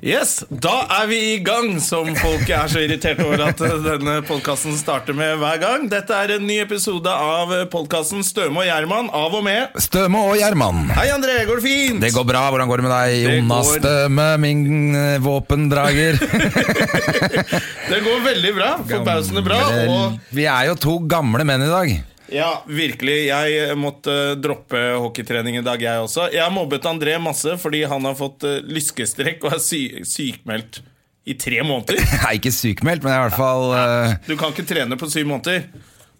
Yes, 0.00 0.38
Da 0.48 0.86
er 0.96 1.08
vi 1.10 1.16
i 1.34 1.38
gang, 1.44 1.74
som 1.84 2.06
folk 2.16 2.48
er 2.48 2.70
så 2.72 2.80
irritert 2.80 3.18
over 3.20 3.42
at 3.50 3.58
denne 3.84 4.14
podkasten 4.24 4.72
starter 4.78 5.12
med 5.16 5.34
hver 5.42 5.58
gang. 5.60 5.84
Dette 5.92 6.16
er 6.16 6.32
en 6.38 6.46
ny 6.48 6.56
episode 6.62 7.12
av 7.12 7.52
podkasten 7.72 8.24
Støme 8.24 8.62
og 8.62 8.64
Gjerman 8.70 9.10
av 9.12 9.36
og 9.36 9.44
med 9.44 9.76
Støme 9.84 10.22
og 10.30 10.38
Gjerman. 10.40 10.86
Hei, 10.96 11.10
André. 11.12 11.36
Går 11.50 11.60
det 11.60 11.66
fint? 11.66 12.00
Det 12.00 12.14
går 12.16 12.24
bra. 12.32 12.46
Hvordan 12.48 12.72
går 12.72 12.80
det 12.80 12.86
med 12.88 12.94
deg, 12.96 13.18
Det 13.28 13.36
Jonas 13.42 13.68
går- 13.74 13.82
Støme, 13.84 14.28
min 14.46 14.64
eh, 14.96 15.18
våpendrager? 15.26 16.20
Det 17.90 17.98
går 18.06 18.20
veldig 18.24 18.54
bra. 18.56 18.70
Forbausende 18.86 19.42
bra. 19.44 19.60
Og 19.90 20.18
Vi 20.32 20.44
er 20.48 20.70
jo 20.70 20.76
to 20.80 20.96
gamle 21.10 21.44
menn 21.44 21.66
i 21.66 21.70
dag. 21.70 21.92
Ja, 22.32 22.50
virkelig. 22.66 23.16
Jeg 23.28 23.76
måtte 23.78 24.14
droppe 24.40 24.80
hockeytrening 25.02 25.58
i 25.60 25.64
dag, 25.66 25.82
jeg 25.82 26.04
også. 26.04 26.28
Jeg 26.34 26.44
har 26.44 26.54
mobbet 26.54 26.88
André 26.88 27.16
masse 27.22 27.56
fordi 27.60 27.82
han 27.90 28.06
har 28.08 28.16
fått 28.18 28.46
eh, 28.48 28.60
lyskestrekk 28.70 29.44
og 29.46 29.56
er 29.56 29.62
sy 29.64 29.82
sykmeldt 30.06 30.82
i 31.28 31.36
tre 31.38 31.62
måneder. 31.66 32.00
Er 32.24 32.38
ikke 32.38 32.52
sykmeldt, 32.54 33.04
men 33.04 33.14
i 33.14 33.22
hvert 33.24 33.38
fall 33.38 33.66
uh... 33.74 34.14
Du 34.26 34.36
kan 34.40 34.54
ikke 34.54 34.66
trene 34.68 34.98
på 34.98 35.08
syv 35.12 35.28
måneder. 35.28 35.66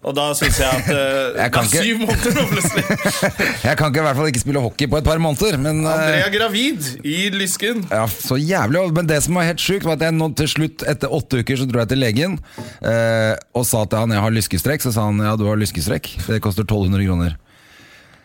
Og 0.01 0.15
da 0.17 0.23
syns 0.33 0.57
jeg 0.57 0.65
at 0.65 0.87
uh, 0.89 1.35
Jeg 1.41 1.51
Det 1.53 1.59
er 1.61 1.83
syv 1.85 1.99
måneder 2.01 2.37
nå, 2.39 2.45
plutselig. 2.49 2.83
Jeg 3.67 3.77
kan 3.77 3.91
ikke 3.91 4.01
i 4.01 4.05
hvert 4.07 4.17
fall 4.17 4.29
ikke 4.31 4.41
spille 4.41 4.63
hockey 4.63 4.89
på 4.89 4.97
et 4.97 5.05
par 5.05 5.21
måneder, 5.21 5.59
men 5.61 5.83
uh, 5.85 5.91
André 5.93 6.23
er 6.23 6.33
gravid 6.33 6.87
i 7.05 7.17
lysken. 7.35 7.83
ja, 7.91 8.07
Så 8.09 8.39
jævlig. 8.41 8.81
Men 8.97 9.09
det 9.11 9.19
som 9.27 9.37
var 9.37 9.45
helt 9.51 9.61
sjukt, 9.61 9.85
var 9.85 9.99
at 9.99 10.07
jeg 10.07 10.17
nå 10.17 10.31
til 10.39 10.49
slutt, 10.49 10.87
etter 10.89 11.13
åtte 11.13 11.43
uker, 11.43 11.61
så 11.61 11.69
dro 11.69 11.83
jeg 11.83 11.91
til 11.93 12.01
legen 12.01 12.39
uh, 12.81 13.35
og 13.53 13.67
sa 13.69 13.83
til 13.85 14.01
han 14.01 14.15
jeg 14.17 14.25
har 14.25 14.33
lyskestrekk. 14.39 14.87
Så 14.87 14.95
sa 14.97 15.05
han 15.11 15.21
ja, 15.21 15.35
du 15.37 15.45
har 15.49 15.61
lyskestrekk. 15.61 16.09
Det 16.25 16.41
koster 16.41 16.65
1200 16.65 17.05
kroner. 17.05 17.37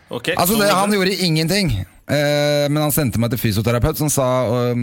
Okay, 0.09 0.33
Altså 0.39 0.55
det, 0.57 0.71
Han 0.71 0.93
gjorde 0.95 1.13
ingenting. 1.13 1.73
Eh, 2.07 2.65
men 2.71 2.79
han 2.79 2.93
sendte 2.95 3.19
meg 3.19 3.33
til 3.33 3.41
fysioterapeut, 3.41 3.97
som 3.99 4.07
sa 4.11 4.25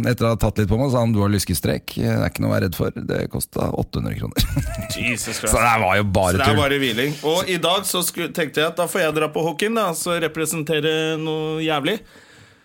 etter 0.04 0.26
å 0.28 0.32
ha 0.34 0.38
tatt 0.40 0.58
litt 0.60 0.68
på 0.68 0.76
meg, 0.76 0.90
sa 0.92 1.00
han 1.00 1.14
du 1.14 1.22
har 1.22 1.32
lyskestrekk. 1.32 1.94
Det 1.96 2.10
er 2.12 2.26
ikke 2.28 2.44
noe 2.44 2.50
å 2.50 2.54
være 2.54 2.68
redd 2.68 2.76
for. 2.76 2.98
Det 3.12 3.20
kosta 3.32 3.70
800 3.72 4.18
kroner. 4.18 4.48
Jesus 4.98 5.40
så 5.40 5.54
det 5.56 5.76
var 5.84 5.96
jo 6.00 6.08
bare 6.08 6.40
det 6.40 6.50
er 6.50 6.58
bare 6.58 6.80
hviling. 6.82 7.16
Og 7.30 7.48
i 7.48 7.56
dag 7.62 7.88
så 7.88 8.04
tenkte 8.04 8.60
jeg 8.60 8.68
at 8.68 8.76
da 8.80 8.88
får 8.90 9.06
jeg 9.06 9.16
dra 9.20 9.30
på 9.32 9.46
hockeyen, 9.46 9.80
da, 9.80 9.88
så 9.96 10.18
representere 10.22 11.14
noe 11.20 11.62
jævlig. 11.64 11.96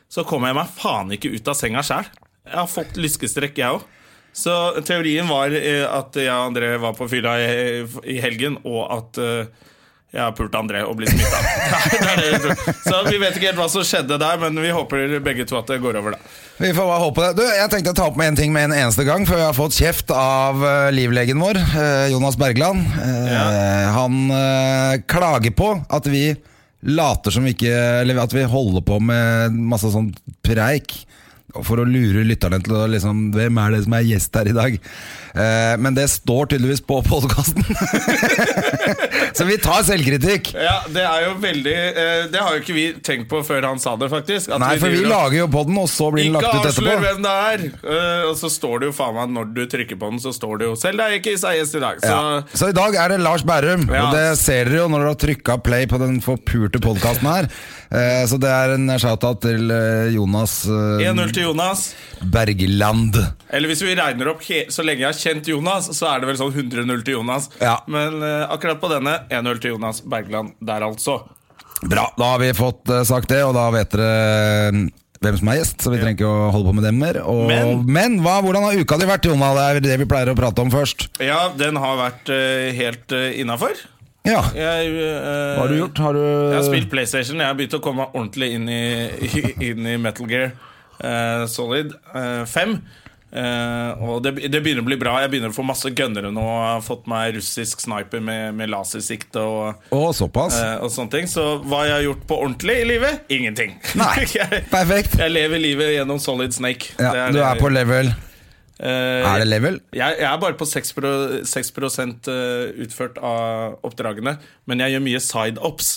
Så 0.10 0.26
kommer 0.28 0.52
jeg 0.52 0.58
meg 0.58 0.76
faen 0.76 1.16
ikke 1.16 1.32
ut 1.32 1.48
av 1.52 1.56
senga 1.58 1.86
sjæl. 1.86 2.12
Jeg 2.50 2.58
har 2.58 2.70
fått 2.70 3.00
lyskestrekk, 3.00 3.62
jeg 3.62 3.78
òg. 3.78 3.88
Så 4.36 4.54
teorien 4.86 5.28
var 5.30 5.54
eh, 5.56 5.86
at 5.86 6.16
jeg 6.18 6.30
og 6.30 6.52
André 6.52 6.76
var 6.82 6.96
på 6.98 7.08
fylla 7.10 7.36
i, 7.42 8.20
helgen, 8.22 8.60
og 8.68 8.84
at 8.94 9.20
eh, 9.22 9.68
jeg 10.10 10.22
har 10.24 10.32
pult 10.34 10.56
André 10.58 10.80
og 10.88 10.96
blitt 10.98 11.12
smitta. 11.14 11.38
så 12.90 13.02
vi 13.06 13.20
vet 13.22 13.36
ikke 13.38 13.52
helt 13.52 13.60
hva 13.60 13.68
som 13.70 13.84
skjedde 13.86 14.18
der, 14.22 14.40
men 14.42 14.58
vi 14.58 14.72
håper 14.74 15.20
begge 15.22 15.46
to 15.46 15.60
at 15.60 15.70
det 15.70 15.78
går 15.84 16.00
over, 16.02 16.16
da. 16.18 16.32
Vi 16.60 16.72
får 16.74 16.88
bare 16.90 17.04
håpe 17.04 17.28
det. 17.28 17.30
Du, 17.38 17.44
jeg 17.46 17.72
tenkte 17.72 17.94
å 17.94 17.98
ta 18.00 18.08
opp 18.10 18.18
med 18.20 18.32
en 18.32 18.40
ting 18.40 18.56
med 18.56 18.70
en 18.72 18.76
eneste 18.80 19.06
gang, 19.08 19.28
før 19.30 19.38
vi 19.40 19.46
har 19.46 19.56
fått 19.58 19.78
kjeft 19.78 20.10
av 20.16 20.64
eh, 20.66 20.90
livlegen 20.98 21.40
vår, 21.40 21.62
eh, 21.62 22.08
Jonas 22.16 22.40
Bergland. 22.42 22.84
Eh, 22.98 23.28
Ja. 23.30 23.46
Han 23.94 24.32
klager 25.10 25.54
på 25.56 25.68
at 25.94 26.08
vi 26.10 26.32
later 26.82 27.34
som 27.34 27.44
vi 27.46 27.52
ikke 27.54 27.72
Eller 28.02 28.18
at 28.24 28.34
vi 28.34 28.46
holder 28.48 28.82
på 28.88 28.98
med 29.04 29.54
masse 29.54 29.92
sånn 29.94 30.10
preik. 30.46 30.96
For 31.66 31.82
å 31.82 31.86
lure 31.88 32.22
lytterne 32.28 32.60
til 32.62 32.76
å 32.78 32.84
liksom 32.90 33.30
Hvem 33.34 33.58
er 33.58 33.74
det 33.74 33.84
som 33.86 33.96
er 33.98 34.06
gjest 34.06 34.38
her 34.38 34.50
i 34.52 34.56
dag? 34.58 34.76
Eh, 35.36 35.76
men 35.78 35.94
det 35.98 36.08
står 36.10 36.50
tydeligvis 36.54 36.82
på 36.82 37.02
podkasten. 37.06 37.64
Så 39.38 39.46
vi 39.46 39.58
tar 39.62 39.84
selvkritikk. 39.88 40.52
Ja, 40.58 40.80
Det 40.90 41.04
er 41.06 41.26
jo 41.28 41.36
veldig 41.40 41.74
eh, 41.76 42.24
Det 42.34 42.42
har 42.42 42.56
jo 42.56 42.62
ikke 42.64 42.76
vi 42.76 42.86
tenkt 43.06 43.30
på 43.32 43.42
før 43.46 43.68
han 43.70 43.80
sa 43.82 43.94
det, 44.00 44.10
faktisk. 44.12 44.50
At 44.56 44.62
Nei, 44.64 44.74
for 44.82 44.94
vi 44.94 45.04
lager 45.06 45.38
jo 45.44 45.48
podden, 45.54 45.78
og 45.82 45.90
så 45.92 46.10
blir 46.14 46.28
den 46.28 46.36
lagt 46.38 46.50
ut 46.50 46.66
avslør 46.66 46.90
etterpå. 46.90 47.06
hvem 47.06 47.24
det 47.26 47.36
er! 47.52 47.66
Eh, 47.94 48.24
og 48.30 48.36
så 48.40 48.52
står 48.52 48.82
det 48.84 48.90
jo 48.92 48.96
faen 48.98 49.16
meg 49.20 49.34
når 49.38 49.52
du 49.56 49.62
trykker 49.72 50.00
på 50.02 50.12
den, 50.14 50.22
så 50.24 50.34
står 50.36 50.62
det 50.64 50.70
jo 50.72 50.78
selv 50.80 51.06
er 51.06 51.18
ikke 51.20 51.36
Isaias 51.38 51.74
i 51.78 51.84
dag. 51.84 52.02
Så 52.04 52.14
Ja. 52.14 52.24
Så 52.60 52.72
i 52.74 52.76
dag 52.76 52.96
er 53.00 53.14
det 53.14 53.20
Lars 53.24 53.44
Bærum, 53.48 53.86
Ja. 53.94 54.08
og 54.08 54.16
det 54.18 54.26
ser 54.42 54.66
dere 54.70 54.82
jo 54.84 54.88
når 54.92 55.06
dere 55.06 55.14
har 55.14 55.22
trykka 55.26 55.60
play 55.64 55.86
på 55.90 56.00
den 56.02 56.20
forpurte 56.26 56.82
podkasten 56.84 57.30
her. 57.30 57.50
Så 58.30 58.38
det 58.38 58.50
er 58.54 58.76
en 58.76 58.86
shout-out 59.02 59.40
til 59.42 59.72
Jonas 60.14 60.60
eh, 60.70 61.08
1-0 61.10 61.32
til 61.34 61.48
Jonas. 61.48 61.88
Bergland. 62.22 63.16
Eller 63.50 63.72
hvis 63.72 63.82
vi 63.82 63.96
regner 63.98 64.30
opp 64.30 64.44
så 64.70 64.84
lenge 64.86 65.02
jeg 65.02 65.10
har 65.10 65.18
kjent 65.20 65.50
Jonas, 65.52 65.90
så 65.98 66.08
er 66.14 66.22
det 66.24 66.30
vel 66.32 66.40
sånn 66.40 66.54
100-0 66.56 67.04
til 67.08 67.18
Jonas. 67.20 67.50
Ja. 67.62 67.78
Men 67.92 68.22
eh, 68.26 68.46
akkurat 68.52 68.80
på 68.82 68.90
denne 68.92 69.18
1-0 69.30 69.60
til 69.64 69.76
Jonas 69.76 70.02
Bergland 70.08 70.56
der, 70.60 70.86
altså. 70.88 71.20
Bra, 71.84 72.10
da 72.20 72.34
har 72.34 72.42
vi 72.42 72.50
fått 72.58 72.90
eh, 72.92 73.04
sagt 73.08 73.30
det, 73.32 73.44
og 73.48 73.54
da 73.56 73.68
vet 73.76 73.94
dere 73.96 74.10
eh, 74.72 74.82
hvem 75.20 75.38
som 75.40 75.50
er 75.52 75.58
gjest, 75.60 75.82
så 75.84 75.92
vi 75.92 76.00
trenger 76.00 76.16
ikke 76.18 76.28
å 76.32 76.50
holde 76.56 76.72
på 76.72 76.76
med 76.80 76.86
dem 76.88 77.00
mer. 77.04 77.22
Og, 77.28 77.46
Men- 77.52 77.86
men 77.92 78.18
hva, 78.24 78.38
hvordan 78.44 78.64
har 78.70 78.80
uka 78.80 78.98
di 79.02 79.08
vært, 79.10 79.28
Jonna? 79.28 79.50
Det 79.56 79.64
er 79.68 79.80
det 79.90 79.98
vi 80.04 80.08
pleier 80.08 80.32
å 80.32 80.36
prate 80.40 80.64
om 80.64 80.72
først. 80.72 81.10
Ja, 81.24 81.50
den 81.60 81.76
har 81.80 81.98
vært 82.00 82.32
uh, 82.32 82.70
helt 82.78 83.12
uh, 83.16 83.26
innafor. 83.40 83.76
Ja, 84.28 84.42
Jeg, 84.56 84.90
uh, 84.96 85.56
hva 85.58 85.62
har 85.66 85.72
du 85.72 85.78
gjort? 85.80 86.00
Har 86.04 86.16
du 86.16 86.22
Jeg 86.24 86.56
har 86.58 86.66
spilt 86.68 86.90
PlayStation. 86.92 87.40
Jeg 87.40 87.48
har 87.52 87.56
begynt 87.60 87.76
å 87.76 87.82
komme 87.84 88.08
ordentlig 88.14 88.52
inn 88.56 88.68
i, 88.72 88.82
inn 89.72 89.88
i 89.88 89.96
Metal 90.00 90.28
Gear 90.32 90.52
uh, 91.04 91.46
Solid 91.52 91.94
eh, 92.16 92.44
5. 92.48 92.74
Eh, 93.32 94.04
og 94.04 94.24
det, 94.26 94.34
det 94.50 94.62
begynner 94.66 94.82
å 94.82 94.88
bli 94.90 94.98
bra. 95.00 95.18
Jeg 95.24 95.32
begynner 95.34 95.54
å 95.54 95.56
få 95.58 95.66
masse 95.68 95.92
gønnere 95.94 96.32
nå. 96.34 96.46
Jeg 96.46 96.72
har 96.76 96.86
fått 96.86 97.10
meg 97.12 97.36
russisk 97.38 97.84
sniper 97.84 98.24
med, 98.26 98.56
med 98.58 98.72
lasersikte 98.74 99.44
og, 99.44 99.84
og, 99.94 100.08
såpass? 100.18 100.58
eh, 100.62 100.78
og 100.82 100.90
sånne 100.94 101.14
ting. 101.14 101.30
Så 101.30 101.46
hva 101.66 101.84
jeg 101.88 101.98
har 101.98 102.08
gjort 102.08 102.26
på 102.30 102.40
ordentlig 102.42 102.80
i 102.84 102.88
livet? 102.96 103.22
Ingenting. 103.34 103.78
Nei, 104.00 104.26
perfekt. 104.78 105.20
jeg 105.22 105.36
lever 105.36 105.62
livet 105.62 105.94
gjennom 106.00 106.22
Solid 106.24 106.56
Snake. 106.58 106.96
Ja, 106.98 107.14
Det 107.30 107.38
du 107.38 107.44
er 107.46 107.62
på 107.62 107.70
level 107.74 108.12
Er 108.88 109.40
det 109.42 109.48
level? 109.50 109.80
jeg, 109.92 110.16
jeg 110.22 110.28
er 110.30 110.38
bare 110.40 110.56
på 110.56 110.66
6, 110.66 110.94
pro, 110.96 111.10
6 111.44 111.72
eh, 112.32 112.84
utført 112.86 113.18
av 113.20 113.80
oppdragene, 113.84 114.38
men 114.70 114.80
jeg 114.84 114.94
gjør 114.96 115.04
mye 115.04 115.20
side-ops. 115.24 115.90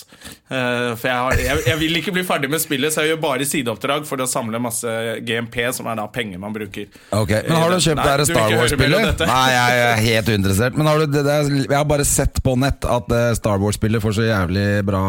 Eh, 0.51 0.89
for 0.99 1.07
jeg, 1.07 1.15
har, 1.15 1.37
jeg, 1.39 1.61
jeg 1.69 1.79
vil 1.79 1.99
ikke 2.01 2.13
bli 2.17 2.23
ferdig 2.27 2.49
med 2.51 2.59
spillet, 2.63 2.91
så 2.93 3.05
jeg 3.05 3.13
gjør 3.13 3.21
bare 3.23 3.47
sideoppdrag 3.47 4.07
for 4.09 4.19
å 4.23 4.27
samle 4.27 4.59
masse 4.63 4.95
GMP, 5.23 5.61
som 5.77 5.87
er 5.91 6.01
da 6.01 6.07
penger 6.11 6.41
man 6.43 6.55
bruker. 6.55 6.89
Ok, 7.15 7.31
Men 7.47 7.55
har 7.61 7.71
du 7.71 7.79
kjøpt 7.79 8.01
Nei, 8.03 8.17
det 8.19 8.27
Star 8.33 8.57
Wars-spillet? 8.57 9.23
Nei, 9.31 9.45
jeg 9.53 9.85
er 9.85 10.03
helt 10.09 10.33
uinteressert. 10.35 10.75
Men 10.79 10.91
har 10.91 11.05
du, 11.05 11.17
er- 11.23 11.55
jeg 11.63 11.77
har 11.77 11.87
bare 11.89 12.05
sett 12.07 12.43
på 12.43 12.57
nett 12.59 12.83
at 12.83 13.15
eh, 13.15 13.29
Star 13.39 13.63
Wars-spillet 13.63 14.03
får 14.03 14.19
så 14.19 14.27
jævlig 14.27 14.67
bra 14.87 15.05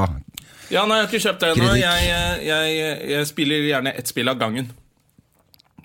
Ja, 0.72 0.86
nei, 0.86 1.02
jeg 1.02 1.04
har 1.04 1.10
ikke 1.10 1.24
kjøpt 1.26 1.42
det 1.42 1.50
ennå. 1.56 1.74
Jeg, 1.76 2.06
Jeg, 2.06 2.46
jeg, 2.78 2.96
jeg 3.12 3.28
spiller 3.28 3.66
gjerne 3.68 3.92
ett 3.98 4.08
spill 4.10 4.30
av 4.32 4.38
gangen. 4.40 4.70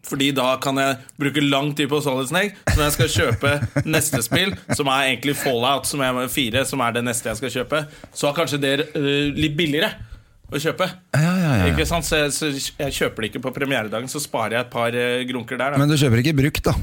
Fordi 0.08 0.30
da 0.36 0.54
kan 0.64 0.78
jeg 0.80 0.98
bruke 1.20 1.44
lang 1.44 1.72
tid 1.78 1.90
på 1.92 2.00
Solid 2.04 2.30
Snake. 2.32 2.56
Så 2.70 2.76
når 2.78 2.86
jeg 2.88 2.96
skal 2.96 3.10
kjøpe 3.16 3.56
neste 3.90 4.22
spill, 4.26 4.54
som 4.76 4.90
er 4.92 5.10
egentlig 5.12 5.36
Fallout 5.40 5.90
som 5.90 6.04
er 6.06 6.22
4, 6.32 6.66
som 6.70 6.84
er 6.86 6.96
det 6.96 7.04
neste 7.08 7.32
jeg 7.32 7.42
skal 7.42 7.54
kjøpe, 7.60 7.84
så 8.16 8.30
er 8.30 8.38
kanskje 8.38 8.62
det 8.64 8.74
øh, 8.94 9.36
litt 9.36 9.58
billigere 9.60 9.92
å 10.50 10.58
kjøpe. 10.62 10.88
Ja, 11.14 11.34
ja, 11.38 11.52
ja. 11.62 11.70
Ikke 11.70 11.86
sant? 11.90 12.08
Så, 12.08 12.24
jeg, 12.24 12.34
så 12.34 12.50
jeg 12.50 12.96
kjøper 12.96 13.26
det 13.26 13.32
ikke 13.34 13.44
på 13.46 13.54
premieredagen, 13.56 14.10
så 14.12 14.22
sparer 14.24 14.58
jeg 14.58 14.68
et 14.68 14.74
par 14.74 14.96
øh, 14.98 15.24
grunker 15.30 15.60
der. 15.60 15.76
Da. 15.76 15.82
Men 15.82 15.92
du 15.92 15.98
kjøper 16.00 16.24
ikke 16.24 16.38
brukt, 16.42 16.72
da? 16.72 16.76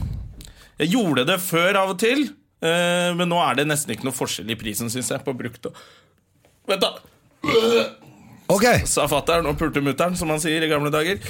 Jeg 0.82 0.92
gjorde 0.92 1.24
det 1.26 1.38
før 1.42 1.80
av 1.82 1.94
og 1.94 2.00
til, 2.00 2.28
øh, 2.62 3.10
men 3.18 3.30
nå 3.32 3.40
er 3.42 3.62
det 3.62 3.68
nesten 3.72 3.96
ikke 3.96 4.06
noe 4.06 4.16
forskjell 4.16 4.52
i 4.52 4.58
prisen, 4.60 4.92
syns 4.92 5.10
jeg, 5.14 5.24
på 5.24 5.34
brukt 5.36 5.70
Vent, 6.66 6.82
da! 6.82 6.96
Ok, 8.48 8.64
sa 8.86 9.06
fatter'n 9.10 9.46
og 9.50 9.56
pulte 9.58 9.82
mutter'n, 9.82 10.14
som 10.16 10.28
man 10.30 10.38
sier 10.42 10.62
i 10.62 10.68
gamle 10.70 10.90
dager. 10.94 11.18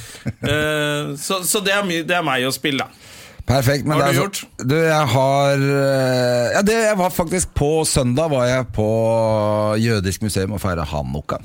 Eh, 0.46 1.14
så 1.18 1.40
så 1.48 1.60
det, 1.64 1.72
er 1.74 1.86
det 2.06 2.14
er 2.16 2.22
meg 2.26 2.44
å 2.46 2.52
spille, 2.54 2.84
da. 2.84 3.12
perfekt. 3.46 3.86
Men 3.88 3.96
Hva 3.98 4.04
har 4.08 4.12
du 4.12 4.20
gjort? 4.20 4.40
så- 4.42 4.66
Du, 4.68 4.74
jeg 4.76 5.06
har 5.14 5.54
eh, 5.54 6.52
Ja, 6.54 6.62
det 6.62 6.76
jeg 6.82 6.98
var 6.98 7.10
faktisk 7.14 7.54
på 7.56 7.70
søndag 7.88 8.30
var 8.30 8.46
jeg 8.46 8.66
på 8.76 8.86
jødisk 9.80 10.22
museum 10.22 10.52
og 10.52 10.60
feira 10.62 10.84
hanukka. 10.84 11.38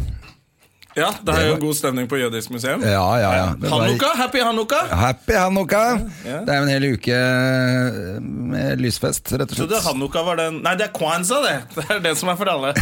Ja, 0.97 1.07
Det 1.23 1.31
er 1.31 1.45
jo 1.47 1.55
god 1.61 1.75
stemning 1.77 2.07
på 2.11 2.17
jødisk 2.19 2.51
museum. 2.51 2.81
Ja, 2.83 3.05
ja, 3.21 3.29
ja. 3.37 3.45
Hanukka, 3.71 4.09
Happy 4.19 4.41
Hanukka! 4.43 4.79
Happy 4.91 5.37
hanukka! 5.39 5.83
Ja. 6.27 6.41
Det 6.43 6.51
er 6.51 6.57
jo 6.59 6.65
en 6.65 6.71
hel 6.73 6.87
uke 6.97 7.15
eh, 7.15 8.17
med 8.51 8.83
lysfest, 8.83 9.31
rett 9.31 9.45
og 9.45 9.55
slett. 9.55 9.71
Trodde. 9.71 9.79
Hanukka 9.85 10.25
var 10.27 10.41
den 10.41 10.59
Nei, 10.65 10.75
det 10.79 10.89
er 10.89 10.93
Kwanza, 10.95 11.39
det! 11.45 11.55
Det 11.77 11.87
er 11.95 12.03
det 12.03 12.13
som 12.19 12.33
er 12.33 12.37
for 12.39 12.51
alle. 12.51 12.73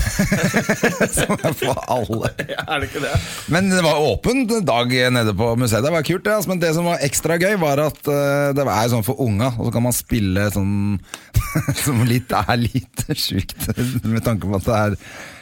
Som 1.20 1.36
er 1.38 1.56
for 1.62 1.84
alle. 1.86 2.34
Ja, 2.50 2.66
er 2.66 2.82
det 2.82 2.90
ikke 2.90 3.04
det? 3.06 3.14
Men 3.54 3.70
det 3.70 3.86
var 3.86 4.02
åpen 4.02 4.46
dag 4.66 4.94
nede 5.14 5.36
på 5.38 5.54
museet. 5.60 5.86
Det 5.86 5.94
var 5.94 6.06
kult, 6.08 6.26
det. 6.26 6.34
Altså. 6.34 6.50
Men 6.50 6.62
det 6.64 6.74
som 6.76 6.88
var 6.90 7.04
ekstra 7.06 7.38
gøy, 7.38 7.56
var 7.62 7.82
at 7.86 8.10
eh, 8.10 8.50
det 8.58 8.66
er 8.66 8.92
sånn 8.92 9.06
for 9.06 9.22
unga, 9.22 9.54
og 9.58 9.70
så 9.70 9.76
kan 9.76 9.86
man 9.86 9.96
spille 9.96 10.50
sånn 10.56 10.78
som 11.84 12.02
litt 12.10 12.34
er 12.36 12.58
litt 12.62 13.06
sjukt, 13.18 13.70
med 14.06 14.24
tanke 14.26 14.50
på 14.50 14.58
at 14.58 14.66
det 14.66 14.80
er 14.80 14.98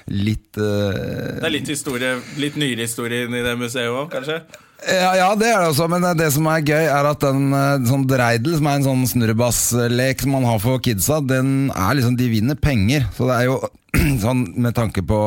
litt 0.07 0.59
uh, 0.59 0.93
Det 1.41 1.47
er 1.49 1.53
litt 1.53 1.71
historie 1.71 2.13
Litt 2.39 2.55
nyere 2.59 2.87
historie 2.87 3.25
inni 3.27 3.43
det 3.43 3.57
museet 3.59 3.91
òg, 3.91 4.07
kanskje? 4.13 4.41
ja, 4.85 5.09
ja, 5.17 5.27
det 5.33 5.47
er 5.49 5.63
det 5.63 5.71
også, 5.71 5.87
men 5.89 6.05
det 6.19 6.27
som 6.35 6.45
er 6.51 6.61
gøy, 6.61 6.85
er 6.85 7.07
at 7.09 7.23
den 7.23 7.49
eh, 7.55 7.87
sånn 7.89 8.03
dreidel, 8.07 8.53
som 8.59 8.67
er 8.69 8.77
en 8.77 8.85
sånn 8.85 9.07
snurrebasslek 9.09 10.21
som 10.21 10.35
man 10.37 10.45
har 10.45 10.61
for 10.61 10.83
kidsa, 10.85 11.17
den 11.25 11.71
er 11.73 11.97
liksom 11.97 12.13
De 12.19 12.27
vinner 12.29 12.59
penger. 12.61 13.07
Så 13.17 13.25
det 13.25 13.39
er 13.39 13.47
jo 13.49 13.57
sånn 14.23 14.43
med 14.61 14.77
tanke 14.77 15.01
på 15.07 15.17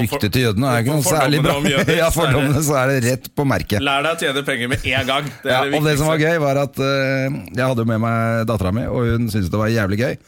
ryktet 0.00 0.32
til 0.32 0.48
jødene, 0.48 0.72
er 0.72 0.82
ikke 0.82 0.96
noe 0.96 1.06
særlig 1.06 1.42
bra. 1.44 1.58
jøder, 1.60 1.92
ja, 2.02 2.08
fordommene, 2.14 2.64
så 2.64 2.80
er 2.80 2.94
det 2.94 2.98
rett 3.04 3.30
på 3.36 3.46
merket. 3.52 3.84
Lær 3.84 4.06
deg 4.06 4.16
å 4.16 4.24
tjene 4.24 4.46
penger 4.48 4.72
med 4.72 4.90
en 4.94 5.08
gang. 5.12 5.30
Det 5.44 5.52
Ja, 5.52 5.62
det 5.66 5.76
og 5.76 5.86
det 5.90 5.96
som 6.00 6.10
var 6.10 6.24
gøy, 6.24 6.40
var 6.40 6.64
at 6.64 6.80
uh, 6.80 7.40
jeg 7.52 7.64
hadde 7.66 7.88
med 7.92 8.04
meg 8.08 8.44
dattera 8.48 8.72
mi, 8.74 8.88
og 8.88 9.12
hun 9.12 9.28
syntes 9.28 9.52
det 9.52 9.60
var 9.60 9.72
jævlig 9.76 10.00
gøy. 10.00 10.20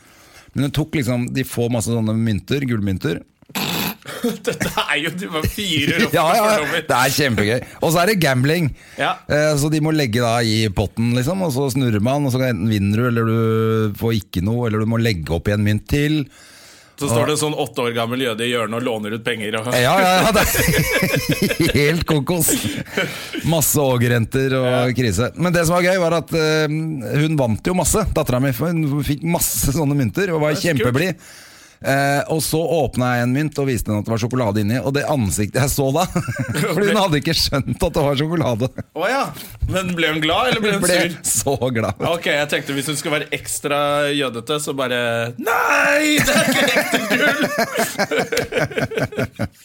Men 0.53 0.69
hun 0.69 0.75
tok 0.77 0.99
liksom 0.99 1.31
De 1.33 1.47
får 1.49 1.71
masse 1.73 1.89
sånne 1.89 2.13
mynter, 2.21 2.69
gullmynter. 2.69 3.23
Dette 4.47 4.71
er 4.83 4.97
jo 4.99 5.11
Du 5.15 5.27
bare 5.31 5.47
fyrer 5.47 6.07
opp 6.09 6.15
Ja, 6.17 6.25
ja, 6.35 6.47
det 6.75 6.97
er 6.97 7.13
kjempegøy. 7.15 7.59
Og 7.83 7.93
så 7.95 8.01
er 8.03 8.11
det 8.11 8.17
gambling. 8.23 8.71
Ja. 8.99 9.13
Eh, 9.31 9.53
Så 9.61 9.71
de 9.71 9.79
må 9.85 9.93
legge 9.95 10.23
da 10.25 10.37
i 10.43 10.65
potten, 10.75 11.13
liksom, 11.19 11.45
og 11.47 11.53
så 11.55 11.69
snurrer 11.75 12.03
man, 12.03 12.27
og 12.27 12.35
så 12.35 12.43
enten 12.49 12.71
vinner 12.73 12.99
du, 12.99 13.11
eller 13.13 13.29
du 13.31 14.01
får 14.01 14.17
ikke 14.19 14.43
noe, 14.43 14.67
eller 14.67 14.83
du 14.83 14.91
må 14.91 14.99
legge 14.99 15.31
opp 15.37 15.47
i 15.51 15.55
en 15.55 15.63
mynt 15.67 15.87
til. 15.91 16.25
Så 16.99 17.09
står 17.09 17.31
det 17.31 17.33
en 17.35 17.41
sånn 17.41 17.55
åtte 17.59 17.83
år 17.83 17.95
gammel 17.97 18.21
jøde 18.23 18.45
i 18.47 18.51
hjørnet 18.53 18.77
og 18.79 18.85
låner 18.87 19.15
ut 19.17 19.23
penger. 19.27 19.57
Og... 19.59 19.71
Ja, 19.75 19.95
ja, 19.99 20.11
ja, 20.23 20.33
det 20.37 20.43
er 20.45 21.73
helt 21.81 22.05
kokos. 22.07 22.51
Masse 23.49 23.81
ågerrenter 23.83 24.55
og 24.61 24.93
krise. 24.99 25.31
Men 25.35 25.55
det 25.57 25.65
som 25.67 25.79
var 25.79 25.87
gøy, 25.89 25.99
var 26.03 26.19
at 26.21 26.35
eh, 26.37 26.77
hun 27.25 27.39
vant 27.41 27.71
jo 27.71 27.75
masse, 27.79 28.05
dattera 28.15 28.39
mi. 28.45 28.53
Hun 28.55 29.01
fikk 29.07 29.25
masse 29.27 29.75
sånne 29.75 29.97
mynter 29.99 30.31
og 30.37 30.45
var 30.45 30.59
kjempeblid. 30.59 31.19
Eh, 31.83 32.23
og 32.31 32.43
så 32.45 32.61
åpna 32.63 33.17
jeg 33.17 33.27
en 33.27 33.33
mynt 33.35 33.59
og 33.59 33.67
viste 33.69 33.91
henne 33.91 34.03
at 34.03 34.07
det 34.09 34.15
var 34.15 34.23
sjokolade 34.23 34.63
inni. 34.63 34.79
Og 34.81 34.95
det 34.97 35.03
ansiktet 35.11 35.61
jeg 35.63 35.71
så 35.73 35.89
da 35.95 36.05
Fordi 36.75 36.89
hun 36.93 37.01
hadde 37.01 37.21
ikke 37.23 37.35
skjønt 37.37 37.77
at 37.77 37.97
det 37.97 38.05
var 38.07 38.19
sjokolade. 38.21 38.69
Oh, 38.95 39.07
ja. 39.11 39.25
Men 39.73 39.93
ble 39.97 40.13
hun 40.15 40.23
glad, 40.23 40.53
eller 40.53 40.63
ble 40.63 40.73
Hun 40.77 40.85
ble 40.85 40.99
sur? 41.01 41.17
så 41.43 41.57
glad. 41.75 41.95
Ok, 42.13 42.27
jeg 42.33 42.49
tenkte 42.53 42.77
Hvis 42.77 42.91
hun 42.93 42.99
skulle 43.01 43.19
være 43.21 43.31
ekstra 43.35 43.79
jødete, 44.15 44.59
så 44.63 44.75
bare 44.79 45.01
Nei, 45.39 46.19
det 46.23 46.35
er 46.35 46.45
ikke 46.53 46.65
ekte 46.73 46.99
gull! 47.11 47.41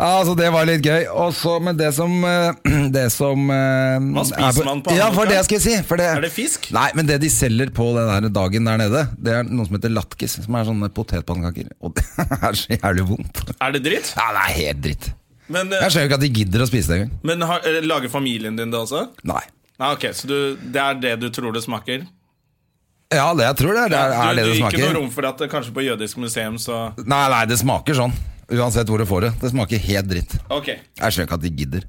Ja, 0.00 0.06
altså 0.20 0.34
Det 0.38 0.48
var 0.52 0.64
litt 0.68 0.84
gøy. 0.84 1.04
Og 1.12 1.34
så, 1.36 1.56
men 1.62 1.76
det 1.78 1.90
som 1.96 2.12
eh, 2.26 2.70
Det 2.96 3.06
som 3.14 3.50
eh, 3.52 3.98
Hva 4.16 4.24
spiser 4.26 4.62
er 4.64 4.68
man 4.70 4.82
på 4.86 4.96
Ja, 4.96 5.10
for 5.14 5.28
det 5.28 5.36
jeg 5.38 5.48
skulle 5.48 5.64
si. 5.64 5.74
For 5.86 6.00
det, 6.00 6.08
Er 6.16 6.24
det 6.24 6.32
fisk? 6.34 6.70
Nei, 6.74 6.88
men 6.98 7.08
det 7.08 7.20
de 7.22 7.30
selger 7.32 7.72
på 7.76 7.90
den 7.96 8.08
der 8.10 8.32
dagen 8.40 8.68
der 8.70 8.80
nede, 8.80 9.04
det 9.20 9.34
er 9.40 9.46
noe 9.48 9.68
som 9.68 9.76
heter 9.78 9.92
latkis. 9.92 10.38
Som 10.46 10.56
er 10.58 10.66
sånne 10.68 10.90
potetpannekaker. 11.00 11.72
Og 11.82 11.96
det 11.98 12.04
er 12.46 12.60
så 12.60 12.76
jævlig 12.76 13.08
vondt. 13.14 13.42
Er 13.58 13.74
det 13.76 13.82
dritt? 13.88 14.12
Ja, 14.16 14.28
det 14.36 14.44
er 14.46 14.54
helt 14.60 14.84
dritt. 14.86 15.10
Men, 15.50 15.72
eh, 15.74 15.80
Jeg 15.82 15.96
skjønner 15.96 16.06
ikke 16.12 16.20
at 16.20 16.26
de 16.28 16.32
gidder 16.40 16.62
å 16.62 16.68
spise 16.70 16.92
det 16.92 17.00
engang. 17.00 17.16
men 17.26 17.42
har, 17.50 17.64
eh, 17.66 17.80
lager 17.82 18.12
familien 18.12 18.54
din 18.60 18.70
det 18.70 18.78
også? 18.78 19.08
Nei. 19.26 19.42
Nei, 19.80 19.92
ok, 19.96 20.10
Så 20.14 20.28
du, 20.30 20.36
det 20.60 20.80
er 20.84 20.98
det 21.00 21.14
du 21.24 21.30
tror 21.34 21.54
det 21.56 21.64
smaker? 21.64 22.04
Ja, 23.10 23.32
det 23.34 23.42
jeg 23.48 23.56
tror 23.58 23.72
det 23.74 23.80
er, 23.88 23.90
det 23.90 23.98
er, 23.98 24.12
er 24.14 24.34
det 24.38 24.42
du, 24.44 24.44
det 24.44 24.44
du 24.44 24.50
gir 24.52 24.58
ikke 24.60 24.70
smaker. 24.76 24.92
noe 24.92 24.98
rom 25.00 25.08
for 25.10 25.26
at 25.26 25.40
det 25.42 25.48
kanskje 25.50 25.72
på 25.74 25.82
jødisk 25.82 26.20
museum 26.22 26.58
så 26.62 26.76
Nei, 27.02 27.24
nei, 27.32 27.40
det 27.50 27.56
smaker 27.58 27.96
sånn. 27.98 28.12
Uansett 28.54 28.86
hvor 28.92 29.02
du 29.02 29.06
får 29.08 29.24
det. 29.26 29.30
Det 29.40 29.50
smaker 29.50 29.80
helt 29.88 30.06
dritt. 30.10 30.36
Ok. 30.52 30.68
Jeg 30.76 31.14
skjønner 31.16 31.26
ikke 31.26 31.38
at 31.40 31.42
de 31.48 31.50
gidder. 31.58 31.88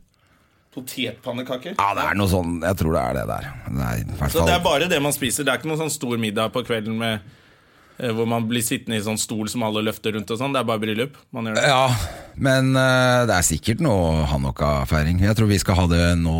Potetpannekaker? 0.72 1.76
Ja, 1.78 1.90
det 1.98 2.04
er 2.08 2.16
noe 2.16 2.30
sånn 2.32 2.62
Jeg 2.64 2.78
tror 2.80 2.94
det 2.96 3.02
er 3.04 3.18
det 3.20 3.24
der. 3.28 3.48
Det 3.68 3.86
er 3.90 4.02
i 4.02 4.18
hvert 4.22 4.32
Så 4.34 4.46
det 4.48 4.54
er 4.56 4.62
bare 4.64 4.88
det 4.92 5.02
man 5.04 5.12
spiser? 5.16 5.44
Det 5.46 5.52
er 5.54 5.60
ikke 5.60 5.68
noen 5.72 5.82
sånn 5.84 5.92
stor 5.94 6.22
middag 6.22 6.54
på 6.56 6.64
kvelden 6.68 6.96
med 7.02 7.18
eh, 7.20 7.40
hvor 8.10 8.26
man 8.30 8.48
blir 8.50 8.64
sittende 8.66 8.98
i 8.98 9.04
sånn 9.06 9.20
stol 9.22 9.50
som 9.52 9.62
alle 9.68 9.84
løfter 9.86 10.16
rundt 10.16 10.32
og 10.34 10.40
sånn? 10.40 10.56
Det 10.56 10.62
er 10.64 10.70
bare 10.70 10.82
bryllup? 10.82 11.18
Man 11.36 11.50
gjør 11.50 11.60
det. 11.60 11.66
Ja, 11.70 12.32
men 12.48 12.72
uh, 12.74 13.28
det 13.30 13.36
er 13.36 13.46
sikkert 13.46 13.84
noe 13.86 14.24
hanukka-feiring. 14.32 15.20
Jeg 15.22 15.38
tror 15.38 15.52
vi 15.52 15.60
skal 15.62 15.78
ha 15.78 15.86
det 15.92 16.06
nå 16.22 16.38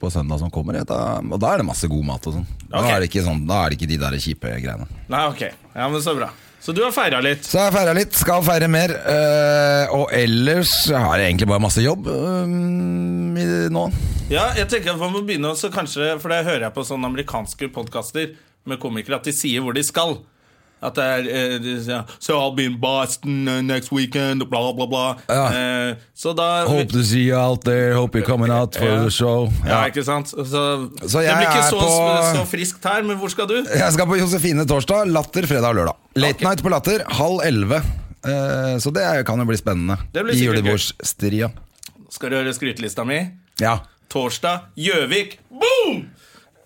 på 0.00 0.10
søndag 0.12 0.42
som 0.42 0.52
kommer. 0.52 0.82
Da, 0.88 1.18
og 1.24 1.40
da 1.40 1.54
er 1.54 1.62
det 1.62 1.68
masse 1.70 1.88
god 1.88 2.04
mat 2.10 2.28
og 2.28 2.36
sånn. 2.36 2.44
Da, 2.68 2.84
er 2.98 3.08
sånn. 3.24 3.46
da 3.48 3.62
er 3.62 3.72
det 3.72 3.80
ikke 3.80 3.90
de 3.94 4.02
der 4.04 4.18
kjipe 4.20 4.52
greiene. 4.60 4.90
Nei, 5.08 5.24
ok. 5.32 5.46
Ja, 5.72 5.88
men 5.88 6.04
Så 6.04 6.16
bra. 6.18 6.28
Så 6.60 6.72
du 6.74 6.82
har 6.82 6.90
feira 6.92 7.20
litt? 7.22 7.46
Så 7.46 7.56
jeg 7.56 7.70
har 7.70 7.72
feira 7.72 7.92
litt, 7.96 8.16
skal 8.18 8.42
feire 8.44 8.66
mer. 8.68 8.92
Uh, 9.06 9.94
og 9.94 10.10
ellers 10.12 10.72
har 10.90 11.20
jeg 11.22 11.30
egentlig 11.30 11.48
bare 11.48 11.62
masse 11.62 11.84
jobb 11.84 12.10
um, 12.10 13.36
i- 13.38 13.68
nå. 13.72 13.84
Ja, 14.28 14.50
jeg 14.58 14.68
tenker 14.68 14.92
at 14.92 15.00
man 15.00 15.14
må 15.14 15.22
begynne 15.24 15.48
også 15.54 15.70
kanskje 15.72 16.10
For 16.20 16.28
det 16.28 16.42
hører 16.44 16.66
jeg 16.66 16.74
på 16.76 16.84
sånne 16.84 17.08
amerikanske 17.08 17.70
podkaster 17.72 18.34
med 18.68 18.76
komikere 18.82 19.16
at 19.16 19.24
de 19.30 19.32
sier 19.32 19.64
hvor 19.64 19.72
de 19.72 19.86
skal. 19.86 20.18
At 20.82 20.94
det 20.94 21.04
er 21.04 21.58
uh, 21.98 22.02
So 22.22 22.36
I'll 22.38 22.54
be 22.54 22.64
in 22.68 22.76
Boston 22.80 23.48
uh, 23.48 23.60
next 23.62 23.90
weekend, 23.92 24.44
bla, 24.50 24.60
bla, 24.72 24.86
bla. 24.86 25.04
Ja. 25.28 25.90
Uh, 25.90 25.96
så 26.14 26.32
da 26.38 26.64
Hope 26.68 26.92
to 26.92 27.02
see 27.02 27.24
you 27.28 27.36
out 27.38 27.64
there, 27.66 27.94
hope 27.96 28.18
you're 28.18 28.26
coming 28.26 28.52
out 28.52 28.76
for 28.78 28.86
Ja. 28.86 29.02
the 29.02 29.10
show. 29.10 29.48
Ja, 29.66 29.84
ikke 29.90 30.04
sant? 30.06 30.28
Så, 30.28 30.44
Så 30.44 31.22
det 31.24 31.34
blir 31.34 31.48
ikke 31.48 31.70
så, 31.70 31.80
på- 31.80 32.34
så 32.36 32.44
friskt 32.46 32.84
her, 32.84 33.02
men 33.02 33.18
hvor 33.18 33.28
skal 33.32 33.48
du? 33.50 33.56
Jeg 33.66 33.92
skal 33.92 34.06
på 34.06 34.18
Josefine 34.20 34.66
torsdag, 34.66 35.06
Latter 35.10 35.46
fredag 35.46 35.68
og 35.68 35.74
lørdag. 35.80 35.96
Late 36.16 36.34
okay. 36.36 36.46
night 36.46 36.62
på 36.62 36.68
Latter, 36.74 37.04
halv 37.18 37.40
elleve. 37.46 37.82
Uh, 38.26 38.78
så 38.82 38.90
det 38.94 39.06
kan 39.26 39.38
jo 39.38 39.44
bli 39.48 39.56
spennende. 39.58 39.96
Det 40.14 40.24
blir 40.26 40.34
I 40.34 40.44
julebordsstria. 40.46 41.50
Skal 42.10 42.30
du 42.32 42.36
høre 42.40 42.54
skrytelista 42.56 43.04
mi? 43.06 43.18
Ja. 43.60 43.78
Torsdag 44.10 44.70
Gjøvik. 44.78 45.38
Boom! 45.50 46.06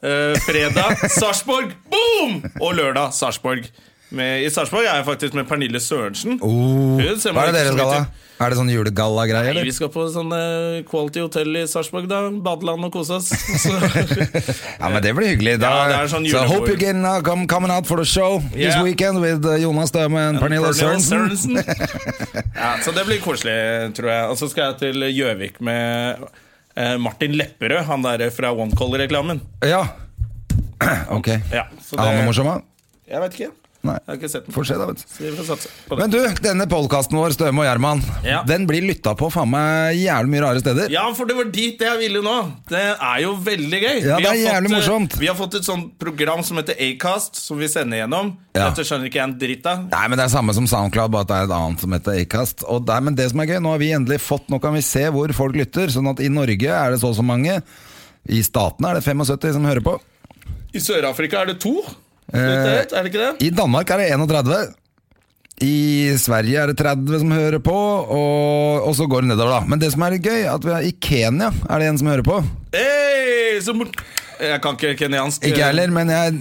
Uh, 0.03 0.35
fredag 0.47 0.99
Sarpsborg. 1.19 1.73
Boom! 1.91 2.43
Og 2.61 2.75
lørdag 2.79 3.12
Sarpsborg. 3.17 3.67
Med- 4.12 4.44
I 4.44 4.50
Sarpsborg 4.53 4.85
er 4.85 4.99
jeg 5.00 5.06
faktisk 5.06 5.35
med 5.38 5.47
Pernille 5.49 5.81
Sørensen. 5.81 6.37
Oh, 6.44 6.99
hva 7.00 7.47
er 7.47 7.53
det 7.53 7.55
dere 7.56 7.73
skal 7.73 7.88
da? 7.88 8.00
Er 8.43 8.50
det 8.50 8.56
sånn 8.59 8.70
julegalla-greier, 8.73 9.61
vi 9.62 9.70
skal 9.73 9.88
på 9.94 10.03
sånn 10.11 10.32
eh, 10.35 10.81
Quality 10.88 11.20
Hotel 11.23 11.61
i 11.61 11.62
Sarpsborg, 11.70 12.09
da. 12.11 12.25
Badeland 12.43 12.88
og 12.88 12.93
kose 12.97 13.20
oss. 13.20 13.31
Ja, 14.82 14.88
men 14.91 14.99
det 15.05 15.12
blir 15.14 15.31
hyggelig. 15.31 15.55
Da, 15.62 15.70
Ja, 15.93 16.00
sånn 16.11 16.26
so 16.29 16.43
hope 16.50 16.67
you 16.73 16.76
can 16.81 17.05
uh, 17.06 17.20
come 17.23 17.47
coming 17.47 17.70
out 17.70 17.87
for 17.87 17.97
the 18.03 18.05
show 18.09 18.41
this 18.53 18.75
weekend 18.82 19.23
with 19.23 19.47
uh, 19.47 19.55
Jonas 19.62 19.93
Støme 19.94 20.19
and 20.32 20.43
Pernille 20.43 20.73
Sørensen. 20.75 21.31
Sørensen. 21.31 21.62
ja, 22.65 22.73
så 22.82 22.93
det 22.97 23.06
blir 23.06 23.23
koselig, 23.23 23.55
tror 23.97 24.11
jeg. 24.11 24.29
Og 24.35 24.37
så 24.43 24.50
skal 24.50 24.73
jeg 24.73 24.81
til 24.82 25.06
Gjøvik 25.12 25.61
med 25.62 26.26
uh, 26.26 26.97
Martin 27.00 27.38
Lepperød, 27.38 27.85
han 27.88 28.03
der 28.08 28.26
fra 28.35 28.50
One 28.53 28.75
Call-reklamen. 28.76 29.41
Ja. 29.70 29.85
Ok. 31.15 31.29
Ja, 31.55 31.69
så 31.79 31.94
Er 31.94 32.08
han 32.08 32.17
noe 32.25 32.31
morsom, 32.32 32.49
da? 32.50 32.58
Jeg 33.12 33.23
vet 33.23 33.38
ikke. 33.38 33.53
Nei. 33.82 33.96
Jeg 33.99 34.06
har 34.12 34.19
ikke 34.20 34.29
sett 34.31 34.44
den. 34.46 34.55
Får 34.55 34.67
se, 34.69 34.75
da, 34.79 34.84
vet 34.87 35.00
du. 35.02 35.96
Men 35.99 36.11
du, 36.12 36.19
denne 36.44 36.67
podkasten 36.70 37.17
vår, 37.19 37.32
Støme 37.34 37.64
og 37.64 37.67
Gjerman, 37.67 38.02
Ja. 38.23 38.43
den 38.46 38.67
blir 38.69 38.84
lytta 38.87 39.17
på 39.19 39.26
faen 39.34 39.50
meg 39.50 39.96
jævlig 39.99 40.31
mye 40.31 40.43
rare 40.44 40.61
steder. 40.62 40.90
Ja, 40.94 41.02
for 41.19 41.26
det 41.26 41.34
var 41.34 41.50
dit 41.50 41.81
jeg 41.82 41.99
ville 41.99 42.23
nå. 42.23 42.37
Det 42.70 42.79
er 42.94 43.19
jo 43.25 43.32
veldig 43.43 43.81
gøy. 43.82 43.99
Ja, 44.06 44.17
Vi 44.20 44.23
det 44.23 44.31
er 44.31 44.38
jævlig 44.38 44.70
fått, 44.70 44.73
eh, 44.73 44.76
morsomt. 44.79 45.17
Vi 45.19 45.26
har 45.26 45.34
fått 45.34 45.55
et 45.58 45.64
sånt 45.67 45.99
program 45.99 46.44
som 46.46 46.56
heter 46.62 46.79
Acast, 46.79 47.34
som 47.43 47.58
vi 47.58 47.67
sender 47.67 48.05
gjennom. 48.05 48.37
Ja. 48.55 48.69
Dette 48.70 48.87
skjønner 48.87 49.11
ikke 49.11 49.19
jeg 49.19 49.25
en 49.29 49.38
dritt 49.40 49.67
av. 49.67 49.82
Nei, 49.90 50.06
men 50.08 50.17
Det 50.19 50.25
er 50.29 50.37
samme 50.38 50.55
som 50.55 50.67
SoundCloud, 50.67 51.11
bare 51.11 51.23
at 51.23 51.29
det 51.29 51.37
er 51.37 51.44
et 51.50 51.56
annet 51.58 51.81
som 51.81 51.90
heter 51.93 52.20
Acast. 52.23 52.62
Og 52.69 52.87
det, 52.87 52.94
er- 52.94 53.00
men 53.00 53.14
det 53.19 53.31
som 53.31 53.40
er 53.40 53.46
gøy, 53.46 53.58
nå 53.62 53.70
har 53.75 53.79
vi 53.79 53.90
endelig 53.90 54.20
fått 54.20 54.46
Nå 54.49 54.61
kan 54.62 54.75
vi 54.75 54.81
se 54.81 55.05
hvor 55.11 55.32
folk 55.34 55.55
lytter. 55.56 55.88
Sånn 55.90 56.08
at 56.08 56.20
i 56.20 56.29
Norge 56.29 56.70
er 56.70 56.90
det 56.93 57.00
så 57.00 57.08
og 57.11 57.17
så 57.17 57.25
mange. 57.26 57.62
I 58.29 58.43
statene 58.46 58.90
er 58.90 59.00
det 59.00 59.05
75 59.05 59.52
som 59.58 59.64
hører 59.64 59.82
på. 59.82 59.99
I 60.73 60.79
Sør-Afrika 60.79 61.43
er 61.43 61.46
det 61.46 61.61
to. 61.61 61.82
Så 62.32 62.38
Eh, 62.43 62.79
er 62.81 63.03
det 63.03 63.10
ikke 63.12 63.20
det? 63.27 63.32
I 63.44 63.51
Danmark 63.53 63.91
er 63.93 64.01
det 64.01 64.10
31. 64.17 64.62
I 65.62 66.17
Sverige 66.19 66.58
er 66.58 66.72
det 66.72 66.79
30 66.81 67.20
som 67.22 67.31
hører 67.31 67.60
på, 67.62 67.74
og, 67.77 68.89
og 68.89 68.96
så 68.98 69.06
går 69.06 69.22
det 69.22 69.34
nedover, 69.34 69.60
da. 69.60 69.69
Men 69.69 69.79
det 69.79 69.93
som 69.93 70.03
er 70.03 70.17
litt 70.17 70.24
gøy, 70.27 70.41
at 70.51 70.65
vi 70.65 70.72
er, 70.74 70.89
i 70.89 70.94
Kenya 70.98 71.53
er 71.70 71.79
det 71.82 71.91
en 71.93 72.01
som 72.01 72.08
hører 72.10 72.24
på. 72.27 72.41
Hey, 72.74 73.60
som 73.62 73.84
jeg 74.43 74.58
kan 74.65 74.74
ikke 74.74 74.96
kenyansk. 74.98 75.44
Ikke 75.46 75.69
heller, 75.69 75.93
men 75.94 76.10
jeg, 76.10 76.32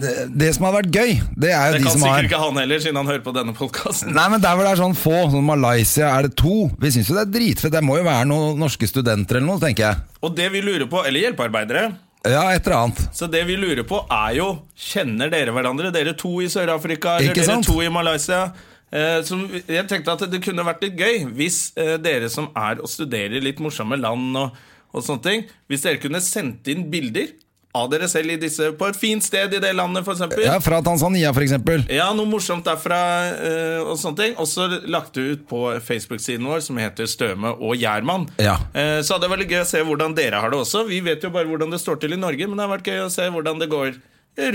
det 0.42 0.50
som 0.56 0.66
har 0.66 0.74
vært 0.80 0.90
gøy, 0.96 1.12
det 1.38 1.52
er 1.54 1.68
jo 1.68 1.76
Det 1.76 1.82
de 1.84 1.86
kan 1.86 2.00
sikkert 2.02 2.30
ikke 2.32 2.40
han 2.42 2.58
heller, 2.64 2.82
siden 2.82 2.98
han 2.98 3.12
hører 3.12 3.24
på 3.28 3.34
denne 3.36 3.54
podkasten. 3.58 4.14
Nei, 4.16 4.28
men 4.34 4.42
Der 4.42 4.56
hvor 4.58 4.66
det 4.66 4.72
er 4.72 4.82
sånn 4.82 4.98
få, 4.98 5.18
sånn 5.36 5.46
Malaysia 5.46 6.10
er 6.16 6.26
det 6.30 6.34
to. 6.42 6.56
Vi 6.82 6.94
syns 6.96 7.12
jo 7.12 7.20
det 7.20 7.28
er 7.28 7.34
dritfett. 7.36 7.76
Det 7.76 7.84
må 7.86 8.00
jo 8.00 8.08
være 8.08 8.26
noen 8.32 8.58
norske 8.64 8.90
studenter 8.90 9.38
eller 9.38 9.52
noe, 9.52 9.62
tenker 9.62 9.86
jeg. 9.92 10.02
Og 10.26 10.34
det 10.40 10.50
vi 10.56 10.64
lurer 10.66 10.88
på, 10.90 11.04
eller 11.06 11.28
hjelpearbeidere 11.28 11.92
Ja, 12.28 12.44
et 12.54 12.68
eller 12.68 12.78
annet. 12.78 13.00
Så 13.18 13.28
det 13.32 13.42
vi 13.50 13.56
lurer 13.58 13.82
på 13.88 14.04
er 14.06 14.36
jo 14.38 14.50
Kjenner 14.78 15.32
dere 15.34 15.54
hverandre? 15.56 15.90
Dere 15.94 16.14
to 16.18 16.36
i 16.44 16.50
Sør-Afrika 16.54 17.16
eller 17.18 17.34
dere 17.34 17.48
sant? 17.48 17.66
to 17.66 17.80
i 17.82 17.90
Malaysia? 17.90 18.44
Eh, 18.92 19.22
som, 19.26 19.46
jeg 19.50 19.88
tenkte 19.90 20.14
at 20.14 20.26
det 20.30 20.42
kunne 20.44 20.66
vært 20.68 20.84
litt 20.84 21.00
gøy 21.00 21.24
hvis 21.38 21.72
eh, 21.80 21.96
dere 22.02 22.28
som 22.30 22.50
er 22.60 22.82
og 22.84 22.92
studerer 22.92 23.42
litt 23.42 23.62
morsomme 23.64 23.98
land 23.98 24.36
og, 24.38 24.58
og 24.92 25.06
sånne 25.06 25.24
ting, 25.26 25.46
hvis 25.72 25.86
dere 25.86 26.02
kunne 26.04 26.20
sendt 26.22 26.68
inn 26.74 26.90
bilder 26.92 27.32
av 27.78 27.88
dere 27.92 28.08
selv 28.12 28.34
i 28.34 28.38
disse, 28.42 28.72
på 28.76 28.88
et 28.90 28.98
fint 29.00 29.24
sted 29.24 29.54
i 29.56 29.62
det 29.64 29.72
landet, 29.78 30.04
f.eks. 30.04 30.36
Ja, 30.44 30.58
Fra 30.64 30.82
Tanzania, 30.84 31.32
for 31.36 31.46
eksempel. 31.46 31.86
Ja, 31.92 32.10
noe 32.16 32.28
morsomt 32.28 32.68
derfra 32.68 33.00
eh, 33.32 33.80
og 33.86 33.96
sånne 34.02 34.20
ting. 34.20 34.36
Og 34.42 34.50
så 34.52 34.68
lagt 34.92 35.16
det 35.16 35.28
ut 35.30 35.46
på 35.50 35.64
Facebook-siden 35.80 36.48
vår 36.52 36.66
som 36.66 36.80
heter 36.82 37.08
Støme 37.10 37.54
og 37.56 37.78
Gjerman. 37.80 38.28
Ja. 38.44 38.58
Eh, 38.76 39.00
så 39.06 39.16
hadde 39.16 39.30
det 39.30 39.34
vært 39.38 39.56
gøy 39.56 39.64
å 39.64 39.70
se 39.72 39.84
hvordan 39.88 40.18
dere 40.18 40.44
har 40.44 40.52
det 40.52 40.60
også. 40.66 40.84
Vi 40.92 41.00
vet 41.06 41.24
jo 41.24 41.32
bare 41.34 41.48
hvordan 41.50 41.72
det 41.72 41.82
står 41.84 42.04
til 42.04 42.18
i 42.18 42.20
Norge, 42.20 42.50
men 42.50 42.60
det 42.60 42.68
har 42.68 42.76
vært 42.76 42.92
gøy 42.92 43.04
å 43.06 43.12
se 43.14 43.32
hvordan 43.32 43.64
det 43.64 43.72
går 43.72 43.96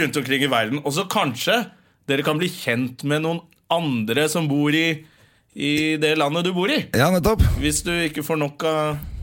rundt 0.05 0.23
omkring 0.23 0.45
i 0.45 0.53
verden. 0.53 0.85
Og 0.85 0.97
så 0.97 1.09
kanskje 1.09 1.63
dere 2.09 2.25
kan 2.27 2.39
bli 2.41 2.53
kjent 2.53 3.05
med 3.09 3.25
noen 3.25 3.43
andre 3.73 4.29
som 4.31 4.47
bor 4.49 4.75
i, 4.77 4.87
i 5.57 5.75
det 6.01 6.15
landet 6.21 6.47
du 6.47 6.53
bor 6.57 6.71
i. 6.71 6.83
Ja, 6.95 7.09
nettopp. 7.15 7.43
Hvis 7.63 7.81
du 7.87 7.95
ikke 7.97 8.25
får 8.27 8.45
nok 8.45 8.67
av 8.69 9.16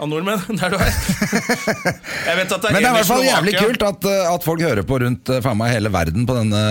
av 0.00 0.08
nordmenn 0.10 0.40
der 0.60 0.72
du 0.72 0.78
er. 0.80 0.90
Jeg 0.92 2.38
vet 2.38 2.54
at 2.54 2.64
det 2.64 2.70
er 2.70 2.74
Men 2.74 2.80
det 2.80 2.88
er 2.88 2.88
i 2.88 2.96
hvert 2.96 3.10
fall 3.10 3.26
jævlig 3.26 3.54
kult 3.58 3.84
at, 3.86 4.08
eh, 4.08 4.24
at 4.32 4.46
folk 4.46 4.64
hører 4.64 4.86
på 4.88 4.98
rundt 5.04 5.32
eh, 5.32 5.42
faen 5.44 5.58
meg 5.60 5.74
hele 5.74 5.92
verden 5.94 6.26
på 6.28 6.36
denne 6.38 6.62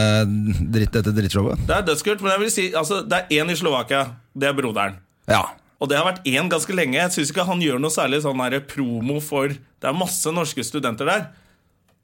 dritt, 0.73 0.93
dette 0.97 1.13
drittshowet. 1.15 1.63
Det 1.69 1.77
er 1.77 1.87
dødskult, 1.91 2.23
men 2.25 2.33
jeg 2.35 2.43
vil 2.43 2.53
si 2.53 2.67
altså, 2.77 3.01
det 3.07 3.21
er 3.21 3.41
én 3.41 3.53
i 3.53 3.57
Slovakia. 3.59 4.03
Det 4.33 4.49
er 4.49 4.57
broderen. 4.57 4.97
Ja. 5.29 5.45
Og 5.81 5.89
det 5.89 5.97
har 5.97 6.05
vært 6.05 6.25
én 6.29 6.49
ganske 6.51 6.75
lenge. 6.77 6.99
Jeg 6.99 7.13
syns 7.15 7.31
ikke 7.33 7.47
han 7.47 7.61
gjør 7.63 7.79
noe 7.81 7.93
særlig 7.93 8.21
sånn 8.25 8.41
her 8.43 8.59
promo 8.69 9.17
for 9.23 9.53
Det 9.53 9.89
er 9.89 9.97
masse 9.97 10.29
norske 10.33 10.65
studenter 10.65 11.09
der. 11.09 11.29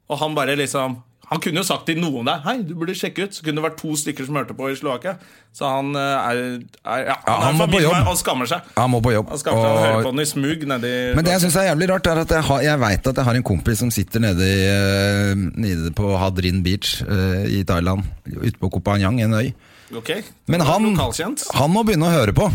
Og 0.08 0.18
han 0.22 0.34
bare 0.34 0.56
liksom 0.58 0.98
Han 1.28 1.42
kunne 1.44 1.60
jo 1.60 1.66
sagt 1.68 1.84
til 1.88 1.98
noen 2.00 2.24
der 2.28 2.40
Hei, 2.46 2.54
du 2.64 2.72
burde 2.78 2.94
sjekke 2.96 3.26
ut. 3.26 3.36
Så 3.36 3.44
kunne 3.44 3.60
det 3.60 3.64
vært 3.66 3.78
to 3.80 3.92
stykker 4.00 4.24
som 4.24 4.38
hørte 4.40 4.56
på 4.56 4.70
i 4.72 4.76
Slovakia. 4.78 5.16
Så 5.56 5.68
han 5.68 5.90
eh, 5.98 6.28
er, 6.30 6.40
er 6.88 7.02
ja, 7.10 7.16
han 7.26 7.50
er 7.50 7.58
må 7.58 7.66
på 7.72 7.82
jobb. 7.84 8.08
og 8.08 8.18
skammer 8.20 8.48
seg. 8.48 8.70
Han 8.78 8.92
må 8.94 9.02
på 9.04 9.12
jobb. 9.12 9.32
Han 9.34 9.42
skammer 9.42 9.64
seg 9.64 9.74
og 9.74 9.82
hører 9.84 10.06
på 10.06 10.12
den 10.14 10.24
i 10.24 10.28
smug 10.28 10.64
nedi 10.72 10.94
men 11.18 11.26
det 11.26 11.34
jeg 11.34 11.44
syns 11.46 11.58
er 11.60 11.68
jævlig 11.70 11.88
rart, 11.90 12.08
er 12.10 12.22
at 12.22 12.32
jeg, 12.38 12.46
har, 12.48 12.62
jeg 12.64 12.80
veit 12.80 13.10
at 13.10 13.20
jeg 13.20 13.28
har 13.28 13.38
en 13.40 13.46
kompis 13.50 13.82
som 13.82 13.90
sitter 13.92 14.22
nede, 14.24 14.46
i, 14.46 14.62
eh, 14.72 15.44
nede 15.64 15.92
på 15.96 16.14
Hadrin 16.20 16.62
Beach 16.64 17.02
eh, 17.04 17.44
i 17.58 17.64
Thailand. 17.68 18.06
Ute 18.28 18.56
på 18.60 18.72
Koh 18.72 18.84
Phangan, 18.84 19.20
en 19.20 19.36
øy. 19.36 19.52
Ok, 19.96 20.10
Men 20.52 20.60
han, 20.68 20.90
han 20.96 21.70
må 21.72 21.84
begynne 21.84 22.08
å 22.08 22.12
høre 22.12 22.34
på. 22.36 22.48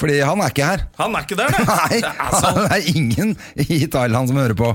Fordi 0.00 0.18
han 0.24 0.40
er 0.42 0.52
ikke 0.52 0.66
her. 0.66 0.84
Han 0.98 1.14
er 1.14 1.26
ikke 1.26 1.38
der, 1.38 1.54
det. 1.54 1.64
Nei, 1.70 2.00
Det 2.02 2.12
er 2.12 2.36
sånn. 2.40 2.60
det 2.64 2.76
er 2.76 2.88
ingen 2.96 3.34
i 3.64 3.80
Thailand 3.90 4.30
som 4.30 4.40
hører 4.40 4.58
på. 4.58 4.72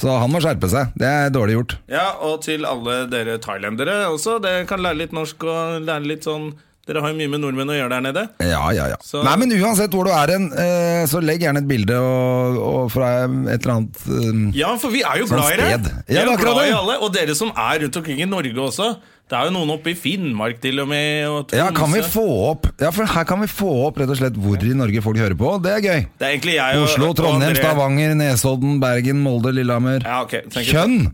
Så 0.00 0.14
han 0.22 0.32
må 0.32 0.40
skjerpe 0.40 0.68
seg. 0.72 0.94
Det 0.98 1.06
er 1.06 1.30
dårlig 1.34 1.58
gjort. 1.58 1.76
Ja, 1.92 2.06
og 2.24 2.40
til 2.46 2.64
alle 2.68 3.02
dere 3.12 3.36
thailendere 3.44 4.06
også. 4.08 4.38
Dere 4.42 4.64
kan 4.68 4.80
lære 4.80 4.96
litt 5.04 5.12
norsk 5.16 5.44
og 5.44 5.80
lære 5.86 6.06
litt 6.08 6.24
sånn 6.28 6.50
Dere 6.88 7.02
har 7.04 7.12
jo 7.12 7.18
mye 7.20 7.28
med 7.30 7.42
nordmenn 7.44 7.68
å 7.70 7.74
gjøre 7.76 7.90
der 7.92 8.00
nede. 8.02 8.22
Ja, 8.42 8.62
ja, 8.74 8.86
ja. 8.88 8.96
Så- 9.04 9.20
Nei, 9.22 9.34
men 9.38 9.52
uansett 9.52 9.92
hvor 9.94 10.08
du 10.08 10.10
er 10.10 10.32
hen, 10.32 10.48
eh, 10.58 11.04
så 11.06 11.20
legg 11.22 11.44
gjerne 11.44 11.60
et 11.60 11.68
bilde 11.68 11.94
og, 11.94 12.56
og 12.58 12.88
fra 12.90 13.10
et 13.28 13.60
eller 13.60 13.74
annet 13.76 14.00
eh, 14.08 14.58
Ja, 14.58 14.72
for 14.80 14.90
vi 14.90 15.02
er 15.04 15.20
jo 15.20 15.28
Sånn 15.28 15.38
glad 15.38 15.52
i 15.52 15.60
det. 15.60 15.68
Ja, 15.70 15.76
Vi 16.08 16.16
er 16.24 16.30
jo 16.32 16.36
glad 16.40 16.62
i 16.64 16.72
alle. 16.74 16.96
Og 17.04 17.12
dere 17.14 17.36
som 17.38 17.52
er 17.54 17.84
rundt 17.84 17.96
omkring 18.00 18.24
i 18.24 18.26
Norge 18.26 18.56
også. 18.64 18.88
Det 19.30 19.38
er 19.38 19.46
jo 19.46 19.54
noen 19.54 19.70
oppe 19.76 19.92
i 19.92 19.94
Finnmark 19.94 20.58
til 20.62 20.80
og 20.82 20.88
med. 20.90 21.28
Og 21.30 21.54
Ja, 21.54 21.68
kan 21.74 21.92
vi 21.94 22.02
få 22.02 22.24
opp 22.50 22.66
Ja, 22.82 22.90
for 22.90 23.06
her 23.06 23.28
kan 23.28 23.38
vi 23.44 23.46
få 23.46 23.70
opp 23.86 24.00
rett 24.02 24.10
og 24.10 24.18
slett 24.18 24.34
hvor 24.34 24.58
i 24.58 24.74
Norge 24.74 25.02
folk 25.04 25.20
hører 25.22 25.38
på. 25.38 25.54
Det 25.62 25.76
er 25.76 25.84
gøy. 25.84 26.00
Det 26.18 26.26
er 26.26 26.34
egentlig 26.34 26.56
jeg 26.56 26.82
Oslo, 26.82 27.12
Trondheim, 27.14 27.54
Stavanger, 27.54 28.16
Nesodden, 28.18 28.80
Bergen, 28.82 29.22
Molde, 29.22 29.54
Lillehammer. 29.54 30.02
Ja, 30.02 30.24
ok. 30.26 30.40
Kjønn! 30.50 31.12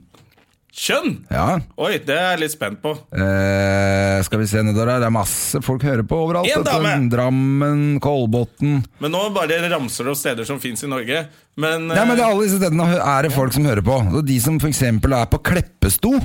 Kjønn! 0.76 1.12
Ja. 1.32 1.58
Oi, 1.80 1.94
det 2.04 2.12
er 2.12 2.34
jeg 2.34 2.40
litt 2.42 2.52
spent 2.52 2.80
på. 2.82 2.94
Eh, 3.16 4.16
skal 4.24 4.40
vi 4.42 4.48
se 4.48 4.60
nedover 4.64 4.92
her. 4.92 5.04
Det 5.04 5.08
er 5.08 5.14
masse 5.16 5.60
folk 5.64 5.84
hører 5.84 6.04
på 6.08 6.18
overalt. 6.26 6.52
En 6.52 6.64
dame. 6.64 6.94
Drammen, 7.12 7.84
Kolbotn 8.04 8.82
Men 9.00 9.12
nå 9.12 9.22
bare 9.36 9.60
ramser 9.72 10.04
du 10.08 10.12
opp 10.12 10.20
steder 10.20 10.48
som 10.48 10.60
fins 10.60 10.84
i 10.84 10.90
Norge. 10.92 11.26
Men, 11.56 11.88
Nei, 11.88 12.00
men 12.00 12.16
det 12.16 12.24
eh, 12.24 12.26
er 12.26 12.32
Alle 12.32 12.48
disse 12.48 12.60
stedene 12.60 12.88
er 12.96 13.28
det 13.28 13.32
folk 13.36 13.56
som 13.56 13.68
hører 13.68 13.84
på. 13.84 14.00
De 14.24 14.40
som 14.40 14.60
f.eks. 14.60 14.82
er 14.88 15.30
på 15.32 15.44
Kleppesto 15.48 16.16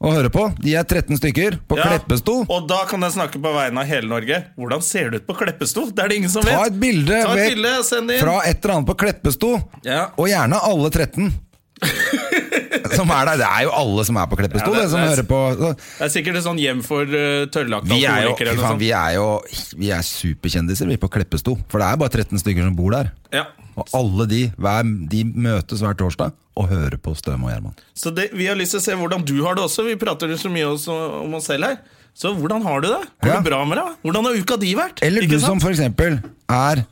og 0.00 0.12
høre 0.14 0.30
på, 0.30 0.44
de 0.62 0.74
er 0.78 0.84
13 0.86 1.16
stykker 1.18 1.56
på 1.66 1.76
ja, 1.78 1.88
Kleppesto. 1.90 2.44
Og 2.46 2.68
da 2.70 2.84
kan 2.86 3.02
jeg 3.02 3.16
snakke 3.16 3.40
på 3.42 3.50
vegne 3.56 3.82
av 3.82 3.88
hele 3.90 4.06
Norge. 4.06 4.36
Hvordan 4.54 4.82
ser 4.86 5.10
det 5.10 5.22
ut 5.24 5.26
på 5.26 5.34
Kleppesto? 5.40 5.88
Det 5.90 6.04
er 6.04 6.08
det 6.12 6.16
ingen 6.20 6.30
som 6.30 6.44
vet. 6.46 6.54
Ta 6.54 6.68
et 6.70 6.78
bilde, 6.78 7.18
Ta 7.26 7.34
et 7.34 7.50
bilde 7.56 7.72
send 7.88 8.10
inn. 8.14 8.20
fra 8.22 8.36
et 8.46 8.60
eller 8.62 8.76
annet 8.76 8.86
på 8.92 8.96
Kleppesto, 9.02 9.50
Ja. 9.84 10.04
og 10.16 10.28
gjerne 10.30 10.60
alle 10.70 10.90
13. 10.94 11.32
som 12.98 13.10
er 13.14 13.28
der. 13.28 13.36
Det 13.42 13.46
er 13.48 13.62
jo 13.66 13.72
alle 13.74 14.04
som 14.06 14.16
er 14.18 14.26
på 14.30 14.38
Kleppesto, 14.38 14.70
Ja, 14.72 14.74
det- 14.74 14.82
det, 14.82 14.90
som 14.90 15.00
det 15.00 15.06
er- 15.08 15.14
hører 15.16 15.28
på. 15.28 15.40
Det 15.74 16.06
er 16.06 16.08
sikkert 16.14 16.36
et 16.36 16.44
sånn 16.44 16.58
hjem 16.58 16.82
for 16.84 17.02
uh, 17.02 17.46
tørrlagte 17.50 17.88
vi 17.88 18.04
er 18.04 18.76
vi 18.78 18.90
er 18.92 19.14
jo 19.14 19.42
Vi 19.76 19.90
er 19.90 20.02
superkjendiser, 20.02 20.86
vi, 20.86 20.96
på 20.96 21.08
Kleppesto. 21.10 21.58
For 21.68 21.78
det 21.78 21.86
er 21.92 21.96
bare 21.96 22.10
13 22.10 22.38
stykker 22.38 22.62
som 22.64 22.74
bor 22.76 22.90
der. 22.90 23.12
Ja. 23.32 23.44
Og 23.78 23.92
alle 23.94 24.26
de, 24.30 24.40
hver, 24.58 24.88
de 25.12 25.22
møtes 25.24 25.82
hver 25.84 25.94
torsdag 26.00 26.32
og 26.58 26.66
hører 26.72 26.96
på 26.98 27.12
Støme 27.18 27.46
og 27.46 27.52
Gjerman. 27.52 27.76
Så 27.94 28.10
det, 28.14 28.28
vi 28.34 28.48
har 28.50 28.58
lyst 28.58 28.74
til 28.74 28.80
å 28.82 28.84
se 28.88 28.96
hvordan 28.98 29.24
du 29.28 29.36
har 29.44 29.54
det 29.58 29.62
også. 29.68 29.84
Vi 29.86 29.94
prater 30.00 30.32
jo 30.32 30.38
så 30.40 30.50
mye 30.50 30.66
også 30.72 30.96
om 31.22 31.36
oss 31.38 31.46
selv 31.52 31.68
her. 31.68 31.76
Så 32.18 32.32
hvordan 32.34 32.64
har 32.66 32.80
du 32.82 32.88
det? 32.90 33.02
Går 33.22 33.30
Ja. 33.30 33.36
det 33.38 33.46
bra 33.46 33.60
med 33.68 33.78
deg? 33.78 33.92
Hvordan 34.02 34.26
har 34.26 34.38
uka 34.42 34.56
di 34.58 34.72
vært? 34.74 35.02
Eller 35.06 35.22
Ikke 35.22 35.36
du 35.36 35.38
sant? 35.38 35.52
som 35.52 35.60
for 35.62 35.70
eksempel 35.70 36.18
er 36.50 36.82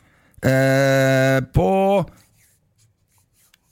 eh, 0.47 1.41
på 1.57 1.67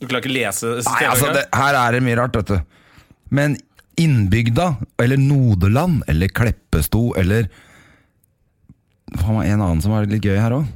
Du 0.03 0.09
klarer 0.11 0.25
ikke 0.25 0.35
lese 0.35 0.73
Nei, 0.83 1.05
altså, 1.07 1.31
det, 1.37 1.45
her 1.55 1.79
er 1.79 1.93
det 1.95 2.03
mye 2.03 2.19
rart, 2.19 2.35
vet 2.41 2.51
du. 2.51 2.59
Men 3.31 3.55
Innbygda, 3.97 4.73
eller 4.99 5.21
Nodeland, 5.23 6.03
eller 6.11 6.27
Kleppesto, 6.35 7.13
eller 7.17 7.47
Faen 9.15 9.45
en 9.47 9.61
annen 9.63 9.83
som 9.85 9.93
var 9.95 10.09
litt 10.11 10.25
gøy 10.27 10.35
her 10.43 10.57
òg. 10.57 10.67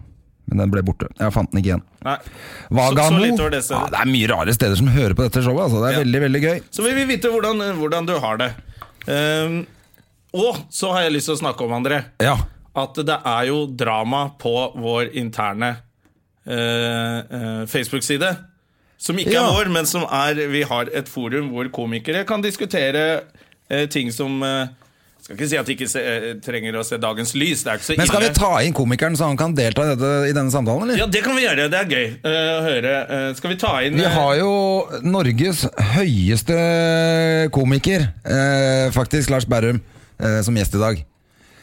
Men 0.49 0.63
den 0.65 0.71
ble 0.73 0.83
borte. 0.87 1.09
Jeg 1.19 1.33
fant 1.35 1.51
den 1.53 1.61
ikke 1.61 1.71
igjen. 1.75 1.83
Nei. 2.07 2.17
Vagamo. 2.79 3.19
Så, 3.21 3.39
så 3.39 3.49
det 3.53 3.63
ja, 3.71 3.81
det 3.93 3.99
er 4.03 4.11
mye 4.13 4.29
rare 4.31 4.55
steder 4.57 4.79
som 4.81 4.89
hører 4.95 5.15
på 5.19 5.27
dette 5.27 5.43
showet. 5.45 5.65
Altså. 5.67 5.83
Det 5.83 5.89
er 5.91 5.97
Ja. 5.99 6.05
veldig, 6.05 6.21
veldig 6.27 6.43
gøy. 6.45 6.63
Så 6.71 6.85
vi 6.87 6.95
vil 6.97 7.09
vite 7.11 7.33
hvordan, 7.33 7.65
hvordan 7.81 8.07
du 8.09 8.15
har 8.23 8.39
det. 8.41 8.51
Um, 9.09 9.59
og 10.39 10.57
så 10.71 10.93
har 10.93 11.07
jeg 11.07 11.13
lyst 11.19 11.29
til 11.31 11.37
å 11.37 11.41
snakke 11.43 11.65
om, 11.65 11.73
André, 11.79 12.03
Ja. 12.21 12.37
at 12.77 12.95
det 12.95 13.19
er 13.25 13.45
jo 13.49 13.67
drama 13.67 14.31
på 14.39 14.55
vår 14.77 15.15
interne 15.17 15.71
uh, 16.47 16.53
uh, 16.53 17.67
Facebook-side. 17.67 18.37
Som 18.99 19.19
ikke 19.23 19.37
er 19.39 19.53
vår, 19.55 19.69
men 19.71 19.87
som 19.87 20.03
er 20.11 20.35
Vi 20.51 20.65
har 20.67 20.89
et 20.93 21.07
forum 21.09 21.53
hvor 21.53 21.69
komikere 21.71 22.25
kan 22.27 22.43
diskutere 22.43 23.23
uh, 23.71 23.87
ting 23.87 24.11
som 24.11 24.43
eh, 24.43 24.67
Skal 25.29 25.37
ikke 25.37 25.47
si 25.51 25.57
at 25.61 25.67
de 25.69 25.75
ikke 25.75 25.87
se, 25.93 26.01
eh, 26.01 26.23
trenger 26.41 26.77
å 26.81 26.83
se 26.89 26.97
dagens 26.97 27.35
lys. 27.37 27.61
Det 27.61 27.69
er 27.69 27.77
ikke 27.77 27.85
så 27.85 27.97
Men 27.99 28.07
skal 28.09 28.23
ille. 28.23 28.31
vi 28.33 28.39
ta 28.39 28.53
inn 28.65 28.73
komikeren 28.73 29.17
så 29.19 29.27
han 29.29 29.37
kan 29.37 29.53
delta 29.53 29.85
i, 29.85 29.91
dette, 29.93 30.13
i 30.25 30.33
denne 30.33 30.49
samtalen, 30.49 30.87
eller? 30.87 30.97
Ja, 31.03 31.05
det 31.05 31.21
kan 31.21 31.37
vi 31.37 31.43
gjøre. 31.45 31.67
Det 31.69 31.83
er 31.83 31.93
gøy 31.93 32.07
uh, 32.25 32.39
å 32.55 32.63
høre. 32.65 32.95
Uh, 33.11 33.27
skal 33.37 33.53
vi 33.53 33.59
ta 33.61 33.75
inn 33.85 33.99
Vi 34.01 34.07
eh, 34.09 34.17
har 34.17 34.33
jo 34.41 34.55
Norges 35.05 35.67
høyeste 35.99 36.57
komiker, 37.53 38.09
eh, 38.25 38.89
faktisk, 38.97 39.29
Lars 39.37 39.45
Berrum, 39.45 39.83
som 40.17 40.57
gjest 40.57 40.75
i 40.75 40.81
dag. 40.81 41.05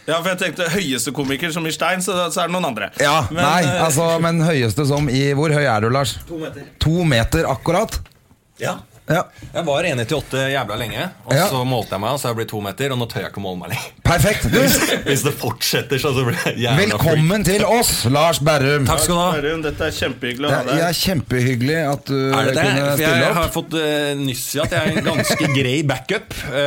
Ja, 0.05 0.19
for 0.21 0.29
jeg 0.29 0.43
tenkte 0.43 0.69
høyeste 0.69 1.11
komiker 1.17 1.49
som 1.51 1.65
i 1.65 1.73
Stein, 1.73 2.05
så, 2.05 2.13
så 2.29 2.43
er 2.43 2.51
det 2.51 2.53
noen 2.53 2.69
andre. 2.69 2.91
Ja, 3.01 3.23
Men, 3.31 3.41
nei, 3.41 3.63
altså, 3.81 4.11
men 4.21 4.45
høyeste 4.45 4.85
som 4.85 5.09
i 5.09 5.31
Hvor 5.33 5.49
høy 5.49 5.65
er 5.65 5.81
du, 5.81 5.89
Lars? 5.89 6.19
To 6.29 6.37
meter. 6.37 6.69
To 6.85 7.01
meter 7.09 7.49
akkurat? 7.49 7.97
Ja. 8.61 8.77
Ja, 9.05 9.19
Jeg 9.53 9.61
var 9.67 9.83
1,98 9.85 10.39
jævla 10.49 10.75
lenge, 10.81 11.03
og 11.27 11.33
Ja. 11.35 11.43
så 11.51 11.59
målte 11.63 11.93
jeg 11.93 12.01
meg, 12.01 12.09
og 12.15 12.19
så 12.19 12.25
har 12.25 12.31
jeg 12.33 12.37
blitt 12.39 12.49
to 12.49 12.61
meter, 12.65 12.91
og 12.91 12.97
nå 12.97 13.05
tør 13.11 13.21
jeg 13.21 13.29
ikke 13.29 13.37
å 13.37 13.43
måle 13.43 13.59
meg 13.61 13.69
lenger. 13.75 13.91
Perfekt! 14.03 14.47
Du, 14.55 14.57
Hvis 15.05 15.21
det 15.27 15.33
fortsetter, 15.37 15.99
så 16.01 16.09
så 16.15 16.23
blir 16.25 16.39
jeg 16.45 16.57
jævla 16.63 16.75
freak. 16.79 16.93
velkommen 17.05 17.45
til 17.45 17.65
oss, 17.69 17.91
Lars 18.09 18.39
Berrum. 18.41 18.87
Takk 18.89 19.03
skal 19.05 19.13
du 19.15 19.21
ha. 19.21 19.27
Berrum, 19.37 19.61
Dette 19.61 19.85
er 19.91 19.93
kjempehyggelig 19.99 20.49
å 20.49 20.51
ha 20.55 20.57
er, 20.57 20.65
deg. 20.65 20.75
det 20.81 20.87
er 20.89 20.97
kjempehyggelig 21.03 21.77
at 21.93 22.05
du 22.09 22.17
Er 22.17 22.49
det 22.49 22.55
det? 22.57 22.65
kunne 22.65 22.91
stille 22.97 23.13
opp. 23.13 23.23
jeg 23.27 23.37
har 23.37 23.49
fått 23.59 23.77
uh, 23.77 24.11
nyss 24.25 24.45
i 24.55 24.59
at 24.65 24.71
jeg 24.73 24.81
er 24.81 24.97
en 24.97 25.09
ganske 25.11 25.51
grei 25.53 25.77
backup. 25.93 26.37
Uh, 26.49 26.59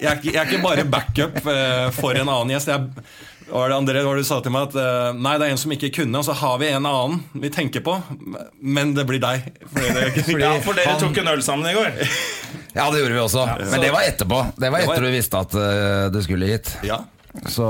jeg, 0.00 0.08
er 0.08 0.16
ikke, 0.16 0.32
jeg 0.32 0.40
er 0.40 0.46
ikke 0.52 0.62
bare 0.64 0.84
backup 0.96 1.40
uh, 1.44 1.90
for 2.00 2.16
en 2.16 2.28
annen 2.28 2.56
gjest. 2.56 2.72
Jeg, 2.72 2.80
hva 2.88 3.37
var 3.50 3.68
det 3.72 3.76
André, 3.78 4.02
var 4.04 4.16
det 4.18 4.24
du 4.24 4.28
sa 4.28 4.38
til 4.44 4.52
meg 4.54 4.68
at 4.68 4.76
uh, 4.78 5.16
Nei, 5.16 5.34
det 5.40 5.46
er 5.48 5.54
en 5.54 5.60
som 5.60 5.72
ikke 5.74 5.90
kunne, 6.00 6.20
og 6.20 6.24
så 6.26 6.34
har 6.36 6.56
vi 6.62 6.68
en 6.72 6.86
annen 6.88 7.20
vi 7.42 7.50
tenker 7.54 7.80
på, 7.86 7.94
men 8.60 8.94
det 8.96 9.06
blir 9.08 9.20
deg. 9.22 9.48
Fordi 9.72 9.92
det, 9.96 10.24
Ja, 10.44 10.54
for 10.64 10.76
dere 10.78 10.94
han- 10.94 11.00
tok 11.02 11.20
en 11.24 11.32
øl 11.36 11.44
sammen 11.46 11.68
i 11.70 11.76
går. 11.76 11.92
Ja, 12.78 12.84
det 12.92 13.00
gjorde 13.00 13.14
vi 13.16 13.20
også. 13.20 13.42
Men 13.72 13.80
det 13.82 13.88
var 13.90 14.04
etterpå. 14.06 14.36
Det 14.60 14.68
var 14.70 14.78
Det 14.82 14.86
var- 14.86 14.96
etter 14.98 15.06
du 15.08 15.14
visste 15.16 15.38
at 15.40 15.54
uh, 15.56 16.08
du 16.14 16.18
skulle 16.22 16.46
hit. 16.46 16.68
Ja. 16.86 17.00
Så 17.52 17.64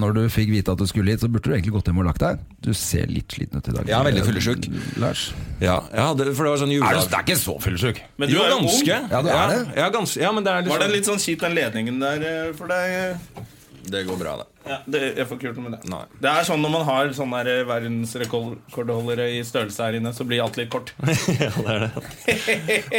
når 0.00 0.14
du 0.16 0.20
fikk 0.32 0.48
vite 0.52 0.72
at 0.74 0.80
du 0.80 0.86
skulle 0.88 1.12
hit, 1.12 1.20
så 1.22 1.28
burde 1.30 1.46
du 1.48 1.54
egentlig 1.54 1.74
gått 1.74 1.88
hjem 1.90 1.98
og 2.02 2.06
lagt 2.08 2.22
deg. 2.22 2.38
Du 2.64 2.70
ser 2.76 3.06
litt 3.10 3.34
sliten 3.36 3.60
ut 3.60 3.68
i 3.68 3.74
dag. 3.74 3.88
Jeg 3.90 3.94
er 3.98 4.06
veldig 4.08 4.22
fyllesyk. 4.26 4.68
Lars. 5.02 5.24
ja 5.62 5.76
ja 5.92 6.06
det, 6.18 6.30
for 6.34 6.46
det 6.48 6.52
var 6.54 6.62
sånn 6.62 6.72
Er 6.76 6.80
du, 6.96 7.02
det 7.04 7.18
er 7.18 7.26
ikke 7.26 7.36
så 7.40 7.56
fyllesyk. 7.62 8.00
Men 8.18 8.30
du 8.30 8.36
Jo, 8.36 8.42
er 8.44 8.54
jo 8.54 8.60
ganske. 8.64 8.96
ung. 9.00 9.10
Ja, 9.12 9.20
du 9.26 9.28
er 9.34 9.52
det. 9.52 9.58
Ja, 9.80 9.88
ganske, 9.98 10.22
ja, 10.24 10.32
men 10.34 10.46
det 10.46 10.54
er 10.54 10.64
litt 10.64 10.72
Var 10.74 10.84
det 10.86 10.90
litt 10.94 11.10
sånn 11.10 11.20
kjipt, 11.22 11.44
den 11.46 11.56
ledningen 11.58 12.00
der 12.02 12.26
eh, 12.30 12.52
for 12.58 12.70
deg? 12.72 13.44
Det 13.84 14.04
går 14.08 14.16
bra, 14.16 14.36
det. 14.40 14.46
Ja, 14.64 14.78
det, 14.88 15.00
Jeg 15.18 15.26
får 15.28 15.36
ikke 15.36 15.46
gjort 15.50 15.58
noe 15.60 15.68
med 15.68 15.74
det. 15.76 15.90
Nei. 15.92 16.02
Det 16.24 16.30
er 16.30 16.46
sånn 16.48 16.62
når 16.64 16.72
man 16.72 16.86
har 16.88 17.10
sånne 17.16 17.40
her 17.42 17.50
eh, 17.52 17.64
verdensrekordholdere 17.68 19.26
i 19.36 19.42
størrelse 19.44 19.84
her 19.84 19.98
inne, 19.98 20.14
så 20.16 20.24
blir 20.28 20.40
alt 20.44 20.56
litt 20.60 20.70
kort. 20.72 20.94
ja, 21.42 21.50
det 21.52 21.74
er 21.74 21.84
det. 21.84 21.90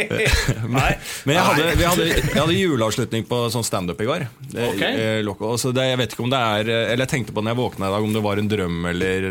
Nei. 0.78 0.92
Men 1.26 1.38
jeg 1.38 1.46
hadde, 1.48 1.66
vi 1.74 1.88
hadde, 1.88 2.08
jeg 2.12 2.38
hadde 2.38 2.58
juleavslutning 2.60 3.26
på 3.26 3.40
sånn 3.54 3.66
standup 3.66 4.02
i 4.02 4.08
går. 4.08 4.28
Det, 4.46 4.70
okay. 4.76 5.00
eh, 5.02 5.20
loko, 5.26 5.56
så 5.60 5.74
det, 5.74 5.88
jeg 5.90 6.02
vet 6.02 6.14
ikke 6.14 6.26
om 6.26 6.32
det 6.32 6.42
er 6.56 6.70
eh, 6.70 6.84
Eller 6.92 7.06
jeg 7.06 7.14
tenkte 7.16 7.34
på 7.34 7.42
når 7.42 7.54
jeg 7.54 7.62
våkna 7.64 7.90
i 7.90 7.96
dag, 7.96 8.06
om 8.06 8.14
det 8.14 8.22
var 8.24 8.42
en 8.42 8.52
drøm 8.52 8.90
eller 8.92 9.28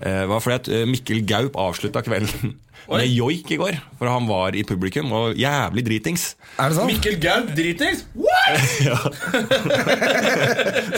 eh, 0.00 0.24
var 0.30 0.40
fordi 0.44 0.56
at 0.58 0.68
eh, 0.72 0.86
Mikkel 0.88 1.20
Gaup 1.28 1.54
avslutta 1.58 2.02
kvelden 2.06 2.56
Oi. 2.88 3.02
med 3.02 3.08
joik 3.12 3.50
i 3.52 3.58
går. 3.60 3.74
For 3.98 4.06
han 4.08 4.24
var 4.28 4.54
i 4.56 4.62
publikum 4.64 5.12
og 5.12 5.36
jævlig 5.36 5.84
dritings. 5.84 6.36
Er 6.56 6.68
det 6.70 6.76
sant? 6.78 6.88
Mikkel 6.88 7.18
Gaup 7.20 7.50
dritings? 7.56 8.04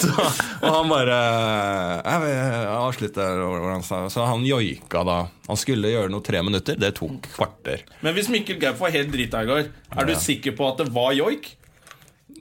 Så, 0.04 0.12
og 0.60 0.70
han 0.70 0.88
bare 0.92 1.16
vil 2.22 2.36
han 3.66 3.82
sa 3.86 3.96
Så 4.12 4.20
han 4.28 4.44
joika 4.46 5.02
da. 5.06 5.18
Han 5.48 5.58
skulle 5.58 5.90
gjøre 5.90 6.10
noe 6.12 6.22
tre 6.24 6.42
minutter. 6.46 6.74
Det 6.78 6.92
tok 7.00 7.26
kvarter. 7.34 7.78
Men 8.04 8.14
hvis 8.14 8.28
Mikkel 8.30 8.58
Gaup 8.62 8.78
var 8.82 8.90
helt 8.94 9.10
drita 9.14 9.42
i 9.42 9.46
går, 9.50 9.64
er 9.96 10.04
du 10.06 10.14
sikker 10.20 10.52
på 10.58 10.62
at 10.70 10.76
det 10.84 10.90
var 10.94 11.10
joik? 11.16 11.44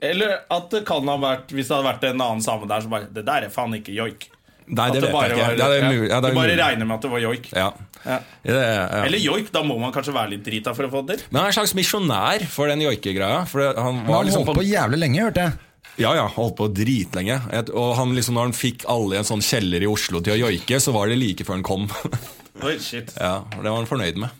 Eller 0.00 0.30
at 0.48 0.70
det 0.72 0.86
kan 0.88 1.04
ha 1.10 1.16
vært 1.20 1.50
Hvis 1.52 1.68
det 1.68 1.74
hadde 1.76 1.88
vært 1.90 2.04
en 2.08 2.22
annen 2.24 2.40
same 2.44 2.64
der, 2.70 2.80
så 2.80 2.88
bare 2.88 3.10
Det 3.12 3.20
der 3.26 3.40
er 3.44 3.50
faen 3.52 3.74
ikke 3.76 3.92
joik. 3.92 4.30
Nei, 4.70 4.86
det, 4.94 5.00
det 5.02 5.10
vet 5.10 5.22
jeg 5.26 5.36
ikke. 5.36 5.46
var- 5.46 5.56
Ja, 5.60 5.68
det 5.70 5.78
er 5.82 5.88
mulig. 5.90 6.08
Ja, 6.10 6.20
det 6.20 6.28
er 6.30 6.34
du 6.34 6.38
bare 6.40 6.48
mulig. 6.50 6.58
regner 6.62 6.86
med 6.86 6.94
at 6.96 7.02
det 7.06 7.10
var 7.10 7.22
joik. 7.24 7.48
Ja. 7.52 7.68
Ja. 8.04 8.18
Ja. 8.44 9.02
Eller 9.04 9.18
joik, 9.20 9.50
da 9.52 9.62
må 9.66 9.76
man 9.80 9.92
kanskje 9.92 10.14
være 10.14 10.30
litt 10.36 10.44
drita 10.46 10.72
for 10.74 10.86
å 10.86 10.90
få 10.92 11.02
det 11.06 11.18
til. 11.18 11.26
Men 11.30 11.40
han 11.42 11.48
er 11.50 11.52
en 11.52 11.58
slags 11.58 11.74
misjonær 11.76 12.46
for 12.48 12.70
den 12.72 12.80
joikegreia. 12.86 13.42
For 13.50 13.60
han 13.74 14.04
var 14.06 14.16
han 14.22 14.26
liksom 14.30 14.46
holdt 14.46 14.60
på 14.62 14.66
jævlig 14.70 14.98
lenge, 15.02 15.20
hørte 15.26 15.44
jeg. 15.48 15.58
Ja, 16.00 16.14
ja, 16.16 16.26
holdt 16.32 16.54
på 16.56 16.68
dritlenge. 16.72 17.36
Og 17.74 17.96
han 17.98 18.14
liksom, 18.16 18.34
når 18.38 18.48
han 18.48 18.56
fikk 18.56 18.86
alle 18.88 19.16
i 19.18 19.20
en 19.20 19.28
sånn 19.28 19.42
kjeller 19.44 19.82
i 19.84 19.90
Oslo 19.90 20.22
til 20.24 20.32
å 20.36 20.38
joike, 20.48 20.78
så 20.80 20.94
var 20.96 21.08
det 21.12 21.18
like 21.20 21.44
før 21.44 21.58
han 21.58 21.66
kom. 21.66 21.88
Oi, 22.64 22.78
shit. 22.78 23.12
ja, 23.18 23.40
Det 23.50 23.64
var 23.68 23.76
han 23.82 23.86
fornøyd 23.90 24.16
med. 24.16 24.30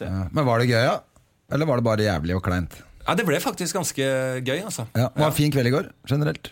Ja. 0.00 0.26
Men 0.32 0.44
var 0.46 0.60
det 0.60 0.68
gøy, 0.70 0.82
ja? 0.84 0.98
Eller 1.52 1.66
var 1.68 1.80
det 1.80 1.84
bare 1.86 2.04
jævlig 2.04 2.36
og 2.36 2.42
kleint? 2.46 2.76
Ja, 3.06 3.14
Det 3.14 3.24
ble 3.28 3.36
faktisk 3.40 3.76
ganske 3.76 4.04
gøy, 4.44 4.60
altså. 4.64 4.86
Ja, 4.96 5.08
det 5.12 5.20
var 5.20 5.28
en 5.32 5.36
fin 5.36 5.52
kveld 5.52 5.68
i 5.68 5.74
går, 5.74 5.88
generelt. 6.08 6.50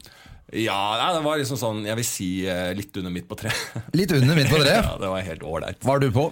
Ja, 0.53 0.79
nei, 1.01 1.11
det 1.17 1.23
var 1.25 1.39
liksom 1.41 1.57
sånn, 1.57 1.85
jeg 1.89 1.97
vil 1.97 2.05
si 2.07 2.29
eh, 2.45 2.73
litt 2.77 2.97
under 3.01 3.13
midt 3.15 3.29
på 3.31 3.39
tre. 3.41 3.53
Litt 3.99 4.13
under 4.13 4.37
midt 4.37 4.51
på 4.53 4.61
tre? 4.61 4.75
ja, 4.83 4.97
det 5.01 5.09
var 5.09 5.25
helt 5.25 5.47
ålreit. 5.49 5.81
Var 5.89 6.03
du 6.03 6.11
på? 6.13 6.27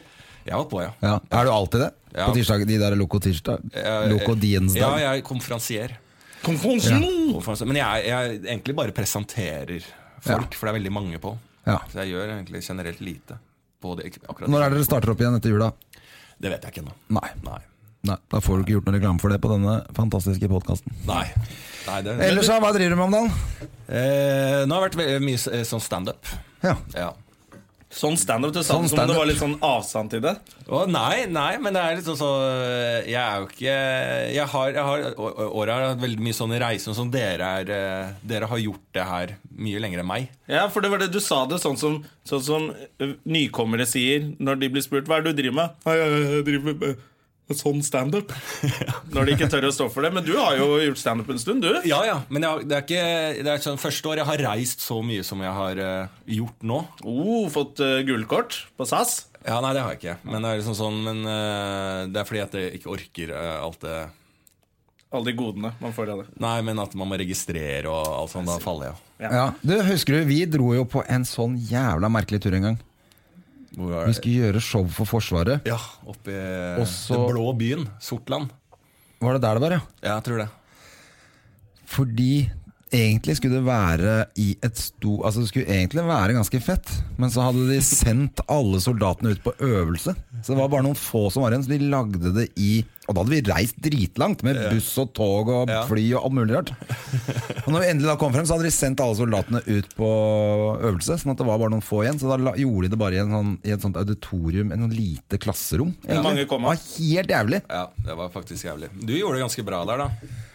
Jeg 0.45 0.57
var 0.57 0.67
på, 0.69 0.83
ja. 0.83 0.91
Ja. 1.05 1.15
Er 1.39 1.49
du 1.49 1.53
alltid 1.55 1.85
det? 1.87 1.91
Ja. 2.12 2.27
På 2.27 2.35
tirsdag, 2.37 2.67
de 2.69 2.79
der 2.81 2.97
Loco 2.99 3.21
tirsdag? 3.23 3.65
Loco 4.11 4.35
Loco 4.35 4.37
Ja, 4.77 4.91
jeg 5.00 5.09
er 5.11 5.25
konferansier. 5.25 5.97
Konferansen! 6.45 7.05
Konferansier. 7.37 7.69
Men 7.71 7.81
jeg, 7.81 8.05
jeg 8.09 8.41
egentlig 8.43 8.77
bare 8.77 8.95
presenterer 8.97 9.85
folk, 10.25 10.57
for 10.57 10.69
det 10.69 10.73
er 10.75 10.79
veldig 10.81 10.93
mange 10.93 11.21
på. 11.23 11.35
Ja. 11.69 11.79
Så 11.93 12.03
jeg 12.03 12.15
gjør 12.15 12.35
egentlig 12.35 12.62
generelt 12.67 13.00
lite 13.05 13.39
på 13.81 13.95
det. 13.97 14.11
akkurat 14.27 14.49
Når 14.53 14.65
er 14.65 14.73
det 14.73 14.81
dere 14.81 14.89
starter 14.89 15.12
opp 15.15 15.21
igjen 15.23 15.37
etter 15.39 15.53
jula? 15.53 15.71
Det 16.41 16.53
vet 16.53 16.65
jeg 16.65 16.75
ikke 16.75 16.85
ennå. 16.87 16.97
Nei. 17.17 17.29
Nei. 17.45 17.61
Nei, 18.09 18.17
Da 18.33 18.41
får 18.41 18.57
du 18.57 18.65
ikke 18.65 18.79
gjort 18.79 18.89
noe 18.89 18.97
reklame 18.97 19.21
for 19.21 19.33
det 19.33 19.41
på 19.45 19.50
denne 19.53 19.75
fantastiske 19.97 20.49
podkasten. 20.49 20.95
Nei. 21.91 22.03
det 22.07 22.15
er- 22.17 22.29
Ellers, 22.31 22.47
da, 22.53 22.61
hva 22.63 22.73
driver 22.77 22.95
du 22.95 23.01
med 23.03 23.09
om 23.09 23.17
dagen? 23.19 23.33
eh, 23.89 24.61
Nå 24.67 24.75
har 24.79 24.89
det 24.89 24.95
vært 24.95 25.01
ve- 25.03 25.19
mye 25.27 25.41
eh, 25.61 25.65
sånn 25.67 25.83
standup. 25.83 26.25
Ja. 26.63 26.77
Ja. 26.95 27.11
Sånn 27.91 28.15
standup. 28.17 28.53
Du 28.55 28.61
sa 28.63 28.75
Sånn 28.77 28.85
det 28.87 28.91
som 28.93 29.01
om 29.03 29.09
det 29.11 29.17
var 29.19 29.27
litt 29.27 29.41
sånn 29.41 29.57
avstand 29.67 30.11
til 30.13 30.21
det. 30.23 30.37
Å, 30.71 30.85
nei, 30.87 31.25
nei, 31.27 31.57
men 31.59 31.75
det 31.75 31.81
er 31.83 31.97
litt 31.99 32.05
sånn 32.07 32.19
så 32.21 32.29
Jeg 33.03 33.19
er 33.19 33.41
jo 33.41 33.49
ikke 33.49 33.73
Jeg 34.37 34.47
har, 34.53 34.69
jeg 34.77 34.85
har 34.87 34.99
å- 35.19 35.35
å- 35.35 35.49
Året 35.59 35.75
har 35.75 35.89
hatt 35.89 35.99
veldig 36.05 36.21
mye 36.23 36.37
sånne 36.37 36.61
reiser 36.63 36.95
som 36.95 37.11
dere 37.11 37.43
er 37.43 37.71
eh, 37.75 38.13
Dere 38.25 38.47
har 38.47 38.59
gjort 38.63 38.85
det 38.95 39.03
her 39.05 39.35
mye 39.59 39.81
lenger 39.83 39.99
enn 40.05 40.07
meg. 40.07 40.29
Ja, 40.47 40.69
for 40.69 40.81
det 40.83 40.91
var 40.93 40.99
det 41.03 41.11
du 41.11 41.19
sa 41.19 41.45
det 41.47 41.59
sånn 41.59 41.77
som, 41.77 42.05
sånn 42.25 42.43
som 42.47 42.71
ø, 43.01 43.15
nykommere 43.27 43.83
sier 43.91 44.37
når 44.39 44.61
de 44.61 44.69
blir 44.69 44.83
spurt 44.87 45.07
hva 45.11 45.19
er 45.19 45.23
det 45.27 45.35
du 45.35 45.43
driver 45.43 45.57
med. 45.57 45.71
«Nei, 45.85 45.97
Jeg, 45.97 46.23
jeg 46.31 46.45
driver 46.45 46.75
med 46.79 46.97
sånn 47.59 47.83
standup. 47.85 48.33
når 49.14 49.28
de 49.28 49.35
ikke 49.37 49.49
tør 49.52 49.69
å 49.69 49.73
stå 49.75 49.88
for 49.92 50.07
det. 50.07 50.12
Men 50.14 50.26
du 50.26 50.35
har 50.37 50.59
jo 50.59 50.78
gjort 50.83 51.00
standup 51.00 51.33
en 51.33 51.40
stund, 51.42 51.64
du. 51.64 51.73
Ja, 51.88 52.02
ja, 52.07 52.21
men 52.28 52.47
jeg, 52.47 52.69
det 52.71 52.78
er 52.78 52.87
ikke 52.87 53.07
Det 53.40 53.54
er 53.54 53.64
sånn 53.64 53.80
første 53.80 54.12
år 54.12 54.23
jeg 54.23 54.30
har 54.30 54.45
reist 54.50 54.85
så 54.85 55.00
mye 55.07 55.25
som 55.26 55.42
jeg 55.45 55.57
har 55.57 55.83
uh, 55.83 56.23
gjort 56.30 56.64
nå. 56.66 56.80
Oh, 57.09 57.50
fått 57.52 57.83
uh, 57.85 57.99
gullkort 58.07 58.62
på 58.78 58.88
SAS. 58.88 59.26
Ja, 59.47 59.59
Nei, 59.64 59.73
det 59.76 59.85
har 59.85 59.95
jeg 59.95 60.02
ikke. 60.02 60.16
Men 60.28 60.45
det 60.45 60.50
er 60.50 60.59
liksom 60.61 60.76
sånn 60.76 60.99
Men 61.00 61.23
uh, 61.25 62.09
det 62.12 62.21
er 62.21 62.26
fordi 62.28 62.42
at 62.45 62.57
jeg 62.59 62.75
ikke 62.76 62.90
orker 62.92 63.33
alt 63.33 63.80
det 63.80 63.95
Alle 65.16 65.30
de 65.30 65.37
godene 65.38 65.73
man 65.80 65.97
får 65.97 66.12
av 66.12 66.25
det. 66.25 66.28
Nei, 66.45 66.59
men 66.66 66.83
at 66.83 66.97
man 66.99 67.09
må 67.11 67.19
registrere 67.21 67.88
og 67.88 68.04
alt 68.19 68.35
sånt. 68.35 68.50
Da 68.50 68.61
faller 68.62 68.90
jeg 68.90 68.97
av. 68.97 69.07
Ja. 69.21 69.30
Ja, 69.37 69.49
du, 69.61 69.75
Husker 69.85 70.16
du, 70.16 70.28
vi 70.28 70.45
dro 70.49 70.71
jo 70.76 70.87
på 70.88 71.02
en 71.09 71.26
sånn 71.28 71.59
jævla 71.61 72.09
merkelig 72.12 72.40
tur 72.45 72.57
en 72.57 72.71
gang. 72.71 72.78
Vi 73.77 74.15
skulle 74.17 74.41
gjøre 74.47 74.61
show 74.65 74.87
for 74.91 75.07
Forsvaret. 75.09 75.61
Ja, 75.69 75.77
oppe 76.11 76.33
i 76.35 76.81
Og 76.81 76.87
den 76.87 77.27
blå 77.31 77.53
byen. 77.59 77.85
Sortland. 78.03 78.50
Var 79.21 79.37
det 79.37 79.43
der 79.45 79.59
det 79.59 79.62
var, 79.62 79.75
ja? 79.77 79.81
Ja, 80.03 80.15
jeg 80.17 80.25
tror 80.27 80.43
det. 80.43 80.49
Fordi 81.91 82.33
egentlig 82.95 83.37
skulle 83.39 83.61
det 83.61 83.67
være 83.67 84.15
i 84.41 84.53
et 84.67 84.79
sto... 84.79 85.21
Altså 85.27 85.43
det 85.43 85.51
skulle 85.51 85.71
egentlig 85.71 86.05
være 86.07 86.35
ganske 86.37 86.61
fett, 86.65 86.93
men 87.21 87.33
så 87.33 87.45
hadde 87.47 87.67
de 87.71 87.79
sendt 87.87 88.43
alle 88.51 88.81
soldatene 88.83 89.35
ut 89.35 89.43
på 89.45 89.55
øvelse. 89.59 90.15
Så 90.41 90.53
det 90.53 90.59
var 90.59 90.73
bare 90.73 90.87
noen 90.87 90.99
få 90.99 91.29
som 91.31 91.45
var 91.45 91.55
igjen, 91.55 91.67
så 91.67 91.73
de 91.75 91.91
lagde 91.93 92.33
det 92.35 92.49
i 92.61 92.81
Og 93.11 93.15
da 93.17 93.23
hadde 93.23 93.33
vi 93.33 93.41
reist 93.51 93.79
dritlangt, 93.83 94.45
med 94.47 94.59
buss 94.71 94.91
og 95.03 95.13
tog 95.19 95.49
og 95.51 95.71
fly 95.91 96.05
og 96.15 96.29
alt 96.29 96.37
mulig 96.37 96.55
rart. 96.55 96.73
Og 97.65 97.73
når 97.75 97.83
vi 97.83 97.89
endelig 97.91 98.09
da 98.09 98.17
kom 98.21 98.33
frem, 98.35 98.47
så 98.47 98.57
hadde 98.57 98.69
de 98.69 98.75
sendt 98.75 99.03
alle 99.03 99.19
soldatene 99.19 99.61
ut 99.67 99.89
på 99.99 100.11
øvelse, 100.79 101.19
sånn 101.21 101.35
at 101.35 101.41
det 101.43 101.49
var 101.49 101.59
bare 101.61 101.75
noen 101.75 101.85
få 101.85 102.05
igjen. 102.05 102.21
Så 102.23 102.31
da 102.31 102.55
gjorde 102.59 102.87
de 102.87 102.93
det 102.95 103.01
bare 103.01 103.19
i, 103.19 103.23
en 103.23 103.35
sånn, 103.35 103.57
i 103.67 103.75
et 103.75 103.83
sånt 103.83 103.99
auditorium, 104.01 104.71
en 104.75 104.87
sånn 104.87 104.95
lite 104.95 105.41
klasserom. 105.43 105.91
egentlig. 106.07 106.23
mange 106.29 106.47
kom, 106.51 106.63
Det 106.67 106.73
var 106.73 106.85
helt 106.87 107.35
jævlig. 107.37 107.61
Ja, 107.67 107.83
det 108.07 108.17
var 108.23 108.33
faktisk 108.35 108.71
jævlig. 108.71 108.93
Du 108.95 109.13
gjorde 109.17 109.39
det 109.39 109.45
ganske 109.49 109.67
bra 109.67 109.83
der, 109.91 110.07
da. 110.07 110.49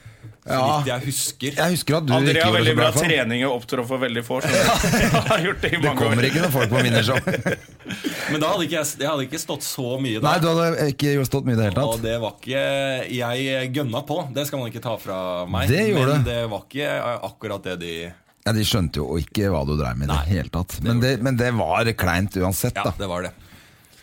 Så 0.46 0.54
Ja. 0.54 0.78
vidt 0.78 0.88
jeg 0.92 1.02
husker. 1.08 1.56
Jeg 1.58 1.72
husker 1.74 1.96
at 1.98 2.06
du 2.06 2.14
André 2.14 2.42
har 2.44 2.52
veldig 2.54 2.66
det 2.70 2.76
så 2.76 2.78
bra 2.78 2.90
bra. 2.92 3.02
trening 3.02 3.46
og 3.48 3.54
opptrår 3.60 3.86
for 3.90 3.98
veldig 3.98 4.22
få. 4.28 4.36
Så. 4.46 4.50
Jeg 5.02 5.10
har 5.26 5.40
gjort 5.42 5.62
det 5.64 5.72
i 5.74 5.78
Det 5.82 5.94
kommer 5.98 6.20
år. 6.22 6.28
ikke 6.30 6.42
noen 6.44 6.52
folk 6.54 6.70
på 6.70 6.84
minneshow. 6.86 7.18
Men 8.32 8.42
da 8.44 8.52
hadde 8.52 8.66
ikke 8.68 8.78
jeg, 8.78 8.92
jeg 9.02 9.10
hadde 9.10 9.26
ikke 9.26 9.40
stått 9.42 9.66
så 9.66 9.88
mye 10.02 10.22
Nei, 10.22 10.36
du 10.42 10.48
hadde 10.50 10.86
ikke 10.92 11.26
stått 11.26 11.46
mye 11.50 11.54
i 11.54 11.58
det 11.60 11.66
hele 11.70 11.84
Og 11.86 12.00
det 12.02 12.14
var 12.22 12.36
ikke 12.38 12.62
Jeg 13.14 13.72
gønna 13.74 14.02
på, 14.06 14.18
det 14.38 14.46
skal 14.50 14.62
man 14.62 14.70
ikke 14.72 14.82
ta 14.86 14.96
fra 15.02 15.18
meg. 15.50 15.68
Det 15.70 15.82
gjorde 15.92 16.14
men 16.20 16.24
det 16.30 16.38
var 16.54 16.64
ikke 16.66 16.90
akkurat 17.30 17.64
det 17.70 17.76
de 17.82 17.92
Ja, 18.46 18.54
De 18.58 18.66
skjønte 18.70 19.02
jo 19.02 19.18
ikke 19.22 19.50
hva 19.54 19.62
du 19.66 19.74
dreiv 19.78 19.98
med 19.98 20.10
i 20.10 20.14
det 20.14 20.22
hele 20.30 20.50
tatt. 20.54 20.78
Men 20.86 21.00
det, 21.02 21.16
men 21.26 21.38
det 21.42 21.52
var 21.58 21.90
kleint 21.98 22.38
uansett, 22.38 22.78
Ja, 22.78 22.84
da. 22.92 22.94
det 23.02 23.10
var 23.10 23.26
det. 23.26 23.34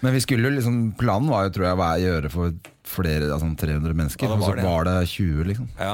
Men 0.02 0.14
vi 0.16 0.20
skulle 0.24 0.50
jo 0.50 0.54
liksom 0.58 0.80
planen 0.98 1.28
var 1.30 1.44
jo, 1.46 1.52
tror 1.54 1.68
jeg, 1.68 1.78
å 1.78 1.90
gjøre 2.02 2.30
for 2.34 2.54
flere, 2.82 3.28
altså 3.30 3.46
300 3.60 3.94
mennesker. 3.94 4.26
Ja, 4.26 4.34
og 4.34 4.42
så 4.42 4.48
var 4.50 4.56
det. 4.58 4.64
var 4.66 4.88
det 4.90 4.96
20, 5.12 5.44
liksom. 5.52 5.68
Ja. 5.78 5.92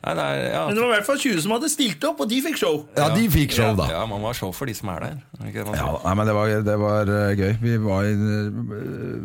Nei, 0.00 0.14
er, 0.16 0.38
ja. 0.54 0.60
Men 0.64 0.78
det 0.78 0.80
var 0.80 0.88
i 0.88 0.94
hvert 0.94 1.08
fall 1.10 1.18
20 1.20 1.42
som 1.44 1.52
hadde 1.52 1.68
stilt 1.68 2.04
opp, 2.08 2.22
og 2.24 2.30
de 2.30 2.38
fikk 2.40 2.56
show. 2.56 2.78
Ja, 2.96 3.10
de 3.12 3.26
fikk 3.32 3.52
show, 3.52 3.74
da. 3.76 3.90
Ja, 3.92 4.00
man 4.08 4.24
ha 4.24 4.32
show 4.36 4.52
for 4.56 4.70
de 4.70 4.74
som 4.78 4.88
er 4.94 5.04
der. 5.04 5.18
Er 5.36 5.50
ikke 5.50 5.66
Ja, 5.76 5.90
nei, 6.06 6.14
men 6.16 6.30
det 6.30 6.36
var, 6.38 6.54
det 6.70 6.76
var 6.80 7.12
eh, 7.16 7.34
gøy. 7.36 7.52
Vi 7.60 7.76
var 7.84 8.08
i 8.08 8.14
øh, 8.16 9.20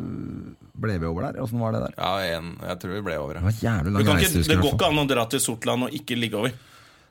Ble 0.75 0.97
vi 0.99 1.07
over 1.07 1.29
der? 1.29 1.39
Åssen 1.39 1.61
var 1.63 1.71
det 1.71 1.85
der? 1.85 1.93
Ja, 1.95 2.35
en, 2.35 2.49
jeg 2.59 2.79
tror 2.81 2.91
vi 2.97 3.03
ble 3.07 3.15
over. 3.21 3.39
Det 3.39 3.45
var 3.45 3.61
jævlig 3.63 3.93
lang 3.95 4.07
kan 4.09 4.19
reise. 4.19 4.33
ikke, 4.41 4.49
det 4.51 4.57
går 4.65 4.73
ikke 4.75 4.89
an 4.91 4.99
å 4.99 5.05
dra 5.13 5.23
til 5.31 5.43
Sortland 5.45 5.87
og 5.87 5.95
ikke 5.95 6.17
ligge 6.19 6.41
over. 6.41 6.57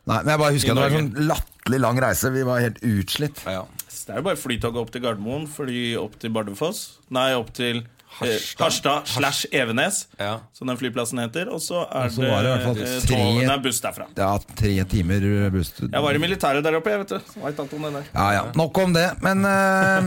Nei, 0.04 0.18
men 0.20 0.34
jeg 0.34 0.42
bare 0.42 0.56
husker 0.58 0.74
at 0.74 0.76
det 0.76 0.84
var 0.84 0.92
en 0.92 0.98
sånn 1.00 1.28
latterlig 1.30 1.80
lang 1.80 2.00
reise. 2.04 2.32
Vi 2.34 2.44
var 2.44 2.60
helt 2.60 2.82
utslitt. 2.84 3.40
Ja. 3.48 3.64
Det 4.04 4.12
er 4.12 4.20
jo 4.20 4.26
bare 4.26 4.36
flytoget 4.36 4.76
opp 4.82 4.90
til 4.92 5.00
Gardermoen, 5.00 5.46
fly 5.48 5.94
opp 5.96 6.18
til 6.20 6.32
Bardufoss. 6.34 6.82
Nei, 7.16 7.30
opp 7.40 7.54
til 7.56 7.80
eh, 7.80 7.86
Harstad. 8.14 8.62
Harstad 8.64 9.08
slash 9.10 9.46
Evenes, 9.50 10.06
Ja. 10.20 10.40
som 10.52 10.66
den 10.70 10.76
flyplassen 10.78 11.18
heter. 11.18 11.48
Og 11.50 11.58
så 11.60 11.82
er 11.90 12.08
det 12.14 12.28
var 12.30 12.42
det 12.42 12.50
i 12.50 12.52
hvert 12.54 12.64
fall 12.68 12.82
eh, 12.84 13.00
tre- 13.08 13.46
nei, 13.48 13.56
buss 13.64 13.80
derfra. 13.82 14.06
Ja, 14.16 14.38
tre 14.54 14.84
timer 14.84 15.50
buss. 15.50 15.72
Jeg 15.82 16.02
var 16.06 16.14
i 16.14 16.18
militæret 16.22 16.62
der 16.62 16.78
oppe, 16.78 16.90
jeg, 16.94 16.98
vet 17.02 17.08
du. 17.16 17.18
Vet 17.42 17.58
alt 17.64 17.72
om 17.74 17.82
det 17.88 17.92
der. 17.96 18.04
Ja 18.14 18.28
ja, 18.36 18.44
nok 18.54 18.78
om 18.78 18.92
det. 18.94 19.08
Men 19.24 19.44
uh... 19.44 20.04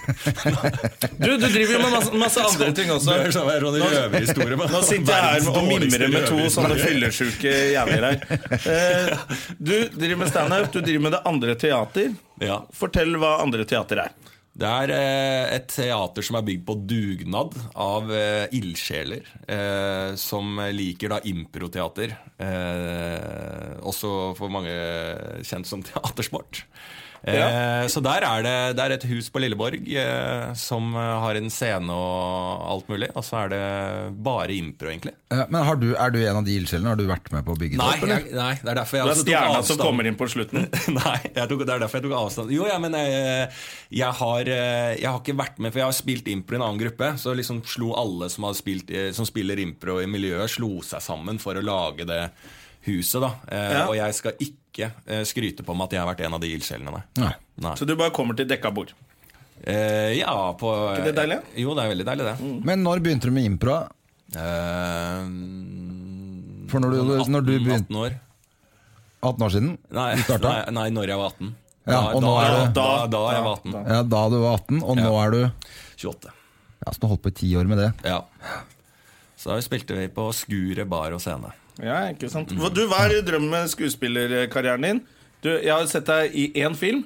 Du, 1.18 1.38
du 1.38 1.48
driver 1.48 1.74
jo 1.74 1.80
med 1.82 1.92
masse, 1.92 2.12
masse 2.14 2.42
andre 2.50 2.68
ting 2.78 2.92
også. 2.94 3.10
Det 3.16 3.30
er 3.30 3.34
sånn 3.34 3.48
røverhistorie. 3.64 4.58
Nå 4.60 4.82
sitter 4.86 5.14
jeg 5.16 5.24
her 5.26 5.48
og 5.50 5.66
mimrer 5.70 6.12
med 6.14 6.28
to 6.30 6.44
sånne 6.54 6.78
fyllesjuke 6.78 7.54
jævler 7.74 8.06
her. 8.06 8.18
Eh, 8.60 9.26
Du 9.58 9.74
driver 9.96 10.20
med 10.22 10.30
standup, 10.30 10.70
du 10.76 10.82
driver 10.86 11.08
med 11.08 11.16
det 11.18 11.22
andre 11.32 11.56
teater. 11.62 12.14
Ja. 12.44 12.60
Fortell 12.76 13.16
hva 13.22 13.38
andre 13.46 13.66
teater 13.70 14.04
er. 14.06 14.14
Det 14.56 14.68
er 14.68 14.92
eh, 14.96 15.54
et 15.58 15.66
teater 15.68 16.24
som 16.24 16.38
er 16.40 16.46
bygd 16.48 16.62
på 16.68 16.78
dugnad 16.88 17.58
av 17.76 18.12
eh, 18.16 18.46
ildsjeler. 18.56 19.28
Eh, 19.52 20.16
som 20.20 20.62
liker 20.72 21.12
da 21.12 21.20
improteater. 21.28 22.16
Også 23.86 24.12
for 24.40 24.54
mange 24.54 24.72
kjent 25.44 25.68
som 25.68 25.84
teatersport. 25.84 26.64
Eh, 27.26 27.88
Så 27.90 28.02
der 28.06 28.22
er 28.28 28.44
det, 28.46 28.54
det 28.78 28.84
er 28.86 28.94
et 28.96 29.06
hus 29.10 29.30
på 29.34 29.42
Lilleborg 29.42 29.88
eh, 29.98 30.54
som 30.54 30.92
eh, 30.94 31.14
har 31.24 31.40
en 31.40 31.50
scene 31.50 31.90
og 31.90 32.66
alt 32.70 32.90
mulig. 32.92 33.10
Og 33.18 33.26
så 33.26 33.40
er 33.44 33.50
det 33.54 33.62
bare 34.26 34.54
impro, 34.54 34.92
egentlig. 34.92 35.16
Men 35.34 35.58
har 35.66 35.80
du, 35.82 35.88
Er 35.98 36.14
du 36.14 36.20
en 36.22 36.38
av 36.42 36.46
de 36.46 36.54
ildsjelene? 36.60 36.92
Har 36.94 37.00
du 37.00 37.08
vært 37.10 37.32
med 37.34 37.46
på 37.48 37.56
å 37.56 37.60
bygge 37.60 37.80
det 37.80 37.82
Nei, 37.82 37.96
opp? 37.98 38.04
eller? 38.06 38.22
jeg, 38.28 38.36
nei, 38.38 38.52
det 38.62 38.72
er 38.72 38.80
derfor 38.82 39.00
jeg 39.00 39.06
det 39.06 39.10
er 39.10 39.16
også 39.16 39.26
tok 39.26 39.32
stjerna 39.34 39.64
som 39.72 39.82
kommer 39.82 40.10
inn 40.12 40.20
på 40.20 40.28
slutten. 40.32 40.68
Nei, 41.00 41.16
jeg 41.26 41.50
tok, 41.52 41.64
det 41.66 41.74
er 41.76 41.82
derfor 41.86 42.00
jeg 42.00 42.06
tok 42.08 42.18
avstand. 42.20 42.54
Jo, 42.56 42.68
ja, 42.70 42.78
men 42.84 42.98
jeg, 43.00 43.48
jeg, 44.02 44.12
har, 44.22 44.52
jeg 44.52 45.10
har 45.10 45.20
ikke 45.24 45.38
vært 45.42 45.58
med, 45.64 45.74
for 45.74 45.82
jeg 45.82 45.90
har 45.90 45.98
spilt 45.98 46.30
impro 46.32 46.56
i 46.56 46.60
en 46.62 46.68
annen 46.68 46.84
gruppe. 46.86 47.10
Så 47.22 47.34
liksom 47.38 47.64
slo 47.66 47.94
alle 47.98 48.30
som, 48.34 48.46
har 48.48 48.54
spilt, 48.58 48.94
som 49.18 49.26
spiller 49.28 49.60
impro 49.66 49.98
i 50.04 50.08
miljøet, 50.10 50.54
slo 50.56 50.78
seg 50.86 51.02
sammen 51.04 51.42
for 51.42 51.58
å 51.58 51.66
lage 51.66 52.06
det 52.08 52.22
huset. 52.86 53.22
da 53.26 53.34
eh, 53.50 53.72
Ja. 53.80 53.88
Og 53.90 53.98
jeg 53.98 54.14
skal 54.22 54.38
ikke 54.40 54.62
eh, 54.84 55.24
skryte 55.24 55.64
på 55.64 55.74
meg 55.76 55.86
at 55.88 55.92
jeg 55.92 56.00
har 56.04 56.10
vært 56.16 56.26
en 56.26 56.34
av 56.34 56.42
de 56.42 56.48
ildsjelene. 56.56 56.92
nei. 56.92 57.04
Nei. 57.24 57.34
Nei. 57.58 57.76
Så 57.76 57.86
du 57.88 57.96
bare 57.96 58.12
kommer 58.12 58.36
til 58.36 58.46
dekka 58.48 58.72
bord. 58.74 58.92
Eh, 59.64 60.14
ja, 60.20 60.54
på 60.60 60.68
ikke 60.98 61.06
det 61.06 61.16
deilig? 61.16 61.40
Jo, 61.56 61.74
det 61.76 61.84
er 61.86 61.90
veldig 61.96 62.06
deilig, 62.06 62.26
det. 62.26 62.66
Men 62.66 62.84
når 62.84 63.00
begynte 63.00 63.22
du 63.30 63.32
med 63.32 63.46
impro? 63.46 63.78
Eh, 64.36 65.26
For 66.70 66.80
når 66.82 66.92
du- 66.92 67.24
sånn 67.24 67.32
når 67.32 67.46
du 67.46 67.60
begynte- 67.60 67.88
18 67.90 67.96
år. 67.96 68.20
18 69.24 69.42
år 69.46 69.50
siden? 69.56 69.78
Nei, 69.92 70.16
nei, 70.16 70.72
nei, 70.72 70.90
når 70.90 71.08
jeg 71.08 71.18
var 71.18 71.30
18. 71.32 71.56
Ja, 71.88 72.02
da, 72.02 72.20
nå 72.20 72.22
da, 72.22 72.42
er 72.42 72.52
du, 72.68 72.74
da, 72.74 73.08
da, 73.08 73.20
jeg 73.32 73.44
var 73.46 73.56
18. 73.58 73.74
Ja, 73.88 74.04
Da 74.04 74.30
du 74.30 74.40
var 74.42 74.54
18, 74.58 74.84
og 74.84 74.98
nå 74.98 75.04
Ja. 75.12 75.24
er 75.26 75.32
du 75.32 75.52
28. 75.98 76.32
Ja, 76.86 76.92
Så 76.92 77.00
du 77.00 77.08
har 77.08 77.16
holdt 77.16 77.22
på 77.24 77.28
i 77.28 77.32
ti 77.32 77.56
år 77.56 77.66
med 77.68 77.78
det? 77.78 77.94
Ja. 78.04 78.22
Så 79.38 79.54
da 79.54 79.60
spilte 79.62 79.96
vi 79.96 80.08
på 80.08 80.30
Skuret 80.34 80.90
bar 80.90 81.12
og 81.14 81.22
scene. 81.22 81.54
Ja, 81.84 82.06
ikke 82.14 82.30
sant 82.32 82.54
Du, 82.54 82.86
Hva 82.88 83.06
er 83.10 83.20
drømmen 83.26 83.52
med 83.52 83.68
skuespillerkarrieren 83.74 84.88
din? 84.88 85.04
Du, 85.44 85.50
Jeg 85.52 85.74
har 85.74 85.86
sett 85.92 86.08
deg 86.08 86.34
i 86.36 86.48
én 86.64 86.76
film. 86.78 87.04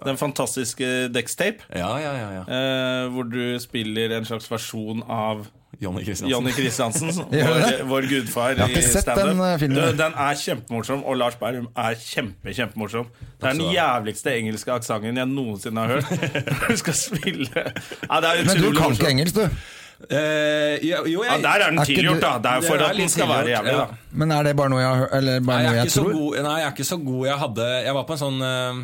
Den 0.00 0.16
fantastiske 0.16 1.08
Dextape. 1.12 1.66
Ja, 1.76 1.92
ja, 2.00 2.12
ja, 2.16 2.28
ja. 2.40 2.44
Eh, 2.48 3.08
hvor 3.12 3.26
du 3.28 3.58
spiller 3.60 4.16
en 4.16 4.24
slags 4.24 4.48
versjon 4.50 5.02
av 5.08 5.46
Johnny. 5.80 6.02
Jonny 6.28 6.52
Gjør 6.52 7.50
vår, 7.54 7.82
vår 7.88 8.06
gudfar 8.10 8.50
Jeg 8.52 8.60
har 8.60 8.72
ikke 8.72 8.80
i 8.82 8.88
sett 8.88 9.04
standup. 9.06 9.28
den, 9.30 9.40
eh, 9.46 9.58
filmen. 9.60 9.76
Du, 9.80 9.96
Den 9.96 10.16
er 10.16 10.38
kjempemorsom, 10.40 11.04
og 11.04 11.16
Lars 11.16 11.36
Berrum 11.40 11.68
er 11.76 11.96
kjempe, 12.00 12.54
kjempemorsom. 12.56 13.06
Det 13.40 13.48
er 13.48 13.58
den 13.60 13.74
jævligste 13.74 14.34
engelske 14.36 14.72
aksenten 14.72 15.20
jeg 15.20 15.30
noensinne 15.30 15.84
har 15.84 16.00
hørt. 16.00 16.40
Du 16.70 16.76
skal 16.76 16.96
spille 16.96 17.48
ja, 17.54 18.20
det 18.20 18.32
er 18.32 18.44
Men 18.48 18.64
du 18.64 18.72
kan 18.76 18.96
ikke 18.96 19.12
engelsk, 19.14 19.36
du. 19.36 19.60
Eh, 20.08 20.80
jo, 20.80 21.02
jo, 21.06 21.24
Ja, 21.26 21.36
der 21.38 21.60
er 21.60 21.70
den 21.70 21.78
Er 21.78 21.84
tilgjort, 21.84 22.20
da. 22.22 22.38
Det 22.40 22.50
er 22.50 22.60
Det 22.60 22.68
for 22.70 22.76
er 22.80 22.84
at 22.88 22.96
den 22.96 23.08
skal 23.12 23.28
være 23.28 23.50
jævlig, 23.52 23.72
ja. 23.72 23.78
da. 23.84 23.86
Men 24.12 24.30
er 24.32 24.42
det 24.48 24.56
bare 24.56 24.72
noe 24.72 24.80
jeg? 24.80 25.08
Eller 25.18 25.40
bare 25.44 25.58
Nei, 25.58 25.64
jeg 25.64 25.70
noe 25.70 25.80
jeg 25.84 25.92
tror? 25.94 26.12
god. 26.12 26.38
Nei, 26.46 26.56
jeg 26.58 26.66
er 26.66 26.72
ikke 26.74 26.88
så 26.88 26.98
god. 27.04 27.26
Jeg, 27.26 27.38
hadde, 27.44 27.66
jeg 27.84 27.94
var 27.98 28.04
på 28.08 28.16
en 28.16 28.22
sånn 28.24 28.40
uh, 28.48 28.74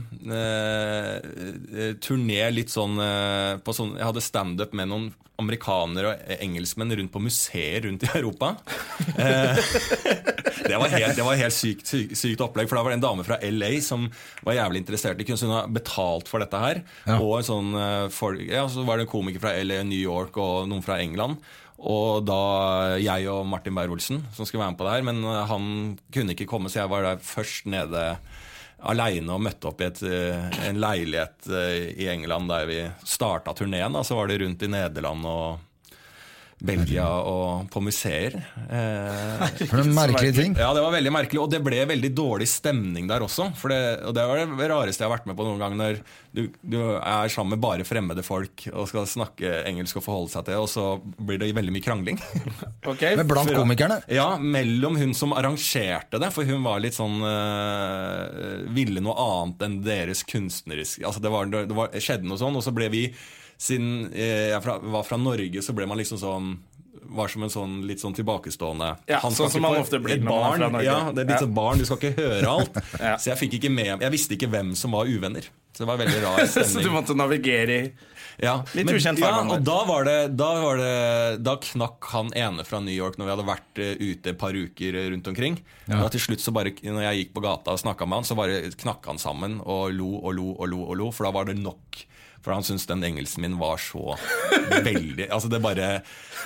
turné 2.05 2.51
litt 2.53 2.71
sånn, 2.75 2.99
uh, 3.01 3.57
på 3.65 3.75
sånn 3.77 3.97
Jeg 3.97 4.07
hadde 4.11 4.23
standup 4.25 4.77
med 4.77 4.93
noen 4.93 5.09
amerikanere 5.37 6.15
og 6.15 6.37
engelskmenn 6.41 6.95
rundt 6.97 7.13
på 7.13 7.21
museer 7.21 7.85
rundt 7.85 8.07
i 8.07 8.13
Europa. 8.17 8.55
Eh, 10.67 10.73
det 10.75 10.81
var 10.83 10.95
helt, 10.95 11.17
det 11.17 11.27
var 11.27 11.41
helt 11.41 11.57
sykt, 11.57 11.87
sykt, 11.89 12.17
sykt 12.19 12.43
opplegg, 12.45 12.69
for 12.71 12.79
da 12.79 12.85
var 12.87 12.95
det 12.95 13.01
en 13.01 13.07
dame 13.07 13.27
fra 13.27 13.41
LA 13.43 13.73
som 13.85 14.09
var 14.47 14.59
jævlig 14.59 14.85
interessert 14.85 15.23
i 15.23 15.29
kunst. 15.29 15.47
Hun 15.47 15.55
har 15.57 15.71
betalt 15.73 16.31
for 16.31 16.45
dette 16.45 16.61
her. 16.63 16.83
Ja. 17.07 17.21
Og 17.21 17.41
sånn 17.47 17.73
for, 18.15 18.37
ja, 18.41 18.67
så 18.71 18.85
var 18.87 18.99
det 18.99 19.07
en 19.07 19.15
komiker 19.15 19.43
fra 19.43 19.55
LA, 19.57 19.81
New 19.87 20.01
York 20.01 20.37
og 20.43 20.67
noen 20.71 20.85
fra 20.85 21.01
England. 21.03 21.41
Og 21.77 22.25
da 22.25 22.97
jeg 23.01 23.29
og 23.29 23.45
Martin 23.49 23.77
Beyer-Olsen 23.77 24.23
som 24.35 24.49
skulle 24.49 24.63
være 24.63 24.73
med 24.73 24.81
på 24.81 24.87
det 24.89 24.97
her, 24.97 25.07
men 25.07 25.23
eh, 25.25 25.45
han 25.51 25.71
kunne 26.13 26.37
ikke 26.37 26.49
komme, 26.49 26.73
så 26.73 26.83
jeg 26.83 26.93
var 26.93 27.05
der 27.05 27.23
først 27.23 27.69
nede 27.69 28.09
aleine 28.87 29.33
og 29.33 29.43
møtte 29.45 29.69
opp 29.71 29.81
i 29.83 29.89
et, 29.89 30.03
eh, 30.05 30.59
en 30.69 30.81
leilighet 30.81 31.49
eh, 31.51 31.93
i 31.97 32.09
England 32.13 32.49
der 32.53 32.69
vi 32.69 32.81
starta 33.05 33.55
turneen. 33.57 33.99
Så 34.05 34.17
var 34.17 34.31
det 34.31 34.41
rundt 34.41 34.65
i 34.65 34.73
Nederland 34.73 35.29
og 35.29 35.66
Belgia 36.57 37.05
og 37.29 37.67
på 37.69 37.83
museer. 37.85 38.39
Eh, 38.73 39.43
For 39.69 39.83
en 39.83 39.91
merkelig 39.99 40.31
ting. 40.39 40.55
ja, 40.57 40.71
det 40.73 40.81
var 40.81 40.95
veldig 40.95 41.13
merkelig, 41.13 41.41
og 41.43 41.51
det 41.53 41.61
ble 41.65 41.83
veldig 41.91 42.11
dårlig 42.17 42.47
stemning 42.49 43.05
der 43.11 43.25
også. 43.27 43.51
For 43.61 43.69
det, 43.73 43.81
og 44.09 44.15
det 44.17 44.25
var 44.31 44.41
det 44.41 44.69
rareste 44.73 45.05
jeg 45.05 45.11
har 45.11 45.17
vært 45.19 45.29
med 45.29 45.37
på 45.37 45.45
noen 45.45 45.61
gang, 45.61 45.77
når 45.77 46.01
du, 46.37 46.47
du 46.65 46.79
er 46.97 47.29
sammen 47.33 47.55
med 47.57 47.63
bare 47.65 47.85
fremmede 47.89 48.25
folk 48.25 48.67
og 48.73 48.89
skal 48.89 49.05
snakke 49.09 49.53
engelsk 49.69 50.01
og 50.01 50.07
forholde 50.07 50.33
seg 50.33 50.49
til, 50.49 50.63
og 50.65 50.71
så 50.73 50.87
blir 51.05 51.41
det 51.45 51.53
veldig 51.57 51.77
mye 51.77 51.85
krangling. 51.85 52.21
Okay. 52.87 53.17
Men 53.19 53.27
blant 53.27 53.51
komikerne? 53.51 53.97
Ja, 54.15 54.37
mellom 54.39 54.95
hun 55.01 55.11
som 55.19 55.33
arrangerte 55.35 56.21
det, 56.23 56.29
for 56.31 56.47
hun 56.47 56.63
var 56.63 56.79
litt 56.79 56.95
sånn 56.95 57.17
øh, 57.27 58.69
Ville 58.77 59.03
noe 59.03 59.17
annet 59.19 59.65
enn 59.67 59.75
deres 59.83 60.23
kunstneriske 60.29 61.03
Altså 61.03 61.23
det, 61.25 61.33
var, 61.35 61.51
det 61.51 61.75
var, 61.75 61.91
skjedde 61.99 62.29
noe 62.31 62.39
sånn, 62.41 62.55
og 62.55 62.63
så 62.63 62.71
ble 62.77 62.87
vi 62.93 63.03
Siden 63.59 64.11
eh, 64.13 64.51
jeg 64.53 64.63
var 64.65 65.05
fra 65.09 65.17
Norge, 65.21 65.63
så 65.65 65.73
ble 65.77 65.87
man 65.89 65.99
liksom 66.01 66.19
sånn 66.21 66.57
var 67.07 67.29
som 67.31 67.45
en 67.47 67.53
sånn 67.53 67.75
litt 67.87 68.01
sånn 68.03 68.17
tilbakestående 68.19 68.87
Ja, 69.07 69.21
Han 69.23 69.31
sånn 69.31 69.51
som 69.53 69.63
man 69.63 69.77
ofte 69.79 70.01
blir 70.03 70.19
når 70.19 70.27
man 70.27 70.47
er 70.49 70.57
fra 70.59 70.71
Norge. 70.75 70.87
Ja, 70.89 71.13
det 71.15 71.23
er 71.23 71.29
litt 71.29 71.37
Ja. 71.37 71.45
sånn 71.45 71.55
barn, 71.55 71.79
du 71.79 71.85
skal 71.87 72.01
ikke 72.01 72.17
høre 72.19 72.49
alt. 72.51 72.81
Ja. 73.07 73.13
Så 73.17 73.31
jeg 73.31 73.39
fikk 73.45 73.55
ikke 73.61 73.71
med 73.71 74.03
Jeg 74.03 74.11
visste 74.13 74.35
ikke 74.35 74.49
hvem 74.51 74.75
som 74.75 74.91
var 74.97 75.07
uvenner. 75.07 75.47
Så 75.77 75.85
det 75.85 75.89
var 75.93 76.01
veldig 76.03 76.21
rar 76.25 76.43
stemning. 76.51 76.73
Så 76.75 76.83
du 76.83 76.91
måtte 76.91 77.15
navigere 77.17 77.77
i 77.79 77.93
Ja, 78.43 78.57
Litt 78.75 78.85
men- 78.91 78.99
ukjent 78.99 79.23
farvann 79.23 79.53
Ja, 79.53 79.55
og 79.61 79.65
da 79.65 79.77
var, 79.89 80.05
det, 80.09 80.17
da 80.37 80.49
var 80.65 80.77
det 80.83 81.43
Da 81.47 81.55
knakk 81.63 82.11
han 82.11 82.33
ene 82.37 82.67
fra 82.67 82.81
New 82.83 82.93
York 82.97 83.17
når 83.21 83.25
vi 83.31 83.35
hadde 83.37 83.47
vært 83.53 83.81
eh, 83.87 83.95
ute 84.03 84.35
et 84.35 84.39
par 84.43 84.53
uker 84.59 84.99
eh, 84.99 85.07
rundt 85.15 85.31
omkring. 85.31 85.61
Ja. 85.87 86.03
Da 86.03 86.11
til 86.13 86.21
slutt 86.27 86.43
så 86.43 86.53
bare 86.53 86.75
Når 86.83 87.07
jeg 87.07 87.23
gikk 87.23 87.33
på 87.39 87.47
gata 87.47 87.71
og 87.77 87.81
snakka 87.81 88.05
med 88.05 88.19
han, 88.25 88.29
så 88.29 88.35
bare 88.37 88.59
knakk 88.83 89.07
han 89.07 89.23
sammen 89.23 89.61
og 89.63 89.95
lo 89.95 90.11
og 90.27 90.35
lo 90.37 90.51
og 90.59 90.69
lo, 90.75 90.83
og 90.91 90.97
lo 91.05 91.13
for 91.15 91.31
da 91.31 91.33
var 91.39 91.47
det 91.53 91.57
nok. 91.63 92.03
For 92.47 92.55
han 92.55 92.63
syntes 92.63 92.87
den 92.87 93.03
engelsken 93.03 93.43
min 93.43 93.57
var 93.59 93.81
så 93.83 94.15
veldig 94.71 95.27
Altså 95.35 95.51
det 95.51 95.59
bare 95.65 95.89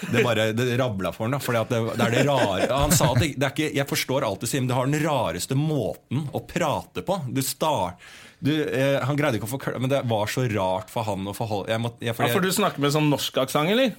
Det 0.01 0.23
bare 0.25 0.47
det 0.57 0.79
rabla 0.81 1.13
for 1.13 1.29
han. 1.29 1.37
For 1.45 1.53
det, 1.59 1.83
det 1.99 2.07
er 2.07 2.15
det 2.17 2.25
rare 2.31 2.71
Han 2.73 2.95
sa 2.97 3.11
at 3.13 3.21
det, 3.21 3.35
det 3.37 3.47
er 3.51 3.53
ikke 3.53 3.71
Jeg 3.77 3.89
forstår 3.91 4.25
alt 4.25 4.41
du 4.41 4.49
sier, 4.49 4.65
men 4.65 4.71
du 4.73 4.77
har 4.79 4.89
den 4.89 5.05
rareste 5.05 5.59
måten 5.59 6.25
å 6.33 6.41
prate 6.49 7.05
på. 7.05 7.21
Du 7.29 7.43
start 7.45 8.01
du, 8.41 8.55
eh, 8.73 8.97
han 9.05 9.19
greide 9.21 9.37
ikke 9.37 9.45
å 9.45 9.53
forklare 9.53 9.83
Men 9.85 9.93
det 9.93 9.99
var 10.09 10.31
så 10.33 10.47
rart 10.49 10.89
for 10.89 11.05
han 11.05 11.29
å 11.29 11.35
forholde 11.37 11.75
jeg 11.75 11.83
må, 11.85 11.91
jeg, 12.01 12.17
fordi 12.17 12.31
Ja, 12.31 12.37
For 12.39 12.47
du 12.49 12.55
snakker 12.57 12.81
med 12.81 12.95
sånn 12.97 13.11
norsk 13.13 13.43
aksent, 13.45 13.75
eller? 13.77 13.93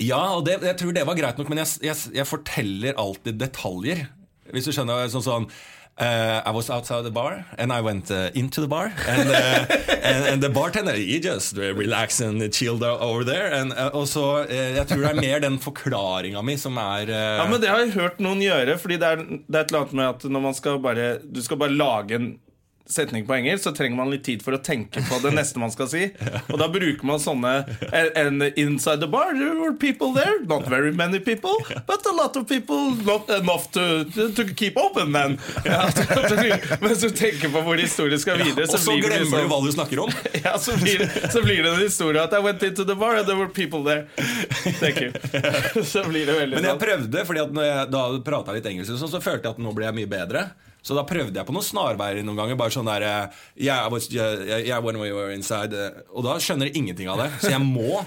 ja, 0.00 0.20
og 0.38 0.46
det, 0.46 0.60
jeg 0.64 0.78
tror 0.80 0.94
det 0.96 1.02
var 1.04 1.18
greit 1.18 1.36
nok, 1.36 1.50
men 1.52 1.60
jeg, 1.60 1.96
jeg 2.14 2.24
forteller 2.24 2.94
alltid 2.96 3.36
detaljer. 3.36 4.06
Hvis 4.54 4.70
du 4.70 4.72
skjønner 4.72 5.10
sånn 5.12 5.26
sånn 5.26 5.48
eh, 5.98 6.42
I 6.44 6.50
was 6.50 6.70
outside 6.70 7.04
the 7.04 7.10
bar, 7.10 7.44
and 7.58 7.72
I 7.72 7.80
went 7.80 8.10
uh, 8.10 8.30
into 8.34 8.60
the 8.60 8.66
bar. 8.68 8.92
And, 9.06 9.28
uh, 9.28 9.66
and, 10.02 10.24
and 10.26 10.42
the 10.42 10.48
bartender 10.48 10.92
he 10.92 11.20
just 11.20 11.56
relaxed 11.56 12.20
and 12.20 12.52
chilled 12.52 12.82
over 12.82 13.24
there. 13.24 13.52
And, 13.52 13.72
uh, 13.72 13.90
og 13.94 14.08
så, 14.08 14.46
eh, 14.48 14.74
Jeg 14.76 14.86
tror 14.88 15.00
det 15.00 15.10
er 15.10 15.20
mer 15.20 15.40
den 15.40 15.58
forklaringa 15.58 16.42
mi 16.42 16.56
som 16.56 16.76
er 16.76 17.08
eh, 17.08 17.36
Ja, 17.38 17.46
men 17.50 17.60
Det 17.60 17.68
har 17.70 17.78
jeg 17.84 17.94
hørt 17.94 18.20
noen 18.20 18.42
gjøre. 18.42 18.78
Fordi 18.78 18.96
det 18.96 19.10
er, 19.12 19.16
det 19.16 19.56
er 19.56 19.60
et 19.60 19.70
eller 19.72 19.84
annet 19.84 19.92
med 19.94 20.08
at 20.08 20.24
når 20.24 20.40
man 20.48 20.54
skal 20.54 20.80
bare 20.82 21.18
Du 21.22 21.42
skal 21.42 21.56
bare 21.60 21.74
lage 21.74 22.18
en 22.18 22.32
setning 22.86 23.24
på 23.26 23.34
engelsk, 23.34 23.64
så 23.64 23.72
trenger 23.72 23.96
man 23.96 24.10
litt 24.12 24.24
tid 24.26 24.42
for 24.44 24.52
å 24.52 24.58
tenke 24.60 25.00
på 25.08 25.18
det 25.24 25.30
neste 25.38 25.58
man 25.58 25.72
skal 25.72 25.88
si. 25.88 26.02
Og 26.52 26.58
da 26.60 26.68
bruker 26.68 27.06
man 27.08 27.20
sånne 27.22 27.52
And 27.92 28.42
inside 28.60 29.00
the 29.00 29.08
bar 29.08 29.32
there 29.32 29.54
were 29.56 29.72
people 29.72 30.12
there. 30.12 30.40
Not 30.44 30.68
very 30.68 30.92
many 30.92 31.20
people, 31.20 31.56
but 31.86 32.04
a 32.06 32.12
lot 32.12 32.36
of 32.36 32.46
people. 32.48 32.90
Not 33.06 33.30
enough 33.30 33.70
to, 33.72 34.04
to 34.36 34.44
keep 34.54 34.76
open, 34.76 35.12
then. 35.12 35.38
Ja, 35.64 35.88
Mens 36.80 37.00
du 37.00 37.08
tenker 37.10 37.48
på 37.48 37.62
hvor 37.64 37.78
historien 37.80 38.20
skal 38.20 38.38
videre, 38.42 38.66
Og 38.66 38.74
så 38.74 38.78
så 38.78 38.92
blir 38.92 39.08
det 39.08 39.22
glemmer 39.22 39.24
du 39.24 39.44
liksom 39.44 39.50
hva 39.50 39.60
du 39.64 39.72
snakker 39.72 40.02
om! 40.04 40.12
ja, 40.44 40.52
så 40.60 40.76
blir, 40.80 41.06
så 41.32 41.42
blir 41.44 41.62
det 41.64 41.72
en 41.72 41.80
historie 41.80 42.20
at 42.22 42.36
I 42.36 42.42
went 42.44 42.62
into 42.62 42.84
the 42.84 42.94
bar 42.94 43.16
and 43.16 43.26
there 43.26 43.38
were 43.38 43.48
people 43.48 43.82
there. 43.84 44.06
Thank 44.80 45.00
you. 45.00 45.12
Så 45.84 46.04
blir 46.08 46.26
det 46.26 46.36
veldig 46.36 46.58
Men 46.60 46.68
jeg 46.68 46.74
sånn. 46.76 46.82
prøvde, 46.84 47.24
fordi 47.28 47.42
at 47.46 47.56
når 47.56 47.68
jeg 47.70 47.90
da 47.96 48.04
prata 48.28 48.54
litt 48.56 48.68
engelsk, 48.70 48.92
og 48.96 49.02
sånn, 49.02 49.12
så 49.16 49.22
følte 49.24 49.48
jeg 49.48 49.56
at 49.56 49.64
nå 49.64 49.72
ble 49.76 49.88
jeg 49.88 49.98
mye 50.02 50.10
bedre. 50.10 50.44
Så 50.84 50.96
da 50.96 51.06
prøvde 51.08 51.40
jeg 51.40 51.48
på 51.48 51.54
noen 51.56 51.64
snarveier 51.64 52.20
noen 52.26 52.42
ganger. 52.42 52.58
Bare 52.60 52.74
sånn 52.74 52.88
der 52.88 53.06
eh, 53.08 53.38
yeah, 53.66 53.86
was, 53.92 54.10
yeah, 54.12 54.60
yeah, 54.60 54.82
when 54.84 55.00
we 55.00 55.12
were 55.14 55.32
inside 55.32 55.72
eh, 55.72 56.02
Og 56.12 56.26
da 56.26 56.36
skjønner 56.42 56.68
jeg 56.68 56.82
ingenting 56.82 57.08
av 57.12 57.24
det. 57.24 57.30
Så 57.40 57.54
jeg 57.54 57.64
må 57.64 58.04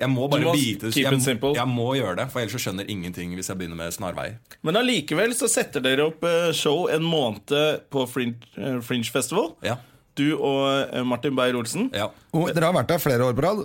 jeg 0.00 0.06
må 0.08 0.28
bare 0.30 0.52
bite 0.54 0.92
Jeg, 0.94 1.18
jeg 1.42 1.68
må 1.68 1.88
gjøre 1.98 2.14
det, 2.22 2.26
for 2.30 2.40
ellers 2.40 2.54
så 2.54 2.60
skjønner 2.62 2.88
ingenting 2.88 3.34
hvis 3.36 3.50
jeg 3.50 3.58
begynner 3.58 3.76
med 3.76 3.92
snarveier. 3.92 4.38
Men 4.64 4.78
allikevel 4.80 5.34
så 5.36 5.50
setter 5.50 5.82
dere 5.84 6.06
opp 6.08 6.24
eh, 6.24 6.50
show 6.56 6.86
en 6.92 7.04
måned 7.04 7.54
på 7.92 8.06
Fringe, 8.08 8.80
Fringe 8.86 9.10
Festival. 9.12 9.52
Ja. 9.66 9.76
Du 10.18 10.34
og 10.36 10.90
eh, 10.92 11.02
Martin 11.06 11.36
Beyer-Olsen. 11.38 11.86
Ja, 11.94 12.08
Og 12.34 12.48
dere 12.52 12.66
har 12.66 12.74
vært 12.74 12.88
der 12.90 12.98
flere 13.00 13.24
år 13.28 13.34
på 13.38 13.44
rad. 13.44 13.60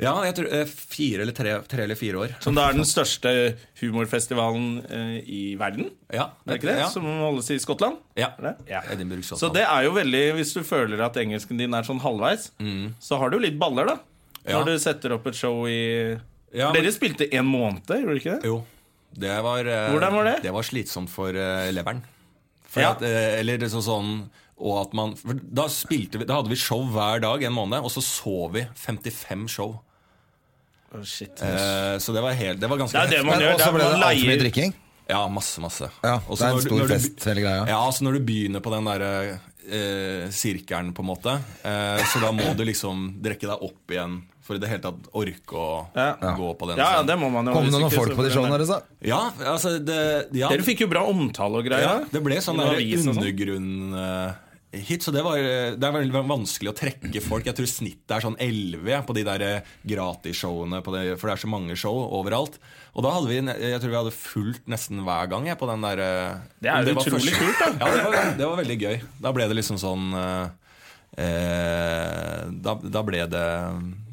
ja 0.00 0.14
jeg 0.24 0.34
tror 0.38 0.48
eh, 0.56 0.64
fire 0.66 1.22
eller 1.26 1.36
tre, 1.36 1.52
tre 1.68 1.84
eller 1.84 1.98
fire 1.98 2.22
år. 2.24 2.32
Som 2.40 2.56
da 2.56 2.64
er 2.70 2.78
den 2.78 2.88
største 2.88 3.32
humorfestivalen 3.82 4.80
eh, 4.88 5.16
i 5.28 5.40
verden. 5.60 5.90
Ja, 6.12 6.30
Er 6.46 6.54
det 6.54 6.58
ikke 6.60 6.70
det? 6.72 6.78
Ja. 6.80 6.88
Som 6.92 7.04
holdes 7.04 7.50
i 7.52 7.58
Skottland? 7.62 7.98
ja. 8.16 8.30
Er? 8.40 8.56
Ja. 8.68 8.80
Edinburgh, 8.92 9.22
Så 9.22 9.52
det 9.52 9.62
er 9.66 9.84
jo 9.84 9.92
veldig 9.94 10.22
Hvis 10.38 10.54
du 10.56 10.62
føler 10.66 11.00
at 11.04 11.16
engelsken 11.20 11.58
din 11.60 11.74
er 11.76 11.82
sånn 11.86 12.00
halvveis, 12.00 12.50
så 13.00 13.18
har 13.20 13.30
du 13.30 13.38
litt 13.38 13.58
baller, 13.60 13.86
da. 13.92 13.98
Ja. 14.46 14.58
Når 14.58 14.70
du 14.72 14.78
setter 14.80 15.12
opp 15.18 15.26
et 15.28 15.36
show 15.36 15.66
i 15.68 16.16
Ja, 16.56 16.72
Dere 16.72 16.90
spilte 16.92 17.28
en 17.36 17.46
måned, 17.46 17.84
gjorde 17.86 18.06
dere 18.08 18.16
ikke 18.22 18.38
det? 18.40 18.48
Jo. 18.48 18.62
Det 19.12 19.36
var, 19.42 19.64
Hvordan 19.92 20.14
var 20.16 20.24
det? 20.30 20.36
Det 20.46 20.52
var 20.54 20.62
slitsomt 20.64 21.10
for 21.10 21.32
leveren. 21.34 22.00
For 22.70 22.80
Ja. 22.80 22.92
at, 22.94 23.02
eller 23.02 23.58
det 23.58 23.66
er 23.68 23.74
sånn 23.76 23.82
sånn 23.84 24.10
og 24.60 24.74
at 24.86 24.92
man, 24.94 25.14
for 25.16 25.38
da, 25.40 25.64
spilte 25.72 26.20
vi, 26.20 26.26
da 26.28 26.36
hadde 26.40 26.52
vi 26.52 26.58
show 26.60 26.82
hver 26.92 27.22
dag 27.24 27.42
en 27.48 27.54
måned, 27.56 27.80
og 27.82 27.90
så 27.94 28.02
så 28.04 28.34
vi 28.52 28.66
55 28.76 29.48
show. 29.48 29.78
Oh, 30.92 31.02
shit. 31.06 31.40
Eh, 31.42 31.96
så 32.02 32.12
det 32.12 32.22
var, 32.24 32.32
helt, 32.34 32.60
det 32.60 32.68
var 32.68 32.76
ganske 32.80 32.92
Det 32.98 33.02
er 33.04 33.10
det 33.10 33.18
heftig. 33.24 33.50
også 33.54 33.68
er 33.68 33.74
ble 33.76 33.84
det 33.84 34.00
altfor 34.04 34.30
mye 34.32 34.40
drikking. 34.42 34.72
Ja, 35.10 35.20
masse, 35.30 35.60
masse. 35.62 35.86
Ja, 36.04 36.16
det 36.22 36.40
er 36.42 36.50
en 36.54 36.60
stor 36.64 36.82
du- 36.86 36.90
fest, 36.94 37.24
hele 37.26 37.40
greia. 37.44 37.62
Ja, 37.66 37.78
så 37.90 38.02
Når 38.06 38.18
du 38.18 38.20
begynner 38.26 38.60
på 38.62 38.70
den 38.74 38.84
der 38.90 39.04
eh, 39.70 40.28
sirkelen, 40.34 40.92
på 40.94 41.02
en 41.04 41.08
måte, 41.10 41.38
eh, 41.62 42.02
så 42.10 42.20
da 42.22 42.30
må 42.34 42.54
du 42.56 42.64
liksom 42.64 43.20
drikke 43.22 43.46
deg 43.50 43.62
opp 43.70 43.90
igjen 43.94 44.20
for 44.42 44.56
i 44.56 44.58
det 44.62 44.68
hele 44.70 44.82
tatt 44.82 45.08
orke 45.14 45.54
å 45.54 45.86
Ja. 45.94 46.16
gå 46.34 46.48
på 46.58 46.66
den 46.70 46.78
Ja, 46.78 46.92
ja, 46.98 47.02
det 47.06 47.16
må 47.18 47.30
man 47.30 47.46
jo. 47.46 47.52
Kom 47.54 47.64
det 47.70 47.72
noen 47.72 47.90
folk 47.92 48.16
på 48.16 48.24
de 48.26 48.30
showene 48.34 48.56
deres, 48.58 48.68
da? 48.68 48.80
Ja, 49.02 49.30
altså 49.46 49.78
det, 49.78 50.28
ja. 50.34 50.48
Dere 50.48 50.62
fikk 50.66 50.80
jo 50.80 50.88
bra 50.90 51.04
omtale 51.06 51.58
og 51.60 51.64
greier. 51.64 51.86
Ja, 51.86 52.04
det 52.10 52.22
ble 52.24 52.34
sånn 52.42 52.58
sånn. 52.58 53.14
undergrunn 53.14 53.94
eh, 53.94 54.32
hit, 54.72 55.02
så 55.02 55.12
det, 55.14 55.22
var, 55.26 55.40
det 55.76 55.86
er 55.86 55.94
veldig 55.94 56.22
vanskelig 56.30 56.70
å 56.70 56.76
trekke 56.76 57.22
folk. 57.24 57.46
Jeg 57.48 57.58
tror 57.58 57.68
snittet 57.70 58.14
er 58.14 58.24
sånn 58.24 58.38
11 58.40 59.02
på 59.08 59.16
de 59.16 59.24
der 59.26 59.44
eh, 59.46 59.72
gratisshowene, 59.90 60.82
for 60.86 60.96
det 60.96 61.16
er 61.18 61.42
så 61.42 61.50
mange 61.50 61.76
show 61.78 61.98
overalt. 62.20 62.60
Og 62.94 63.06
da 63.06 63.14
hadde 63.16 63.30
vi, 63.30 63.40
jeg 63.40 63.82
tror 63.82 63.92
vi 63.92 64.00
hadde 64.00 64.14
fulgt 64.14 64.70
nesten 64.70 65.02
hver 65.06 65.30
gang 65.30 65.46
jeg, 65.50 65.58
på 65.60 65.68
den 65.70 65.86
der 65.86 66.04
eh, 66.06 66.40
Det 66.62 66.72
er 66.72 66.90
jo 66.90 66.96
utrolig 66.98 67.36
kult, 67.36 67.60
da. 67.60 67.70
Ja, 67.74 67.92
det 67.96 68.06
var, 68.06 68.32
det 68.38 68.50
var 68.52 68.62
veldig 68.62 68.78
gøy. 68.80 68.98
Da 69.26 69.34
ble 69.36 69.50
det 69.50 69.58
liksom 69.58 69.80
sånn 69.82 70.10
eh, 70.18 70.74
eh, 71.26 72.42
da, 72.50 72.76
da, 72.82 73.04
ble 73.06 73.24
det, 73.30 73.46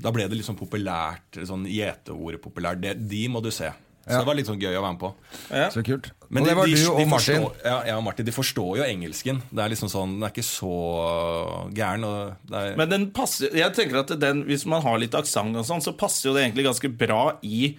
da 0.02 0.14
ble 0.14 0.30
det 0.30 0.40
liksom 0.40 0.58
populært, 0.60 1.42
sånn 1.46 1.68
gjeteordet 1.70 2.42
populært. 2.44 2.82
Det, 2.82 2.98
de 3.10 3.28
må 3.32 3.44
du 3.46 3.52
se. 3.54 3.72
Så 4.08 4.20
det 4.22 4.28
var 4.30 4.36
litt 4.40 4.48
sånn 4.48 4.60
gøy 4.62 4.72
å 4.78 4.82
være 4.82 4.92
med 4.94 5.00
på. 5.02 5.10
Ja. 5.52 5.68
Så 5.70 5.82
kult. 5.84 6.12
Men 6.30 6.44
og 6.44 6.48
det 6.48 6.54
de- 6.54 6.58
var 6.60 6.66
de- 6.66 6.76
du 6.76 6.78
de 6.84 6.92
og 6.92 7.08
Martin. 7.12 7.42
Forstår, 7.44 7.66
ja, 7.66 7.78
ja, 7.90 8.00
Martin 8.02 8.26
de 8.26 8.32
forstår 8.32 8.78
jo 8.78 8.84
engelsken. 8.84 9.42
Det 9.52 9.64
er 9.66 9.70
liksom 9.74 9.90
sånn, 9.92 10.14
Den 10.20 10.24
er 10.24 10.32
ikke 10.32 10.46
så 10.48 11.72
gæren. 11.74 12.04
Og 12.08 12.36
det 12.50 12.62
er, 12.62 12.76
Men 12.78 12.90
den 12.90 13.06
passer 13.12 13.50
Jeg 13.54 13.74
tenker 13.76 14.00
at 14.00 14.14
den, 14.20 14.44
hvis 14.48 14.66
man 14.66 14.82
har 14.82 14.98
litt 14.98 15.12
aksent 15.18 15.56
og 15.60 15.66
sånn, 15.68 15.82
så 15.84 15.96
passer 15.98 16.30
jo 16.30 16.34
det 16.36 16.46
egentlig 16.46 16.66
ganske 16.70 16.92
bra 16.98 17.38
i 17.44 17.78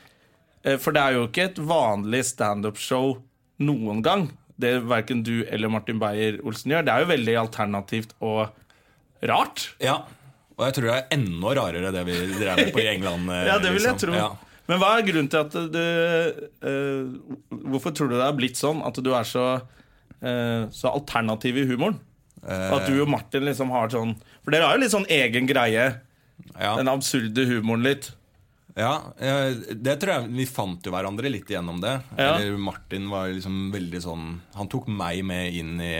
eh, 0.64 0.76
For 0.76 0.92
det 0.92 1.02
er 1.02 1.12
jo 1.14 1.26
ikke 1.28 1.44
et 1.50 1.56
vanlig 1.56 2.24
standup-show 2.24 3.18
noen 3.60 4.02
gang. 4.02 4.28
Det 4.58 4.82
verken 4.84 5.22
du 5.22 5.44
eller 5.48 5.68
Martin 5.70 5.98
Beyer-Olsen 6.00 6.72
gjør. 6.72 6.84
Det 6.84 6.92
er 6.94 7.04
jo 7.04 7.10
veldig 7.12 7.36
alternativt 7.46 8.12
og 8.20 8.50
rart. 9.22 9.68
ja, 9.80 10.02
Og 10.58 10.64
jeg 10.66 10.74
tror 10.74 10.88
det 10.90 10.94
er 10.98 11.16
enda 11.16 11.54
rarere 11.54 11.92
det 11.94 12.04
vi 12.06 12.16
drev 12.38 12.56
med 12.58 12.72
på 12.74 12.80
i 12.82 12.88
England. 12.96 13.28
Ja, 13.46 13.58
det 13.58 13.70
vil 13.72 13.82
jeg 13.82 13.94
liksom. 13.94 13.98
tro. 14.08 14.12
Ja. 14.18 14.28
Men 14.68 14.80
hva 14.82 14.90
er 14.98 15.06
grunnen 15.06 15.30
til 15.32 15.40
at 15.40 15.54
du 15.72 15.84
uh, 16.68 17.60
Hvorfor 17.72 17.94
tror 17.96 18.10
du 18.10 18.18
det 18.18 18.26
er 18.26 18.36
blitt 18.36 18.58
sånn 18.60 18.82
at 18.84 19.00
du 19.00 19.10
er 19.16 19.24
så, 19.28 19.46
uh, 20.20 20.62
så 20.74 20.92
alternativ 20.92 21.56
i 21.62 21.64
humoren? 21.70 21.96
Uh, 22.44 22.76
At 22.76 22.86
du 22.86 23.00
og 23.02 23.08
Martin 23.10 23.48
liksom 23.48 23.72
har 23.74 23.90
sånn 23.90 24.12
For 24.44 24.54
dere 24.54 24.68
har 24.68 24.76
jo 24.76 24.84
litt 24.84 24.94
sånn 24.94 25.08
egen 25.10 25.48
greie. 25.50 25.88
Ja. 26.54 26.76
Den 26.78 26.92
absurde 26.92 27.48
humoren 27.48 27.82
litt. 27.86 28.12
Ja, 28.78 29.02
eh, 29.18 29.56
det 29.74 29.96
tror 29.98 30.12
jeg 30.12 30.34
Vi 30.38 30.44
fant 30.46 30.84
jo 30.86 30.92
hverandre 30.94 31.30
litt 31.32 31.48
igjennom 31.50 31.80
det. 31.82 31.96
Ja. 32.14 32.36
Eller 32.36 32.58
Martin 32.62 33.08
var 33.10 33.30
liksom 33.32 33.72
veldig 33.74 34.02
sånn 34.04 34.26
Han 34.54 34.70
tok 34.70 34.86
meg 34.92 35.24
med 35.26 35.56
inn 35.58 35.80
i 35.82 35.96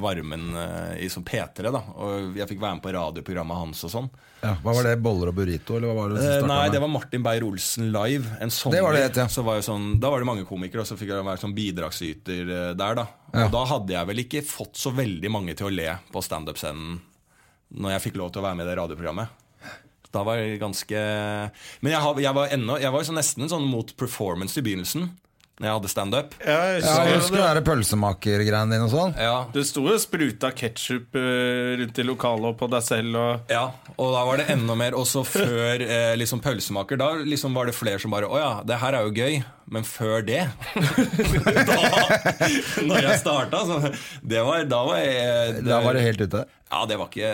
varmen 0.00 0.50
eh, 0.54 0.98
i 1.06 1.08
som 1.10 1.24
P3, 1.26 1.70
da. 1.72 1.80
Og 1.96 2.36
jeg 2.38 2.46
fikk 2.52 2.60
være 2.62 2.76
med 2.76 2.84
på 2.84 2.92
radioprogrammet 2.94 3.62
hans 3.64 3.80
og 3.88 3.94
sånn. 3.94 4.10
Ja, 4.40 4.54
hva 4.64 4.72
var 4.72 4.86
det? 4.88 4.94
Boller 5.04 5.30
og 5.30 5.36
burrito? 5.36 5.76
Eller 5.76 5.90
hva 5.90 5.96
var 5.98 6.14
det 6.14 6.22
som 6.22 6.30
Eh, 6.30 6.46
nei, 6.48 6.62
med? 6.62 6.72
det 6.72 6.80
var 6.80 6.88
Martin 6.88 7.24
Beyer-Olsen 7.24 7.90
live. 7.92 8.36
En 8.40 8.50
sommer. 8.50 8.78
Det 8.78 8.84
var 8.86 8.96
det 8.96 9.20
ja. 9.20 9.26
så 9.28 9.44
var 9.44 9.60
sånn, 9.64 10.00
da 10.00 10.10
var 10.12 10.22
det 10.22 10.28
mange 10.30 10.46
komikere, 10.48 10.80
og 10.80 10.88
så 10.88 10.96
fikk 10.96 11.12
jeg 11.12 11.26
være 11.26 11.42
sånn 11.42 11.54
bidragsyter 11.56 12.40
eh, 12.48 12.72
der. 12.78 12.94
da 13.02 13.06
Ja. 13.34 13.44
Og 13.44 13.52
da 13.52 13.64
hadde 13.74 13.94
jeg 13.94 14.08
vel 14.08 14.24
ikke 14.24 14.42
fått 14.46 14.80
så 14.80 14.90
veldig 14.96 15.30
mange 15.30 15.54
til 15.54 15.68
å 15.68 15.74
le 15.74 15.92
på 16.10 16.22
standup-scenen 16.24 16.98
når 17.70 17.92
jeg 17.94 18.02
fikk 18.08 18.16
lov 18.18 18.32
til 18.32 18.42
å 18.42 18.48
være 18.48 18.58
med 18.58 18.66
i 18.66 18.70
det 18.70 18.78
radioprogrammet. 18.80 19.28
Da 20.10 20.24
var 20.26 20.40
jeg 20.40 20.58
ganske 20.58 20.98
Men 20.98 21.92
jeg, 21.92 22.00
har, 22.02 22.16
jeg 22.18 22.34
var 22.34 22.50
ennå 22.50 22.80
Jeg 22.82 22.90
var 22.90 23.04
så 23.06 23.12
nesten 23.14 23.46
sånn 23.46 23.62
mot 23.70 23.92
performance 23.96 24.58
i 24.58 24.64
begynnelsen. 24.66 25.04
Jeg 25.60 25.68
hadde 25.76 25.88
standup. 25.92 26.34
Ja, 26.40 26.54
jeg 26.72 26.82
Ja, 26.86 26.92
husker 27.18 27.36
det. 27.36 27.42
det 27.44 27.48
der 27.58 27.66
pølsemakergreiene 27.66 28.72
dine 28.72 28.86
og 28.86 28.92
sånn. 28.94 29.10
Ja, 29.20 29.44
Det 29.52 29.66
sto 29.68 29.82
jo 29.90 29.98
spruta 30.00 30.48
ketsjup 30.56 31.12
rundt 31.14 31.98
i 32.00 32.06
lokalet 32.08 32.46
og 32.48 32.56
på 32.62 32.68
deg 32.72 32.82
selv 32.86 33.18
og 33.20 33.52
Ja, 33.52 33.66
og 33.98 34.14
da 34.14 34.22
var 34.24 34.40
det 34.40 34.46
enda 34.54 34.74
mer 34.78 34.96
Også 34.96 35.20
før 35.28 35.84
eh, 35.84 36.14
liksom 36.16 36.40
pølsemaker 36.40 36.96
Da 37.00 37.10
liksom 37.28 37.52
var 37.54 37.66
det 37.68 37.74
flere 37.76 38.00
som 38.00 38.10
bare 38.14 38.24
Å 38.30 38.38
ja, 38.40 38.52
det 38.64 38.78
her 38.80 38.96
er 38.96 39.04
jo 39.04 39.12
gøy 39.12 39.42
Men 39.70 39.84
før 39.84 40.24
det 40.26 40.40
Da 41.68 41.76
Når 42.86 43.04
jeg 43.06 43.18
startet 43.20 43.68
så, 43.68 43.78
det 44.22 44.42
var, 44.46 44.64
Da 44.70 44.80
var 44.86 44.98
jeg 45.02 45.54
det, 45.60 45.66
Da 45.68 45.80
var 45.84 45.96
det 45.98 46.06
helt 46.08 46.24
ute. 46.24 46.44
Ja, 46.70 46.84
det 46.86 46.96
var 47.00 47.08
ikke 47.10 47.30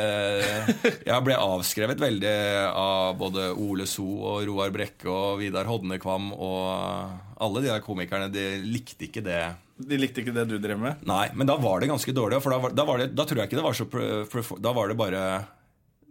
Jeg 1.04 1.24
ble 1.26 1.36
avskrevet 1.36 2.00
veldig 2.00 2.32
Av 2.72 3.16
både 3.20 3.50
Ole 3.52 3.84
So 3.90 4.06
og 4.32 4.46
Roar 4.48 4.72
Brekke 4.72 5.10
Og 5.12 5.42
Vidar 5.42 5.68
Hodnekvam 5.68 6.30
Og 6.32 7.36
alle 7.36 7.60
de 7.60 7.68
der 7.68 7.84
komikerne 7.84 8.30
De 8.32 8.46
likte 8.64 9.10
ikke 9.10 9.20
det 9.26 9.42
De 9.76 9.98
likte 10.00 10.22
ikke 10.22 10.32
det 10.32 10.46
du 10.48 10.56
drev 10.56 10.80
med. 10.80 11.02
Nei, 11.04 11.26
men 11.36 11.44
da 11.50 11.58
var 11.60 11.82
det 11.82 11.90
ganske 11.90 12.14
dårlig. 12.16 12.38
For 12.40 12.54
da, 12.54 12.60
var, 12.62 12.72
da, 12.72 12.86
var 12.88 13.02
det, 13.02 13.10
da 13.12 13.26
tror 13.28 13.42
jeg 13.42 13.50
ikke 13.50 13.58
det 13.60 13.66
var 13.66 13.76
så 13.76 14.56
Da 14.64 14.72
var 14.72 14.88
det 14.88 14.96
bare 14.96 15.22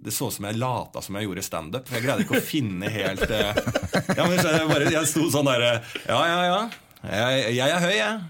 Det 0.06 0.14
så 0.14 0.30
ut 0.30 0.36
som 0.38 0.46
jeg 0.46 0.60
lata 0.62 1.02
som 1.02 1.18
jeg 1.18 1.26
gjorde 1.26 1.46
standup. 1.48 1.90
Jeg 1.90 2.06
greide 2.06 2.28
ikke 2.28 2.38
å 2.38 2.46
finne 2.46 2.94
helt 2.94 3.26
eh, 3.26 3.58
Ja, 4.14 4.28
men 4.30 4.38
jeg, 4.38 4.70
bare, 4.70 4.92
jeg 4.94 5.10
sto 5.10 5.26
sånn 5.34 5.50
derre 5.50 5.80
Ja, 6.06 6.22
ja, 6.30 6.40
ja. 6.52 6.62
Jeg, 7.06 7.56
jeg 7.58 7.74
er 7.74 7.82
høy, 7.90 7.96
jeg. 7.98 8.22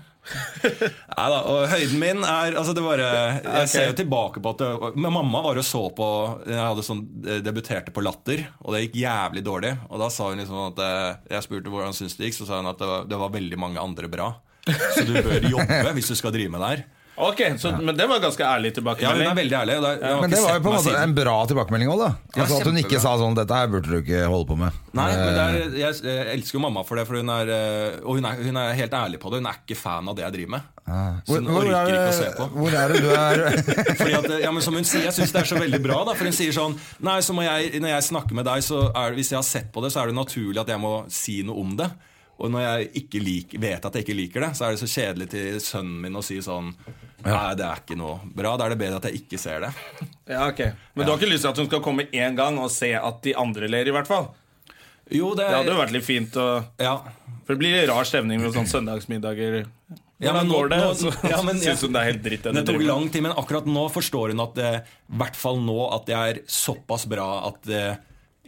Nei 0.66 1.28
da. 1.32 1.40
Og 1.52 1.68
høyden 1.70 2.00
min 2.02 2.24
er 2.26 2.56
Altså, 2.58 2.74
det 2.74 2.82
bare 2.86 3.10
Jeg 3.44 3.70
ser 3.70 3.90
jo 3.92 3.98
tilbake 4.00 4.42
på 4.42 4.54
at 4.56 4.64
det, 4.64 4.70
Men 4.98 5.14
mamma 5.14 5.44
var 5.46 5.60
og 5.62 5.68
så 5.68 5.84
på 5.96 6.08
Jeg 6.50 6.58
hadde 6.60 6.86
sånn 6.86 7.04
eh, 7.28 7.42
debuterte 7.46 7.94
på 7.94 8.04
Latter, 8.06 8.42
og 8.64 8.74
det 8.74 8.86
gikk 8.88 8.98
jævlig 9.04 9.46
dårlig. 9.46 9.76
Og 9.92 10.02
da 10.02 10.10
sa 10.14 10.32
hun 10.32 10.42
liksom 10.42 10.60
at 10.72 10.82
eh, 10.86 11.36
Jeg 11.36 11.46
spurte 11.46 11.74
hvordan 11.74 11.96
syntes 11.98 12.18
det 12.18 12.30
gikk, 12.32 12.40
så 12.40 12.50
sa 12.50 12.60
hun 12.62 12.72
at 12.74 12.82
det 12.82 12.90
var, 12.90 13.08
det 13.12 13.22
var 13.22 13.34
veldig 13.38 13.62
mange 13.62 13.82
andre 13.82 14.10
bra. 14.12 14.32
Så 14.66 15.06
du 15.06 15.14
bør 15.22 15.46
jobbe 15.46 15.92
hvis 16.00 16.10
du 16.10 16.18
skal 16.18 16.34
drive 16.34 16.50
med 16.54 16.64
det 16.64 16.72
her. 16.74 16.86
Ok, 17.15 17.41
så, 17.62 17.71
Men 17.80 17.95
det 17.95 18.06
var 18.12 18.19
ganske 18.19 18.43
ærlig 18.43 18.73
tilbakemelding. 18.75 19.23
Ja, 19.23 19.30
hun 19.30 19.38
er 19.38 19.39
veldig 19.39 19.56
ærlig. 19.62 19.75
Da, 19.86 19.91
ja, 20.01 20.15
Men 20.19 20.30
det 20.34 20.39
var 20.43 20.58
jo 20.58 20.63
på 20.65 20.71
en 20.73 20.75
måte 20.82 20.95
en 20.99 21.13
bra 21.15 21.36
tilbakemelding 21.47 21.91
òg, 21.93 22.01
da. 22.01 22.10
Ja, 22.36 22.41
Altså 22.43 22.58
At 22.60 22.67
hun 22.67 22.80
ikke 22.82 22.99
sa 22.99 23.13
sånn 23.21 23.38
'Dette 23.38 23.56
her 23.56 23.69
burde 23.71 23.88
du 23.88 23.97
ikke 24.01 24.25
holde 24.28 24.47
på 24.49 24.58
med'. 24.60 24.80
Nei, 24.99 25.10
men 25.15 25.32
det 25.32 25.45
Eh, 25.45 25.56
er, 25.56 25.78
jeg, 25.80 25.99
jeg 26.04 26.28
elsker 26.36 26.58
jo 26.58 26.63
mamma 26.65 26.84
for 26.84 26.99
det, 26.99 27.06
for 27.08 27.15
hun 27.21 27.30
er, 27.30 27.51
eh, 27.56 27.99
og 28.04 28.15
hun 28.19 28.25
er, 28.25 28.41
hun 28.43 28.58
er 28.58 28.73
helt 28.73 28.91
ærlig 28.99 29.19
på 29.21 29.32
det. 29.32 29.39
Hun 29.39 29.47
er 29.47 29.60
ikke 29.63 29.78
fan 29.80 30.10
av 30.12 30.15
det 30.17 30.23
jeg 30.25 30.34
driver 30.34 30.51
med. 30.58 30.62
Så 30.86 31.32
hvor, 31.32 31.39
hun 31.41 31.56
orker 31.56 31.75
er 31.75 31.88
ikke 31.95 32.10
å 32.12 32.17
se 32.19 32.32
på. 32.38 32.45
hvor 32.60 32.73
er 32.78 32.91
det 32.93 32.99
du 33.01 33.10
er 33.10 33.38
Fordi 34.01 34.13
at, 34.19 34.28
ja, 34.43 34.51
men 34.51 34.62
som 34.62 34.75
hun 34.78 34.84
sier, 34.86 35.06
Jeg 35.08 35.13
syns 35.17 35.32
det 35.34 35.41
er 35.41 35.47
så 35.49 35.58
veldig 35.58 35.82
bra. 35.82 36.04
Da, 36.06 36.13
for 36.13 36.25
hun 36.30 36.36
sier 36.36 36.51
sånn 36.54 36.75
Nei, 37.01 37.15
så 37.25 37.34
må 37.34 37.41
jeg, 37.47 37.80
Når 37.82 37.89
jeg 37.95 38.04
snakker 38.12 38.36
med 38.38 38.45
deg, 38.45 38.62
så 38.62 38.91
er 38.93 39.15
hvis 39.17 39.32
jeg 39.32 39.39
har 39.39 39.47
sett 39.47 39.71
på 39.73 39.82
det, 39.82 39.89
så 39.95 40.04
er 40.04 40.12
det 40.12 40.15
naturlig 40.19 40.60
at 40.62 40.67
jeg 40.69 40.78
må 40.84 41.06
si 41.10 41.39
noe 41.47 41.58
om 41.63 41.73
det. 41.80 41.89
Og 42.38 42.52
når 42.52 42.62
jeg 42.65 42.89
ikke 43.04 43.19
lik, 43.24 43.54
vet 43.63 43.86
at 43.88 43.93
jeg 43.95 44.04
ikke 44.04 44.17
liker 44.17 44.43
det, 44.43 44.50
så 44.58 44.65
er 44.67 44.76
det 44.76 44.82
så 44.84 44.89
kjedelig 44.91 45.30
til 45.32 45.60
sønnen 45.63 46.02
min 46.04 46.15
å 46.19 46.24
si 46.26 46.41
sånn 46.43 46.74
Nei, 47.26 47.56
det 47.58 47.63
er 47.65 47.80
ikke 47.82 47.95
noe 47.98 48.19
bra. 48.38 48.52
Da 48.60 48.67
er 48.67 48.76
det 48.76 48.78
bedre 48.84 48.98
at 49.00 49.06
jeg 49.10 49.24
ikke 49.24 49.39
ser 49.41 49.63
det. 49.63 49.71
Ja, 50.36 50.43
ok 50.52 50.60
Men 50.93 51.06
du 51.08 51.12
har 51.13 51.17
ikke 51.17 51.30
lyst 51.32 51.41
til 51.48 51.54
at 51.54 51.58
hun 51.62 51.69
skal 51.71 51.82
komme 51.86 52.06
én 52.13 52.36
gang 52.38 52.60
og 52.62 52.69
se 52.74 52.91
at 52.98 53.21
de 53.26 53.34
andre 53.39 53.69
ler, 53.71 53.88
i 53.89 53.93
hvert 53.95 54.10
fall? 54.10 54.28
Jo, 55.10 55.32
det, 55.38 55.45
Det 55.48 55.56
hadde 55.58 55.74
jo 55.74 55.80
vært 55.80 55.93
litt 55.95 56.06
fint. 56.06 56.34
å- 56.41 56.63
ja, 56.82 56.98
For 57.45 57.54
det 57.56 57.60
blir 57.63 57.88
rar 57.89 58.04
stemning 58.10 58.41
med 58.41 58.54
sånne 58.54 58.69
søndagsmiddager. 58.71 59.65
Ja, 60.21 60.32
men 60.34 60.48
nå- 60.50 60.54
går 60.60 60.69
det? 60.74 60.80
nå- 60.82 61.13
ja, 61.34 61.41
men 61.45 61.60
jeg- 61.65 61.78
hun 61.82 61.93
det 61.93 62.02
er 62.02 62.10
helt 62.12 62.24
dritt. 62.26 62.43
det 62.43 62.54
Det 62.60 62.65
tok 62.69 62.82
lang 62.86 63.10
tid, 63.13 63.21
men 63.26 63.34
akkurat 63.38 63.65
nå 63.69 63.88
forstår 63.93 64.34
hun 64.36 64.43
at 64.45 64.56
det, 64.60 64.71
i 65.10 65.17
hvert 65.24 65.36
fall 65.39 65.58
nå 65.62 65.80
at 65.95 66.06
det 66.10 66.15
er 66.19 66.41
såpass 66.48 67.06
bra 67.10 67.48
at 67.50 67.69
eh, 67.69 67.95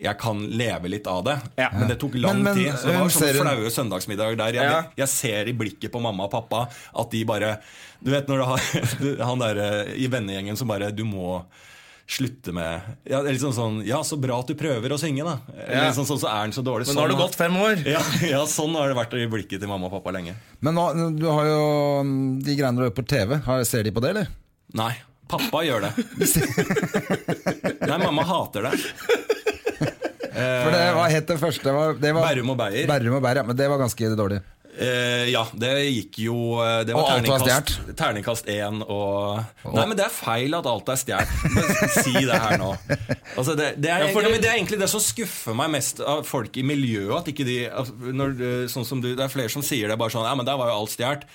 jeg 0.02 0.18
kan 0.22 0.40
leve 0.58 0.90
litt 0.94 1.08
av 1.10 1.24
det. 1.26 1.38
Ja. 1.58 1.70
Men 1.74 1.88
det 1.90 2.00
tok 2.02 2.14
lang 2.16 2.44
Men- 2.44 2.44
men, 2.44 2.56
tid. 2.56 2.74
Så 2.78 2.88
det 2.92 2.98
var 3.00 3.10
ser 3.10 3.40
flaue 3.42 3.70
søndagsmiddager 3.74 4.38
der. 4.38 4.54
Jeg, 4.54 4.72
Ja. 4.72 4.84
jeg 4.98 5.08
ser 5.10 5.48
i 5.48 5.54
blikket 5.54 5.92
på 5.92 6.02
mamma 6.02 6.26
og 6.26 6.32
pappa 6.32 6.68
at 6.96 7.10
de 7.12 7.24
bare 7.26 7.58
Du 8.04 8.12
vet 8.12 8.28
når 8.28 8.38
du 8.38 8.44
har 8.46 9.26
han 9.32 9.40
der 9.40 9.58
eh, 9.58 9.94
i 9.98 10.08
vennegjengen 10.08 10.56
som 10.58 10.68
bare 10.70 10.92
Du 10.94 11.04
må 11.04 11.44
slutte 12.08 12.54
med 12.54 12.80
ja, 13.10 13.20
liksom 13.26 13.52
sånn 13.52 13.82
Ja, 13.86 13.98
så 14.06 14.16
bra 14.22 14.38
at 14.40 14.48
du 14.48 14.54
prøver 14.56 14.94
å 14.94 15.00
synge, 15.02 15.26
da. 15.26 15.40
Ja. 15.68 15.88
liksom 15.90 16.06
sånn, 16.08 16.20
så 16.22 16.30
er 16.32 16.44
den 16.46 16.54
så 16.56 16.62
dårlig. 16.64 16.86
Men 16.88 16.96
nå 16.96 17.02
har 17.02 17.08
du 17.10 17.16
Sånn- 17.16 17.26
gått 17.26 17.36
fem 17.36 17.58
år. 17.58 17.82
ja, 17.86 18.00
ja, 18.38 18.46
sånn 18.46 18.76
har 18.78 18.88
det 18.88 18.96
vært 18.96 19.18
i 19.20 19.26
blikket 19.28 19.60
til 19.60 19.68
mamma 19.68 19.90
og 19.90 19.98
pappa 19.98 20.14
lenge. 20.16 20.36
Men 20.62 20.76
nå, 20.78 20.86
du 21.20 21.26
har 21.28 21.46
jo 21.50 21.60
mm, 22.06 22.44
de 22.46 22.56
greiene 22.56 22.78
du 22.78 22.86
gjør 22.86 22.96
på 23.02 23.08
TV. 23.08 23.36
Ser 23.66 23.84
de 23.84 23.92
på 23.92 24.00
det, 24.06 24.10
eller? 24.14 24.28
Nei. 24.74 24.94
Pappa 25.28 25.60
gjør 25.68 25.82
det. 25.84 25.92
Nei, 27.90 27.98
mamma 28.00 28.24
hater 28.24 28.70
det. 28.70 28.78
For 30.38 30.76
det, 30.76 30.84
Hva 30.98 31.08
het 31.12 31.28
det 31.34 31.40
første? 31.42 31.64
Det 32.02 32.14
var, 32.14 32.28
Bærum 32.30 32.54
og 32.54 32.60
Beyer. 32.62 32.86
Bærum 32.90 33.18
og 33.18 33.26
Beyer, 33.26 33.42
ja, 33.42 33.44
Men 33.50 33.58
det 33.60 33.68
var 33.72 33.82
ganske 33.82 34.12
dårlig. 34.20 34.40
Eh, 34.78 35.32
ja, 35.34 35.42
det 35.58 35.70
gikk 35.90 36.20
jo 36.22 36.36
eh, 36.62 36.84
Det 36.86 36.94
var 36.94 37.02
Og 37.02 37.08
alt 37.16 37.26
var 37.32 37.42
terningkast, 37.42 37.96
terningkast 37.98 38.50
én 38.54 38.84
og 38.86 39.40
Nei, 39.74 39.86
men 39.90 39.98
det 39.98 40.04
er 40.06 40.14
feil 40.14 40.54
at 40.54 40.68
alt 40.70 40.92
er 40.94 41.00
stjålet. 41.02 41.32
Si 41.96 42.14
det 42.14 42.38
her 42.44 42.60
nå. 42.62 42.76
Altså, 43.34 43.56
det, 43.58 43.72
det, 43.82 43.90
er, 43.90 44.06
Ja, 44.06 44.12
for 44.14 44.22
ja, 44.22 44.28
det- 44.28 44.36
men 44.36 44.44
det 44.44 44.52
er 44.52 44.60
egentlig 44.60 44.78
det 44.84 44.90
som 44.92 45.02
skuffer 45.02 45.58
meg 45.58 45.72
mest 45.80 46.04
av 46.06 46.22
folk 46.30 46.60
i 46.62 46.66
miljøet. 46.70 47.16
At 47.24 47.32
ikke 47.34 47.48
de 47.48 47.58
når, 48.14 48.38
eh, 48.38 48.68
Sånn 48.70 48.86
som 48.86 49.02
du, 49.02 49.16
Det 49.18 49.26
er 49.26 49.34
flere 49.34 49.50
som 49.50 49.66
sier 49.66 49.90
det 49.90 49.98
bare 49.98 50.14
sånn 50.14 50.30
Ja, 50.30 50.36
men 50.38 50.46
der 50.46 50.62
var 50.62 50.70
jo 50.70 50.78
alt 50.84 50.94
stjålet. 50.94 51.26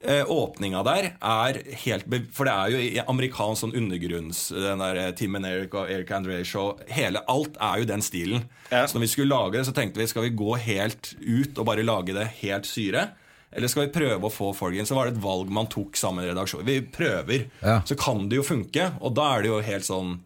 Eh, 0.00 0.22
åpninga 0.30 0.84
der 0.86 1.06
er 1.18 1.56
helt 1.82 2.04
be 2.06 2.20
For 2.30 2.46
det 2.46 2.52
er 2.54 2.70
jo 2.70 2.78
i 2.78 3.00
amerikansk 3.02 3.64
sånn 3.64 3.72
undergrunns 3.74 4.44
Den 4.54 4.78
der 4.78 5.00
eh, 5.02 5.08
Tim 5.18 5.34
and 5.34 5.48
Eric 5.48 5.74
og 5.74 5.90
Eric 5.90 6.12
Andre 6.14 6.36
Show 6.46 6.76
Hele, 6.86 7.24
Alt 7.26 7.58
er 7.58 7.80
jo 7.82 7.88
den 7.90 8.04
stilen. 8.06 8.44
Ja. 8.70 8.84
Så 8.86 8.94
når 8.94 9.08
vi 9.08 9.10
skulle 9.10 9.34
lage 9.34 9.58
det, 9.58 9.64
så 9.66 9.74
tenkte 9.74 9.98
vi 9.98 10.06
skal 10.06 10.28
vi 10.28 10.36
gå 10.38 10.54
helt 10.68 11.16
ut 11.18 11.58
og 11.58 11.66
bare 11.66 11.86
lage 11.86 12.14
det 12.14 12.28
helt 12.44 12.68
syre. 12.70 13.08
Eller 13.50 13.70
skal 13.72 13.86
vi 13.88 13.94
prøve 13.96 14.28
å 14.28 14.32
få 14.32 14.52
folk 14.54 14.76
inn? 14.76 14.86
Så 14.86 14.94
var 14.94 15.08
det 15.08 15.16
et 15.16 15.24
valg 15.24 15.50
man 15.50 15.70
tok 15.72 15.98
sammen 15.98 16.22
i 16.22 16.30
redaksjonen. 16.30 16.68
Vi 16.68 16.78
prøver. 16.94 17.48
Ja. 17.64 17.80
Så 17.88 17.96
kan 17.98 18.28
det 18.28 18.38
jo 18.38 18.46
funke, 18.46 18.90
og 19.00 19.16
da 19.18 19.30
er 19.34 19.44
det 19.44 19.50
jo 19.50 19.60
helt 19.64 19.88
sånn 19.88 20.18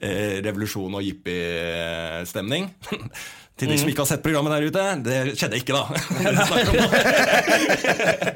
eh, 0.00 0.40
revolusjon 0.46 0.96
og 0.96 1.04
jippi-stemning. 1.04 2.70
Til 3.56 3.70
de 3.72 3.76
som 3.80 3.88
ikke 3.88 4.02
har 4.04 4.08
sett 4.10 4.24
programmet 4.24 4.52
der 4.52 4.66
ute, 4.68 4.82
det 5.00 5.20
skjedde 5.40 5.56
ikke, 5.62 5.72
da. 5.72 5.84
Det. 6.20 6.32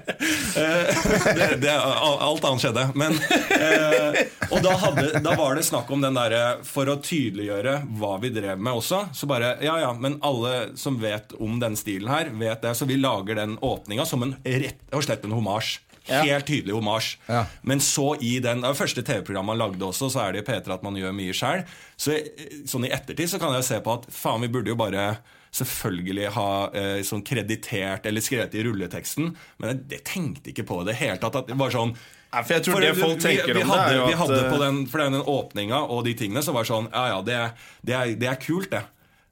Eh, 0.51 0.89
det, 1.37 1.47
det, 1.63 1.71
alt 1.73 2.45
annet 2.45 2.61
skjedde. 2.61 2.83
Men, 2.99 3.15
eh, 3.55 4.19
og 4.51 4.59
da, 4.65 4.73
hadde, 4.83 5.05
da 5.25 5.35
var 5.39 5.55
det 5.57 5.63
snakk 5.65 5.89
om 5.95 6.03
den 6.03 6.19
derre 6.19 6.59
For 6.67 6.91
å 6.91 6.99
tydeliggjøre 7.01 7.77
hva 8.01 8.17
vi 8.21 8.33
drev 8.35 8.61
med 8.61 8.81
også, 8.83 9.05
så 9.17 9.29
bare 9.31 9.55
Ja, 9.65 9.79
ja, 9.81 9.93
men 9.97 10.19
alle 10.27 10.73
som 10.81 10.99
vet 11.01 11.33
om 11.39 11.61
den 11.63 11.79
stilen 11.79 12.11
her, 12.13 12.33
vet 12.35 12.67
det. 12.67 12.75
Så 12.77 12.89
vi 12.91 12.99
lager 13.01 13.39
den 13.39 13.57
åpninga 13.63 14.05
som 14.09 14.27
en 14.27 14.35
rett 14.45 14.83
og 14.93 15.07
slett 15.07 15.25
en 15.25 15.39
homasj. 15.39 15.79
Helt 16.11 16.47
tydelig 16.49 16.75
homasj. 16.77 17.11
Ja. 17.29 17.45
Men 17.63 17.81
så 17.85 18.13
i 18.21 18.37
den 18.45 18.63
det 18.67 18.77
første 18.79 19.03
TV-programmet 19.07 19.55
han 19.55 19.63
lagde 19.63 19.87
også, 19.87 20.11
så 20.13 20.25
er 20.27 20.33
det 20.37 20.43
i 20.45 20.49
P3 20.51 20.75
at 20.77 20.83
man 20.87 20.99
gjør 20.99 21.15
mye 21.17 21.35
sjæl. 21.37 21.63
Så 22.01 22.17
eh, 22.19 22.61
sånn 22.69 22.87
i 22.89 22.93
ettertid 22.95 23.31
så 23.33 23.41
kan 23.43 23.55
jeg 23.57 23.67
se 23.69 23.81
på 23.85 23.95
at 23.99 24.09
faen, 24.15 24.43
vi 24.45 24.51
burde 24.53 24.73
jo 24.75 24.79
bare 24.81 25.11
selvfølgelig 25.55 26.29
ha 26.37 26.49
eh, 26.79 27.01
sånn 27.07 27.25
kreditert 27.27 28.05
eller 28.07 28.23
skrevet 28.23 28.55
i 28.55 28.63
rulleteksten, 28.67 29.33
men 29.59 29.73
jeg, 29.73 29.81
jeg 29.97 30.05
tenkte 30.07 30.53
ikke 30.53 30.67
på 30.69 30.81
det 30.85 30.93
i 30.93 30.93
det 30.93 30.99
hele 31.01 31.19
tatt. 31.23 31.41
At 31.43 31.51
det 31.51 31.59
var 31.59 31.75
sånn 31.75 31.95
Nei, 32.31 32.45
for 32.47 32.55
jeg 32.55 32.63
tror 32.63 32.77
For 32.77 32.85
det 32.87 32.91
folk 32.95 33.23
tenker 33.25 33.49
vi, 33.51 33.55
vi 33.59 33.63
om 33.65 33.71
hadde, 33.73 33.87
det, 33.89 33.95
er 33.97 33.99
jo 33.99 34.07
vi 34.07 34.19
hadde 34.21 34.37
på 34.47 34.55
eh, 34.55 34.61
den, 34.63 34.77
For 34.87 35.03
den 35.03 35.17
åpninga 35.33 35.81
og 35.91 36.05
de 36.07 36.13
tingene 36.21 36.45
som 36.47 36.55
var 36.55 36.69
sånn 36.69 36.87
Ja, 36.93 37.09
ja, 37.11 37.17
det, 37.27 37.35
er- 37.35 37.73
det, 37.83 37.97
er, 37.99 38.13
det 38.21 38.29
er 38.31 38.39
kult, 38.39 38.69
det. 38.71 38.85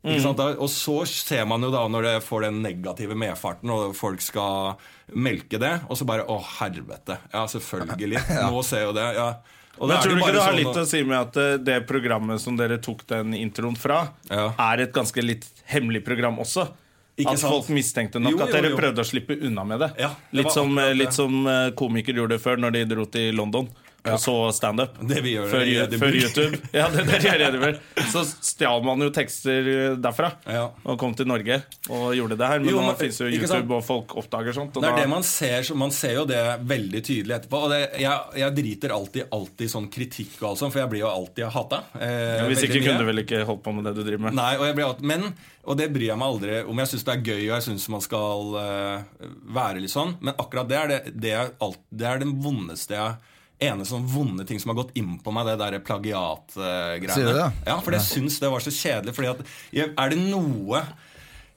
Mm. 0.08 0.14
Ikke 0.16 0.24
sant? 0.24 0.38
Da- 0.40 0.56
Og 0.64 0.70
så 0.72 0.96
ser 1.06 1.44
man 1.50 1.62
jo 1.62 1.70
da 1.74 1.84
når 1.90 2.02
det 2.08 2.14
får 2.24 2.46
den 2.48 2.62
negative 2.64 3.14
medfarten, 3.18 3.70
og 3.74 3.94
folk 3.98 4.20
skal 4.24 4.76
melke 5.14 5.60
det, 5.60 5.74
og 5.88 5.96
så 6.00 6.06
bare 6.08 6.24
Å, 6.28 6.40
helvete. 6.58 7.18
Ja, 7.32 7.44
selvfølgelig. 7.46 8.24
Nå 8.52 8.64
ser 8.64 8.86
jo 8.88 8.92
det. 8.96 9.06
Ja. 9.18 9.28
Og 9.78 9.86
Men 9.92 10.00
tror 10.02 10.16
du 10.16 10.18
ikke 10.18 10.32
det 10.34 10.42
har 10.42 10.50
sånn 10.50 10.58
litt 10.58 10.80
å 10.80 10.86
si 10.90 11.00
med 11.06 11.18
at 11.20 11.36
eh, 11.38 11.56
det 11.62 11.76
programmet 11.86 12.40
som 12.42 12.56
dere 12.58 12.80
tok 12.82 13.04
den 13.06 13.36
introen 13.38 13.76
fra, 13.78 14.08
Ja. 14.30 14.48
er 14.58 14.80
et 14.88 14.92
ganske 14.96 15.22
litt 15.22 15.46
hemmelig 15.70 16.02
program 16.08 16.40
også? 16.42 16.66
Ikke 17.18 17.32
at 17.34 17.38
sant? 17.42 17.50
folk 17.52 17.68
mistenkte 17.74 18.20
nok 18.22 18.32
Jo, 18.32 18.40
at 18.44 18.48
jo, 18.50 18.54
dere 18.56 18.70
jo. 18.72 18.76
prøvde 18.78 19.02
å 19.02 19.06
slippe 19.06 19.36
unna 19.42 19.64
med 19.66 19.80
det. 19.82 19.88
Ja, 19.98 20.10
det 20.32 20.38
litt, 20.42 20.52
som, 20.54 20.74
litt 20.94 21.14
som 21.14 21.46
eh, 21.50 21.70
komikere 21.78 22.22
gjorde 22.24 22.38
før 22.42 22.58
når 22.62 22.74
de 22.76 22.82
dro 22.90 23.06
til 23.10 23.34
London 23.38 23.68
og 24.14 24.22
så 24.22 24.36
standup. 24.56 24.98
Det 25.08 25.22
vi 25.24 25.34
gjør 25.36 25.50
før, 25.52 25.96
før 26.02 26.18
YouTube. 26.18 26.60
Ja, 26.74 26.88
det, 26.92 27.06
det 27.08 27.22
gjør 27.24 27.46
Edinburgh. 27.48 27.80
Så 28.12 28.24
stjal 28.26 28.84
man 28.86 29.02
jo 29.04 29.10
tekster 29.14 29.70
derfra 30.00 30.32
og 30.84 30.98
kom 31.00 31.14
til 31.18 31.28
Norge 31.30 31.60
og 31.88 32.10
gjorde 32.16 32.38
det 32.38 32.50
her. 32.52 32.62
Men 32.64 32.72
Jo, 32.72 32.82
nå 32.84 32.94
fins 33.00 33.20
jo 33.22 33.28
YouTube, 33.28 33.50
sant? 33.50 33.74
og 33.78 33.84
folk 33.86 34.16
oppdager 34.20 34.56
sånt. 34.56 34.74
Det 34.76 34.84
er 34.84 34.96
da, 34.96 35.04
det 35.04 35.10
man 35.10 35.26
ser, 35.26 35.64
man 35.78 35.94
ser 35.94 36.18
jo 36.20 36.26
det 36.28 36.42
veldig 36.68 37.02
tydelig 37.04 37.38
etterpå. 37.38 37.64
Og 37.68 37.74
jeg, 37.76 38.16
jeg 38.42 38.56
driter 38.58 38.94
alltid 38.94 39.28
alltid 39.34 39.72
sånn 39.72 39.88
kritikk 39.92 40.36
og 40.42 40.50
alt 40.52 40.62
sånt, 40.62 40.74
for 40.74 40.82
jeg 40.82 40.92
blir 40.92 41.04
jo 41.04 41.10
alltid 41.10 41.48
hata. 41.54 41.80
Eh, 41.98 42.44
Hvis 42.50 42.64
ikke 42.66 42.82
kunne 42.82 42.98
du 43.02 43.08
vel 43.08 43.22
ikke 43.24 43.42
holdt 43.48 43.62
på 43.64 43.74
med 43.76 43.88
det 43.88 43.94
du 43.96 44.02
driver 44.04 44.28
med. 44.28 44.36
Nei, 44.38 44.52
og 44.58 44.66
jeg 44.68 44.76
blir 44.78 44.88
alltid, 44.88 45.08
men, 45.10 45.26
og 45.64 45.78
det 45.80 45.88
bryr 45.94 46.10
jeg 46.10 46.20
meg 46.20 46.34
aldri 46.34 46.60
om. 46.64 46.82
Jeg 46.84 46.92
syns 46.92 47.08
det 47.08 47.14
er 47.14 47.24
gøy, 47.24 47.40
og 47.40 47.54
jeg 47.54 47.66
syns 47.68 47.88
man 47.94 48.04
skal 48.04 48.54
uh, 48.58 49.24
være 49.58 49.82
litt 49.84 49.94
sånn. 49.94 50.16
Men 50.20 50.36
akkurat 50.36 50.70
det 50.70 50.78
er, 50.80 50.92
det, 50.94 51.16
det, 51.16 51.34
er 51.40 51.52
alt, 51.64 51.82
det 51.90 52.08
er 52.10 52.22
den 52.24 52.36
vondeste 52.44 52.98
jeg 52.98 53.34
ene 53.60 53.84
sånn 53.88 54.06
vonde 54.06 54.44
ting 54.46 54.60
som 54.62 54.70
har 54.72 54.78
gått 54.84 54.94
inn 54.98 55.16
på 55.22 55.32
meg, 55.34 55.48
det 55.48 55.56
der 55.58 55.78
plagiatgreiene. 55.82 57.50
Ja, 57.66 57.78
for 57.82 57.96
jeg 57.96 58.04
syns 58.06 58.38
det 58.42 58.50
var 58.52 58.64
så 58.64 58.70
kjedelig. 58.74 59.14
Fordi 59.16 59.32
at 59.32 59.94
Er 59.98 60.12
det 60.14 60.18
noe 60.22 60.82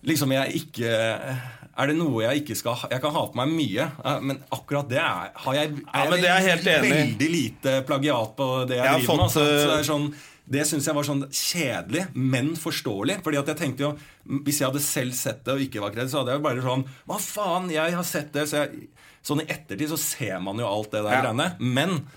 liksom 0.07 0.31
jeg 0.33 0.63
ikke 0.63 0.89
Er 0.91 1.87
det 1.91 1.95
noe 1.97 2.23
jeg 2.23 2.41
ikke 2.41 2.57
skal 2.57 2.87
Jeg 2.89 3.01
kan 3.03 3.13
ha 3.15 3.21
på 3.29 3.37
meg 3.37 3.53
mye, 3.53 3.85
eh, 4.03 4.19
men 4.25 4.41
akkurat 4.51 4.89
det 4.89 4.97
er, 4.97 5.29
har 5.45 5.59
jeg, 5.59 5.75
er 5.77 6.03
Ja, 6.03 6.09
men 6.09 6.23
det 6.23 6.31
er 6.31 6.49
helt 6.49 6.67
enig 6.73 6.91
veldig 6.95 7.29
lite 7.35 7.77
plagiat 7.87 8.35
på 8.37 8.49
det 8.69 8.79
jeg, 8.81 8.85
Jeg 8.85 9.05
driver 9.05 9.21
med. 9.21 9.21
fått, 9.21 9.25
Altså. 9.27 9.45
Så 9.45 9.69
det 9.69 9.71
eh, 9.71 9.79
er 9.79 9.89
sånn 9.93 10.11
det 10.51 10.65
syns 10.67 10.87
jeg 10.89 10.95
var 10.97 11.05
sånn 11.07 11.21
kjedelig, 11.31 12.01
men 12.17 12.49
forståelig. 12.59 13.21
Fordi 13.23 13.37
at 13.39 13.51
jeg 13.53 13.59
tenkte 13.61 13.85
jo 13.85 13.91
Hvis 14.43 14.57
jeg 14.59 14.67
hadde 14.67 14.81
selv 14.83 15.15
sett 15.15 15.45
det 15.45 15.53
og 15.53 15.61
ikke 15.63 15.79
var 15.79 15.93
kreditt, 15.93 16.11
så 16.11 16.19
hadde 16.19 16.33
jeg 16.33 16.41
jo 16.41 16.43
bare 16.43 16.65
sånn 16.65 16.83
Hva 17.07 17.19
faen, 17.23 17.69
jeg 17.71 17.95
har 17.95 18.07
sett 18.09 18.33
det. 18.35 18.47
Så 18.49 18.59
jeg, 18.65 18.89
sånn 19.25 19.43
i 19.43 19.47
ettertid 19.51 19.89
så 19.91 19.97
ser 20.01 20.39
man 20.43 20.57
jo 20.61 20.65
alt 20.67 20.91
det 20.91 21.03
der 21.05 21.13
Ja. 21.13 21.21
greiene. 21.21 21.55
Men 21.59 22.07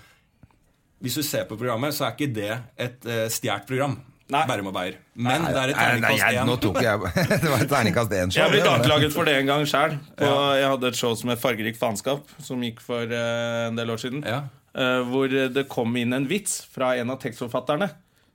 hvis 1.01 1.15
du 1.19 1.23
ser 1.23 1.45
på 1.45 1.57
programmet, 1.57 1.93
så 1.93 2.07
er 2.07 2.15
ikke 2.15 2.33
det 2.33 2.51
et 2.81 3.05
uh, 3.05 3.25
stjålet 3.29 3.67
program. 3.67 3.97
Nei. 4.33 4.41
Bærum 4.49 4.71
og 4.71 4.73
Beyer. 4.73 4.95
Men 5.13 5.43
det 5.45 5.53
er 5.53 5.69
et 5.69 5.77
Nei, 5.77 5.99
nei, 6.01 6.13
terningkast 6.17 6.61
tok 6.63 6.79
jeg 6.81 6.99
Det 7.43 7.49
var 7.51 7.59
et 7.61 7.69
terningkast 7.69 8.15
én-show. 8.17 8.41
Jeg 8.41 8.51
det. 8.63 8.69
anklaget 8.71 9.13
for 9.13 9.23
det 9.29 9.35
en 9.37 9.45
gang 9.51 9.65
sjøl. 9.69 9.93
Jeg 10.17 10.69
hadde 10.71 10.87
et 10.89 10.97
show 10.97 11.13
som 11.19 11.29
het 11.29 11.39
Fargerik 11.43 11.77
faenskap, 11.77 12.23
som 12.41 12.63
gikk 12.65 12.81
for 12.81 13.05
uh, 13.05 13.67
en 13.67 13.77
del 13.77 13.91
år 13.93 14.01
siden. 14.01 14.23
Ja. 14.25 14.47
Uh, 14.73 15.03
hvor 15.11 15.29
det 15.29 15.67
kom 15.69 15.93
inn 16.01 16.11
en 16.17 16.25
vits 16.27 16.63
fra 16.73 16.95
en 16.97 17.13
av 17.13 17.21
tekstforfatterne 17.21 17.91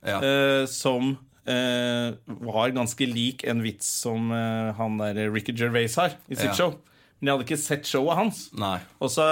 Ja. 0.07 0.17
uh, 0.23 0.63
som 0.65 1.17
eh, 1.45 2.13
var 2.47 2.71
ganske 2.75 3.05
lik 3.09 3.43
en 3.49 3.61
vits 3.65 3.87
som 4.01 4.31
eh, 4.31 4.71
han 4.77 4.97
der 5.01 5.29
Ricky 5.33 5.53
Gervais 5.57 5.95
har 5.97 6.15
i 6.29 6.35
sitt 6.35 6.51
Ja. 6.51 6.53
show. 6.53 6.75
Men 7.21 7.27
jeg 7.29 7.35
hadde 7.37 7.45
ikke 7.45 7.61
sett 7.61 7.85
showet 7.85 8.17
hans. 8.17 8.37
Nei. 8.57 8.79
Og 8.99 9.11
så 9.13 9.25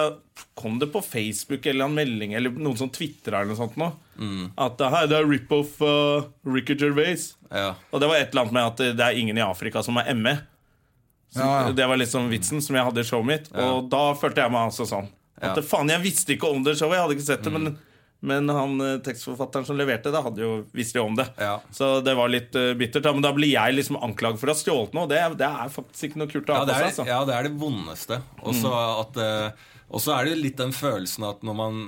kom 0.56 0.78
det 0.80 0.91
på 0.93 1.02
Facebook 1.04 1.65
eller 1.65 1.86
en 1.89 1.95
melding 1.97 2.36
eller 2.38 2.54
noen 2.54 2.78
som 2.78 2.89
tvitra 2.93 3.41
eller 3.41 3.56
noe 3.56 3.58
sånt 3.60 3.75
nå, 3.82 3.91
Mm. 4.19 4.52
at 4.60 4.82
hei, 4.91 5.06
det 5.08 5.15
er 5.15 5.25
rip-off 5.30 5.78
uh, 5.82 6.25
Ricky 6.45 6.75
Gervais. 6.75 7.30
Ja. 7.49 7.73
Og 7.93 8.02
det 8.04 8.10
var 8.12 8.15
et 8.19 8.30
eller 8.34 8.41
annet 8.41 8.54
med 8.54 8.65
at 8.67 8.78
det 8.97 9.06
er 9.06 9.15
ingen 9.17 9.38
i 9.39 9.41
Afrika 9.41 9.82
som 9.82 9.95
har 9.95 10.13
ME. 10.13 10.36
Så 11.34 11.39
Ja, 11.39 11.67
ja. 11.67 11.71
Det 11.71 11.88
var 11.88 11.97
liksom 11.97 12.30
vitsen 12.30 12.62
som 12.62 12.75
jeg 12.75 12.84
hadde 12.84 12.99
i 12.99 13.08
showet 13.08 13.25
mitt. 13.25 13.49
Og 13.56 13.89
da 13.89 14.13
følte 14.19 14.41
jeg 14.43 14.52
meg 14.52 14.67
altså 14.69 14.86
sånn. 14.89 15.08
At 15.41 15.56
Ja. 15.56 15.62
faen, 15.63 15.88
jeg 15.89 16.02
visste 16.04 16.36
ikke 16.36 16.49
om 16.52 16.63
det 16.63 16.75
showet, 16.78 16.97
jeg 16.97 17.02
hadde 17.06 17.15
ikke 17.15 17.25
sett 17.32 17.43
det, 17.43 17.52
men, 17.54 17.78
men 18.19 18.49
han 18.51 18.82
eh, 18.84 18.97
tekstforfatteren 18.99 19.65
som 19.65 19.77
leverte 19.79 20.12
det, 20.12 20.21
hadde 20.25 20.43
jo 20.43 20.51
visste 20.75 20.99
jo 20.99 21.05
om 21.08 21.15
det. 21.15 21.25
Ja. 21.39 21.55
Så 21.71 22.01
det 22.03 22.17
var 22.19 22.32
litt 22.32 22.55
uh, 22.58 22.73
bittert. 22.75 23.05
Da. 23.05 23.13
Men 23.15 23.23
da 23.23 23.32
blir 23.36 23.53
jeg 23.53 23.77
liksom 23.77 23.99
anklaget 24.03 24.41
for 24.41 24.51
å 24.51 24.55
ha 24.55 24.60
stjålet 24.60 24.97
noe. 24.97 25.08
Det, 25.12 25.21
det 25.39 25.47
er 25.47 25.71
faktisk 25.71 26.10
ikke 26.10 26.23
noe 26.23 26.32
kult 26.34 26.51
å 26.51 26.58
ha 26.58 26.65
på 26.65 26.73
seg. 26.73 26.89
Altså. 26.89 27.08
ja, 27.08 27.19
det 27.29 27.38
er 27.38 27.47
det 27.47 27.53
vondeste. 27.62 28.19
Og 28.43 28.58
så 28.60 28.73
mm. 28.73 29.23
uh, 29.23 30.12
er 30.17 30.27
det 30.27 30.36
litt 30.41 30.60
den 30.60 30.75
følelsen 30.75 31.29
at 31.29 31.47
når 31.47 31.60
man 31.62 31.82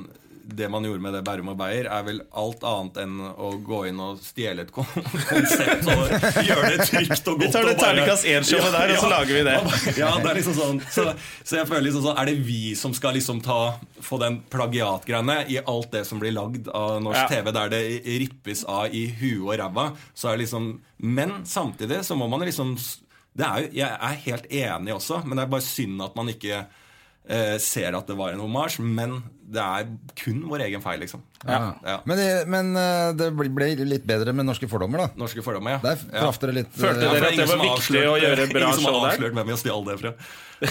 det 0.57 0.67
man 0.71 0.83
gjorde 0.85 1.01
med 1.03 1.13
det 1.15 1.21
Bærum 1.27 1.49
og 1.53 1.57
Beyer, 1.59 1.87
er 1.91 2.03
vel 2.07 2.21
alt 2.37 2.63
annet 2.67 2.97
enn 3.03 3.17
å 3.31 3.51
gå 3.65 3.81
inn 3.89 3.99
og 4.03 4.19
stjele 4.23 4.65
et 4.65 4.71
konsept 4.77 5.87
og 5.91 6.11
gjøre 6.47 6.71
det 6.75 6.87
trygt 6.89 7.27
og 7.31 7.37
godt. 7.37 7.43
Vi 7.45 7.51
tar 7.53 7.67
det 7.69 7.75
terningkast 7.81 8.27
én-showet 8.31 8.75
der, 8.75 8.93
og 8.95 9.03
så 9.03 9.11
lager 9.11 9.33
vi 9.39 9.43
det. 9.47 9.57
Ja, 10.01 10.09
det 10.21 10.29
er 10.31 10.37
liksom 10.39 10.55
sånn 10.57 10.79
Så, 10.93 11.05
så 11.43 11.59
jeg 11.59 11.67
føler 11.69 11.85
liksom 11.87 12.03
sånn 12.05 12.19
Er 12.21 12.29
det 12.29 12.35
vi 12.47 12.73
som 12.79 12.93
skal 12.95 13.15
liksom 13.17 13.41
ta 13.45 13.59
få 14.01 14.17
den 14.21 14.39
plagiatgreiene 14.51 15.37
i 15.51 15.59
alt 15.61 15.91
det 15.93 16.03
som 16.07 16.19
blir 16.21 16.33
lagd 16.35 16.69
av 16.73 16.99
norsk 17.03 17.21
Ja. 17.21 17.27
TV, 17.31 17.51
der 17.55 17.71
det 17.73 17.81
rippes 18.23 18.63
av 18.69 18.93
i 18.95 19.05
huet 19.19 19.45
og 19.45 19.55
ræva? 19.61 19.87
Så 20.17 20.29
er 20.31 20.37
det 20.37 20.45
liksom 20.45 20.71
Men 20.97 21.41
samtidig 21.49 22.01
så 22.07 22.17
må 22.19 22.27
man 22.31 22.45
liksom 22.47 22.75
det 23.31 23.45
er 23.47 23.61
jo, 23.63 23.67
Jeg 23.79 23.97
er 24.09 24.17
helt 24.25 24.47
enig 24.51 24.93
også, 24.97 25.21
men 25.25 25.37
det 25.39 25.45
er 25.45 25.51
bare 25.53 25.63
synd 25.63 26.01
at 26.03 26.15
man 26.19 26.31
ikke 26.33 26.65
eh, 27.29 27.57
ser 27.61 27.97
at 27.97 28.07
det 28.09 28.17
var 28.17 28.33
en 28.33 28.41
homasj. 28.43 28.79
Men 28.81 29.21
det 29.51 29.59
er 29.59 29.89
kun 30.15 30.45
vår 30.47 30.63
egen 30.67 30.83
feil, 30.83 31.01
liksom. 31.03 31.23
Ja. 31.43 31.73
Ja. 31.83 31.97
Men, 32.07 32.17
det, 32.17 32.27
men 32.51 32.71
eh, 32.79 33.09
det 33.19 33.27
ble 33.35 33.71
litt 33.83 34.05
bedre 34.07 34.33
med 34.35 34.47
norske 34.47 34.69
fordommer, 34.71 35.03
da. 35.03 35.07
Norske 35.19 35.43
fordommer, 35.43 35.75
ja. 35.75 35.81
Der 35.83 35.99
traff 36.07 36.39
dere 36.41 36.55
litt 36.61 36.71
Følte 36.71 37.03
eh, 37.09 37.15
dere 37.17 37.31
at 37.33 37.39
det 37.41 37.47
var 37.49 37.61
viktig 37.65 38.03
å 38.05 38.15
gjøre 38.21 38.47
bra 38.53 38.63
ingen 38.63 38.79
som 38.79 38.87
show 38.87 38.95
har 38.95 39.11
avslørt 39.11 39.37
hvem 39.39 39.53
jeg 39.53 39.61
stjal 39.65 39.87
det 39.89 39.97
fra. 40.01 40.13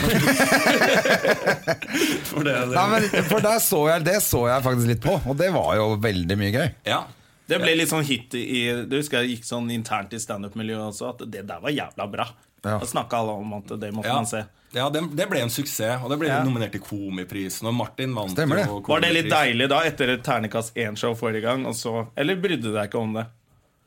for 2.30 2.46
det, 2.46 2.52
det 2.54 2.76
Nei, 2.76 2.84
men, 2.94 3.08
For 3.26 3.42
der 3.44 3.58
så 3.64 3.80
jeg, 3.90 4.04
det 4.06 4.18
så 4.24 4.44
jeg 4.48 4.66
faktisk 4.68 4.92
litt 4.94 5.02
på, 5.04 5.16
og 5.18 5.40
det 5.40 5.50
var 5.56 5.74
jo 5.80 5.88
veldig 6.00 6.38
mye 6.40 6.52
gøy. 6.54 6.68
Ja. 6.88 7.02
Det 7.50 7.58
ble 7.58 7.72
litt 7.74 7.90
sånn 7.90 8.06
hit 8.06 8.34
i 8.38 8.60
Du 8.86 8.94
husker 8.94 9.24
jeg 9.24 9.34
gikk 9.34 9.48
sånn 9.48 9.66
internt 9.74 10.12
i 10.14 10.20
standup-miljøet 10.22 10.92
også, 10.92 11.10
at 11.10 11.24
det 11.34 11.42
der 11.48 11.60
var 11.60 11.74
jævla 11.74 12.06
bra. 12.12 12.26
Ja. 12.62 12.78
Da 12.78 12.86
snakka 12.86 13.24
alle 13.24 13.34
om 13.42 13.56
at 13.58 13.72
det 13.80 13.90
måtte 13.96 14.12
Ja, 14.12 14.16
man 14.20 14.28
se. 14.30 14.44
Ja 14.76 14.88
det, 14.94 15.00
det 15.18 15.26
ble 15.30 15.40
en 15.42 15.50
suksess, 15.50 16.02
og 16.04 16.10
det 16.12 16.18
ble 16.20 16.28
Ja. 16.30 16.42
nominert 16.46 16.72
til 16.72 16.80
Komiprisen. 16.84 17.66
Og 17.66 17.74
Martin 17.74 18.14
vant 18.14 18.30
Stemmer 18.36 18.56
det. 18.60 18.66
jo 18.70 18.80
Var 18.86 19.00
det 19.00 19.12
litt 19.16 19.30
deilig 19.32 19.68
da, 19.72 19.80
etter 19.88 20.12
et 20.14 20.22
ternekast 20.22 20.74
1-show 20.78 21.14
forrige 21.18 21.42
gang, 21.42 21.66
og 21.66 21.74
så 21.74 22.06
Eller 22.16 22.36
brydde 22.36 22.62
du 22.68 22.72
deg 22.72 22.88
ikke 22.90 23.00
om 23.02 23.14
det? 23.18 23.26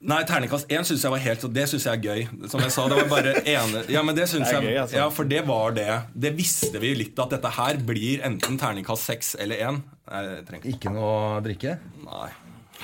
Nei, 0.03 0.17
terningkast 0.27 0.67
én 0.67 0.83
syns 0.83 0.99
jeg 1.05 1.11
var 1.13 1.21
helt 1.23 1.43
Det 1.55 1.63
synes 1.71 1.85
jeg 1.87 1.93
er 1.95 2.01
gøy. 2.03 2.49
Som 2.51 2.59
jeg 2.59 2.71
sa, 2.75 2.87
det 2.91 2.97
var 2.97 3.07
bare 3.07 3.33
ene 3.55 3.85
Ja, 3.87 4.01
men 4.03 4.15
det 4.17 4.25
synes 4.27 4.49
Det 4.49 4.57
er 4.57 4.61
jeg 4.61 4.73
gøy, 4.73 4.79
altså. 4.81 4.95
Ja, 4.99 5.05
for 5.15 5.23
det 5.23 5.45
var 5.47 5.71
det. 5.77 5.87
Det 6.25 6.33
visste 6.35 6.81
vi 6.83 6.91
litt, 6.99 7.15
at 7.23 7.29
dette 7.37 7.47
her 7.55 7.79
blir 7.87 8.19
enten 8.27 8.59
terningkast 8.59 9.07
seks 9.07 9.35
eller 9.39 9.55
én. 9.63 9.79
Nei, 10.11 10.23
ikke 10.43 10.73
Ikke 10.73 10.91
noe 10.91 11.13
å 11.37 11.41
drikke? 11.45 11.77
Nei. 12.03 12.27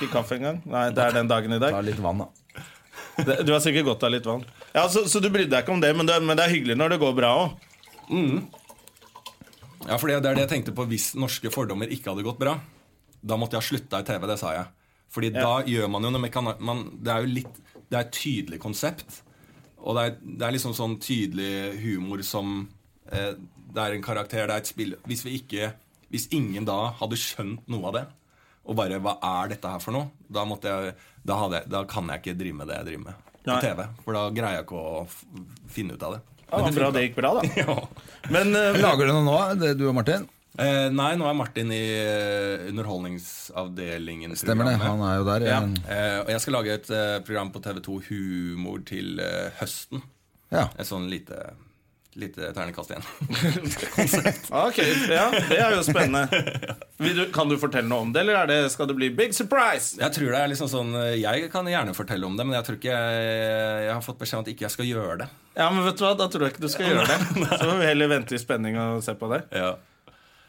Ikke 0.00 0.08
kaffe 0.14 0.38
engang? 0.40 0.62
Nei, 0.64 0.86
det 0.96 1.04
er 1.04 1.12
den 1.20 1.28
dagen 1.28 1.52
i 1.52 1.58
dag. 1.60 1.76
Ta 1.76 1.82
litt 1.84 2.00
vann, 2.00 2.24
da. 2.24 2.30
Du 3.44 3.52
har 3.52 3.60
sikkert 3.60 3.84
godt 3.84 4.04
av 4.08 4.14
litt 4.14 4.24
vann. 4.24 4.46
Ja, 4.72 4.86
Så, 4.88 5.04
så 5.04 5.20
du 5.20 5.28
brydde 5.28 5.50
deg 5.52 5.66
ikke 5.66 5.74
om 5.76 5.80
det, 5.84 5.90
men 5.98 6.08
det, 6.08 6.16
men 6.24 6.38
det 6.40 6.46
er 6.46 6.54
hyggelig 6.56 6.78
når 6.80 6.94
det 6.94 6.98
går 7.04 7.12
bra 7.20 7.34
òg. 7.42 7.66
Ja, 9.88 9.96
for 9.96 10.08
det 10.10 10.16
er 10.18 10.34
det 10.34 10.42
jeg 10.44 10.50
tenkte 10.50 10.74
på 10.76 10.84
hvis 10.90 11.14
norske 11.18 11.50
fordommer 11.52 11.88
ikke 11.90 12.10
hadde 12.12 12.24
gått 12.26 12.38
bra. 12.40 12.58
Da 13.22 13.36
måtte 13.36 13.56
jeg 13.56 13.62
ha 13.62 13.68
slutta 13.68 14.00
i 14.02 14.06
TV, 14.08 14.26
det 14.28 14.38
sa 14.40 14.52
jeg. 14.56 14.66
Fordi 15.10 15.30
da 15.34 15.54
gjør 15.66 15.88
man 15.90 16.02
jo 16.06 16.10
noe 16.14 16.20
med 16.22 16.30
kana- 16.32 16.56
Det 17.02 17.08
er 17.10 17.20
jo 17.24 17.26
litt 17.34 17.56
Det 17.90 17.96
er 17.98 18.04
et 18.04 18.12
tydelig 18.12 18.60
konsept. 18.60 19.22
Og 19.82 19.96
det 19.96 20.02
er, 20.04 20.16
det 20.38 20.42
er 20.46 20.52
liksom 20.52 20.74
sånn 20.76 20.98
tydelig 21.00 21.80
humor 21.82 22.22
som 22.22 22.68
eh, 23.10 23.32
Det 23.74 23.78
er 23.82 23.92
en 23.96 24.02
karakter, 24.02 24.46
det 24.46 24.54
er 24.54 24.58
et 24.60 24.66
spill 24.66 24.94
Hvis 25.08 25.24
vi 25.24 25.38
ikke 25.40 25.72
Hvis 26.10 26.28
ingen 26.32 26.64
da 26.68 26.92
hadde 27.00 27.16
skjønt 27.16 27.66
noe 27.68 27.86
av 27.88 27.94
det, 27.94 28.04
og 28.66 28.76
bare 28.76 29.00
Hva 29.00 29.16
er 29.22 29.48
dette 29.48 29.66
her 29.72 29.80
for 29.80 29.92
noe? 29.96 30.10
Da 30.30 30.44
måtte 30.44 30.68
jeg 30.68 30.94
Da, 31.24 31.40
jeg- 31.48 31.68
da 31.68 31.82
kan 31.84 32.06
jeg 32.08 32.20
ikke 32.22 32.38
drive 32.38 32.54
med 32.54 32.68
det 32.68 32.76
jeg 32.76 32.86
driver 32.86 33.04
med 33.04 33.14
på 33.42 33.60
TV. 33.62 33.88
For 34.04 34.12
da 34.12 34.30
greier 34.30 34.56
jeg 34.58 34.66
ikke 34.66 34.76
å 34.76 35.08
finne 35.72 35.94
ut 35.94 36.02
av 36.02 36.12
det. 36.12 36.20
Ja, 36.50 36.60
det 36.66 36.74
bra 36.76 36.90
det 36.94 37.06
gikk 37.08 37.16
bra, 37.20 37.32
da. 37.38 37.48
Ja. 37.62 37.78
Men 38.30 38.54
eh, 38.58 38.78
Lager 38.82 39.06
du 39.08 39.14
noe 39.14 39.24
nå, 39.26 39.38
det, 39.60 39.74
du 39.78 39.86
og 39.90 39.96
Martin? 39.96 40.26
Eh, 40.58 40.88
nei, 40.92 41.12
nå 41.16 41.28
er 41.30 41.36
Martin 41.38 41.70
i 41.72 41.82
eh, 41.94 42.66
Underholdningsavdelingen. 42.72 44.34
Stemmer 44.38 44.66
det, 44.66 44.76
han 44.82 45.02
er 45.06 45.20
jo 45.20 45.26
der. 45.28 45.46
Ja. 45.46 45.60
Eh, 45.86 46.16
og 46.24 46.32
jeg 46.34 46.42
skal 46.44 46.56
lage 46.58 46.74
et 46.74 46.90
eh, 46.90 47.16
program 47.26 47.52
på 47.54 47.62
TV2 47.64 48.00
Humor 48.10 48.82
til 48.88 49.20
eh, 49.22 49.52
høsten. 49.60 50.02
Ja. 50.50 50.66
Et 50.74 50.88
sånn 50.88 51.06
lite, 51.12 51.52
litt 52.20 52.36
ternekast 52.38 52.92
igjen. 52.92 53.04
Ok, 54.66 54.78
ja, 55.10 55.26
Det 55.48 55.58
er 55.58 55.74
jo 55.76 55.82
spennende. 55.86 56.26
Vil 57.00 57.16
du, 57.16 57.22
kan 57.34 57.48
du 57.50 57.56
fortelle 57.60 57.88
noe 57.90 58.04
om 58.06 58.12
det, 58.14 58.22
eller 58.24 58.42
er 58.42 58.50
det, 58.50 58.58
skal 58.74 58.88
det 58.90 58.96
bli 58.98 59.08
big 59.16 59.34
surprise? 59.36 59.96
Jeg 60.00 60.12
tror 60.16 60.32
det 60.34 60.40
er 60.42 60.50
liksom 60.52 60.70
sånn 60.70 60.90
Jeg 61.20 61.48
kan 61.52 61.68
gjerne 61.70 61.94
fortelle 61.96 62.26
om 62.28 62.36
det, 62.38 62.46
men 62.48 62.56
jeg 62.58 62.66
tror 62.68 62.78
ikke 62.80 62.96
jeg, 62.96 63.28
jeg 63.86 63.94
har 63.94 64.04
fått 64.04 64.18
beskjed 64.22 64.40
om 64.40 64.44
at 64.46 64.50
ikke 64.54 64.66
jeg 64.66 64.74
skal 64.76 64.90
gjøre 64.90 65.18
det. 65.22 65.28
Ja, 65.58 65.68
men 65.74 65.84
vet 65.86 65.98
du 66.00 66.04
hva, 66.06 66.12
Da 66.18 66.26
tror 66.32 66.46
jeg 66.46 66.54
ikke 66.54 66.64
du 66.66 66.72
skal 66.72 66.90
gjøre 66.90 67.06
det. 67.10 67.20
Så 67.60 67.62
får 67.64 67.78
vi 67.80 67.88
heller 67.92 68.12
vente 68.12 68.36
i 68.36 68.42
spenning 68.42 68.76
og 68.80 69.00
se 69.06 69.14
på 69.18 69.30
det. 69.32 69.42
Ja. 69.56 69.72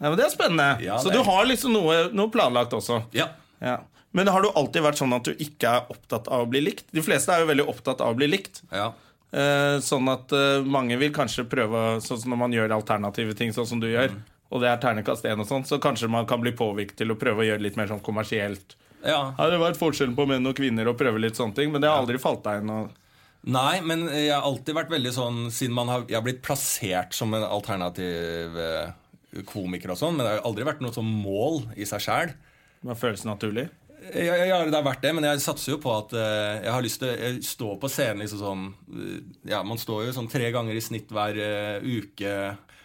Ja, 0.01 0.09
men 0.09 0.17
Det 0.17 0.25
er 0.25 0.33
spennende. 0.33 0.67
Ja, 0.81 0.97
Så 1.01 1.13
du 1.13 1.19
har 1.25 1.45
liksom 1.45 1.75
noe, 1.77 2.07
noe 2.17 2.31
planlagt 2.33 2.73
også. 2.77 3.03
ja. 3.17 3.29
Ja. 3.61 3.77
Men 4.11 4.27
har 4.27 4.41
du 4.43 4.49
alltid 4.59 4.83
vært 4.83 4.97
sånn 4.99 5.13
at 5.15 5.23
du 5.23 5.37
ikke 5.39 5.69
er 5.71 5.85
opptatt 5.93 6.25
av 6.27 6.41
å 6.43 6.47
bli 6.51 6.59
likt? 6.65 6.87
De 6.91 6.99
fleste 7.05 7.31
er 7.31 7.45
jo 7.45 7.47
veldig 7.47 7.63
opptatt 7.71 8.01
av 8.03 8.09
å 8.11 8.17
bli 8.17 8.27
likt. 8.27 8.59
ja. 8.75 8.89
Eh, 9.31 9.77
sånn 9.79 10.09
at 10.11 10.33
eh, 10.35 10.65
mange 10.67 10.97
vil 10.99 11.13
kanskje 11.15 11.45
prøve 11.47 12.01
Sånn 12.03 12.19
som 12.19 12.33
når 12.33 12.39
man 12.41 12.55
gjør 12.55 12.73
alternative 12.75 13.35
ting, 13.39 13.53
sånn 13.55 13.69
som 13.69 13.79
du 13.79 13.87
gjør, 13.87 14.17
og 14.51 14.59
det 14.59 14.67
er 14.67 14.81
ternekast 14.83 15.23
1 15.23 15.39
og 15.39 15.47
sånn, 15.47 15.63
så 15.67 15.79
kanskje 15.79 16.09
man 16.11 16.27
kan 16.27 16.41
bli 16.43 16.51
påvirket 16.51 16.97
til 16.99 17.13
å 17.13 17.19
prøve 17.19 17.45
å 17.45 17.47
gjøre 17.47 17.63
litt 17.63 17.77
mer 17.79 17.87
sånn 17.87 18.03
kommersielt. 18.03 18.75
ja. 19.07 19.31
Har 19.37 19.53
det 19.53 19.61
vært 19.61 19.79
forskjellen 19.79 20.17
på 20.17 20.25
menn 20.27 20.49
og 20.49 20.57
kvinner 20.57 20.89
å 20.91 20.97
prøve 20.99 21.21
litt 21.23 21.39
sånne 21.39 21.55
ting, 21.55 21.71
men 21.71 21.79
det 21.79 21.87
har 21.87 22.03
aldri 22.03 22.19
falt 22.19 22.43
deg 22.43 22.59
inn. 22.59 22.89
Nei, 23.55 23.79
men 23.87 24.03
jeg 24.11 24.33
har 24.35 24.43
alltid 24.45 24.75
vært 24.77 24.91
veldig 24.93 25.11
sånn 25.15 25.37
Siden 25.49 25.73
man 25.73 25.89
har, 25.89 26.03
jeg 26.05 26.13
har 26.13 26.21
blitt 26.21 26.43
plassert 26.45 27.15
som 27.17 27.31
en 27.33 27.41
alternativ 27.41 28.59
eh, 28.61 28.91
komiker 29.49 29.95
og 29.95 29.97
sånn, 29.97 30.19
men 30.19 30.27
det 30.27 30.35
har 30.35 30.45
aldri 30.45 30.67
vært 30.67 30.83
noe 30.83 30.93
sånn 30.93 31.07
mål 31.07 31.63
i 31.79 31.87
seg 31.87 32.03
sjæl. 32.03 32.35
Det 32.81 32.97
føles 32.99 33.23
naturlig. 33.25 33.69
Ja, 34.01 34.33
ja, 34.49 34.57
det 34.65 34.73
har 34.73 34.85
vært 34.85 35.03
det, 35.03 35.11
men 35.13 35.27
jeg 35.27 35.43
satser 35.43 35.75
jo 35.75 35.81
på 35.83 35.91
at 35.93 36.15
uh, 36.17 36.57
jeg 36.63 36.73
har 36.73 36.83
lyst 36.83 37.03
til 37.03 37.11
å 37.13 37.31
stå 37.45 37.69
på 37.81 37.89
scenen 37.91 38.23
liksom 38.23 38.41
sånn 38.41 38.63
uh, 38.73 39.19
Ja, 39.51 39.61
man 39.67 39.77
står 39.81 40.07
jo 40.07 40.15
sånn 40.15 40.29
tre 40.31 40.49
ganger 40.53 40.77
i 40.77 40.81
snitt 40.81 41.13
hver 41.13 41.37
uh, 41.37 41.85
uke 41.85 42.33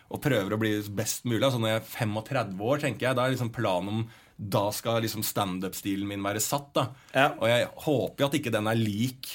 og 0.06 0.22
prøver 0.22 0.54
å 0.54 0.60
bli 0.60 0.74
best 0.94 1.24
mulig. 1.26 1.42
Altså 1.42 1.58
når 1.58 1.72
jeg 1.72 1.80
er 1.80 1.88
35 1.88 2.60
år, 2.68 2.82
tenker 2.84 3.08
jeg, 3.08 3.18
da 3.18 3.24
er 3.24 3.34
liksom 3.34 3.50
planen 3.54 3.90
om 3.90 4.04
Da 4.36 4.68
skal 4.76 5.00
liksom 5.02 5.24
standup-stilen 5.24 6.06
min 6.06 6.22
være 6.22 6.42
satt, 6.44 6.68
da. 6.76 6.86
Ja. 7.16 7.30
Og 7.40 7.48
jeg 7.50 7.66
håper 7.86 8.22
jo 8.22 8.28
at 8.28 8.38
ikke 8.38 8.52
den 8.54 8.70
er 8.70 8.78
lik 8.78 9.32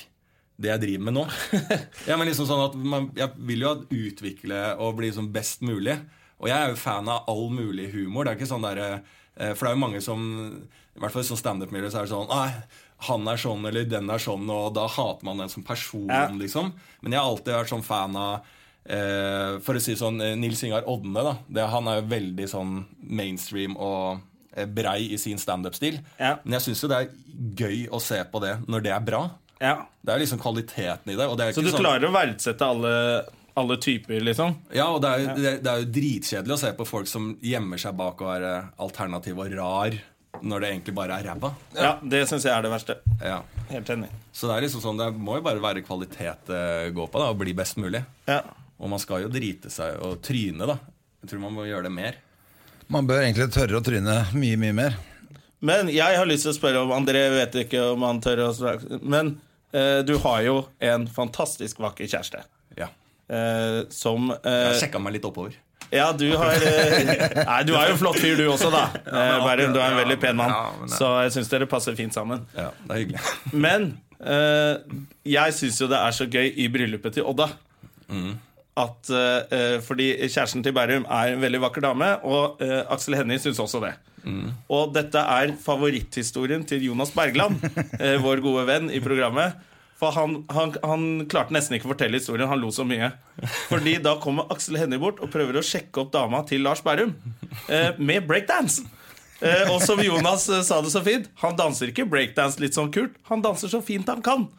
det 0.61 0.69
jeg 0.69 0.81
driver 0.83 1.05
med 1.07 1.15
nå. 1.17 1.23
ja, 2.09 2.17
men 2.19 2.27
liksom 2.29 2.45
sånn 2.45 2.65
at 2.67 2.75
man, 2.77 3.09
Jeg 3.17 3.33
vil 3.49 3.65
jo 3.65 3.71
utvikle 3.89 4.59
og 4.77 4.99
bli 4.99 5.09
liksom 5.09 5.31
best 5.33 5.65
mulig. 5.65 5.97
Og 6.41 6.49
jeg 6.49 6.57
er 6.57 6.71
jo 6.71 6.79
fan 6.81 7.09
av 7.09 7.27
all 7.29 7.49
mulig 7.53 7.91
humor. 7.95 8.25
Det 8.25 8.33
er 8.33 8.39
ikke 8.39 8.49
sånn 8.49 8.65
der, 8.65 8.81
eh, 8.81 9.17
For 9.55 9.65
det 9.65 9.71
er 9.71 9.75
jo 9.77 9.81
mange 9.85 10.01
som 10.05 10.23
I 10.95 10.99
hvert 11.01 11.13
fall 11.15 11.23
i 11.23 11.27
sånn 11.31 11.39
standup-miljø 11.41 11.89
så 11.91 12.01
er 12.01 12.07
det 12.07 12.13
sånn 12.13 12.29
Nei, 12.31 12.49
han 13.07 13.27
er 13.31 13.39
sånn, 13.41 13.63
eller 13.65 13.85
den 13.89 14.09
er 14.13 14.21
sånn, 14.21 14.43
og 14.53 14.73
da 14.77 14.83
hater 14.91 15.25
man 15.25 15.39
den 15.41 15.49
som 15.49 15.63
person, 15.65 16.05
Ja. 16.11 16.27
liksom. 16.29 16.73
Men 17.01 17.15
jeg 17.15 17.21
har 17.21 17.29
alltid 17.31 17.53
vært 17.55 17.71
sånn 17.71 17.83
fan 17.87 18.15
av 18.19 18.43
eh, 18.85 19.59
For 19.65 19.77
å 19.77 19.81
si 19.81 19.95
sånn 19.97 20.21
eh, 20.21 20.35
Nils 20.37 20.61
Ingar 20.67 20.85
Odne, 20.89 21.23
da. 21.25 21.33
Det, 21.47 21.65
han 21.73 21.87
er 21.89 22.01
jo 22.01 22.09
veldig 22.11 22.47
sånn 22.51 22.75
mainstream 23.01 23.77
og 23.77 24.19
eh, 24.55 24.65
brei 24.69 25.11
i 25.15 25.17
sin 25.21 25.39
standup-stil. 25.41 25.99
Ja. 26.19 26.35
Men 26.43 26.59
jeg 26.59 26.67
syns 26.69 26.83
jo 26.85 26.91
det 26.91 26.99
er 27.01 27.11
gøy 27.63 27.87
å 27.93 28.01
se 28.03 28.21
på 28.31 28.41
det 28.43 28.57
når 28.67 28.85
det 28.85 28.93
er 28.95 29.05
bra. 29.05 29.23
Ja. 29.61 29.75
Det 30.01 30.13
er 30.15 30.21
liksom 30.23 30.39
kvaliteten 30.41 31.13
i 31.13 31.17
det. 31.17 31.27
Og 31.29 31.37
det 31.37 31.47
er 31.47 31.53
Så 31.57 31.61
du 31.65 31.69
sånn, 31.71 31.83
klarer 31.83 32.09
å 32.09 32.13
verdsette 32.15 32.65
alle, 32.65 32.93
alle 33.59 33.77
typer, 33.83 34.19
liksom? 34.23 34.53
Ja, 34.75 34.87
og 34.93 35.01
det 35.03 35.09
er, 35.11 35.23
jo- 35.25 35.35
det, 35.43 35.51
det 35.65 35.71
er 35.73 35.81
jo 35.83 35.89
dritkjedelig 35.97 36.55
å 36.55 36.59
se 36.61 36.71
på 36.77 36.85
folk 36.87 37.09
som 37.11 37.33
gjemmer 37.43 37.81
seg 37.81 37.95
bak 37.99 38.21
å 38.23 38.29
være 38.29 38.53
alternativ 38.81 39.39
og 39.43 39.51
rar, 39.57 39.97
når 40.41 40.63
det 40.63 40.69
egentlig 40.71 40.95
bare 40.95 41.17
er 41.19 41.27
ræva. 41.27 41.51
Ja, 41.75 41.91
det 42.01 42.23
syns 42.29 42.45
jeg 42.47 42.53
er 42.55 42.63
det 42.65 42.71
verste. 42.71 42.95
Ja. 43.19 43.41
Helt 43.71 43.89
enig. 43.93 44.07
Så 44.35 44.47
det 44.47 44.55
er 44.57 44.65
liksom 44.65 44.81
sånn, 44.83 44.97
det 44.99 45.09
må 45.19 45.35
jo 45.37 45.43
bare 45.45 45.61
være 45.63 45.83
kvalitet 45.85 46.47
det 46.47 46.63
går 46.95 47.11
på, 47.11 47.19
da, 47.21 47.29
og 47.33 47.39
bli 47.43 47.53
best 47.57 47.77
mulig. 47.79 48.01
Ja. 48.31 48.39
Og 48.81 48.89
man 48.89 48.99
skal 49.03 49.25
jo 49.25 49.29
drite 49.31 49.69
seg 49.69 49.99
og 50.01 50.21
tryne, 50.25 50.65
da. 50.71 50.79
Jeg 51.21 51.29
tror 51.33 51.43
man 51.43 51.53
må 51.59 51.67
gjøre 51.67 51.85
det 51.89 51.93
mer. 51.93 52.15
Man 52.91 53.05
bør 53.07 53.21
egentlig 53.23 53.51
tørre 53.53 53.77
å 53.77 53.83
tryne 53.85 54.15
mye, 54.33 54.57
mye 54.59 54.73
mer. 54.75 54.97
Men 55.61 55.91
jeg 55.93 56.17
har 56.17 56.25
lyst 56.25 56.47
til 56.47 56.55
å 56.55 56.57
spørre 56.57 56.81
om 56.81 56.91
André 56.95 57.27
vet 57.35 57.53
ikke 57.67 57.83
om 57.93 58.01
han 58.07 58.17
tør 58.23 58.41
å. 58.47 58.49
Men 59.03 59.35
eh, 59.75 59.99
du 60.07 60.15
har 60.23 60.41
jo 60.47 60.55
en 60.81 61.05
fantastisk 61.11 61.83
vakker 61.83 62.09
kjæreste. 62.09 62.41
Eh, 63.31 63.81
som 63.89 64.31
eh, 64.31 64.63
Jeg 64.73 64.79
sjekka 64.85 64.99
meg 64.99 65.15
litt 65.15 65.27
oppover. 65.27 65.55
Ja, 65.91 66.11
du 66.15 66.27
har 66.39 66.55
eh, 66.55 67.03
Nei, 67.35 67.59
du 67.67 67.73
er 67.75 67.89
jo 67.89 67.95
en 67.95 67.99
flott 67.99 68.19
fyr, 68.19 68.35
du 68.39 68.45
også, 68.51 68.71
da. 68.73 68.85
Eh, 69.11 69.33
Bærum, 69.45 69.73
du 69.75 69.79
er 69.79 69.91
en 69.93 69.99
veldig 70.01 70.19
pen 70.19 70.39
mann. 70.39 70.87
Så 70.91 71.09
jeg 71.25 71.35
syns 71.37 71.51
dere 71.51 71.67
passer 71.71 71.95
fint 71.99 72.15
sammen. 72.15 72.43
Ja, 72.55 72.69
det 72.87 72.95
er 72.95 73.03
hyggelig. 73.05 73.25
Men 73.55 73.91
jeg 75.25 75.57
syns 75.57 75.79
jo 75.81 75.89
det 75.89 75.97
er 75.97 76.15
så 76.15 76.27
gøy 76.29 76.51
i 76.61 76.67
bryllupet 76.71 77.17
til 77.17 77.27
Odda. 77.27 77.49
At, 78.81 79.09
uh, 79.11 79.81
fordi 79.83 80.13
kjæresten 80.31 80.63
til 80.63 80.71
Bærum 80.75 81.03
er 81.11 81.33
en 81.33 81.41
veldig 81.43 81.59
vakker 81.65 81.83
dame, 81.83 82.07
og 82.23 82.61
uh, 82.63 82.77
Aksel 82.93 83.17
Hennie 83.19 83.41
syns 83.41 83.59
også 83.59 83.81
det. 83.83 83.91
Og 84.71 84.93
dette 84.95 85.19
er 85.19 85.51
favoritthistorien 85.59 86.63
til 86.69 86.85
Jonas 86.87 87.11
Bergland, 87.15 87.59
uh, 87.97 88.15
vår 88.25 88.43
gode 88.45 88.63
venn 88.69 88.87
i 88.93 89.01
programmet. 89.03 89.59
For 90.01 90.15
han, 90.17 90.39
han, 90.49 90.73
han 90.81 91.03
klarte 91.29 91.53
nesten 91.53 91.77
ikke 91.77 91.85
å 91.85 91.91
fortelle 91.93 92.17
historien, 92.17 92.49
han 92.49 92.57
lo 92.57 92.71
så 92.73 92.81
mye. 92.89 93.11
Fordi 93.69 93.99
da 94.01 94.15
kommer 94.21 94.49
Aksel 94.49 94.79
Hennie 94.81 95.01
bort 95.01 95.21
og 95.21 95.29
prøver 95.33 95.59
å 95.59 95.65
sjekke 95.65 96.01
opp 96.01 96.09
dama 96.15 96.41
til 96.49 96.65
Lars 96.65 96.81
Berrum 96.81 97.13
eh, 97.69 97.91
med 98.01 98.25
breakdance. 98.25 98.81
Eh, 99.41 99.69
og 99.69 99.77
som 99.85 100.01
Jonas 100.01 100.47
eh, 100.49 100.63
sa 100.65 100.81
det 100.81 100.93
så 100.93 101.03
fint, 101.05 101.29
han 101.43 101.53
danser 101.57 101.93
ikke 101.93 102.07
breakdance 102.09 102.61
litt 102.61 102.77
sånn 102.77 102.89
kult, 102.93 103.13
han 103.29 103.45
danser 103.45 103.69
så 103.69 103.81
fint 103.85 104.09
han 104.09 104.25
kan. 104.25 104.49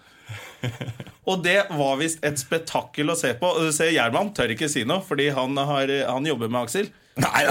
Og 1.26 1.42
det 1.42 1.58
var 1.74 1.98
visst 1.98 2.22
et 2.26 2.38
spetakkel 2.38 3.10
å 3.10 3.18
se 3.18 3.34
på. 3.38 3.50
Se, 3.58 3.66
du 3.66 3.74
ser 3.74 3.92
Gjerman 3.94 4.30
tør 4.34 4.54
ikke 4.54 4.70
si 4.70 4.86
noe, 4.86 5.02
fordi 5.06 5.28
han, 5.34 5.58
har, 5.58 5.90
han 6.06 6.26
jobber 6.26 6.50
med 6.50 6.68
Aksel. 6.68 6.90
Nei, 7.18 7.42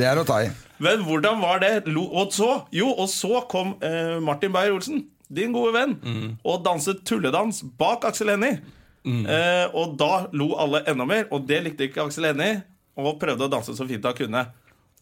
det 0.00 0.08
er 0.08 0.18
å 0.18 0.24
ta 0.26 0.40
i. 0.42 0.48
Men 0.82 1.04
hvordan 1.06 1.38
var 1.38 1.60
det? 1.62 1.74
Og 1.94 2.32
så, 2.34 2.48
jo, 2.74 2.88
og 2.90 3.06
så 3.12 3.44
kom 3.50 3.76
eh, 3.84 4.16
Martin 4.24 4.50
Beyer-Olsen, 4.54 5.04
din 5.34 5.52
gode 5.54 5.72
venn, 5.76 5.96
og 6.44 6.62
danset 6.66 7.02
tulledans 7.08 7.62
bak 7.80 8.04
Aksel 8.10 8.32
Hennie. 8.34 8.60
Eh, 9.02 9.66
og 9.74 9.96
da 9.98 10.26
lo 10.36 10.52
alle 10.62 10.84
enda 10.92 11.06
mer, 11.08 11.24
og 11.34 11.46
det 11.48 11.62
likte 11.64 11.88
ikke 11.88 12.04
Aksel 12.06 12.28
Hennie, 12.30 12.60
og 13.00 13.16
prøvde 13.22 13.48
å 13.48 13.50
danse 13.50 13.74
så 13.74 13.86
fint 13.88 14.04
han 14.06 14.14
kunne. 14.18 14.44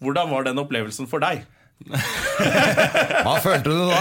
Hvordan 0.01 0.31
var 0.33 0.47
den 0.47 0.61
opplevelsen 0.62 1.09
for 1.11 1.20
deg? 1.20 1.43
Hva 1.91 3.35
følte 3.41 3.72
du 3.72 3.89
da? 3.89 4.01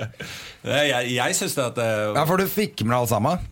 Jeg, 0.70 1.14
jeg 1.14 1.36
syns 1.38 1.54
det 1.56 1.62
at 1.64 1.78
det, 1.78 1.86
Ja, 2.12 2.24
For 2.28 2.36
du 2.36 2.44
fikk 2.44 2.82
med 2.84 2.92
deg 2.92 2.98
alt 2.98 3.12
sammen? 3.14 3.46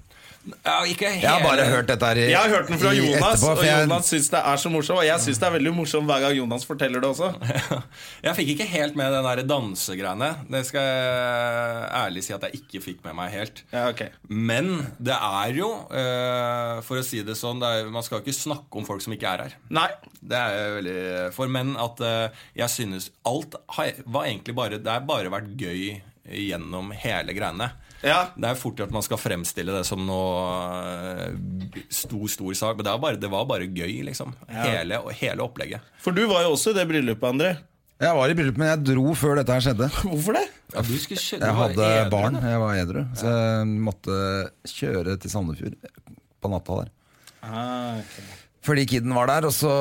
Ja, 0.64 0.76
ikke 0.88 1.08
hele, 1.12 1.22
Jeg 1.22 1.30
har 1.30 1.42
bare 1.44 1.64
hørt 1.68 1.86
dette 1.90 2.06
her 2.10 2.18
i, 2.20 2.26
Jeg 2.30 2.38
har 2.38 2.48
hørt 2.52 2.68
den 2.70 2.78
fra 2.80 2.92
Jonas, 2.96 3.22
etterpå, 3.22 3.50
og 3.58 3.64
jeg- 3.64 3.82
Jonas 3.84 4.10
syns 4.12 4.28
det 4.32 4.40
er 4.52 4.56
så 4.62 4.70
morsomt. 4.72 4.98
Og 4.98 5.06
jeg 5.06 5.20
syns 5.24 5.38
det 5.42 5.46
er 5.48 5.54
veldig 5.58 5.72
morsomt 5.76 6.06
hver 6.10 6.20
gang 6.24 6.36
Jonas 6.38 6.64
forteller 6.68 7.00
det 7.04 7.08
også. 7.10 7.28
Jeg 8.26 8.34
fikk 8.38 8.48
ikke 8.54 8.66
helt 8.72 8.96
med 8.98 9.12
den 9.12 9.24
der 9.28 9.42
dansegreiene. 9.48 10.30
Det 10.50 10.64
skal 10.66 10.80
jeg 10.82 11.88
ærlig 12.02 12.22
si 12.26 12.32
at 12.34 12.42
jeg 12.48 12.60
ikke 12.60 12.82
fikk 12.82 13.04
med 13.04 13.14
meg 13.18 13.30
helt. 13.32 13.62
Ja, 13.72 13.86
okay. 13.92 14.08
Men 14.28 14.72
det 14.98 15.14
er 15.14 15.52
jo, 15.56 15.68
eh, 15.94 16.80
for 16.86 16.98
å 17.00 17.04
si 17.06 17.22
det 17.22 17.36
sånn, 17.38 17.60
det 17.62 17.68
er, 17.68 17.90
man 17.94 18.02
skal 18.06 18.18
jo 18.20 18.26
ikke 18.26 18.36
snakke 18.38 18.80
om 18.80 18.86
folk 18.88 19.02
som 19.04 19.14
ikke 19.16 19.30
er 19.30 19.44
her. 19.46 19.56
Nei. 19.70 19.88
Det 20.18 20.36
er 20.38 20.74
veldig 20.80 21.32
for. 21.36 21.48
Men 21.52 21.76
at 21.80 22.00
eh, 22.04 22.28
jeg 22.58 22.72
synes 22.74 23.10
alt 23.28 23.54
har, 23.78 23.92
var 24.06 24.26
egentlig 24.28 24.54
bare 24.58 24.78
Det 24.82 24.90
har 24.92 25.04
bare 25.08 25.30
vært 25.32 25.54
gøy 25.60 26.00
gjennom 26.28 26.90
hele 26.92 27.32
greiene. 27.36 27.70
Ja. 28.04 28.18
Det 28.38 28.46
er 28.52 28.58
fort 28.60 28.78
at 28.84 28.92
man 28.94 29.02
skal 29.02 29.18
fremstille 29.18 29.74
det 29.74 29.84
som 29.88 30.04
noe 30.06 30.42
eh, 31.26 31.80
stor, 31.90 32.26
stor 32.30 32.54
sak, 32.58 32.76
men 32.78 32.86
det 32.86 32.92
var 32.94 33.02
bare, 33.02 33.18
det 33.24 33.30
var 33.32 33.48
bare 33.50 33.66
gøy, 33.66 33.96
liksom. 34.06 34.34
Hele, 34.52 35.00
hele 35.18 35.42
opplegget. 35.44 35.82
For 36.04 36.14
du 36.14 36.22
var 36.30 36.44
jo 36.46 36.54
også 36.54 36.74
i 36.74 36.78
det 36.78 36.86
bryllupet, 36.90 37.26
André. 37.32 37.56
Jeg 37.98 38.14
var 38.14 38.30
i 38.30 38.34
bryllup, 38.38 38.58
men 38.62 38.68
jeg 38.70 38.82
dro 38.92 39.12
før 39.18 39.40
dette 39.40 39.54
her 39.56 39.64
skjedde. 39.64 39.88
Hvorfor 40.06 40.36
det? 40.38 40.44
Ja, 40.70 40.82
Jeg 40.84 41.54
hadde 41.58 41.86
edru, 41.88 42.10
barn, 42.12 42.36
da. 42.38 42.50
jeg 42.52 42.60
var 42.62 42.76
edru. 42.78 43.00
Så 43.18 43.32
jeg 43.32 43.70
måtte 43.88 44.18
kjøre 44.70 45.16
til 45.18 45.32
Sandefjord 45.32 45.74
på 46.38 46.50
natta 46.52 46.76
der. 46.84 46.92
Ah, 47.42 47.98
Fordi 48.66 48.84
kiden 48.90 49.14
var 49.16 49.26
der, 49.30 49.48
og 49.48 49.54
så, 49.56 49.72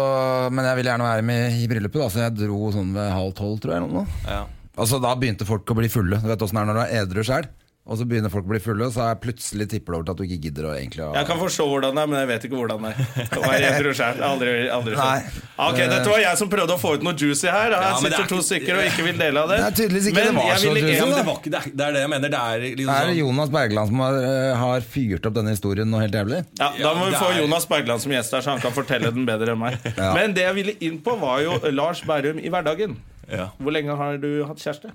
men 0.50 0.66
jeg 0.66 0.80
ville 0.80 0.90
gjerne 0.94 1.06
være 1.12 1.26
med 1.30 1.60
i 1.62 1.68
bryllupet, 1.70 2.02
da, 2.02 2.10
så 2.14 2.24
jeg 2.26 2.38
dro 2.40 2.72
sånn 2.74 2.90
ved 2.98 3.14
halv 3.14 3.36
tolv, 3.38 3.60
tror 3.62 3.76
jeg. 3.76 3.84
Eller 3.84 4.00
noe. 4.00 4.22
Ja. 4.26 4.42
Altså 4.78 5.00
Da 5.02 5.14
begynte 5.18 5.46
folk 5.50 5.70
å 5.74 5.78
bli 5.78 5.90
fulle. 5.90 6.18
Du 6.22 6.28
vet 6.30 6.42
åssen 6.46 6.58
det 6.58 6.64
er 6.66 6.70
når 6.72 6.78
du 6.80 6.84
er 6.88 6.98
edru 7.04 7.24
sjøl. 7.26 7.46
Og 7.88 7.96
så 7.96 8.04
begynner 8.04 8.28
folk 8.28 8.44
å 8.44 8.50
bli 8.52 8.60
fulle, 8.60 8.84
og 8.84 8.92
så 8.92 9.06
er 9.08 9.16
plutselig 9.24 9.66
tipper 9.72 9.94
det 9.94 9.98
over 9.98 10.06
til 10.08 10.12
at 10.12 10.20
du 10.20 10.24
ikke 10.28 10.40
gidder 10.44 10.66
å 10.68 10.72
egentlig 10.76 11.04
å 11.06 11.14
Jeg 11.16 11.28
kan 11.30 11.38
forstå 11.40 11.68
hvordan 11.72 11.96
det 11.96 12.02
er, 12.04 12.08
men 12.12 12.18
jeg 12.20 12.28
vet 12.34 12.48
ikke 12.50 12.58
hvordan 12.60 12.82
det 12.84 12.90
er. 12.92 13.62
Jeg 13.64 13.78
tror 13.80 13.96
selv, 13.96 14.24
aldri, 14.28 14.56
aldri 14.76 14.96
selv. 14.98 15.38
Ok, 15.68 15.78
Dette 15.94 16.10
var 16.12 16.20
jeg 16.20 16.38
som 16.42 16.50
prøvde 16.52 16.76
å 16.76 16.82
få 16.82 16.92
ut 16.98 17.06
noe 17.08 17.16
juicy 17.16 17.48
her. 17.48 17.72
Her 17.72 17.86
Ja, 17.88 17.94
sitter 18.02 18.26
er 18.26 18.28
to 18.34 18.42
stykker 18.44 18.76
og 18.82 18.90
ikke 18.90 19.06
vil 19.08 19.22
dele 19.24 19.40
av 19.46 19.54
det. 19.54 19.60
Det 19.64 19.70
er 19.70 19.78
tydeligvis 19.80 20.10
ikke 20.12 20.26
det 20.28 20.36
var 20.36 20.52
så 20.60 20.68
ville- 20.68 20.84
juicy, 20.84 20.98
Ja, 21.00 21.08
det, 21.16 21.24
var 21.30 21.40
ikke, 21.40 21.54
det, 21.56 21.62
er, 21.64 21.72
det 21.80 21.86
er 21.88 21.96
det 21.96 22.02
jeg 22.04 22.12
mener. 22.16 22.34
Det 22.36 22.42
er 22.44 22.66
liksom 22.68 22.92
det 22.92 23.16
er 23.16 23.18
Jonas 23.22 23.54
Bergland 23.56 23.94
som 23.94 24.04
har, 24.04 24.20
eh, 24.34 24.52
har 24.66 24.88
fyrt 24.98 25.26
opp 25.32 25.38
denne 25.40 25.56
historien 25.56 25.88
noe 25.96 26.04
helt 26.04 26.20
jævlig? 26.20 26.44
Ja, 26.60 26.70
Da 26.84 26.94
må 27.00 27.06
vi 27.08 27.16
Ja, 27.16 27.20
få 27.24 27.32
er- 27.32 27.40
Jonas 27.42 27.66
Bergland 27.72 28.02
som 28.04 28.12
gjest 28.12 28.32
her, 28.36 28.42
så 28.44 28.52
han 28.58 28.60
kan 28.68 28.76
fortelle 28.76 29.14
den 29.16 29.26
bedre 29.26 29.56
enn 29.56 29.64
meg. 29.64 29.80
Ja. 29.98 30.12
Men 30.14 30.34
det 30.36 30.44
jeg 30.44 30.56
ville 30.60 30.76
inn 30.84 31.00
på, 31.00 31.16
var 31.24 31.40
jo 31.42 31.56
Lars 31.72 32.02
Berrum 32.04 32.38
i 32.44 32.50
hverdagen. 32.52 32.98
ja, 33.32 33.48
Hvor 33.64 33.72
lenge 33.72 33.96
har 33.96 34.18
du 34.20 34.44
hatt 34.46 34.58
kjæreste? 34.60 34.92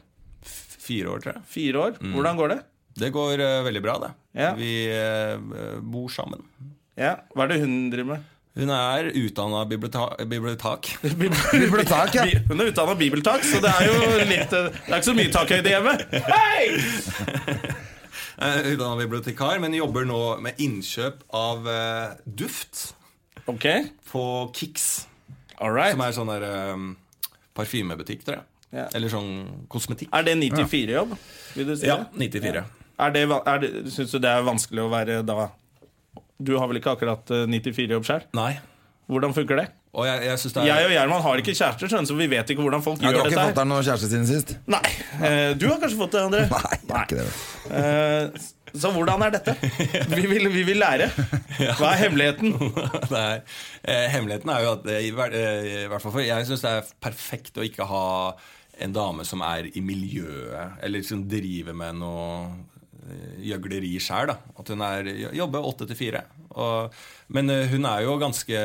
Fire 0.83 1.09
år, 1.15 1.21
tror 1.23 1.33
jeg. 1.39 1.43
Fire 1.49 1.79
år. 1.89 1.93
Hvordan 2.03 2.37
går 2.37 2.49
det? 2.57 2.61
Det 2.99 3.09
går 3.15 3.41
eh, 3.41 3.63
veldig 3.65 3.83
bra, 3.85 3.95
det. 4.03 4.11
Ja. 4.37 4.51
Vi 4.59 4.73
eh, 4.93 5.37
bor 5.81 6.09
sammen. 6.13 6.43
Ja, 6.99 7.15
Hva 7.33 7.47
er 7.47 7.55
det 7.55 7.61
hun 7.63 7.77
driver 7.93 8.17
med? 8.17 8.29
Hun 8.53 8.69
er 8.69 9.07
utdanna 9.17 9.63
bibliotek. 9.65 10.19
bibliotek. 10.29 10.91
Bibliotek, 11.65 12.15
ja. 12.19 12.27
Hun 12.51 12.61
er 12.61 12.69
utdanna 12.69 12.93
bibeltak, 13.01 13.47
så 13.49 13.63
det 13.65 13.71
er 13.73 13.87
jo 13.89 13.95
litt 14.29 14.53
eh, 14.53 14.67
Det 14.77 14.91
er 14.93 14.99
ikke 14.99 15.09
så 15.09 15.15
mye 15.17 15.33
takhøyde 15.33 15.73
hjemme. 15.73 15.95
Hei! 16.29 16.67
Utdanna 18.73 18.97
bibliotekar, 19.01 19.57
men 19.63 19.73
jobber 19.77 20.05
nå 20.09 20.19
med 20.45 20.61
innkjøp 20.61 21.23
av 21.37 21.69
eh, 21.71 22.13
duft 22.27 22.91
Ok, 23.49 23.65
på 24.13 24.25
Kix. 24.55 25.07
all 25.59 25.73
right. 25.75 25.95
Som 25.97 26.05
er 26.05 26.13
sånn 26.17 26.31
der 26.35 26.45
eh, 26.47 26.85
parfymebutikk, 27.57 28.25
tror 28.27 28.41
jeg. 28.41 28.47
Ja. 28.73 28.87
Eller 28.97 29.13
sånn 29.13 29.33
kosmetikk. 29.73 30.09
Er 30.17 30.25
det 30.29 30.37
9-4-jobb? 30.41 31.17
Vil 31.57 31.67
du 31.69 31.75
si 31.77 31.89
Ja, 31.89 32.03
det? 32.13 32.29
94. 32.41 32.63
Er 33.03 33.15
det, 33.15 33.23
er 33.29 33.63
det, 33.63 33.71
Syns 33.95 34.15
du 34.15 34.19
det 34.23 34.31
er 34.33 34.45
vanskelig 34.47 34.85
å 34.87 34.91
være 34.93 35.21
da 35.27 35.49
Du 36.43 36.55
har 36.59 36.69
vel 36.71 36.79
ikke 36.81 36.95
akkurat 36.97 37.33
9-4-jobb 37.51 38.07
sjøl? 38.09 38.27
Nei. 38.39 38.53
Hvordan 39.13 39.35
funker 39.37 39.59
det? 39.63 39.69
Og 39.93 40.07
jeg, 40.09 40.23
jeg 40.25 40.39
det 40.55 40.61
er 40.63 40.67
Jeg 40.71 40.87
og 40.89 40.93
Gjerman 40.95 41.21
har 41.27 41.41
ikke 41.43 41.53
kjærester, 41.53 41.91
skjønner, 41.91 42.09
så 42.09 42.15
vi 42.17 42.27
vet 42.33 42.49
ikke 42.55 42.65
hvordan 42.65 42.81
folk 42.85 43.03
Ja, 43.03 43.11
du 43.13 43.19
gjør 43.19 43.27
har 43.27 43.33
ikke 43.35 43.43
fått 43.51 43.59
deg 43.59 43.67
noen 43.69 43.85
kjæreste 43.85 44.09
siden 44.09 44.29
sist? 44.31 44.53
Nei. 44.73 44.81
Eh, 45.21 45.51
Du 45.61 45.67
har 45.69 45.77
kanskje 45.83 45.99
fått 46.01 46.15
det, 46.17 46.23
André? 46.31 46.47
Nei, 46.55 46.79
jeg 46.79 46.95
har 46.95 47.05
ikke 47.05 47.19
det. 47.19 47.27
Eh, 47.83 48.47
Så 48.73 48.93
hvordan 48.95 49.27
er 49.27 49.35
dette? 49.35 49.53
Vi 50.17 50.23
vil, 50.31 50.49
vi 50.55 50.63
vil 50.71 50.81
lære. 50.81 51.11
Hva 51.77 51.91
er 51.91 52.01
hemmeligheten? 52.07 52.55
er, 53.21 53.43
eh, 53.85 54.07
hemmeligheten 54.15 54.55
er 54.55 54.65
jo 54.65 54.73
at 54.79 54.89
eh, 54.95 55.03
i, 55.11 55.13
hver- 55.19 55.37
eh, 55.37 55.69
i 55.83 55.87
hvert 55.93 56.01
fall 56.07 56.15
for 56.17 56.25
Jeg 56.25 56.49
syns 56.49 56.65
det 56.65 56.73
er 56.79 56.89
perfekt 57.05 57.61
å 57.61 57.67
ikke 57.69 57.85
ha 57.93 58.05
en 58.83 58.97
dame 58.97 59.27
som 59.29 59.45
er 59.45 59.69
i 59.77 59.83
miljøet, 59.85 60.79
eller 60.89 61.05
som 61.05 61.27
driver 61.29 61.77
med 61.77 62.01
noe 62.01 62.31
eh, 62.49 62.72
gjøgleri 63.43 63.93
sjøl. 64.03 64.31
At 64.33 64.69
hun 64.73 64.83
er, 64.87 65.09
jobber 65.35 65.65
åtte 65.69 65.87
til 65.91 65.99
fire. 65.99 66.25
Men 67.33 67.51
eh, 67.51 67.67
hun 67.73 67.87
er 67.89 68.03
jo 68.05 68.17
ganske 68.21 68.59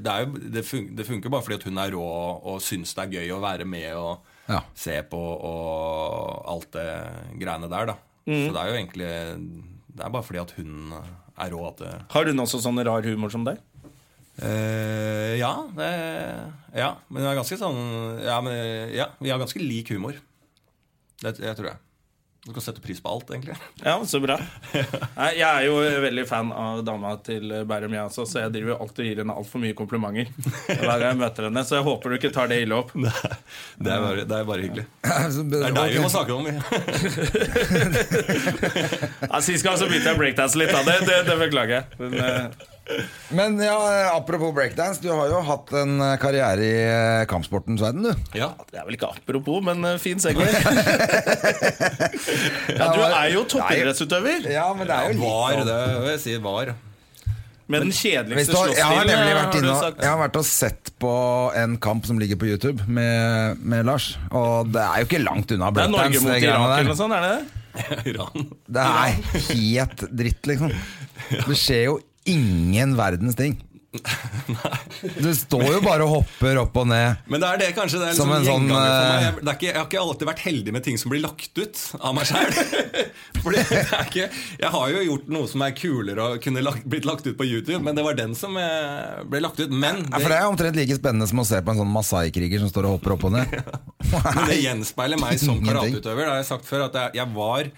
Det, 0.00 0.10
er 0.12 0.24
jo, 0.24 0.42
det, 0.54 0.62
fun, 0.66 0.84
det 0.96 1.06
funker 1.08 1.32
bare 1.32 1.42
fordi 1.42 1.58
at 1.58 1.66
hun 1.66 1.80
er 1.82 1.90
rå 1.96 2.04
og 2.52 2.60
syns 2.62 2.94
det 2.94 3.02
er 3.06 3.16
gøy 3.18 3.32
å 3.36 3.40
være 3.42 3.66
med 3.68 3.88
og 3.98 4.26
Ja. 4.50 4.60
se 4.74 4.96
på 5.06 5.18
og 5.18 6.46
alt 6.50 6.72
det 6.74 6.86
greiene 7.38 7.68
der, 7.70 7.90
da. 7.92 7.96
Så 8.26 8.50
det 8.54 8.60
er 8.62 8.70
jo 8.70 8.78
egentlig 8.78 9.10
Det 9.90 10.04
er 10.06 10.10
bare 10.14 10.26
fordi 10.26 10.40
at 10.42 10.54
hun 10.58 10.92
er 10.94 11.50
rå 11.50 11.60
at 11.68 11.78
det 11.82 11.92
Har 12.14 12.26
hun 12.30 12.42
også 12.46 12.60
sånn 12.62 12.78
rar 12.86 13.02
humor 13.06 13.30
som 13.30 13.44
deg? 13.46 13.58
Uh, 14.40 15.36
ja, 15.36 15.50
det, 15.76 15.88
ja, 16.78 16.94
men 17.10 17.20
det 17.22 17.28
er 17.28 17.38
ganske 17.42 17.58
sånn 17.60 17.80
Ja, 18.24 18.38
men, 18.40 18.54
ja 18.94 19.10
vi 19.20 19.28
har 19.34 19.40
ganske 19.42 19.60
lik 19.60 19.90
humor. 19.92 20.16
Det 21.20 21.34
jeg 21.42 21.56
tror 21.58 21.72
jeg. 21.74 21.80
Du 22.46 22.52
kan 22.56 22.62
sette 22.64 22.80
pris 22.80 22.96
på 23.04 23.08
alt, 23.08 23.28
egentlig. 23.30 23.54
Ja, 23.84 23.98
så 24.08 24.16
bra. 24.20 24.38
Jeg 24.72 25.40
er 25.44 25.64
jo 25.66 25.74
veldig 26.04 26.22
fan 26.28 26.52
av 26.56 26.80
dama 26.86 27.10
til 27.24 27.52
Bærum, 27.68 27.92
jeg 27.92 28.04
også, 28.08 28.24
så 28.28 28.38
jeg 28.46 28.52
driver 28.54 28.70
jo 28.72 28.76
alltid 28.80 29.00
og 29.04 29.08
gir 29.10 29.18
henne 29.20 29.34
altfor 29.42 29.58
mye 29.60 29.74
komplimenter. 29.76 30.26
Hver 30.70 30.88
gang 30.88 31.04
jeg 31.10 31.18
møter 31.20 31.44
henne, 31.50 31.62
Så 31.68 31.74
jeg 31.76 31.84
håper 31.84 32.08
du 32.08 32.14
ikke 32.16 32.32
tar 32.32 32.48
det 32.48 32.62
ille 32.64 32.74
opp. 32.80 32.90
Det 32.96 33.90
er 33.92 34.00
bare, 34.06 34.24
det 34.24 34.36
er 34.38 34.44
bare 34.48 34.62
hyggelig. 34.64 34.86
Det 35.52 35.60
er 35.68 35.72
deg 35.76 35.92
vi 35.98 36.04
må 36.04 36.08
snakke 36.12 36.32
om. 36.38 36.44
Ja, 39.30 39.40
Sist 39.44 39.62
gang 39.64 39.76
så 39.78 39.86
begynte 39.88 40.08
jeg 40.10 40.16
å 40.16 40.20
breakdance 40.20 40.58
litt 40.58 40.72
av 40.74 40.84
det. 40.88 40.96
Det, 41.06 41.16
det 41.28 41.36
beklager 41.40 41.74
jeg. 41.80 41.84
Men, 42.00 42.14
eh, 42.24 42.46
Men 43.36 43.56
ja, 43.62 43.76
apropos 44.16 44.52
breakdance, 44.56 45.00
du 45.02 45.08
har 45.12 45.28
jo 45.30 45.40
hatt 45.46 45.70
en 45.78 45.96
eh, 46.02 46.14
karriere 46.22 46.64
i 46.66 46.72
eh, 46.82 47.22
kampsportens 47.30 47.82
verden, 47.84 48.02
du. 48.08 48.36
Ja. 48.38 48.48
det 48.72 48.80
er 48.80 48.86
vel 48.88 48.96
ikke 48.98 49.10
apropos, 49.14 49.60
men 49.66 49.84
eh, 49.86 49.98
fin 50.02 50.18
segway. 50.22 50.50
Ja, 52.80 52.90
du 52.94 53.00
er 53.04 53.26
jo 53.34 53.42
toppidrettsutøver 53.50 54.46
Ja, 54.50 54.68
men 54.76 54.86
det 54.88 54.94
er 54.94 55.10
jo 55.10 55.16
litt 55.16 55.22
Var, 55.24 55.56
sånn. 55.58 55.68
det 55.68 55.78
vil 56.04 56.10
jeg 56.14 56.20
si 56.22 56.34
var. 56.44 56.70
med 57.70 57.84
den 57.86 57.92
kjedeligste 57.94 58.54
slåssstilen. 58.54 58.78
jeg 58.80 58.98
har 58.98 59.06
nemlig 59.10 59.34
vært 59.36 59.56
inne 59.60 59.74
og. 59.76 60.00
Jeg 60.02 60.10
har 60.10 60.18
vært 60.24 60.38
og 60.40 60.46
sett 60.48 60.90
på 61.02 61.12
en 61.60 61.76
kamp 61.82 62.06
som 62.08 62.18
ligger 62.18 62.38
på 62.40 62.48
YouTube 62.50 62.86
med, 62.90 63.60
med 63.62 63.86
Lars. 63.86 64.08
Og 64.34 64.70
det 64.74 64.82
er 64.82 65.04
jo 65.04 65.10
ikke 65.10 65.22
langt 65.22 65.54
unna 65.54 65.70
Det 65.74 65.84
er 65.84 65.92
Norge 65.94 66.22
mot 66.24 66.34
Irak 66.34 66.66
eller 66.66 66.90
noe 66.90 66.98
sånt, 66.98 67.14
er 67.14 67.26
det 67.26 67.32
det? 67.36 67.56
Iran. 68.10 68.48
Det 68.66 68.86
er 68.90 69.20
helt 69.52 70.06
dritt, 70.22 70.48
liksom. 70.50 70.72
Det 71.46 71.56
skjer 71.60 71.84
jo 71.86 71.98
ingen 72.30 72.96
verdens 72.98 73.38
ting. 73.38 73.58
Du 73.90 75.30
står 75.34 75.64
jo 75.66 75.78
bare 75.82 76.04
og 76.06 76.12
hopper 76.12 76.60
opp 76.60 76.76
og 76.78 76.86
ned. 76.86 77.24
Men 77.30 77.42
det 77.42 77.48
er 77.48 77.58
det 77.58 77.70
kanskje 77.74 77.98
det 77.98 78.06
er 78.06 78.14
liksom 78.14 78.34
en 78.36 78.44
sånn, 78.46 78.68
eh, 78.70 79.24
Jeg, 79.24 79.32
det 79.40 79.54
ikke, 79.56 79.66
jeg 79.66 79.78
har 79.80 79.88
ikke 79.88 80.02
alltid 80.04 80.28
vært 80.30 80.42
heldig 80.44 80.74
med 80.76 80.84
ting 80.86 81.00
som 81.00 81.10
blir 81.10 81.24
lagt 81.24 81.58
ut 81.58 81.80
av 81.98 82.14
meg 82.14 82.30
sjæl. 82.30 82.54
Jeg 84.60 84.68
har 84.74 84.90
jo 84.92 85.02
gjort 85.02 85.28
noe 85.32 85.48
som 85.48 85.62
er 85.64 85.72
kulere 85.72 86.26
og 86.34 86.42
kunne 86.44 86.62
lagt, 86.62 86.84
blitt 86.92 87.06
lagt 87.08 87.26
ut 87.26 87.38
på 87.38 87.46
YouTube, 87.48 87.80
men 87.82 87.96
det 87.96 88.04
var 88.04 88.18
den 88.18 88.34
som 88.38 88.54
eh, 88.60 89.22
ble 89.26 89.40
lagt 89.42 89.58
ut. 89.62 89.72
Men 89.72 90.04
Ja, 90.04 90.20
for 90.20 90.28
Det 90.28 90.34
det, 90.36 90.38
er 90.38 90.50
omtrent 90.50 90.78
like 90.78 90.98
spennende 90.98 91.26
som 91.30 91.42
å 91.42 91.46
se 91.48 91.58
på 91.64 91.74
en 91.74 91.80
sånn 91.82 91.94
Masai-kriger 91.94 92.62
som 92.62 92.70
står 92.70 92.86
og 92.90 92.98
hopper 92.98 93.16
opp 93.16 93.26
og 93.30 93.34
ned. 93.38 93.56
men 94.12 94.42
det 94.44 94.60
gjenspeiler 94.60 95.18
meg 95.22 95.40
som 95.42 95.58
karateutøver. 95.64 96.26
Det 96.28 96.34
har 96.36 96.42
jeg 96.44 96.50
sagt 96.52 96.68
før, 96.68 96.86
at 96.90 97.16
jeg 97.16 97.32
var 97.34 97.72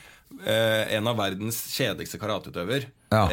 eh, 0.47 0.95
en 0.97 1.09
av 1.11 1.19
verdens 1.19 1.59
kjedeligste 1.73 2.21
karateutøver. 2.21 2.89
Ja. 3.13 3.27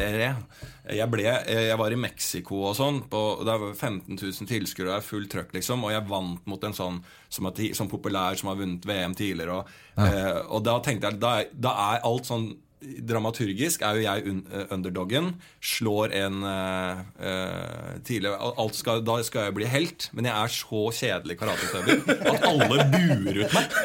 Jeg, 0.90 1.06
ble, 1.12 1.26
eh, 1.26 1.66
jeg 1.70 1.78
var 1.80 1.94
i 1.94 1.98
Mexico 2.00 2.62
og 2.68 2.76
sånn. 2.78 3.02
På, 3.10 3.22
det 3.46 3.56
var 3.62 3.74
15 3.74 4.16
000 4.16 4.50
tilskuere, 4.50 4.90
og 4.90 4.96
er 4.98 5.06
full 5.06 5.28
trøkk, 5.30 5.54
liksom. 5.56 5.86
Og 5.86 5.94
jeg 5.94 6.08
vant 6.10 6.50
mot 6.50 6.66
en 6.66 6.76
sånn 6.76 6.98
som 7.32 7.50
er 7.50 7.62
sånn 7.76 7.92
populær, 7.92 8.38
som 8.38 8.52
har 8.52 8.60
vunnet 8.60 8.86
VM 8.88 9.16
tidligere. 9.18 9.60
Og, 9.60 9.76
eh, 10.06 10.40
og 10.48 10.64
da 10.66 10.78
tenkte 10.84 11.10
jeg 11.12 11.22
da, 11.22 11.36
da 11.68 11.76
er 11.90 12.04
alt 12.08 12.30
sånn 12.30 12.50
Dramaturgisk 12.80 13.82
er 13.84 13.98
jo 13.98 14.04
jeg 14.06 14.24
un 14.30 14.38
eh, 14.52 14.64
underdoggen. 14.72 15.34
Slår 15.60 16.14
en 16.16 16.38
uh, 16.44 17.02
tidlig 18.06 18.30
alt 18.32 18.78
skal, 18.78 19.02
Da 19.04 19.18
skal 19.26 19.48
jeg 19.50 19.56
bli 19.58 19.66
helt, 19.68 20.06
men 20.16 20.24
jeg 20.30 20.32
er 20.32 20.54
så 20.54 20.80
kjedelig 20.96 21.36
karateutøver 21.40 22.00
at 22.32 22.46
alle 22.48 22.86
buer 22.94 23.42
ut 23.44 23.56
meg. 23.56 23.76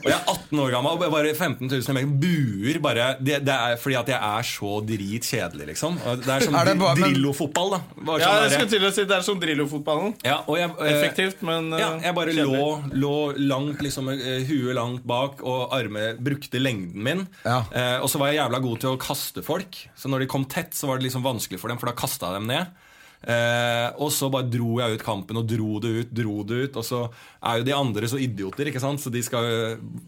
Og 0.00 0.06
jeg 0.08 0.16
er 0.16 0.30
18 0.32 0.62
år 0.64 0.72
gammel, 0.72 0.96
og 1.04 1.12
bare 1.12 1.34
15 1.34 1.68
000 1.68 1.96
menn 1.96 2.14
buer 2.22 2.78
bare 2.82 3.10
det, 3.20 3.40
det 3.46 3.54
er 3.56 3.76
fordi 3.80 3.98
at 4.00 4.12
jeg 4.14 4.20
er 4.30 4.46
så 4.50 4.72
dritkjedelig, 4.86 5.66
liksom. 5.74 5.98
Og 6.06 6.24
Det 6.24 6.32
er 6.36 6.46
som 6.46 6.56
Er 6.60 6.70
det 6.70 6.76
bare- 6.80 6.96
Drillo-fotball, 7.00 7.74
da. 7.76 7.80
Bare 8.08 8.22
Ja, 8.22 8.30
sånn 8.30 8.42
jeg 8.46 8.54
skulle 8.56 8.72
til 8.74 8.88
å 8.88 8.92
si 8.96 9.04
Det 9.10 9.16
er 9.18 9.26
som 9.26 9.40
Drillo-fotballen. 9.42 10.14
ja, 10.24 10.38
jeg, 10.56 10.70
eh, 10.80 10.92
Effektivt, 10.94 11.42
men 11.46 11.70
ja, 11.76 11.90
jeg 12.06 12.14
bare 12.16 12.32
kjedelig. 12.32 12.56
lå, 12.56 12.66
lå 13.04 13.14
langt, 13.52 13.82
liksom 13.84 14.08
huet 14.48 14.74
langt 14.80 15.04
bak, 15.06 15.42
og 15.44 15.72
armene 15.76 16.16
brukte 16.20 16.60
lengden 16.62 17.02
min. 17.02 17.26
Ja. 17.44 17.49
Eh, 17.72 17.96
og 18.00 18.08
så 18.12 18.20
var 18.20 18.30
jeg 18.30 18.40
jævla 18.40 18.60
god 18.64 18.84
til 18.84 18.92
å 18.94 19.00
kaste 19.00 19.42
folk. 19.46 19.82
Så 19.98 20.12
når 20.12 20.24
de 20.24 20.30
kom 20.30 20.46
tett, 20.50 20.76
så 20.76 20.90
var 20.90 21.00
det 21.00 21.08
liksom 21.08 21.26
vanskelig 21.26 21.60
for 21.62 21.72
dem, 21.72 21.80
for 21.80 21.90
da 21.90 21.98
kasta 21.98 22.30
jeg 22.30 22.40
dem 22.40 22.48
ned. 22.52 22.78
Eh, 23.20 23.88
og 24.00 24.08
så 24.16 24.30
bare 24.32 24.48
dro 24.48 24.78
jeg 24.80 24.96
ut 24.96 25.02
kampen 25.04 25.36
og 25.36 25.48
dro 25.48 25.74
det 25.82 25.90
ut, 25.92 26.12
dro 26.22 26.38
det 26.48 26.60
ut. 26.64 26.78
Og 26.80 26.86
så 26.86 27.00
er 27.44 27.60
jo 27.60 27.66
de 27.68 27.74
andre 27.76 28.08
så 28.08 28.20
idioter, 28.20 28.70
ikke 28.70 28.80
sant? 28.82 29.02
så 29.02 29.12
de 29.12 29.22
skal 29.24 29.48
jo 29.48 29.58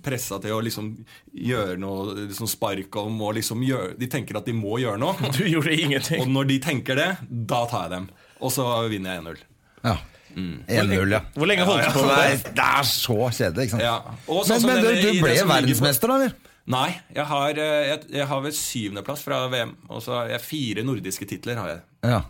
presse 0.05 0.39
til 0.45 0.57
å 0.57 0.63
liksom 0.65 0.93
gjøre 1.37 1.77
noe 1.81 2.17
liksom 2.23 2.49
spark 2.51 2.97
og 3.03 3.11
må 3.13 3.33
liksom 3.37 3.63
gjøre 3.67 3.97
De 4.01 4.09
tenker 4.11 4.39
at 4.41 4.49
de 4.49 4.55
må 4.57 4.79
gjøre 4.83 5.01
noe. 5.03 5.17
Du 5.37 5.45
gjorde 5.45 5.77
ingenting. 5.77 6.25
Og 6.25 6.33
når 6.33 6.49
de 6.55 6.61
tenker 6.65 6.99
det, 6.99 7.11
da 7.29 7.65
tar 7.69 7.89
jeg 7.89 7.97
dem. 7.99 8.09
Og 8.43 8.55
så 8.55 8.65
vinner 8.91 9.19
jeg 9.19 9.27
1-0. 9.27 9.45
Ja. 9.83 9.99
1-0, 10.33 11.13
ja. 11.13 11.21
Hvor 11.37 11.49
lenge 11.49 11.67
holdt 11.69 11.85
du 11.85 11.93
på 11.93 12.07
Det 12.07 12.09
med 12.09 12.31
det? 12.47 12.53
det 12.57 12.65
er 12.65 12.87
så 12.89 13.19
kjedelig, 13.29 13.67
ikke 13.67 13.75
sant. 13.75 13.85
Ja. 13.85 14.17
Sånn 14.49 14.65
Men, 14.65 14.81
men 14.81 14.87
du, 14.87 15.03
du 15.03 15.21
ble 15.21 15.35
verdensmester, 15.51 16.09
da, 16.09 16.17
eller? 16.23 16.52
Nei, 16.71 16.93
jeg 17.11 17.27
har, 17.27 17.59
eh, 17.59 17.89
jeg, 17.89 18.05
jeg 18.21 18.29
har 18.31 18.45
vel 18.45 18.55
syvendeplass 18.55 19.25
fra 19.27 19.41
VM. 19.51 19.75
Og 19.91 20.03
så 20.05 20.15
har 20.21 20.31
jeg 20.37 20.45
fire 20.47 20.85
nordiske 20.87 21.27
titler. 21.27 21.59
har 21.59 21.75
jeg 21.75 21.83
Ja. 22.13 22.23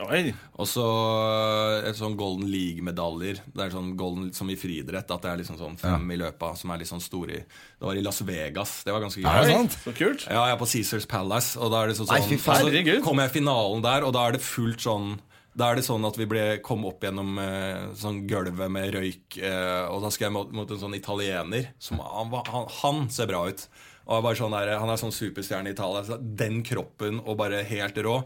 Og 0.00 0.68
så 0.68 0.84
eh, 0.86 1.88
et 1.90 1.96
sånn 1.98 2.14
Golden 2.16 2.46
League-medaljer. 2.48 3.40
Det 3.52 3.64
er 3.64 3.72
sånn 3.74 3.94
golden 4.00 4.30
som 4.36 4.48
i 4.52 4.56
friidrett. 4.56 5.10
At 5.10 5.24
det 5.24 5.32
er 5.32 5.40
liksom 5.40 5.58
sånn 5.60 5.78
fem 5.80 6.12
i 6.12 6.18
løpet 6.20 6.60
som 6.60 6.72
er 6.72 6.80
litt 6.80 6.88
sånn 6.92 7.02
store 7.04 7.40
i 7.40 7.40
Det 7.42 7.88
var 7.88 7.98
i 7.98 8.04
Las 8.04 8.20
Vegas. 8.24 8.76
Det 8.84 8.94
var 8.94 9.02
ganske 9.04 9.24
Er 9.24 9.40
det 9.44 9.56
sant? 9.56 9.76
Så 9.84 9.96
kult. 9.96 10.26
Ja, 10.28 10.44
jeg 10.48 10.56
er 10.56 10.60
på 10.60 10.70
Caesars 10.70 11.08
Palace, 11.10 11.58
og 11.58 11.72
da 11.72 11.82
er 11.82 11.90
det 11.90 11.98
sånn, 11.98 12.12
Nei, 12.12 12.20
fy 12.28 12.38
sånn 12.38 12.60
Herregud. 12.60 13.00
Så 13.00 13.08
kommer 13.08 13.26
jeg 13.26 13.34
i 13.34 13.38
finalen 13.40 13.84
der, 13.84 14.06
og 14.06 14.14
da 14.16 14.28
er 14.28 14.36
det 14.38 14.44
fullt 14.44 14.84
sånn 14.84 15.18
da 15.58 15.70
er 15.70 15.80
det 15.80 15.84
sånn 15.86 16.04
at 16.06 16.18
vi 16.18 16.26
ble, 16.30 16.42
kom 16.62 16.84
opp 16.88 17.02
gjennom 17.04 17.38
eh, 17.42 17.88
sånn 17.98 18.22
gulvet 18.30 18.70
med 18.70 18.92
røyk, 18.94 19.38
eh, 19.42 19.86
og 19.90 20.04
da 20.04 20.10
skal 20.14 20.28
jeg 20.28 20.36
mot, 20.36 20.52
mot 20.54 20.70
en 20.70 20.82
sånn 20.82 20.94
italiener. 20.98 21.72
Som, 21.82 22.02
han, 22.04 22.30
han, 22.52 22.68
han 22.82 23.08
ser 23.12 23.30
bra 23.30 23.46
ut. 23.50 23.66
Og 24.10 24.16
er 24.16 24.22
bare 24.24 24.38
sånn 24.40 24.54
der, 24.56 24.70
Han 24.80 24.90
er 24.90 24.98
sånn 24.98 25.12
superstjerne 25.14 25.70
i 25.70 25.74
Italia. 25.76 26.00
Så 26.06 26.16
den 26.18 26.62
kroppen 26.66 27.20
og 27.22 27.36
bare 27.38 27.60
helt 27.68 27.98
rå. 28.02 28.16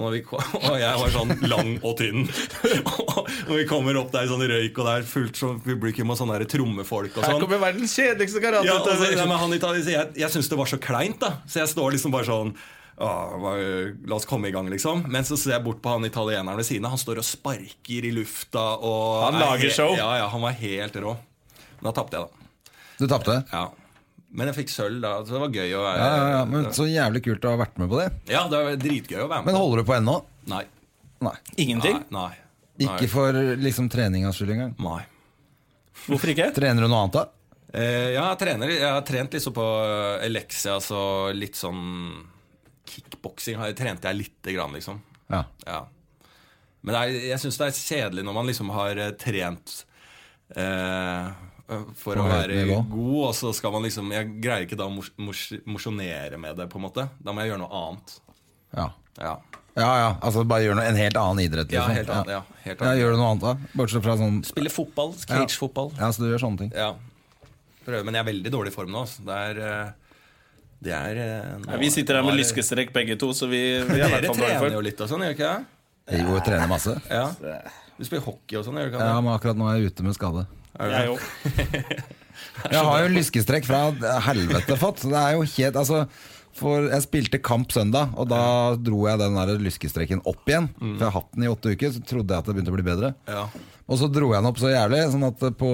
Og, 0.00 0.16
kom- 0.26 0.56
og 0.70 0.76
jeg 0.78 0.98
var 1.00 1.14
sånn 1.14 1.32
lang 1.50 1.70
og 1.86 1.96
tynn. 2.00 2.26
og 3.48 3.54
vi 3.56 3.64
kommer 3.68 3.96
opp 4.00 4.12
der 4.14 4.26
i 4.28 4.30
sånn 4.32 4.44
røyk, 4.46 4.76
og 4.78 4.86
det 4.88 4.96
er 4.98 5.08
fullt 5.08 5.40
sånn 5.40 5.62
publikum 5.64 6.12
og 6.12 6.20
sånne 6.20 6.40
der 6.42 6.50
trommefolk 6.50 7.16
og 7.16 7.24
Her 7.24 7.34
sånn. 7.36 7.44
kommer 7.46 7.62
verdens 7.64 7.96
kjedeligste 7.96 8.42
karateutøver. 8.44 9.16
ja, 9.16 9.40
han 9.44 9.56
jeg, 9.80 10.12
jeg 10.24 10.34
syns 10.36 10.50
det 10.52 10.60
var 10.60 10.70
så 10.70 10.80
kleint, 10.82 11.18
da. 11.24 11.32
Så 11.48 11.62
jeg 11.62 11.72
står 11.72 11.96
liksom 11.96 12.14
bare 12.14 12.28
sånn 12.28 12.54
la 13.00 14.14
oss 14.16 14.26
komme 14.28 14.48
i 14.48 14.52
gang, 14.52 14.68
liksom. 14.70 15.06
Men 15.08 15.24
så 15.24 15.36
ser 15.40 15.56
jeg 15.56 15.64
bort 15.64 15.80
på 15.82 15.92
han 15.94 16.04
italieneren 16.04 16.58
ved 16.60 16.66
siden 16.68 16.84
av. 16.84 16.94
Han 16.96 17.00
står 17.00 17.22
og 17.22 17.26
sparker 17.26 18.06
i 18.06 18.12
lufta. 18.12 18.64
Og 18.76 19.24
Han 19.24 19.38
er 19.38 19.44
lager 19.46 19.72
show. 19.74 19.94
Ja, 19.96 20.10
ja, 20.20 20.26
han 20.28 20.44
var 20.44 20.56
helt 20.60 20.98
rå. 21.00 21.14
Men 21.80 21.88
da 21.88 21.94
tapte 21.96 22.18
jeg, 22.18 22.28
da. 22.28 22.74
Du 23.00 23.06
tapte? 23.08 23.38
Ja. 23.52 23.70
Men 24.30 24.50
jeg 24.50 24.60
fikk 24.60 24.72
sølv, 24.74 25.00
da. 25.02 25.14
Så 25.24 25.34
det 25.34 25.40
var 25.42 25.56
gøy 25.56 25.72
å 25.74 25.80
være 25.82 26.02
Ja, 26.04 26.10
ja, 26.10 26.28
ja, 26.36 26.42
men 26.46 26.68
Så 26.76 26.86
jævlig 26.86 27.24
kult 27.24 27.46
å 27.48 27.54
ha 27.54 27.62
vært 27.64 27.80
med 27.82 27.90
på 27.90 27.98
det. 27.98 28.10
Ja, 28.30 28.44
det 28.52 28.60
var 28.60 28.76
dritgøy 28.84 29.24
å 29.24 29.30
være 29.30 29.42
med 29.42 29.50
Men 29.50 29.58
holder 29.58 29.82
du 29.82 29.88
på 29.88 29.96
ennå? 29.96 30.16
Nei. 30.52 30.62
Nei. 31.24 31.34
Ingenting? 31.56 32.04
Nei. 32.14 32.28
nei. 32.78 32.86
Ikke 32.86 33.08
for 33.12 33.36
liksom 33.60 33.88
treningas 33.92 34.38
skyld 34.38 34.54
engang? 34.54 34.76
Nei. 34.80 35.02
Hvorfor 36.06 36.32
ikke? 36.32 36.50
Trener 36.56 36.86
du 36.86 36.88
noe 36.88 37.02
annet, 37.06 37.16
da? 37.18 37.24
Eh, 37.72 38.12
ja, 38.14 38.28
jeg 38.32 38.38
trener. 38.40 38.72
Jeg 38.72 38.86
har 38.86 39.02
trent 39.06 39.34
liksom 39.36 39.54
på 39.56 39.66
Elexia, 40.26 40.78
så 40.82 41.02
litt 41.36 41.58
sånn 41.58 41.82
Kickboksing 42.90 43.60
trente 43.78 44.08
jeg 44.10 44.18
lite 44.20 44.54
grann, 44.56 44.74
liksom. 44.76 45.00
Ja. 45.30 45.44
Ja. 45.66 45.80
Men 46.82 46.94
det 46.96 47.00
er, 47.00 47.16
jeg 47.34 47.40
syns 47.42 47.58
det 47.60 47.66
er 47.70 47.76
kjedelig 47.76 48.24
når 48.24 48.34
man 48.38 48.46
liksom 48.48 48.70
har 48.74 48.96
eh, 48.98 49.10
trent 49.20 49.74
eh, 50.56 51.30
for 51.94 52.16
På 52.18 52.24
å 52.24 52.30
være 52.30 52.64
god, 52.66 53.18
og 53.28 53.34
så 53.38 53.52
skal 53.54 53.70
man 53.76 53.84
liksom 53.86 54.08
Jeg 54.10 54.30
greier 54.42 54.64
ikke 54.66 54.78
da 54.80 54.88
å 54.88 54.94
mos- 54.94 55.12
mos- 55.22 55.60
mosjonere 55.70 56.38
med 56.40 56.56
det, 56.58 56.66
på 56.72 56.80
en 56.80 56.86
måte. 56.88 57.04
Da 57.22 57.30
må 57.36 57.44
jeg 57.44 57.52
gjøre 57.52 57.62
noe 57.62 57.82
annet. 57.84 58.16
Ja, 58.74 58.88
Ja, 59.20 59.34
ja. 59.76 59.90
ja. 60.00 60.08
Altså 60.24 60.42
bare 60.48 60.64
gjør 60.66 60.80
noe, 60.80 60.88
en 60.90 60.98
helt 60.98 61.16
annen 61.20 61.44
idrett. 61.44 61.70
ja 61.70 61.84
Liksom. 61.86 61.94
helt 62.00 62.10
annet. 62.16 62.32
Ja, 62.34 62.42
helt 62.64 62.80
Ja. 62.88 62.94
Gjør 62.98 63.14
du 63.14 63.20
noe 63.20 63.28
annet, 63.30 63.44
da? 63.46 63.70
Bortsett 63.78 64.02
fra 64.08 64.16
sånn 64.18 64.40
Spille 64.48 64.72
fotball. 64.72 65.14
Cage-fotball. 65.20 65.92
Ja, 66.00 66.10
så 66.10 66.24
du 66.24 66.30
gjør 66.32 66.42
sånne 66.42 66.64
ting. 66.64 66.72
Ja. 66.74 66.94
Prøver, 67.84 68.04
men 68.04 68.14
jeg 68.18 68.24
er 68.24 68.32
veldig 68.32 68.50
dårlig 68.56 68.72
i 68.72 68.74
form 68.74 68.90
nå. 68.96 69.04
altså. 69.06 69.22
Det 69.28 69.36
er 69.46 69.60
eh, 69.68 69.92
er 70.88 71.18
eh, 71.20 71.58
nå- 71.60 71.68
Ja, 71.74 71.76
vi 71.76 71.90
sitter 71.92 72.14
her 72.16 72.22
med 72.24 72.38
lyskestrekk 72.40 72.92
begge 72.96 73.18
to, 73.20 73.28
så 73.36 73.44
vi, 73.50 73.60
vi 73.84 74.00
er 74.00 74.08
Dere 74.08 74.32
trener 74.32 74.58
for. 74.58 74.70
jo 74.72 74.80
litt 74.80 75.00
og 75.04 75.08
sånn, 75.12 75.20
gjør 75.20 75.36
ikke 75.36 75.50
det? 75.52 76.20
Jo, 76.22 76.32
jeg 76.38 76.44
trener 76.48 76.66
masse. 76.68 76.96
Ja. 77.10 77.26
Du 77.98 78.04
spiller 78.08 78.24
hockey 78.24 78.56
og 78.56 78.64
sånn, 78.64 78.80
gjør 78.80 78.88
du 78.88 78.96
ikke 78.96 79.04
Ja, 79.12 79.20
men 79.20 79.34
akkurat 79.36 79.56
nå 79.60 79.68
er 79.68 79.76
jeg 79.82 79.92
ute 79.92 80.02
med 80.08 80.14
skade. 80.16 80.46
Jeg 80.80 81.08
òg. 81.12 81.20
Jeg 82.72 82.80
har 82.80 83.02
jo 83.04 83.08
lyskestrekk 83.12 83.66
fra 83.68 83.80
helvete 84.24 84.76
fått. 84.80 85.02
Så 85.04 85.10
det 85.12 85.20
er 85.20 85.34
jo 85.36 85.42
helt 85.44 85.76
Altså 85.76 86.06
for 86.60 86.88
jeg 86.90 87.04
spilte 87.04 87.38
kamp 87.40 87.70
søndag, 87.72 88.10
og 88.18 88.26
da 88.28 88.74
dro 88.74 89.04
jeg 89.06 89.20
den 89.20 89.36
der 89.38 89.52
lyskestreken 89.62 90.20
opp 90.26 90.48
igjen. 90.50 90.66
For 90.74 90.96
jeg 90.98 91.06
har 91.06 91.14
hatt 91.14 91.28
den 91.36 91.44
i 91.46 91.48
åtte 91.52 91.70
uker, 91.76 91.92
så 91.94 92.00
trodde 92.04 92.34
jeg 92.34 92.42
at 92.42 92.48
det 92.50 92.54
begynte 92.56 92.72
å 92.72 92.74
bli 92.74 92.84
bedre. 92.88 93.12
Ja. 93.30 93.44
Og 93.86 94.00
så 94.00 94.08
dro 94.12 94.32
jeg 94.34 94.42
den 94.42 94.48
opp 94.50 94.58
så 94.58 94.72
jævlig, 94.72 95.04
sånn 95.14 95.28
at 95.28 95.44
på, 95.60 95.70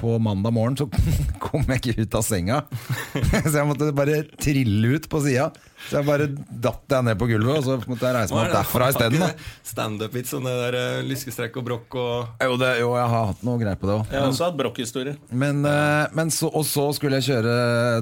på 0.00 0.16
mandag 0.18 0.52
morgen 0.54 0.76
så 0.76 0.88
kom 1.44 1.62
jeg 1.70 1.80
ikke 1.80 2.02
ut 2.04 2.16
av 2.18 2.24
senga. 2.26 2.62
Så 3.44 3.52
jeg 3.54 3.66
måtte 3.68 3.90
bare 3.94 4.22
trille 4.40 4.96
ut 4.96 5.06
på 5.10 5.20
sida. 5.22 5.50
Så 5.86 5.98
jeg 6.00 6.06
bare 6.08 6.26
datt 6.34 6.90
jeg 6.96 7.06
ned 7.06 7.18
på 7.20 7.28
gulvet, 7.28 7.60
og 7.60 7.64
så 7.66 7.90
måtte 7.90 8.08
jeg 8.08 8.16
reise 8.16 8.34
meg 8.34 8.46
opp 8.48 8.54
derfra 8.56 8.88
isteden. 8.90 9.24
Standup-vits, 9.68 10.32
det 10.34 10.54
der 10.62 10.76
eh, 10.80 11.00
lyskestrekk 11.04 11.58
og 11.60 11.66
brokk 11.68 11.96
og 12.00 12.44
Jo, 12.46 12.56
det, 12.60 12.70
jo, 12.80 12.94
jeg 12.96 13.12
har 13.14 13.26
hatt 13.30 13.42
noe 13.46 13.60
greier 13.60 13.80
på 13.80 13.90
det 13.90 13.96
òg. 13.98 14.06
Jeg 14.10 14.22
har 14.22 14.30
også 14.32 14.48
hatt 14.48 14.60
brokkhistorie. 14.60 15.16
Men, 15.30 15.60
eh, 15.68 16.14
men 16.16 16.32
så, 16.34 16.48
og 16.48 16.64
så 16.68 16.88
skulle 16.96 17.20
jeg 17.20 17.28
kjøre 17.34 17.56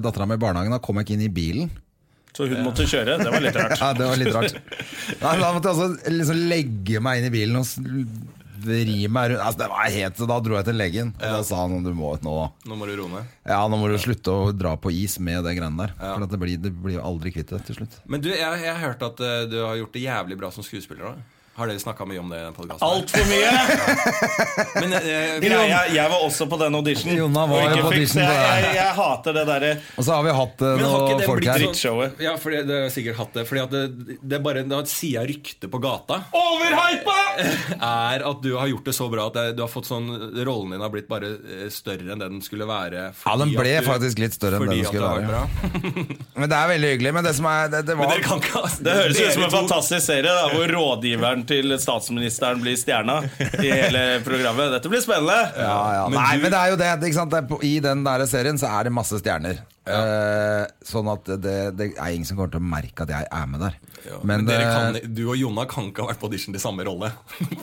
dattera 0.04 0.28
mi 0.30 0.38
i 0.38 0.44
barnehagen. 0.44 0.76
Da 0.76 0.82
kom 0.84 1.00
jeg 1.00 1.08
ikke 1.08 1.18
inn 1.18 1.26
i 1.26 1.32
bilen. 1.42 1.72
Så 2.32 2.46
hun 2.48 2.62
måtte 2.64 2.86
kjøre. 2.88 3.18
Det 3.20 3.32
var 3.32 3.44
litt 3.44 3.58
rart. 3.58 3.74
Ja, 3.82 3.90
det 3.96 4.06
var 4.08 4.20
litt 4.20 4.36
rart. 4.36 4.54
Nei, 5.20 5.34
da 5.42 5.50
måtte 5.52 5.72
jeg 5.72 5.74
altså 5.74 6.14
liksom 6.14 6.46
legge 6.48 7.02
meg 7.04 7.20
inn 7.20 7.28
i 7.28 7.34
bilen 7.34 7.60
og 7.60 7.66
vri 8.64 9.08
meg 9.12 9.32
rundt. 9.32 9.42
Altså, 9.44 9.60
det 9.62 9.68
var 9.72 9.90
helt, 9.96 10.22
da 10.32 10.38
dro 10.44 10.56
jeg 10.58 10.68
til 10.68 10.78
legen, 10.80 11.12
og 11.18 11.36
da 11.36 11.42
sa 11.46 11.60
han 11.64 11.84
du 11.86 11.92
må 11.96 12.14
nå 12.22 12.36
Nå 12.68 12.78
må 12.78 12.88
du 12.88 12.94
roe 13.00 13.10
ned. 13.12 13.34
Ja, 13.48 13.60
nå 13.68 13.78
må 13.80 13.90
du 13.90 13.98
slutte 14.00 14.32
å 14.32 14.52
dra 14.54 14.76
på 14.80 14.92
is 14.94 15.18
med 15.22 15.44
det 15.46 15.56
greiene 15.58 15.86
der. 15.86 15.94
For 15.98 16.26
det 16.26 16.40
blir, 16.40 16.58
det 16.62 16.72
blir 16.84 17.02
aldri 17.02 17.34
kvitt 17.34 17.52
det 17.52 17.62
til 17.68 17.82
slutt. 17.82 18.00
Men 18.06 18.24
du, 18.24 18.30
jeg, 18.32 18.40
jeg 18.40 18.72
har 18.72 18.82
hørt 18.82 19.04
at 19.06 19.22
eh, 19.22 19.44
du 19.50 19.58
har 19.64 19.78
gjort 19.80 19.96
det 19.96 20.04
jævlig 20.06 20.38
bra 20.40 20.52
som 20.54 20.66
skuespiller 20.66 21.12
òg. 21.12 21.22
Har 21.52 21.68
dere 21.68 21.80
snakka 21.82 22.06
mye 22.08 22.16
om 22.22 22.30
det 22.32 22.38
i 22.40 22.44
den? 22.46 22.70
Altfor 22.80 23.26
mye! 23.28 23.50
Men 24.80 24.94
eh, 24.96 25.34
Greia, 25.42 25.80
jeg 25.92 26.08
var 26.08 26.22
også 26.24 26.46
på 26.48 26.56
den 26.62 26.78
auditionen. 26.78 27.18
Jonna 27.18 27.42
var 27.50 27.66
jo 27.66 27.82
på 27.84 27.90
audition 27.90 28.22
på 28.22 28.24
jeg, 28.24 28.38
det. 28.40 28.62
jeg, 28.64 28.76
jeg 28.78 28.94
hater 28.96 29.36
det 29.36 29.42
derre 29.50 29.72
Og 30.00 30.06
så 30.06 30.14
har 30.16 30.24
vi 30.24 30.32
hatt 30.38 30.64
uh, 30.64 30.70
noen 30.80 31.20
det 31.20 31.26
folk 31.28 31.44
her. 31.44 31.52
sånn- 31.52 31.66
Drittshowet. 31.74 32.22
Ja, 32.24 32.32
for 32.40 32.56
det, 32.56 32.62
det 32.70 32.78
har 32.78 32.86
jeg 32.86 32.94
sikkert 32.96 33.20
hatt 33.20 33.36
det. 33.36 33.44
Fordi 33.50 33.62
at 33.66 33.74
det, 33.76 34.16
det 34.22 34.38
er 34.38 34.44
bare 34.46 34.62
Da 34.72 34.80
sier 34.88 35.18
jeg 35.20 35.30
ryktet 35.34 35.68
på 35.74 35.80
gata 35.84 36.22
Overhypa! 36.40 37.18
er 37.92 38.24
at 38.32 38.42
du 38.44 38.50
har 38.56 38.72
gjort 38.72 38.88
det 38.88 38.96
så 38.96 39.10
bra 39.12 39.28
at 39.28 39.36
det, 39.36 39.44
du 39.58 39.62
har 39.66 39.70
fått 39.72 39.88
sånn 39.90 40.08
rollen 40.48 40.72
din 40.76 40.82
har 40.84 40.92
blitt 40.92 41.08
bare 41.12 41.34
eh, 41.36 41.68
større 41.72 42.12
enn 42.12 42.20
det 42.20 42.30
den 42.32 42.40
skulle 42.44 42.64
være. 42.68 43.04
Ja, 43.26 43.36
den 43.40 43.52
ble 43.52 43.76
du- 43.76 43.86
faktisk 43.90 44.20
litt 44.24 44.36
større 44.36 44.56
enn 44.56 44.72
det 44.72 44.80
den 44.80 44.88
skulle 44.88 45.12
være. 45.20 45.44
Men 46.40 46.48
det 46.48 46.56
er 46.58 46.72
veldig 46.72 46.94
hyggelig. 46.96 47.14
Men 47.18 47.28
det 47.28 47.36
som 47.36 47.46
er 47.52 47.68
Det, 47.76 47.84
det 47.90 47.96
Men 47.98 48.06
var 48.08 48.16
dere 48.16 48.24
kan 48.24 48.40
ikke 48.40 48.64
Det 48.88 48.96
høres 49.02 49.20
ut 49.20 49.36
som 49.36 49.46
en 49.50 49.54
fantastisk 49.58 50.06
serie 50.08 50.32
da, 50.32 50.48
hvor 50.56 50.72
rådgiveren 50.76 51.41
til 51.48 51.74
statsministeren 51.82 52.60
blir 52.62 52.76
stjerna 52.80 53.20
i 53.62 53.68
hele 53.70 54.04
programmet. 54.26 54.70
Dette 54.76 54.90
blir 54.92 55.02
spennende. 55.04 55.38
ja, 55.56 55.76
ja. 55.98 56.08
Men 56.08 56.18
Nei, 56.20 56.36
du- 56.36 56.42
men 56.46 56.50
det 56.54 56.60
er 56.62 56.70
jo 56.72 56.80
det. 56.80 56.90
det, 57.00 57.10
ikke 57.12 57.20
sant? 57.20 57.34
er 57.38 57.64
I 57.68 57.74
den 57.84 58.04
der 58.06 58.26
serien 58.30 58.58
så 58.60 58.70
er 58.78 58.84
det 58.88 58.92
masse 58.96 59.18
stjerner. 59.22 59.62
Eh, 59.82 60.64
sånn 60.86 61.08
at 61.10 61.26
det, 61.42 61.54
det 61.74 61.88
er 61.98 62.12
ingen 62.14 62.24
som 62.28 62.36
kommer 62.38 62.52
til 62.54 62.60
å 62.62 62.68
merke 62.70 63.02
at 63.02 63.10
jeg 63.10 63.26
er 63.34 63.46
med 63.50 63.64
der. 63.64 63.78
Ja, 64.06 64.18
men 64.22 64.42
men 64.42 64.46
dere 64.46 64.62
det, 64.94 65.00
kan, 65.02 65.14
du 65.14 65.22
og 65.30 65.36
Jonna 65.38 65.64
kan 65.70 65.88
ikke 65.90 66.04
ha 66.04 66.10
vært 66.12 66.20
på 66.22 66.28
audition 66.30 66.54
til 66.54 66.62
samme 66.62 66.86
rolle. 66.86 67.10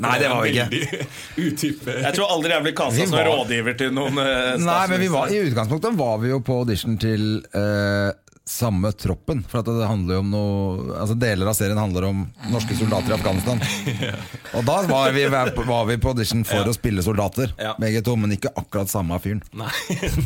Nei, 0.04 0.16
det 0.20 0.30
var 0.32 0.44
vi 0.44 0.52
ikke. 0.56 1.06
Utype. 1.48 1.96
Jeg 2.04 2.16
tror 2.18 2.34
aldri 2.36 2.52
jeg 2.56 2.66
blir 2.68 2.76
kasta 2.80 3.08
som 3.08 3.20
rådgiver 3.30 3.78
til 3.80 3.94
noen 3.96 4.20
eh, 4.24 4.56
Nei, 4.64 4.82
men 4.92 5.04
vi 5.06 5.10
var, 5.16 5.32
i 5.32 5.40
utgangspunktet 5.48 5.96
var 6.00 6.20
vi 6.24 6.34
jo 6.34 6.42
på 6.44 6.60
audition 6.64 7.00
til 7.00 7.26
eh, 7.56 8.12
samme 8.50 8.90
troppen. 8.98 9.44
For 9.50 9.62
at 9.62 9.68
det 9.70 9.86
handler 9.88 10.18
jo 10.18 10.24
om 10.24 10.32
noe 10.34 10.96
Altså 11.00 11.16
Deler 11.22 11.52
av 11.52 11.56
serien 11.58 11.78
handler 11.78 12.08
om 12.10 12.24
norske 12.50 12.76
soldater 12.80 13.14
i 13.14 13.18
Afghanistan. 13.20 13.62
Og 14.58 14.66
da 14.66 14.80
var 14.90 15.14
vi, 15.16 15.28
var 15.30 15.86
vi 15.90 16.00
på 16.02 16.14
audition 16.14 16.42
for 16.48 16.68
å 16.70 16.74
spille 16.76 17.06
soldater, 17.06 17.54
Ja. 17.62 17.76
begge 17.80 18.02
to. 18.06 18.16
Men 18.20 18.34
ikke 18.36 18.52
akkurat 18.58 18.90
samme 18.92 19.20
fyren. 19.22 19.44
Nei. 19.54 19.70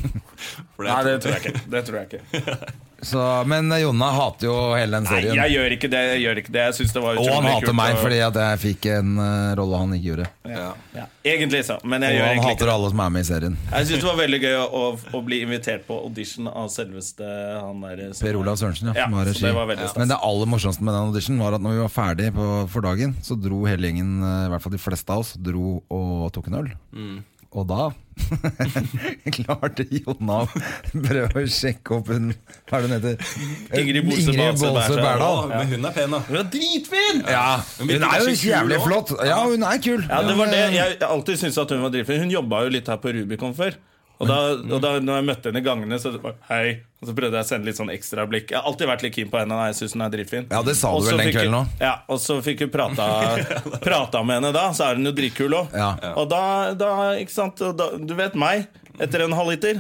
For 0.76 0.88
Nei, 0.88 1.02
det 1.10 1.18
tror 1.24 1.36
jeg 1.36 1.44
ikke. 1.44 1.64
Det 1.76 1.84
tror 1.90 2.02
jeg 2.02 2.10
ikke. 2.14 2.58
Så, 3.08 3.22
men 3.50 3.72
Jonna 3.82 4.10
hater 4.16 4.48
jo 4.48 4.56
hele 4.78 5.00
den 5.00 5.08
Nei, 5.08 5.14
serien. 5.14 5.40
jeg 5.40 5.56
gjør 5.58 5.76
ikke 5.78 5.90
det. 5.92 6.04
Jeg 6.14 6.22
gjør 6.24 6.42
ikke 6.44 6.54
det. 6.56 6.66
Jeg 6.68 6.88
det 6.94 7.04
var 7.04 7.20
og 7.20 7.30
han 7.34 7.48
hater 7.50 7.76
meg 7.78 7.98
fordi 8.00 8.20
at 8.26 8.40
jeg 8.44 8.62
fikk 8.64 8.88
en 8.94 9.14
uh, 9.20 9.54
rolle 9.60 9.82
han 9.82 9.96
ikke 9.98 10.08
gjorde. 10.10 10.28
Ja. 10.50 10.70
ja. 10.96 11.06
Egentlig, 11.24 11.64
så. 11.68 11.78
Men 11.84 12.06
jeg 12.06 12.16
Og 12.16 12.20
gjør 12.20 12.30
han 12.30 12.44
hater 12.44 12.68
ikke 12.68 12.76
alle 12.78 12.92
som 12.94 13.04
er 13.06 13.14
med 13.16 13.26
i 13.26 13.30
serien. 13.30 13.58
Jeg 13.72 13.90
syns 13.90 14.04
det 14.04 14.10
var 14.10 14.20
veldig 14.22 14.42
gøy 14.44 14.58
å, 14.64 14.84
å 15.20 15.24
bli 15.26 15.42
invitert 15.46 15.86
på 15.88 16.00
audition 16.08 16.50
av 16.52 16.72
selveste 16.74 17.28
han 17.60 17.84
der 17.84 18.06
som- 18.12 18.28
Per 18.28 18.40
Olav 18.40 18.60
Sørensen, 18.62 18.92
ja. 18.92 19.04
Ja, 19.04 19.10
har 19.14 19.30
regi. 19.30 19.44
det 19.46 19.54
var 19.56 19.70
veldig 19.72 19.90
stas. 19.90 20.00
Men 20.02 20.14
det 20.14 20.20
aller 20.30 20.50
morsomste 20.54 20.84
med 20.84 20.94
den 20.98 21.12
auditionen 21.12 21.44
var 21.44 21.58
at 21.58 21.64
når 21.64 21.78
vi 21.78 21.84
var 21.84 21.94
ferdig 21.94 22.32
på, 22.36 22.48
for 22.72 22.86
dagen, 22.86 23.16
så 23.24 23.38
dro 23.40 23.64
hele 23.68 23.90
gjengen, 23.90 24.16
eh, 24.24 24.48
i 24.48 24.54
hvert 24.54 24.66
fall 24.66 24.76
de 24.76 24.82
fleste 24.82 25.14
av 25.14 25.24
oss, 25.24 25.34
dro 25.40 25.78
og 25.90 26.32
tok 26.36 26.50
en 26.52 26.60
øl. 26.64 26.74
Mm. 26.94 27.22
Og 27.54 27.68
da 27.70 27.92
klarte 29.36 29.86
Jonna 29.90 30.40
å 30.44 30.48
prøve 30.92 31.44
å 31.44 31.50
sjekke 31.50 31.96
opp 31.98 32.12
hun 32.14 32.32
Hva 32.70 32.80
er 32.80 32.84
det 32.84 32.90
hun 32.90 32.96
heter? 32.96 33.32
Ingrid 33.80 34.08
Bolse 34.10 34.98
Berdal. 34.98 35.40
Men 35.54 35.72
hun 35.72 35.88
er 35.90 35.96
pen, 35.96 36.14
da. 36.14 36.22
Hun 36.28 36.40
er 36.42 36.50
dritfin! 36.54 37.24
Ja, 37.30 37.48
Men 37.80 37.96
hun 37.98 38.08
er 38.10 38.26
jo 38.26 38.36
jævlig 38.38 38.82
flott. 38.86 39.16
Ja, 39.26 39.40
hun 39.46 39.66
er 39.70 39.82
kul. 39.86 40.06
Ja, 40.10 40.22
det 40.28 40.38
var 40.40 40.54
det. 40.54 40.62
Jeg 40.78 41.00
alltid 41.08 41.42
syntes 41.42 41.62
at 41.66 41.74
hun 41.76 41.84
var 41.86 41.94
dritfin. 41.94 42.24
Hun 42.26 42.34
jobba 42.34 42.64
jo 42.68 42.74
litt 42.78 42.90
her 42.90 43.02
på 43.02 43.14
Rubicon 43.18 43.58
før. 43.58 43.78
Og 44.24 44.30
da, 44.32 44.38
og 44.76 44.82
da 44.84 44.92
når 45.04 45.20
jeg 45.20 45.28
møtte 45.30 45.52
henne 45.52 45.62
i 45.62 45.66
gangene, 45.68 46.00
så 46.02 46.14
var 46.24 46.36
hei 46.50 46.80
Og 47.04 47.10
så 47.10 47.16
prøvde 47.18 47.36
jeg 47.36 47.44
å 47.46 47.50
sende 47.50 47.68
litt 47.68 47.78
sånn 47.80 47.92
ekstra 47.92 48.24
blikk. 48.32 48.54
Jeg 48.54 48.58
har 48.62 48.70
alltid 48.70 48.88
vært 48.88 49.02
litt 49.04 49.16
keen 49.18 49.32
på 49.34 49.42
henne. 49.42 49.58
Jeg 49.68 49.76
synes 49.82 49.96
hun 49.98 50.04
er 50.06 50.14
dritfin 50.14 50.46
Ja, 50.54 50.62
det 50.64 50.76
sa 50.80 50.92
du 50.96 51.04
vel 51.10 51.18
den 51.20 51.28
fikk 51.28 51.36
kvelden 51.42 51.58
hun- 51.60 51.82
Ja, 51.84 51.94
og 52.08 52.22
så 52.24 52.38
fikk 52.46 52.64
hun 52.64 52.72
prata, 52.74 53.08
prata 53.88 54.24
med 54.24 54.40
henne 54.40 54.54
da, 54.56 54.70
så 54.78 54.88
er 54.90 54.96
hun 55.02 55.10
jo 55.12 55.14
dritkul 55.18 55.58
òg. 55.60 55.76
Ja. 55.76 55.90
Og 56.16 56.30
da, 56.32 56.44
da, 56.80 56.92
ikke 57.20 57.36
sant 57.36 57.62
og 57.68 57.76
da, 57.82 57.90
Du 58.00 58.16
vet 58.16 58.36
meg. 58.40 58.70
Etter 59.02 59.24
en 59.26 59.34
halvliter. 59.34 59.80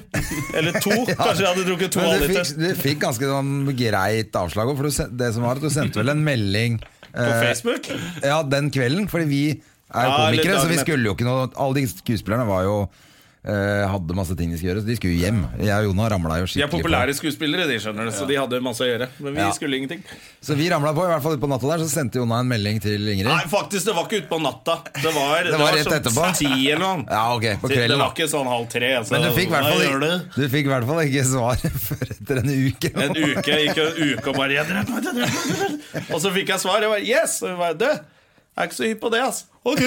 Eller 0.58 0.74
to. 0.82 0.90
Kanskje 1.20 1.44
jeg 1.44 1.50
hadde 1.52 1.66
drukket 1.68 1.92
to 1.94 2.02
Men 2.02 2.10
du 2.10 2.14
halvliter. 2.18 2.48
fikk, 2.50 2.58
du 2.58 2.82
fikk 2.82 3.04
ganske 3.04 3.28
sånn 3.30 3.52
greit 3.78 4.34
avslag 4.40 4.72
òg, 4.72 4.80
for 4.80 4.90
du, 4.90 5.18
det 5.22 5.28
som 5.36 5.46
var 5.46 5.62
at 5.62 5.62
du 5.62 5.70
sendte 5.70 6.02
vel 6.02 6.10
en 6.16 6.24
melding 6.26 6.80
På 7.14 7.22
eh, 7.22 7.44
Facebook. 7.46 7.92
Ja, 8.26 8.40
den 8.44 8.72
kvelden, 8.74 9.06
fordi 9.12 9.28
vi 9.30 9.44
er 9.54 9.60
Ja, 9.94 10.16
eller 10.28 10.42
komikere, 10.42 10.58
så 10.64 10.72
vi 10.72 10.80
skulle 10.82 11.06
jo 11.06 11.14
ikke 11.14 11.28
noe 11.28 11.46
Alle 11.54 11.78
de 11.78 11.84
skuespillerne 11.94 12.48
var 12.50 12.64
jo 12.66 12.78
hadde 13.44 14.16
masse 14.16 14.36
ting 14.40 14.52
de 14.54 14.58
skulle 14.58 14.72
gjøre, 14.74 14.82
så 14.84 14.88
de 14.88 14.96
skulle 14.96 15.18
hjem. 15.20 15.42
Jeg 15.60 15.74
og 15.76 15.84
Jona 15.90 16.06
ramla 16.14 16.38
jo 16.40 16.46
skikkelig 16.48 16.70
på. 16.72 16.78
De 16.78 16.80
er 16.80 16.84
populære 16.86 17.16
skuespillere, 17.18 17.68
de 17.68 17.76
skjønner 17.84 18.06
det, 18.08 18.14
så 18.16 18.28
de 18.30 18.38
hadde 18.40 18.62
masse 18.64 18.80
å 18.80 18.88
gjøre. 18.88 19.08
Men 19.20 19.34
vi 19.36 19.40
Ja. 19.44 19.50
skulle 19.52 19.76
ingenting. 19.76 20.04
Så 20.42 20.56
vi 20.56 20.70
ramla 20.72 20.94
på, 20.96 21.04
i 21.04 21.12
hvert 21.12 21.22
fall 21.24 21.36
utpå 21.38 21.50
natta 21.52 21.68
der, 21.68 21.84
så 21.84 21.90
sendte 21.92 22.16
Jona 22.22 22.40
en 22.40 22.48
melding 22.48 22.80
til 22.82 23.02
Ingrid. 23.12 23.28
Nei, 23.28 23.44
faktisk, 23.52 23.84
det 23.86 23.96
var 23.96 24.08
ikke 24.08 24.22
utpå 24.24 24.40
natta. 24.42 24.78
Det 24.96 25.12
var, 25.14 25.44
Det 25.44 25.60
var 25.60 25.74
rett 25.76 25.84
sånn 25.88 26.00
etterpå. 26.00 26.38
ti 26.40 26.72
eller 26.72 26.80
noe. 26.80 27.06
Ja, 27.12 27.36
ok, 27.36 27.48
på 27.60 27.68
Det 27.68 27.98
var 28.00 28.14
ikke 28.16 28.30
sånn 28.32 28.48
halv 28.48 28.70
tre. 28.70 28.94
Så 29.04 29.12
Men 29.12 29.22
du 29.28 29.30
fikk 29.36 29.48
i 29.48 29.54
hvert 29.54 29.68
fall 29.68 29.80
du? 29.80 30.08
ikke- 30.08 30.36
du 30.36 30.48
hvert 30.72 30.88
fall 30.88 31.00
ikke 31.04 31.26
svar 31.28 31.56
før 31.88 32.04
etter 32.16 32.38
en 32.40 32.50
uke. 32.50 32.92
En 32.96 33.12
uke, 33.12 33.54
gikk 33.60 33.78
en 33.78 34.18
uke 34.18 34.28
og 34.28 34.36
bare. 34.36 34.54
Og 36.14 36.20
så 36.22 36.32
fikk 36.34 36.48
jeg 36.54 36.60
svar. 36.64 36.82
Jeg 36.84 36.90
bare, 36.90 37.06
yes! 37.06 37.42
Og 37.44 37.50
jeg 37.50 37.58
bare, 37.58 37.74
du, 37.78 37.90
jeg 38.54 38.62
er 38.62 38.68
ikke 38.70 38.78
så 38.78 38.86
hypp 38.86 39.00
på 39.02 39.10
det, 39.14 39.22
ass. 39.26 39.46
Ok. 39.66 39.80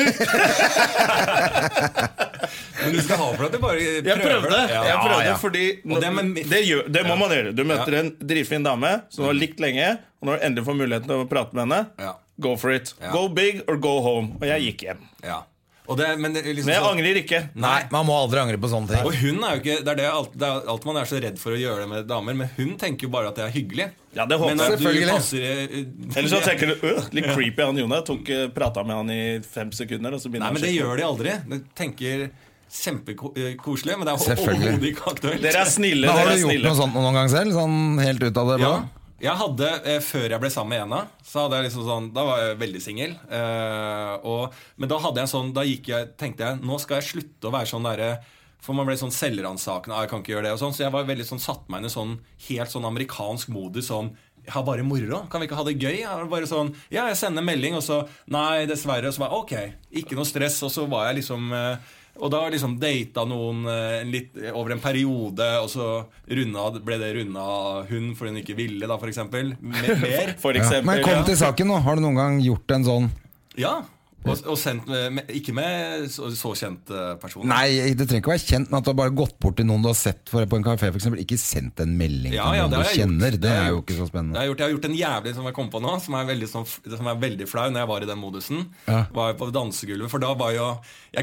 Men 2.83 2.93
du 2.93 3.01
skal 3.03 3.17
ha 3.21 3.27
for 3.37 3.45
at 3.47 3.53
du 3.55 3.59
bare 3.63 3.79
prøver 3.79 4.09
Jeg 4.11 4.19
prøvde, 4.21 4.51
det. 4.53 4.63
Ja. 4.73 4.83
jeg 4.89 4.97
prøvde 5.01 5.23
Ja, 5.23 5.29
ja. 5.31 5.37
fordi 5.41 5.65
Og 5.87 6.01
det 6.03 6.11
men, 6.15 6.33
det, 6.37 6.61
gjør, 6.67 6.83
det 6.93 7.03
må 7.07 7.17
man 7.21 7.31
gjøre. 7.35 7.53
Du 7.57 7.63
møter 7.69 7.97
en 8.01 8.11
dritfin 8.21 8.65
dame 8.67 8.93
som 9.11 9.25
du 9.25 9.29
har 9.31 9.39
likt 9.39 9.61
lenge, 9.63 9.89
og 10.21 10.29
når 10.29 10.39
du 10.41 10.47
endelig 10.49 10.65
får 10.69 10.79
muligheten 10.81 11.09
til 11.11 11.23
å 11.25 11.29
prate 11.31 11.57
med 11.57 11.63
henne, 11.67 11.81
Ja. 12.03 12.13
go 12.41 12.57
for 12.61 12.71
it. 12.75 12.95
Ja. 13.03 13.11
Go 13.15 13.29
big 13.29 13.63
or 13.69 13.77
go 13.81 14.01
home. 14.05 14.35
Og 14.41 14.47
jeg 14.49 14.67
gikk 14.71 14.81
hjem. 14.89 15.01
Ja. 15.25 15.43
Og 15.89 15.97
det, 16.01 16.07
men 16.19 16.33
det, 16.35 16.43
liksom 16.45 16.67
Men 16.67 16.75
jeg 16.75 16.83
så- 16.83 16.91
angrer 16.93 17.19
ikke. 17.23 17.41
Nei, 17.55 17.83
man 17.93 18.07
må 18.09 18.15
aldri 18.19 18.41
angre 18.43 18.59
på 18.59 18.69
sånne 18.73 18.89
ting. 18.91 19.05
Og 19.07 19.15
hun 19.15 19.45
er 19.45 19.55
jo 19.57 19.61
ikke 19.63 19.77
Det 19.85 19.93
er 19.93 19.99
det 20.01 20.07
alt, 20.11 20.33
det 20.37 20.47
er 20.49 20.71
alt 20.73 20.85
man 20.89 20.97
er 20.97 21.05
så 21.05 21.21
redd 21.23 21.39
for 21.39 21.53
å 21.53 21.61
gjøre 21.61 21.81
det 21.85 21.89
med 21.89 22.07
damer, 22.09 22.35
men 22.35 22.51
hun 22.57 22.77
tenker 22.77 23.07
jo 23.07 23.09
bare 23.15 23.29
at 23.29 23.37
det 23.39 23.45
er 23.47 23.53
hyggelig. 23.55 23.87
Ja, 24.17 24.27
det 24.27 24.39
håper 24.41 24.57
jeg. 24.57 24.79
Selvfølgelig. 24.79 25.37
eh, 25.39 26.19
Eller 26.19 26.29
så 26.33 26.41
tenker 26.43 26.67
du 26.73 26.87
øh, 26.89 27.13
litt 27.13 27.25
creepy 27.35 27.63
han 27.63 27.77
Jone. 27.77 28.03
Tok, 28.05 28.29
eh, 28.31 28.49
Prata 28.49 28.83
med 28.83 28.97
han 28.97 29.11
i 29.11 29.41
fem 29.47 29.71
sekunder, 29.71 30.15
og 30.15 30.21
så 30.21 30.31
Nei, 30.33 30.41
men 30.51 30.63
det 30.63 30.75
gjør 30.75 30.97
de 30.97 31.03
aldri. 31.07 31.37
De 31.49 31.61
tenker 31.77 32.31
kjempekoselig, 32.67 33.95
men 33.99 34.07
det 34.07 34.13
er 34.13 34.19
overhodet 34.19 34.87
ikke 34.91 35.11
aktuelt. 35.13 35.43
Dere 35.45 35.63
er 35.63 35.71
snille. 35.71 36.07
Men 36.07 36.17
har 36.17 36.25
Dere 36.27 36.35
du 36.37 36.43
gjort 36.43 36.51
snille. 36.51 36.67
noe 36.71 36.79
sånt 36.81 36.95
noen 36.99 37.15
gang 37.21 37.29
selv? 37.31 37.53
Sånn 37.57 37.77
helt 38.03 38.23
ut 38.27 38.37
av 38.43 38.51
det? 38.53 38.59
Ja. 38.65 38.75
Jeg 39.23 39.33
hadde, 39.41 39.69
eh, 39.89 40.01
Før 40.05 40.29
jeg 40.29 40.41
ble 40.43 40.51
sammen 40.53 40.75
med 40.75 40.83
Ena, 40.85 41.09
så 41.25 41.47
hadde 41.47 41.57
jeg 41.61 41.71
liksom 41.71 41.87
sånn, 41.87 42.09
da 42.13 42.25
var 42.29 42.43
jeg 42.43 42.59
veldig 42.61 42.83
singel. 42.85 43.15
Eh, 43.33 44.57
men 44.77 44.91
da 44.93 44.99
hadde 45.01 45.23
jeg 45.23 45.33
sånn, 45.33 45.53
da 45.57 45.65
gikk 45.65 45.89
jeg, 45.89 46.11
tenkte 46.21 46.45
jeg 46.45 46.61
nå 46.61 46.77
skal 46.83 47.01
jeg 47.01 47.11
slutte 47.11 47.49
å 47.49 47.55
være 47.55 47.71
sånn 47.71 47.87
derre 47.89 48.19
For 48.61 48.75
man 48.75 48.87
ble 48.89 48.97
sånn 48.99 49.13
selvransakende. 49.13 49.95
Ah, 49.95 50.05
jeg 50.05 50.11
kan 50.11 50.23
ikke 50.23 50.33
gjøre 50.35 50.49
det 50.49 50.53
og 50.57 50.59
sånn, 50.59 50.75
Så 50.75 50.85
jeg 50.85 50.93
var 50.93 51.05
veldig 51.05 51.27
sånn, 51.29 51.41
satte 51.41 51.71
meg 51.71 51.81
inn 51.85 51.87
i 51.87 51.93
sånn 51.93 52.15
helt 52.49 52.71
sånn 52.73 52.89
amerikansk 52.89 53.49
modus. 53.49 53.89
sånn 53.89 54.17
jeg 54.47 54.53
har 54.55 54.63
bare 54.63 54.85
moro. 54.87 55.27
Kan 55.27 55.41
vi 55.41 55.49
ikke 55.49 55.57
ha 55.59 55.65
det 55.65 55.79
gøy? 55.79 55.99
Jeg 55.99 56.07
har 56.07 56.25
bare 56.31 56.47
sånn, 56.47 56.73
ja, 56.89 57.09
jeg 57.09 57.17
sender 57.19 57.43
melding, 57.43 57.75
og 57.75 57.83
så 57.83 58.09
Nei, 58.31 58.65
dessverre. 58.67 59.09
Og 59.09 59.15
så 59.15 59.25
bare 59.25 59.41
ok, 59.41 59.55
ikke 59.91 60.15
noe 60.15 60.25
stress. 60.25 60.63
Og 60.63 60.71
så 60.71 60.85
var 60.89 61.09
jeg 61.09 61.17
liksom 61.21 61.53
eh, 61.53 61.77
Og 62.17 62.31
da 62.33 62.43
liksom 62.53 62.79
data 62.81 63.27
noen 63.29 63.67
eh, 63.69 64.05
litt, 64.09 64.37
over 64.53 64.73
en 64.77 64.81
periode, 64.83 65.49
og 65.61 65.69
så 65.73 65.89
runda, 66.31 66.69
ble 66.85 66.99
det 67.03 67.11
runda 67.19 67.45
hun 67.91 68.15
fordi 68.17 68.33
hun 68.33 68.41
ikke 68.43 68.57
ville, 68.59 68.87
da, 68.89 68.97
for 69.01 69.13
eksempel. 69.13 69.53
Mer. 69.61 70.37
For, 70.41 70.41
For 70.49 70.61
Ja. 70.61 70.81
Men 70.87 71.05
kom 71.05 71.25
til 71.29 71.39
saken 71.39 71.69
nå. 71.71 71.83
Har 71.85 71.99
du 71.99 72.07
noen 72.07 72.19
gang 72.19 72.41
gjort 72.45 72.73
en 72.77 72.87
sånn 72.87 73.13
Ja. 73.61 73.79
Og, 74.27 74.41
og 74.53 74.59
sendt 74.59 74.89
med, 74.91 75.29
Ikke 75.39 75.53
med 75.55 76.07
så, 76.11 76.29
så 76.35 76.53
kjent 76.59 76.91
eh, 76.91 77.13
person. 77.23 77.47
Nei, 77.49 77.95
det 77.97 78.07
trenger 78.09 78.23
ikke 78.25 78.33
å 78.33 78.35
være 78.35 78.45
kjent, 78.47 78.71
men 78.73 78.79
at 78.81 78.87
du 78.87 78.91
har 78.91 78.99
bare 78.99 79.15
gått 79.17 79.37
bort 79.43 79.57
til 79.61 79.67
noen 79.69 79.85
du 79.85 79.91
har 79.93 79.99
sett 79.99 80.29
for, 80.33 80.47
på 80.51 80.59
en 80.61 80.67
kafé, 80.67 80.91
f.eks. 80.93 81.07
Ikke 81.23 81.39
sendt 81.41 81.81
en 81.85 81.95
melding 81.99 82.35
Ja, 82.35 82.49
til 82.51 82.59
ja, 82.61 82.67
noen 82.67 82.83
du 82.87 82.91
kjenner. 82.97 83.37
gjort. 83.37 83.43
Det 83.47 83.53
er 83.55 83.69
jo 83.73 83.81
ikke 83.85 83.97
så 83.99 84.07
Det 84.07 84.11
spennende. 84.13 84.37
har 84.39 84.45
jeg, 84.47 84.51
gjort. 84.53 84.59
jeg 84.65 84.67
har 84.69 84.75
gjort 84.77 84.89
en 84.91 84.99
jævlig 85.01 85.35
som 85.39 85.49
jeg 85.51 85.57
kom 85.61 85.71
på 85.73 85.83
nå, 85.85 85.95
som 86.05 86.19
er 86.21 86.29
veldig, 86.33 86.49
som, 86.51 86.67
som 86.97 87.11
er 87.13 87.21
veldig 87.27 87.49
flau 87.51 87.67
når 87.71 87.83
jeg 87.85 87.91
var 87.93 88.07
i 88.07 88.11
den 88.13 88.21
modusen. 88.23 88.65
Ja. 88.89 89.01
Var 89.17 89.37
på 89.41 89.51
dansegulvet, 89.55 90.11
For 90.13 90.23
da 90.23 90.33
var 90.39 90.53
jo 90.57 90.69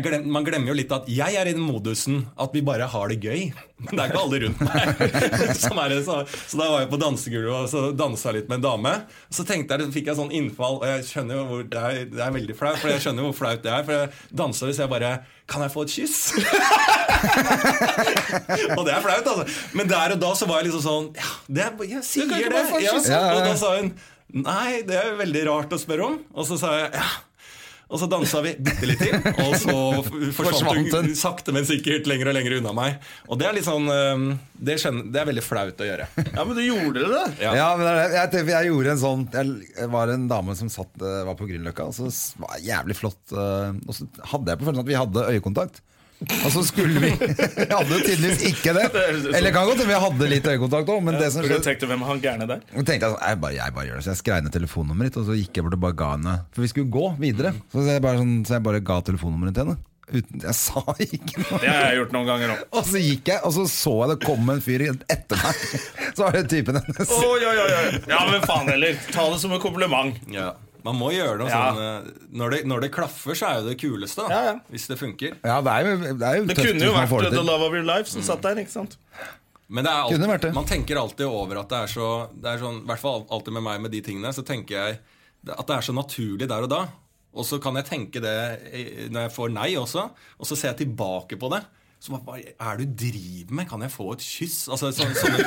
glem, 0.04 0.30
Man 0.34 0.48
glemmer 0.48 0.72
jo 0.74 0.78
litt 0.80 0.92
at 0.96 1.08
jeg 1.12 1.36
er 1.40 1.50
i 1.52 1.56
den 1.58 1.64
modusen 1.68 2.24
at 2.40 2.56
vi 2.56 2.64
bare 2.66 2.88
har 2.90 3.12
det 3.12 3.20
gøy. 3.24 3.52
Men 3.84 3.98
det 3.98 4.04
er 4.06 4.14
ikke 4.14 4.24
alle 4.24 4.40
rundt 4.46 4.62
meg. 4.64 5.04
som 5.66 5.80
er 5.84 5.92
det, 5.92 6.02
så, 6.08 6.22
så 6.48 6.60
da 6.62 6.70
var 6.72 6.84
jeg 6.86 6.92
på 6.94 7.00
dansegulvet 7.02 7.58
og 7.58 7.68
så 7.72 7.82
dansa 8.00 8.32
litt 8.36 8.48
med 8.48 8.62
en 8.62 8.66
dame. 8.70 8.94
Så 9.34 9.44
tenkte 9.48 9.76
jeg, 9.82 9.92
fikk 9.96 10.08
jeg 10.12 10.20
sånn 10.22 10.32
innfall, 10.36 10.78
og 10.80 10.88
jeg 10.88 11.04
skjønner 11.10 11.42
jo 11.42 11.44
hvor 11.50 11.66
det 11.68 11.82
er, 11.90 12.00
det 12.14 12.24
er 12.24 12.36
veldig 12.38 12.56
flaut. 12.60 12.80
Jeg 12.96 13.02
skjønner 13.06 13.22
hvor 13.28 13.36
flaut 13.38 13.62
det 13.66 13.72
er. 13.74 13.82
For 13.88 13.94
jeg 13.98 14.06
dansa 14.44 14.64
hvis 14.70 14.80
jeg 14.84 14.90
bare 14.92 15.12
Kan 15.50 15.60
jeg 15.66 15.72
få 15.74 15.82
et 15.84 15.92
kyss? 15.98 16.18
og 18.78 18.82
det 18.88 18.94
er 18.96 19.02
flaut, 19.04 19.26
altså. 19.34 19.46
Men 19.78 19.86
der 19.92 20.08
og 20.16 20.20
da 20.24 20.32
så 20.40 20.46
var 20.50 20.56
jeg 20.62 20.66
liksom 20.72 20.84
sånn 20.88 21.06
Ja, 21.20 21.30
det 21.60 21.64
jeg 21.92 22.04
sier 22.08 22.26
det. 22.32 22.38
Ja. 23.12 23.22
Og 23.34 23.40
da 23.46 23.54
sa 23.60 23.70
hun 23.80 23.90
Nei, 24.34 24.82
det 24.88 24.96
er 24.98 25.12
veldig 25.20 25.44
rart 25.46 25.74
å 25.76 25.78
spørre 25.78 26.06
om. 26.08 26.16
Og 26.34 26.48
så 26.50 26.56
sa 26.58 26.72
jeg 26.80 26.88
ja. 26.96 27.10
Og 27.92 28.00
så 28.02 28.08
dansa 28.10 28.40
vi 28.42 28.54
bitte 28.64 28.88
litt 28.90 29.02
til, 29.04 29.18
og 29.44 29.54
så 29.60 29.74
forsvant 30.40 30.94
hun 30.96 31.10
sakte, 31.20 31.54
men 31.54 31.66
sikkert 31.68 32.08
lenger 32.10 32.32
og 32.32 32.38
lenger 32.38 32.56
unna 32.58 32.72
meg. 32.78 32.96
Og 33.28 33.38
det 33.38 33.48
er 33.50 33.58
litt 33.58 33.68
sånn 33.68 33.86
Det, 34.58 34.78
skjønner, 34.82 35.10
det 35.14 35.22
er 35.22 35.28
veldig 35.30 35.44
flaut 35.46 35.84
å 35.84 35.88
gjøre. 35.90 36.08
Ja, 36.32 36.46
men 36.48 36.58
du 36.58 36.64
gjorde 36.64 37.06
det. 37.12 37.24
Ja. 37.44 37.54
Ja, 37.60 37.68
men 37.78 37.88
jeg, 38.16 38.46
jeg 38.50 38.70
gjorde 38.72 38.94
en 38.96 39.02
sånn 39.04 39.26
Jeg, 39.36 39.88
var 39.94 40.10
en 40.14 40.28
dame 40.32 40.56
som 40.58 40.72
satt, 40.74 40.94
eh, 41.04 41.22
var 41.28 41.38
på 41.38 41.46
Grünerløkka, 41.50 41.90
og 41.92 41.98
så 41.98 42.10
var 42.42 42.62
jævlig 42.64 42.98
flott. 42.98 43.22
eh, 43.36 43.74
Og 43.86 43.98
så 44.00 44.08
hadde 44.32 44.54
jeg 44.56 44.62
på 44.64 44.70
følelsen 44.70 44.86
at 44.88 44.92
vi 44.94 44.98
hadde 45.04 45.28
øyekontakt. 45.36 45.84
Og 46.44 46.50
så 46.54 46.64
skulle 46.68 47.02
vi 47.04 47.12
Vi 47.20 47.68
hadde 47.70 48.00
tydeligvis 48.06 48.44
ikke 48.52 48.74
det. 48.78 48.86
Eller 49.38 49.54
kan 49.56 49.68
godt 49.70 49.82
hende 49.84 49.92
vi 49.94 50.02
hadde 50.06 50.30
litt 50.32 50.50
øyekontakt 50.54 50.92
òg, 50.94 51.02
men 51.06 51.18
det 51.20 51.32
som 51.36 51.46
skjedde 51.46 51.64
tenkte 51.68 51.90
hvem 51.92 52.06
han 52.08 52.22
gærne 52.24 52.48
der? 52.50 52.62
Jeg 52.74 52.88
tenkte 52.90 53.14
sånn, 53.14 53.24
jeg 53.28 53.42
bare, 53.44 53.56
jeg 53.58 53.76
bare 53.78 53.88
gjør 53.90 54.00
det 54.00 54.06
Så 54.08 54.14
jeg 54.14 54.22
skrev 54.24 54.44
ned 54.46 54.56
telefonnummeret 54.56 55.12
ditt 55.12 55.22
Og 55.22 55.30
så 55.30 55.38
gikk 55.40 55.60
jeg 55.60 55.66
bort 55.68 55.78
og 55.80 55.84
bare 55.88 55.98
ga 56.04 56.12
henne 56.18 56.36
For 56.56 56.66
vi 56.66 56.72
skulle 56.72 56.94
gå 56.94 57.08
videre 57.22 57.54
Så 57.74 57.86
jeg 57.88 58.04
bare, 58.04 58.22
sånn, 58.22 58.38
så 58.48 58.58
jeg 58.58 58.66
bare 58.70 58.84
ga 58.92 59.00
telefonnummeret 59.10 59.58
til 59.58 59.68
henne 59.68 59.80
Uten, 60.14 60.42
Jeg 60.44 60.56
sa 60.60 60.82
ikke 61.06 61.40
noe 61.40 61.62
Det 61.64 61.70
har 61.72 61.86
jeg 61.88 62.00
gjort 62.02 62.12
noen 62.18 62.28
ganger 62.28 62.52
òg. 62.56 62.64
Og 62.76 62.90
så 62.90 63.00
gikk 63.02 63.32
jeg, 63.32 63.40
og 63.48 63.56
så 63.56 63.64
så 63.72 63.94
jeg 64.02 64.12
det 64.14 64.18
kom 64.26 64.52
en 64.52 64.62
fyr 64.64 64.84
etter 64.92 65.40
meg 65.40 65.62
Så 66.12 66.26
var 66.26 66.36
det 66.36 66.44
typen 66.52 66.80
hennes 66.82 67.14
Oh, 67.16 67.34
ja, 67.42 67.54
ja, 67.56 67.66
ja. 67.72 67.82
Ja, 68.12 68.20
men 68.30 68.44
faen 68.44 68.68
heller. 68.70 69.00
Ta 69.16 69.26
det 69.32 69.40
som 69.42 69.54
en 69.56 69.62
kompliment. 69.64 70.20
Ja. 70.32 70.52
Man 70.84 70.98
må 71.00 71.12
gjøre 71.16 71.38
noe 71.40 71.48
Ja. 71.48 71.60
sånn 71.72 71.80
øh, 71.80 72.08
når, 72.36 72.56
det, 72.56 72.60
når 72.68 72.82
det 72.86 72.90
klaffer, 72.96 73.38
så 73.40 73.48
er 73.50 73.62
jo 73.62 73.70
det 73.70 73.78
kuleste. 73.80 74.26
Da, 74.26 74.34
Ja, 74.34 74.42
ja. 74.52 74.56
Hvis 74.74 74.88
det 74.92 74.98
funker. 75.00 75.38
Ja, 75.44 75.62
det 75.64 75.72
er 75.72 75.88
jo, 75.88 75.96
det 76.20 76.28
er 76.28 76.40
jo 76.42 76.46
Det 76.50 76.58
kunne 76.60 76.90
jo 76.90 76.94
vært 76.98 77.30
The 77.32 77.44
Love 77.44 77.70
of 77.70 77.78
Your 77.78 77.88
Life 77.88 78.12
som 78.12 78.26
satt 78.26 78.44
der, 78.44 78.60
ikke 78.64 78.74
sant? 78.76 78.98
Men 79.74 79.86
det 79.88 79.92
er 79.94 80.02
alltid, 80.04 80.42
det. 80.44 80.54
man 80.54 80.66
tenker 80.70 81.00
alltid 81.00 81.26
over 81.26 81.62
at 81.64 81.70
det 81.72 81.78
er 81.86 81.88
så 81.90 82.08
det 82.36 82.52
er 82.52 82.60
sånn, 82.62 82.82
I 82.84 82.90
hvert 82.92 83.02
fall 83.02 83.24
alltid 83.32 83.56
med 83.56 83.64
meg 83.66 83.80
med 83.82 83.94
de 83.96 84.02
tingene, 84.06 84.34
så 84.36 84.44
tenker 84.46 84.76
jeg 84.76 85.00
at 85.50 85.66
det 85.68 85.76
er 85.78 85.88
så 85.88 85.96
naturlig 85.96 86.48
der 86.52 86.68
og 86.68 86.70
da. 86.70 86.82
Og 87.34 87.48
så 87.48 87.58
kan 87.64 87.80
jeg 87.80 87.88
tenke 87.88 88.22
det 88.22 88.36
eh, 88.70 89.08
når 89.10 89.26
jeg 89.28 89.34
får 89.34 89.54
nei 89.56 89.72
også, 89.80 90.04
og 90.38 90.46
så 90.46 90.58
ser 90.60 90.74
jeg 90.74 90.84
tilbake 90.84 91.40
på 91.42 91.50
det. 91.56 91.64
Så 92.04 92.12
Hva 92.12 92.36
er 92.36 92.80
det 92.82 92.90
du 92.90 93.06
driver 93.06 93.56
med? 93.56 93.68
Kan 93.70 93.84
jeg 93.86 93.94
få 93.94 94.10
et 94.12 94.24
kyss? 94.26 94.66
Altså, 94.68 94.90
så, 94.92 95.08
sånne, 95.16 95.44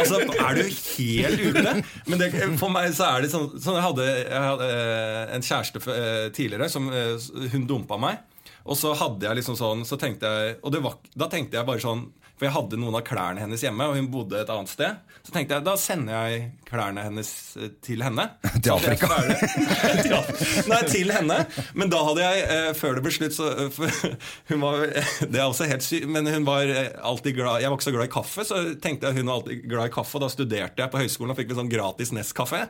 altså 0.00 0.20
Er 0.24 0.56
du 0.56 0.62
helt 0.64 1.42
ute? 1.44 1.74
Men 2.08 2.22
det, 2.22 2.30
for 2.60 2.72
meg 2.72 2.94
så 2.96 3.10
er 3.10 3.26
det 3.26 3.32
sånn, 3.32 3.50
sånn 3.60 3.76
Jeg 3.76 3.84
hadde, 3.84 4.06
jeg 4.22 4.46
hadde 4.46 4.68
eh, 4.78 5.34
en 5.36 5.44
kjæreste 5.44 5.82
eh, 5.92 6.28
tidligere 6.36 6.70
som 6.72 6.88
eh, 6.88 7.28
Hun 7.52 7.68
dumpa 7.68 8.00
meg. 8.00 8.22
Og 8.64 8.80
så 8.80 8.94
hadde 8.96 9.28
jeg 9.28 9.40
liksom 9.42 9.58
sånn 9.60 9.84
Så 9.88 10.00
tenkte 10.00 10.30
jeg 10.32 10.56
Og 10.64 10.80
var, 10.84 10.96
da 11.20 11.28
tenkte 11.32 11.60
jeg 11.60 11.68
bare 11.68 11.84
sånn 11.84 12.06
For 12.40 12.46
jeg 12.48 12.54
hadde 12.54 12.78
noen 12.80 12.94
av 12.96 13.02
klærne 13.04 13.42
hennes 13.42 13.60
hjemme, 13.60 13.84
og 13.84 13.98
hun 13.98 14.06
bodde 14.08 14.38
et 14.40 14.48
annet 14.48 14.70
sted. 14.72 14.96
Så 15.20 15.34
tenkte 15.34 15.58
jeg 15.58 15.64
da 15.66 15.74
sender 15.76 16.14
jeg 16.30 16.46
klærne 16.70 17.02
hennes 17.04 17.28
eh, 17.60 17.66
til 17.84 18.00
henne. 18.00 18.24
Til 18.64 18.72
Afrika. 18.72 19.10
ferdig- 19.12 20.68
Nei, 20.72 20.78
til 20.88 21.12
henne. 21.12 21.36
Men 21.76 21.92
da 21.92 22.00
hadde 22.06 22.22
jeg, 22.24 22.46
eh, 22.54 22.68
før 22.78 22.96
det 22.96 23.02
ble 23.04 23.12
slutt 23.12 23.36
så, 23.36 23.50
eh, 23.66 24.06
Hun 24.54 24.62
var 24.64 24.86
Det 25.20 25.36
er 25.36 25.44
også 25.44 25.68
helt 25.68 25.84
sykt, 25.84 26.08
men 26.08 26.30
hun 26.32 26.46
var 26.48 26.64
alltid 27.04 27.36
glad 27.36 27.60
Jeg 27.60 27.68
var 27.68 27.76
ikke 27.76 27.88
så 27.90 27.94
glad 27.98 28.08
i 28.08 28.14
kaffe, 28.16 28.46
så 28.48 28.62
tenkte 28.80 29.10
jeg 29.10 29.20
hun 29.20 29.28
var 29.28 29.42
alltid 29.42 29.66
glad 29.68 29.90
i 29.90 29.94
kaffe. 29.98 30.16
Og 30.16 30.24
da 30.24 30.30
studerte 30.32 30.80
jeg 30.86 30.92
på 30.96 31.02
høyskolen 31.04 31.34
og 31.36 31.42
fikk 31.42 31.52
en 31.52 31.60
sånn 31.60 31.72
gratis 31.76 32.14
Nest-kaffe. 32.16 32.64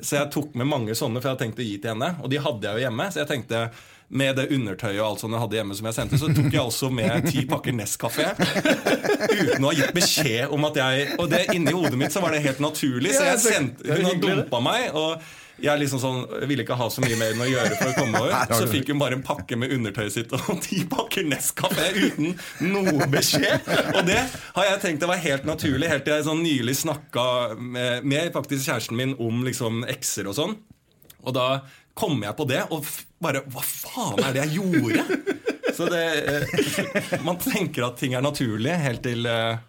Så 0.00 0.16
jeg 0.20 0.30
tok 0.36 0.52
med 0.56 0.68
mange 0.68 0.94
sånne, 0.96 1.20
for 1.20 1.28
jeg 1.30 1.34
hadde 1.38 1.46
tenkt 1.46 1.64
å 1.64 1.66
gi 1.70 1.78
til 1.80 1.94
henne. 1.94 2.12
Og 2.24 2.28
de 2.32 2.38
hadde 2.44 2.68
jeg 2.68 2.76
jo 2.78 2.84
hjemme. 2.86 3.08
Så 3.12 3.20
jeg 3.24 3.28
tenkte 3.32 3.64
med 4.10 4.36
det 4.40 4.48
undertøyet 4.50 4.98
og 4.98 5.06
alt 5.06 5.22
sånt 5.22 5.36
jeg 5.36 5.42
hadde 5.44 5.58
hjemme, 5.60 5.76
som 5.78 5.86
jeg 5.86 5.96
sendte, 5.96 6.18
så 6.18 6.30
tok 6.34 6.48
jeg 6.50 6.62
også 6.62 6.88
med 6.94 7.28
ti 7.30 7.44
pakker 7.50 7.76
Nescafé. 7.76 8.30
Uten 9.30 9.62
å 9.62 9.70
ha 9.70 9.76
gitt 9.78 9.94
beskjed 9.94 10.50
om 10.50 10.66
at 10.66 10.80
jeg 10.80 11.12
Og 11.20 11.28
det 11.30 11.44
inni 11.54 11.74
hodet 11.76 11.98
mitt 12.00 12.14
så 12.14 12.22
var 12.24 12.34
det 12.34 12.42
helt 12.42 12.62
naturlig. 12.62 13.14
Så 13.14 13.28
jeg 13.28 13.44
sendte, 13.44 13.86
hun 13.86 14.08
hyggelig, 14.08 14.40
dumpa 14.42 14.60
meg. 14.64 14.88
Og 14.98 15.22
jeg 15.60 15.80
liksom 15.82 16.00
sånn, 16.00 16.20
ville 16.48 16.64
ikke 16.64 16.78
ha 16.80 16.88
så 16.90 17.04
mye 17.04 17.18
mer 17.20 17.34
enn 17.34 17.44
å 17.44 17.48
gjøre 17.48 17.76
for 17.76 17.92
å 17.92 17.96
komme 17.98 18.22
over. 18.24 18.54
Så 18.56 18.68
fikk 18.70 18.90
hun 18.90 19.00
bare 19.02 19.18
en 19.18 19.24
pakke 19.26 19.58
med 19.60 19.74
undertøyet 19.76 20.16
sitt 20.16 20.34
og 20.36 20.50
ti 20.64 20.80
pakker 20.90 21.28
Nescafé 21.30 21.90
uten 21.98 22.34
noe 22.66 23.06
beskjed. 23.12 23.68
Og 23.94 24.02
det 24.08 24.18
har 24.56 24.70
jeg 24.72 24.82
tenkt 24.86 25.04
det 25.04 25.10
var 25.12 25.22
helt 25.22 25.46
naturlig, 25.48 25.90
helt 25.92 26.06
til 26.08 26.16
jeg 26.16 26.26
sånn 26.26 26.42
nylig 26.44 26.76
snakka 26.80 27.24
med, 27.60 28.08
med 28.08 28.34
faktisk 28.34 28.66
kjæresten 28.66 28.98
min 28.98 29.14
om 29.20 29.44
liksom 29.46 29.84
ekser 29.90 30.32
og 30.32 30.38
sånn. 30.40 30.58
Og 31.20 31.34
da 31.36 31.46
kom 32.00 32.22
jeg 32.24 32.36
på 32.38 32.46
det, 32.48 32.62
og 32.72 32.86
bare 33.20 33.42
Hva 33.52 33.62
faen 33.66 34.22
er 34.24 34.36
det 34.36 34.46
jeg 34.46 34.60
gjorde? 34.60 35.04
Så 35.76 35.86
det 35.92 36.04
eh, 36.32 37.18
Man 37.26 37.38
tenker 37.40 37.86
at 37.90 37.98
ting 38.00 38.16
er 38.16 38.24
naturlig, 38.24 38.72
helt 38.82 39.04
til 39.06 39.28
eh, 39.28 39.60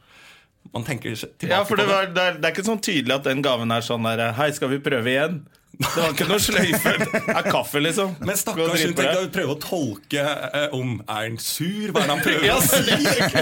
man 0.71 0.83
tenker 0.87 1.15
tilbake 1.17 1.49
Ja, 1.51 1.63
for 1.67 1.79
det. 1.79 1.87
var, 1.89 2.05
det, 2.13 2.21
er, 2.29 2.35
det 2.39 2.47
er 2.47 2.53
ikke 2.55 2.63
sånn 2.67 2.81
tydelig 2.83 3.15
at 3.17 3.25
den 3.27 3.41
gaven 3.43 3.71
er 3.75 3.83
sånn 3.83 4.05
der 4.07 4.31
Hei, 4.37 4.51
skal 4.55 4.69
vi 4.71 4.77
prøve 4.83 5.09
igjen? 5.11 5.41
Det 5.81 5.91
var 5.95 6.11
ikke 6.13 6.27
noe 6.29 6.39
sløyfe. 6.41 6.91
Er 7.31 7.47
kaffe, 7.47 7.79
liksom. 7.81 8.13
Men 8.21 8.37
stakkars, 8.37 8.83
hun 8.85 8.93
tenkte 8.97 9.23
å 9.23 9.29
prøve 9.33 9.55
å 9.55 9.59
tolke 9.61 10.21
eh, 10.21 10.75
om 10.77 10.99
Er 11.07 11.25
han 11.25 11.37
sur? 11.41 11.89
Hva 11.93 12.03
er 12.03 12.09
det 12.09 12.13
han 12.13 12.23
prøver 12.25 12.51
å 12.53 12.59
si? 12.65 12.95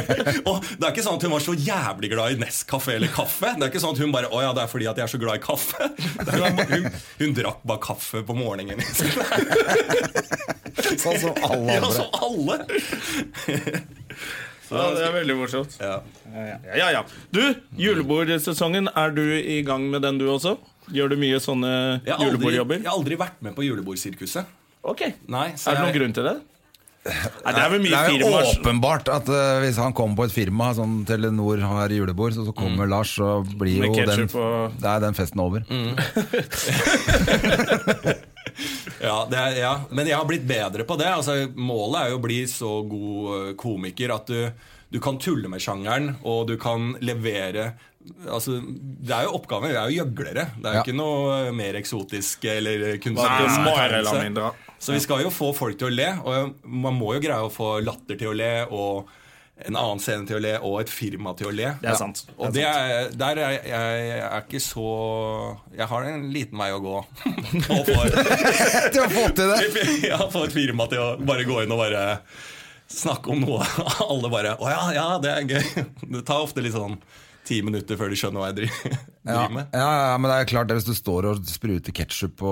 Og 0.49 0.55
det 0.69 0.85
er 0.85 0.91
ikke 0.93 1.05
sånn 1.05 1.19
at 1.19 1.25
hun 1.27 1.33
var 1.35 1.43
så 1.43 1.55
jævlig 1.57 2.11
glad 2.13 2.35
i 2.35 2.39
Nescafé 2.43 2.95
eller 2.95 3.11
kaffe. 3.13 3.53
Det 3.57 3.67
er 3.67 3.73
ikke 3.73 3.83
sånn 3.83 3.97
at 3.97 4.03
hun 4.05 4.15
bare 4.15 4.31
Å 4.31 4.43
ja, 4.45 4.53
det 4.55 4.63
er 4.63 4.71
fordi 4.71 4.89
at 4.91 5.01
jeg 5.01 5.07
er 5.09 5.13
så 5.15 5.21
glad 5.21 5.41
i 5.41 5.43
kaffe. 5.43 5.89
Det 6.29 6.31
er 6.35 6.39
bare, 6.43 6.67
hun, 6.69 6.85
hun 7.19 7.35
drakk 7.37 7.61
bare 7.67 7.83
kaffe 7.83 8.23
på 8.27 8.35
morgenen. 8.37 8.79
Sånn 10.99 11.17
som 11.19 11.33
alle 11.43 11.75
Ja, 11.75 11.81
andre 11.83 11.91
som 11.95 12.07
alle. 12.23 12.55
Ja, 14.69 14.83
det 14.93 15.05
er 15.07 15.13
veldig 15.15 15.35
morsomt. 15.39 15.77
Ja. 15.81 15.95
Ja, 16.29 16.57
ja, 16.77 16.89
ja. 16.93 17.01
Du, 17.33 17.41
julebordsesongen, 17.79 18.91
er 18.93 19.15
du 19.15 19.23
i 19.39 19.61
gang 19.65 19.87
med 19.89 20.05
den 20.05 20.19
du 20.21 20.27
også? 20.29 20.57
Gjør 20.93 21.09
du 21.09 21.17
mye 21.21 21.39
sånne 21.43 21.71
julebordjobber? 22.05 22.79
jeg 22.81 22.87
har 22.89 22.95
aldri 22.97 23.15
vært 23.19 23.41
med 23.45 23.55
på 23.57 23.63
julebordsirkuset. 23.67 24.45
Ok. 24.83 25.01
Nei, 25.27 25.51
så 25.59 25.69
Er 25.71 25.75
det 25.75 25.81
noen 25.83 25.91
jeg- 25.93 25.99
grunn 26.01 26.13
til 26.17 26.23
det? 26.29 26.37
Nei, 27.09 27.51
det 27.55 27.61
er 27.63 27.69
vel 27.71 27.79
Det 27.79 27.85
mye 27.89 27.95
er 27.99 28.09
jo 28.11 28.17
firmaer 28.19 28.47
åpenbart 28.59 29.07
at 29.15 29.29
eh, 29.31 29.59
hvis 29.63 29.77
han 29.79 29.93
kommer 29.95 30.17
på 30.19 30.25
et 30.27 30.33
firma 30.35 30.65
Sånn 30.75 30.97
Telenor 31.07 31.61
har 31.63 31.87
julebord 31.95 32.35
Så, 32.35 32.43
så 32.43 32.51
kommer 32.53 32.89
Lars 32.91 33.13
Så 33.15 33.29
blir 33.57 33.79
Med 33.79 33.95
jo 33.95 34.03
den, 34.03 34.27
ketchup 34.27 34.35
og- 34.35 34.75
det 34.83 34.89
er 34.91 34.99
den 35.05 35.15
festen 35.15 35.39
over 35.39 35.63
Ja, 38.99 39.23
det 39.31 39.37
er, 39.39 39.53
ja, 39.61 39.71
men 39.95 40.07
jeg 40.09 40.17
har 40.19 40.25
blitt 40.27 40.43
bedre 40.47 40.83
på 40.83 40.97
det. 40.99 41.07
Altså, 41.07 41.37
målet 41.55 42.01
er 42.01 42.09
jo 42.11 42.17
å 42.19 42.23
bli 42.23 42.39
så 42.51 42.71
god 42.89 43.29
eh, 43.37 43.53
komiker 43.59 44.11
at 44.17 44.27
du, 44.27 44.49
du 44.91 44.99
kan 45.03 45.15
tulle 45.21 45.47
med 45.51 45.63
sjangeren, 45.63 46.11
og 46.27 46.47
du 46.49 46.57
kan 46.59 46.91
levere 46.99 47.69
Altså, 48.31 48.57
det 48.63 49.11
er 49.11 49.25
jo 49.27 49.33
oppgaver. 49.35 49.69
Vi 49.73 49.75
er 49.77 49.89
jo 49.91 50.03
gjøglere. 50.03 50.45
Det 50.55 50.65
er 50.65 50.73
jo 50.73 50.79
Ja. 50.79 50.83
ikke 50.85 50.95
noe 50.97 51.51
mer 51.51 51.75
eksotisk 51.75 52.45
eller 52.47 52.79
Hverken 52.85 53.15
kunstnerisk. 53.15 54.53
Så 54.79 54.93
vi 54.95 54.99
skal 55.03 55.23
jo 55.25 55.29
få 55.29 55.53
folk 55.53 55.77
til 55.77 55.89
å 55.89 55.95
le, 55.95 56.07
og 56.23 56.53
man 56.63 56.95
må 56.95 57.13
jo 57.17 57.19
greie 57.25 57.43
å 57.43 57.51
få 57.51 57.83
latter 57.83 58.15
til 58.15 58.31
å 58.31 58.37
le, 58.39 58.65
og 58.71 59.09
en 59.67 59.75
annen 59.75 59.99
scene 59.99 60.23
til 60.25 60.37
å 60.37 60.39
le, 60.39 60.53
og 60.63 60.77
et 60.79 60.89
firma 60.89 61.33
til 61.35 61.49
å 61.49 61.51
le. 61.51 61.73
Det 61.81 61.89
er 61.91 61.97
sant. 61.99 62.21
Er 62.29 62.33
Og 62.39 62.53
det 62.55 62.63
er, 62.63 63.09
der 63.11 63.41
er 63.43 63.51
jeg, 63.57 63.65
jeg 63.67 64.21
er 64.23 64.45
ikke 64.45 64.61
så 64.63 65.57
Jeg 65.75 65.87
har 65.91 66.07
en 66.07 66.23
liten 66.31 66.57
vei 66.57 66.69
å 66.71 66.79
gå. 66.79 66.95
Til 68.93 69.03
å 69.03 69.09
få 69.11 69.25
til 69.35 69.51
det! 69.51 69.59
ja, 70.11 70.21
få 70.31 70.45
et 70.47 70.55
firma 70.55 70.87
til 70.87 71.03
å 71.03 71.09
bare 71.19 71.43
gå 71.43 71.59
inn 71.65 71.75
og 71.75 71.83
bare 71.83 72.21
snakke 72.89 73.35
om 73.35 73.43
noe. 73.43 73.67
Alle 74.07 74.31
bare 74.31 74.55
Å 74.55 74.71
ja, 74.71 74.83
ja, 74.95 75.07
det 75.19 75.35
er 75.35 75.49
gøy. 75.51 75.83
Det 76.15 76.23
tar 76.25 76.45
ofte 76.47 76.63
litt 76.63 76.73
sånn 76.79 76.95
ti 77.49 77.59
minutter 77.65 77.97
før 77.99 78.11
de 78.13 78.17
skjønner 78.21 78.43
hva 78.43 78.51
jeg 78.51 78.59
driver, 78.61 78.99
Ja, 79.29 79.41
med. 79.51 79.67
ja, 79.75 79.87
ja, 80.09 80.13
men 80.17 80.31
det 80.31 80.35
er 80.41 80.47
klart 80.49 80.69
det 80.71 80.77
hvis 80.79 80.87
du 80.87 80.93
står 80.97 81.25
og 81.29 81.41
spruter 81.45 81.93
ketsjup 81.93 82.31
på 82.39 82.51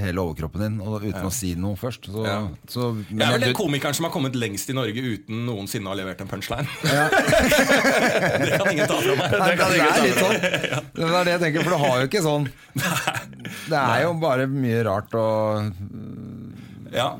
hele 0.00 0.22
overkroppen 0.24 0.62
din 0.64 0.78
og 0.82 1.04
uten 1.04 1.26
å 1.28 1.30
si 1.34 1.52
noe 1.58 1.76
først. 1.78 2.08
Så, 2.10 2.24
Ja. 2.26 2.38
så, 2.70 2.88
men 3.10 3.20
Jeg 3.20 3.26
er 3.28 3.36
vel 3.36 3.44
den 3.50 3.54
komikeren 3.58 3.94
som 3.94 4.08
har 4.08 4.14
kommet 4.14 4.34
lengst 4.40 4.72
i 4.72 4.74
Norge 4.74 4.98
uten 5.04 5.44
noensinne 5.46 5.86
å 5.86 5.92
ha 5.92 5.98
levert 6.00 6.24
en 6.24 6.30
punchline. 6.32 6.66
det 7.30 8.56
kan 8.56 8.72
ingen 8.72 8.88
ta 8.90 8.98
fra 8.98 9.14
meg. 9.20 9.36
Nei, 9.36 9.50
Det 9.50 9.58
kan 9.60 9.70
det 9.70 9.78
ingen 9.78 9.86
er 9.86 9.94
ta 9.94 10.04
litt 10.06 10.20
sånn. 10.24 10.38
Det 11.00 11.06
er 11.06 11.24
det 11.28 11.32
jeg 11.36 11.42
tenker, 11.44 11.64
for 11.66 11.74
du 11.76 11.80
har 11.84 12.00
jo 12.02 12.08
ikke 12.10 12.22
sånn 12.24 12.46
Det 13.70 13.78
er 13.80 14.02
jo 14.04 14.10
bare 14.22 14.46
mye 14.50 14.82
rart 14.88 15.14
og 15.18 16.90
Ja. 16.94 17.12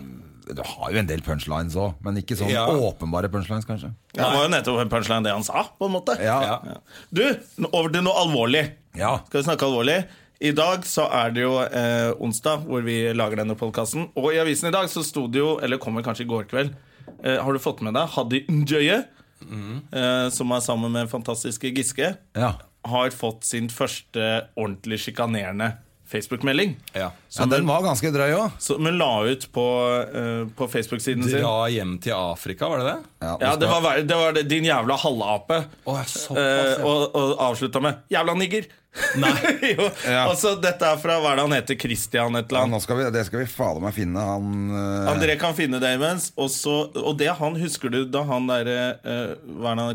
Du 0.55 0.63
har 0.67 0.91
jo 0.93 0.99
en 0.99 1.07
del 1.09 1.21
punchlines 1.27 1.75
òg, 1.77 1.95
men 2.05 2.17
ikke 2.21 2.37
sånn 2.39 2.51
Ja. 2.51 2.67
åpenbare 2.69 3.29
punchlines, 3.33 3.67
kanskje. 3.69 3.93
Det 4.15 4.23
var 4.23 4.43
jo 4.45 4.49
nettopp 4.53 4.81
en 4.83 4.89
punchline 4.93 5.23
det 5.25 5.33
han 5.33 5.45
sa, 5.45 5.65
på 5.79 5.87
en 5.87 5.93
måte. 5.93 6.17
Ja. 6.23 6.41
Ja. 6.65 6.77
Du, 7.13 7.23
over 7.73 7.89
til 7.95 8.03
noe 8.03 8.15
alvorlig. 8.25 8.65
Ja. 8.99 9.19
Skal 9.29 9.41
vi 9.43 9.47
snakke 9.51 9.67
alvorlig? 9.69 10.05
I 10.41 10.53
dag 10.57 10.85
så 10.89 11.05
er 11.13 11.31
det 11.37 11.43
jo 11.43 11.59
eh, 11.61 12.13
onsdag 12.19 12.63
hvor 12.67 12.83
vi 12.83 13.13
lager 13.13 13.37
denne 13.43 13.55
podkasten. 13.61 14.09
Og 14.17 14.33
i 14.33 14.39
avisen 14.41 14.69
i 14.71 14.73
dag 14.73 14.89
så 14.89 15.03
sto 15.05 15.27
det 15.29 15.39
jo, 15.43 15.59
eller 15.61 15.77
kommer 15.79 16.03
kanskje 16.03 16.25
i 16.25 16.31
går 16.31 16.47
kveld 16.49 16.73
eh, 17.23 17.37
Har 17.45 17.53
du 17.53 17.59
fått 17.61 17.83
med 17.85 17.93
deg 17.95 18.09
Haddy 18.15 18.41
Njøye, 18.49 19.05
eh, 19.93 20.29
som 20.33 20.51
er 20.57 20.61
sammen 20.65 20.93
med 20.97 21.11
fantastiske 21.13 21.71
Giske, 21.77 22.17
Ja. 22.37 22.55
har 22.89 23.11
fått 23.11 23.45
sin 23.45 23.69
første 23.69 24.47
ordentlig 24.57 24.99
sjikanerende 25.05 25.75
Facebook-melding. 26.11 26.77
ja. 26.93 27.11
ja, 27.39 27.47
den 27.47 27.69
var 27.69 27.85
ganske 27.87 28.11
drøy 28.15 28.33
òg. 28.35 28.57
Som 28.63 28.87
hun 28.89 28.99
la 28.99 29.11
ut 29.31 29.47
på, 29.55 29.67
uh, 30.11 30.49
på 30.59 30.69
Facebook-siden 30.73 31.25
sin. 31.29 31.39
Dra 31.41 31.69
hjem 31.71 31.97
til 32.03 32.17
Afrika, 32.17 32.69
var 32.69 32.83
det 32.83 32.91
det? 32.91 32.99
Ja, 33.23 33.55
det 33.61 33.71
var, 33.71 34.03
det 34.03 34.19
var 34.25 34.37
det, 34.37 34.43
din 34.51 34.67
jævla 34.67 34.99
halvape. 34.99 35.63
Oh, 35.85 35.97
ja, 36.01 36.05
Eh, 36.31 36.43
ja. 36.43 36.77
og, 36.85 37.15
og 37.15 37.35
avslutta 37.51 37.81
med 37.81 38.03
'jævla 38.11 38.35
nigger'. 38.35 38.69
Nei. 39.23 39.31
jo. 39.77 39.87
Ja. 40.07 40.25
Og 40.27 40.35
så 40.39 40.57
Dette 40.59 40.87
er 40.87 40.99
fra 40.99 41.21
hva 41.23 41.33
er 41.33 41.39
det 41.39 41.45
han 41.47 41.55
heter? 41.55 41.79
Christian 41.79 42.35
et 42.35 42.49
eller 42.51 42.59
Ja, 42.59 42.65
annet. 42.67 42.75
nå 42.75 42.83
skal 42.83 42.99
vi, 42.99 43.05
det 43.15 43.23
skal 43.29 43.45
vi 43.45 43.47
fader 43.51 43.85
meg 43.85 43.95
finne. 43.95 44.25
Han 44.33 44.49
uh... 44.75 45.11
André 45.13 45.37
kan 45.39 45.55
finne 45.55 45.79
det 45.83 45.93
imens. 45.95 46.33
Og, 46.37 46.51
så, 46.51 46.81
og 46.99 47.15
det 47.21 47.31
han 47.39 47.59
husker 47.61 47.93
du 47.93 48.03
da 48.11 48.25
han 48.27 48.51
derre 48.51 48.81
uh, 49.07 49.93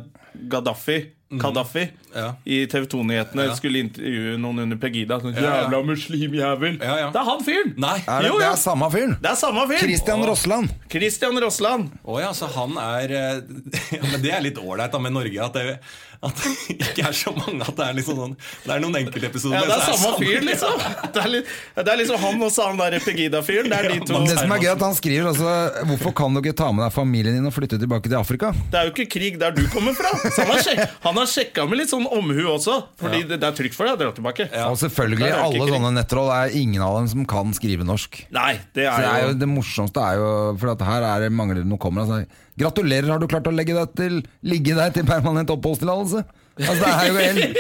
Gaddafi? 0.52 1.02
Kaddafi 1.42 1.88
Ja. 2.16 2.36
i 2.46 2.66
TV 2.70 2.86
2-nyhetene 2.86 3.48
Ja. 3.48 3.56
skulle 3.58 3.80
intervjue 3.82 4.38
noen 4.38 4.60
under 4.60 4.78
Pegida. 4.78 5.18
Sånn. 5.20 5.34
Jævla 5.36 5.80
muslimjævel! 5.84 6.78
Ja, 6.80 6.98
ja. 7.02 7.10
Det 7.12 7.20
er 7.20 7.26
han 7.26 7.42
fyren! 7.44 7.74
Nei. 7.82 7.98
er 8.08 8.22
det, 8.22 8.30
Jo, 8.30 8.38
det 8.40 8.46
er 8.48 8.56
samme 8.62 8.90
fyren! 8.94 9.18
Det 9.22 9.32
er 9.32 9.36
samme 9.36 9.66
fyren 9.68 9.80
Christian 9.90 10.24
Rossland. 10.30 10.70
Christian 10.90 11.42
Rossland. 11.42 11.90
Å 12.06 12.20
ja, 12.22 12.32
så 12.38 12.48
han 12.56 12.78
er 12.78 13.12
eh, 13.12 13.42
Men 14.12 14.22
det 14.22 14.32
er 14.32 14.42
litt 14.46 14.58
ålreit 14.62 14.96
med 15.02 15.12
Norge, 15.18 15.42
at 15.50 15.54
det, 15.58 15.80
at 16.24 16.42
det 16.42 16.52
ikke 16.76 17.06
er 17.10 17.16
så 17.16 17.34
mange. 17.36 17.62
At 17.66 17.76
det 17.78 17.86
er 17.86 17.98
liksom 17.98 18.20
sånn 18.20 18.36
Det 18.38 18.74
er 18.76 18.84
noen 18.84 18.98
enkeltepisoder. 19.02 19.58
Ja, 19.58 19.66
det 19.70 19.76
er 19.76 19.98
samme 19.98 20.12
fyr, 20.20 20.46
liksom. 20.46 20.84
Det 21.16 21.22
er, 21.24 21.30
litt, 21.32 21.52
det 21.80 21.94
er 21.94 22.00
liksom 22.02 22.22
han 22.22 22.46
og 22.46 22.52
så 22.54 22.68
han 22.70 22.80
der 22.80 22.98
Pegida-fyren. 23.04 23.70
Det 23.72 23.80
er 23.80 23.90
de 23.94 24.00
to. 24.06 24.22
Det 24.26 24.38
som 24.40 24.56
er 24.56 24.64
gøy, 24.64 24.72
at 24.74 24.86
han 24.86 24.98
skriver 24.98 25.30
altså 25.32 25.56
Hvorfor 25.92 26.16
kan 26.18 26.36
du 26.36 26.42
ikke 26.42 26.56
ta 26.58 26.70
med 26.76 26.86
deg 26.86 26.96
familien 26.96 27.38
din 27.38 27.50
og 27.50 27.56
flytte 27.56 27.80
tilbake 27.82 28.10
til 28.10 28.18
Afrika? 28.20 28.52
Det 28.72 28.80
er 28.80 28.90
jo 28.90 28.94
ikke 28.96 29.08
krig 29.18 29.40
der 29.42 29.56
du 29.56 29.64
kommer 29.74 29.96
fra. 29.98 30.14
Så 30.26 30.44
han 30.44 30.54
har, 30.54 30.64
sjek 30.66 30.82
han 31.06 31.20
har 31.22 31.30
sjekka 31.32 31.68
med 31.70 31.82
litt 31.82 31.92
sånn 31.94 32.08
omhu 32.08 32.42
også. 32.56 32.80
Fordi 33.02 33.24
det, 33.30 33.40
det 33.44 33.50
er 33.50 33.58
trygt 33.58 33.78
for 33.78 33.90
deg 33.90 33.98
å 33.98 34.02
dra 34.06 34.14
tilbake. 34.16 34.50
Og 34.70 34.80
selvfølgelig, 34.82 35.32
alle 35.36 35.70
sånne 35.72 35.94
nettroll 36.00 36.32
er 36.36 36.56
ingen 36.58 36.84
av 36.86 37.00
dem 37.00 37.12
som 37.12 37.28
kan 37.30 37.54
skrive 37.58 37.88
norsk. 37.88 38.24
Nei, 38.36 38.56
det 38.78 38.88
Så 38.88 38.96
er 38.96 39.06
det, 39.06 39.12
er 39.12 39.28
jo 39.30 39.38
det 39.44 39.50
morsomste 39.52 40.04
er 40.06 40.20
jo 40.20 40.30
For 40.60 40.74
at 40.74 40.84
her 40.86 41.06
er 41.06 41.26
det 41.26 41.32
mangler 41.36 41.62
det 41.62 41.70
noe 41.70 41.82
kommer 41.82 42.08
sier 42.10 42.26
Gratulerer, 42.60 43.10
har 43.12 43.20
du 43.20 43.28
klart 43.28 43.48
å 43.48 43.52
legge 43.52 43.74
deg 43.76 43.96
til 44.00 44.22
Ligge 44.48 44.76
deg 44.78 44.94
til 44.96 45.06
permanent 45.08 45.50
oppholdstillatelse? 45.52 46.22
Altså, 46.56 46.80
det 46.80 46.94
er 46.94 47.06
jo 47.10 47.16
helt 47.20 47.56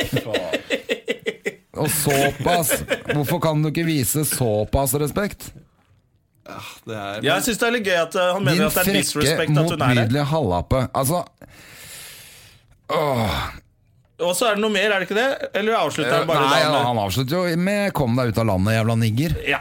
Og 1.76 1.90
såpass 1.92 2.72
Hvorfor 3.12 3.42
kan 3.44 3.60
du 3.66 3.68
ikke 3.74 3.84
vise 3.88 4.24
såpass 4.30 4.94
respekt? 5.02 5.50
Det 6.86 6.96
er, 6.96 7.20
Jeg 7.26 7.44
syns 7.44 7.58
det 7.60 7.68
er 7.68 7.74
litt 7.76 7.88
gøy 7.90 8.00
at 8.06 8.16
han 8.22 8.32
han 8.38 8.46
Din 8.46 8.52
mener 8.54 8.68
at 8.70 8.76
det 8.78 8.82
er 8.82 8.88
frekke, 8.88 9.02
disrespect 9.04 9.50
at 9.50 9.58
hun 9.58 9.58
er 9.58 9.70
her. 9.76 9.96
motbydelige 9.96 10.26
halvape. 10.32 10.82
Altså 10.96 11.24
åh, 12.94 13.40
Og 14.22 14.36
så 14.38 14.48
er 14.52 14.56
det 14.56 14.62
noe 14.64 14.72
mer, 14.72 14.94
er 14.94 15.02
det 15.02 15.08
ikke 15.10 15.18
det? 15.18 15.30
Eller 15.60 15.76
avslutter 15.80 16.14
han 16.22 16.28
bare 16.30 16.46
Nei, 16.48 16.62
han 16.86 17.00
avslutter 17.02 17.36
jo 17.50 17.58
med 17.60 17.92
'kom 17.98 18.16
deg 18.16 18.30
ut 18.32 18.38
av 18.38 18.46
landet, 18.54 18.78
jævla 18.78 18.96
nigger'. 19.02 19.36
Ja. 19.50 19.60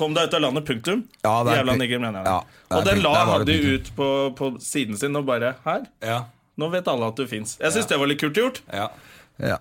Kom 0.00 0.14
deg 0.16 0.30
ut 0.30 0.34
av 0.38 0.44
landet, 0.46 0.64
punktum. 0.68 1.04
Ja, 1.22 1.34
det 1.44 1.52
er 1.52 1.60
Jævla 1.60 1.76
nigger, 1.82 2.00
mener 2.02 2.24
jeg. 2.24 2.32
Ja, 2.32 2.40
det 2.40 2.74
er 2.74 2.80
og 2.80 2.88
den 2.88 3.02
la 3.04 3.14
der 3.18 3.28
var 3.30 3.44
det 3.50 3.56
ut 3.68 3.90
på, 3.98 4.08
på 4.38 4.50
siden 4.64 4.96
sin 5.00 5.16
og 5.20 5.26
bare 5.28 5.54
Her, 5.66 5.84
ja, 6.02 6.20
nå 6.60 6.68
vet 6.72 6.88
alle 6.88 7.08
at 7.12 7.20
du 7.20 7.26
fins. 7.28 7.58
Jeg 7.60 7.72
syns 7.76 7.88
det 7.90 7.98
var 8.00 8.08
litt 8.10 8.20
kult 8.24 8.40
gjort. 8.40 8.62
ja. 8.72 8.88
Ja. 9.40 9.56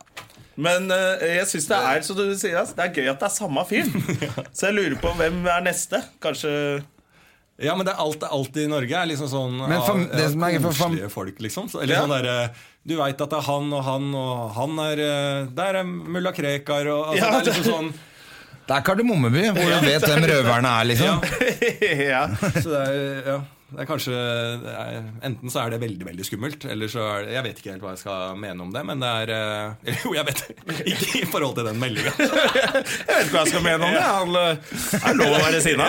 Men 0.59 0.89
eh, 0.91 1.21
jeg 1.37 1.45
synes 1.47 1.67
det 1.69 1.77
er 1.87 2.01
så 2.03 2.13
du 2.17 2.23
sier, 2.35 2.57
ass, 2.59 2.73
det 2.75 2.83
er 2.83 2.89
gøy 2.97 3.05
at 3.13 3.21
det 3.21 3.27
er 3.29 3.31
samme 3.31 3.61
fyr. 3.69 3.85
Så 4.57 4.65
jeg 4.67 4.75
lurer 4.75 4.95
på 4.99 5.13
hvem 5.15 5.37
er 5.47 5.61
neste. 5.63 6.01
Kanskje 6.19 6.51
Ja, 7.63 7.77
men 7.79 7.87
det 7.87 7.93
er 7.93 8.01
alt, 8.03 8.25
alt 8.27 8.57
i 8.59 8.65
Norge 8.67 8.91
er 8.99 9.07
liksom 9.07 9.29
sånn 9.31 9.55
Men 9.61 9.79
fam- 9.87 10.03
av- 10.09 10.17
det 10.19 10.25
som 10.33 10.43
er 10.43 10.57
for 10.59 10.75
fam- 10.75 10.91
koselige 10.97 11.09
folk, 11.13 11.39
liksom. 11.47 11.69
Så, 11.71 11.79
eller 11.83 11.95
Ja. 11.95 12.01
sånn 12.03 12.11
der, 12.23 12.51
Du 12.87 12.97
veit 12.99 13.21
at 13.23 13.29
det 13.31 13.39
er 13.39 13.47
han 13.47 13.71
og 13.71 13.83
han, 13.87 14.09
og 14.19 14.51
han 14.59 14.79
er 14.83 15.01
eh, 15.07 15.47
Der 15.61 15.79
er 15.79 15.87
mulla 15.87 16.31
Krekar, 16.35 16.91
og 16.91 17.07
altså, 17.13 17.23
Ja, 17.23 17.31
det 17.39 17.39
er 17.39 17.51
liksom 17.53 17.71
sånn 17.71 17.93
Det 18.69 18.75
er 18.77 18.83
Kardemommeby, 18.85 19.43
hvor 19.55 19.71
du 19.73 19.85
vet 19.85 20.03
hvem 20.05 20.25
røverne 20.29 20.73
er, 20.79 20.83
liksom. 20.91 21.23
Ja. 22.11 22.27
Så 22.61 22.69
det 22.69 22.81
er, 22.83 23.31
ja, 23.31 23.37
det 23.69 23.83
er 23.83 23.87
kanskje 23.89 24.13
det 24.63 24.71
er, 24.73 24.95
Enten 25.27 25.51
så 25.53 25.61
er 25.61 25.73
det 25.73 25.79
veldig 25.83 26.05
veldig 26.07 26.25
skummelt, 26.25 26.65
eller 26.65 26.89
så 26.91 27.03
er 27.13 27.25
det 27.27 27.33
Jeg 27.35 27.45
vet 27.45 27.59
ikke 27.61 27.73
helt 27.73 27.83
hva 27.85 27.91
jeg 27.93 28.01
skal 28.01 28.39
mene 28.41 28.65
om 28.65 28.71
det, 28.73 28.81
men 28.87 29.03
det 29.03 29.09
er 29.23 29.33
eh, 29.35 29.73
eller 29.85 30.05
Jo, 30.05 30.13
jeg 30.17 30.25
vet 30.29 30.41
Ikke 30.93 31.21
i 31.21 31.27
forhold 31.29 31.55
til 31.59 31.67
den 31.69 31.79
meldinga. 31.81 32.13
Jeg 32.19 33.13
vet 33.13 33.27
ikke 33.27 33.35
hva 33.35 33.43
jeg 33.43 33.51
skal 33.51 33.63
mene 33.65 33.85
om 33.85 33.93
det. 33.93 34.01
Han 34.05 34.35
eh, 34.39 35.03
er 35.09 35.17
lov 35.19 35.33
å 35.35 35.39
være 35.43 35.59
sinna. 35.63 35.87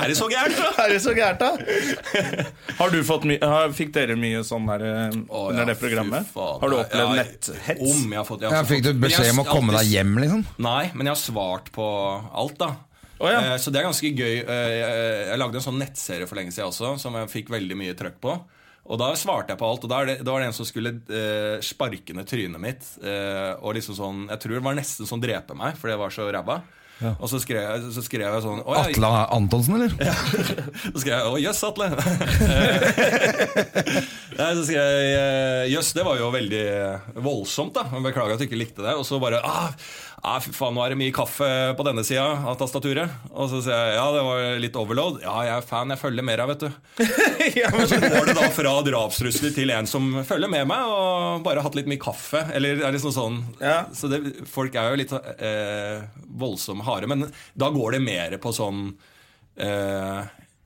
Er 0.00 0.10
det 0.10 0.16
så 0.18 0.28
gærent, 0.30 0.56
da? 0.58 0.68
Er 0.84 0.92
det 0.94 1.00
så 1.04 1.14
gærent, 1.16 1.40
da? 1.42 2.44
Har 2.80 2.92
du 2.94 3.00
fått 3.06 3.26
mye 3.28 3.38
har- 3.52 3.74
Fikk 3.76 3.92
dere 3.94 4.16
mye 4.18 4.42
sånn 4.46 4.66
der 4.70 4.84
oh, 5.28 5.48
under 5.50 5.62
ja, 5.62 5.68
det 5.72 5.76
programmet? 5.80 6.28
faen. 6.34 6.60
Har 6.62 6.72
du 6.72 6.76
opplevd 6.80 7.16
Ja, 7.16 7.24
netthets? 7.24 7.80
Om 7.86 8.12
jeg 8.14 8.18
har 8.20 8.28
fått 8.28 8.44
jeg 8.44 8.50
har 8.52 8.58
Ja, 8.60 8.68
fikk 8.68 8.84
du 8.86 8.92
beskjed 9.02 9.32
om 9.34 9.42
å 9.44 9.48
komme 9.48 9.76
deg 9.78 9.90
hjem, 9.94 10.14
liksom? 10.22 10.44
Nei, 10.64 10.84
men 10.94 11.10
jeg 11.10 11.14
har 11.16 11.22
svart 11.22 11.70
på 11.74 11.86
alt, 12.30 12.56
da. 12.60 12.72
Å, 13.20 13.28
ja. 13.30 13.40
Eh, 13.52 13.58
Så 13.60 13.70
det 13.72 13.80
er 13.82 13.88
ganske 13.90 14.10
gøy. 14.16 14.36
Eh, 14.42 15.28
Jeg 15.30 15.38
lagde 15.42 15.60
en 15.60 15.66
sånn 15.66 15.78
nettserie 15.82 16.26
for 16.30 16.36
lenge 16.40 16.52
siden 16.56 16.70
også, 16.72 16.94
som 17.02 17.14
jeg 17.20 17.28
fikk 17.34 17.52
veldig 17.52 17.76
mye 17.76 17.94
trøkk 17.98 18.18
på. 18.24 18.38
Og 18.90 18.98
da 18.98 19.12
svarte 19.14 19.52
jeg 19.52 19.60
på 19.60 19.68
alt. 19.68 19.84
Og 19.84 19.90
da, 19.92 19.98
det, 20.08 20.18
da 20.24 20.32
var 20.32 20.40
det 20.42 20.48
en 20.50 20.56
som 20.56 20.66
skulle 20.66 20.96
eh, 21.12 21.60
sparke 21.62 22.16
ned 22.16 22.26
trynet 22.26 22.58
mitt. 22.64 22.82
Eh, 23.04 23.52
og 23.60 23.76
liksom 23.76 23.94
sånn 23.98 24.24
Jeg 24.32 24.40
tror 24.42 24.56
det 24.56 24.64
var 24.66 24.74
nesten 24.80 25.06
sånn 25.06 25.22
drepe 25.22 25.54
meg, 25.54 25.76
for 25.78 25.92
det 25.92 25.98
var 26.00 26.10
så 26.16 26.26
ræva. 26.32 26.62
Og 27.16 27.30
så 27.32 27.38
skrev, 27.40 27.62
jeg, 27.64 27.92
så 27.96 28.02
skrev 28.04 28.26
jeg 28.28 28.42
sånn 28.44 28.58
«Å, 28.60 28.74
jeg- 28.76 28.98
Atle 28.98 29.08
Antonsen, 29.32 29.78
eller? 29.78 29.88
så 30.92 31.00
skrev 31.00 31.14
jeg 31.14 31.24
'Å, 31.30 31.38
jøss, 31.40 31.62
Atle'. 31.64 31.86
Nei, 34.36 34.50
så 34.56 34.64
skrev 34.66 34.84
jeg 34.84 35.70
'jøss', 35.72 35.92
det 35.96 36.04
var 36.06 36.18
jo 36.20 36.28
veldig 36.34 36.60
voldsomt, 37.24 37.72
da. 37.76 37.84
Beklager 38.04 38.34
at 38.36 38.42
du 38.42 38.46
ikke 38.46 38.60
likte 38.60 38.84
det. 38.84 38.94
Og 39.00 39.04
så 39.08 39.16
bare 39.22 39.40
ah, 39.44 39.72
ah, 40.22 40.38
fy 40.42 40.50
faen, 40.52 40.74
nå 40.76 40.82
er 40.84 40.92
det 40.92 40.98
mye 41.00 41.12
kaffe 41.16 41.46
på 41.78 41.84
denne 41.86 42.02
sida 42.06 42.24
av 42.50 42.56
tastaturet. 42.60 43.12
Og 43.32 43.48
så 43.52 43.60
sier 43.64 43.76
jeg 43.90 43.94
ja, 43.96 44.06
det 44.14 44.24
var 44.26 44.42
litt 44.62 44.76
overload. 44.80 45.20
Ja, 45.24 45.34
jeg 45.46 45.54
er 45.58 45.66
fan, 45.66 45.92
jeg 45.94 46.00
følger 46.02 46.26
mer 46.26 46.42
av, 46.44 46.52
vet 46.52 46.64
du. 46.66 47.04
Ja, 47.60 47.70
men- 47.74 47.88
Så 47.90 47.98
går 48.02 48.28
det 48.30 48.34
da 48.36 48.48
fra 48.54 48.74
drapstrusler 48.86 49.54
til 49.56 49.72
en 49.74 49.88
som 49.90 50.10
følger 50.28 50.50
med 50.52 50.68
meg 50.70 50.84
og 50.92 51.44
bare 51.46 51.60
har 51.62 51.68
hatt 51.70 51.78
litt 51.78 51.88
mye 51.90 52.02
kaffe. 52.02 52.42
Eller 52.54 52.82
er 52.84 52.92
liksom 52.96 53.14
sånn 53.16 53.40
Ja. 53.62 53.86
Så 53.96 54.10
det, 54.12 54.20
folk 54.50 54.76
er 54.76 54.90
jo 54.92 55.00
litt 55.00 55.14
eh, 55.16 56.04
voldsomme 56.40 56.84
harde. 56.86 57.08
Men 57.10 57.26
da 57.58 57.70
går 57.72 57.96
det 57.96 58.04
mer 58.04 58.36
på 58.42 58.52
sånn 58.56 58.90
eh, 59.56 60.20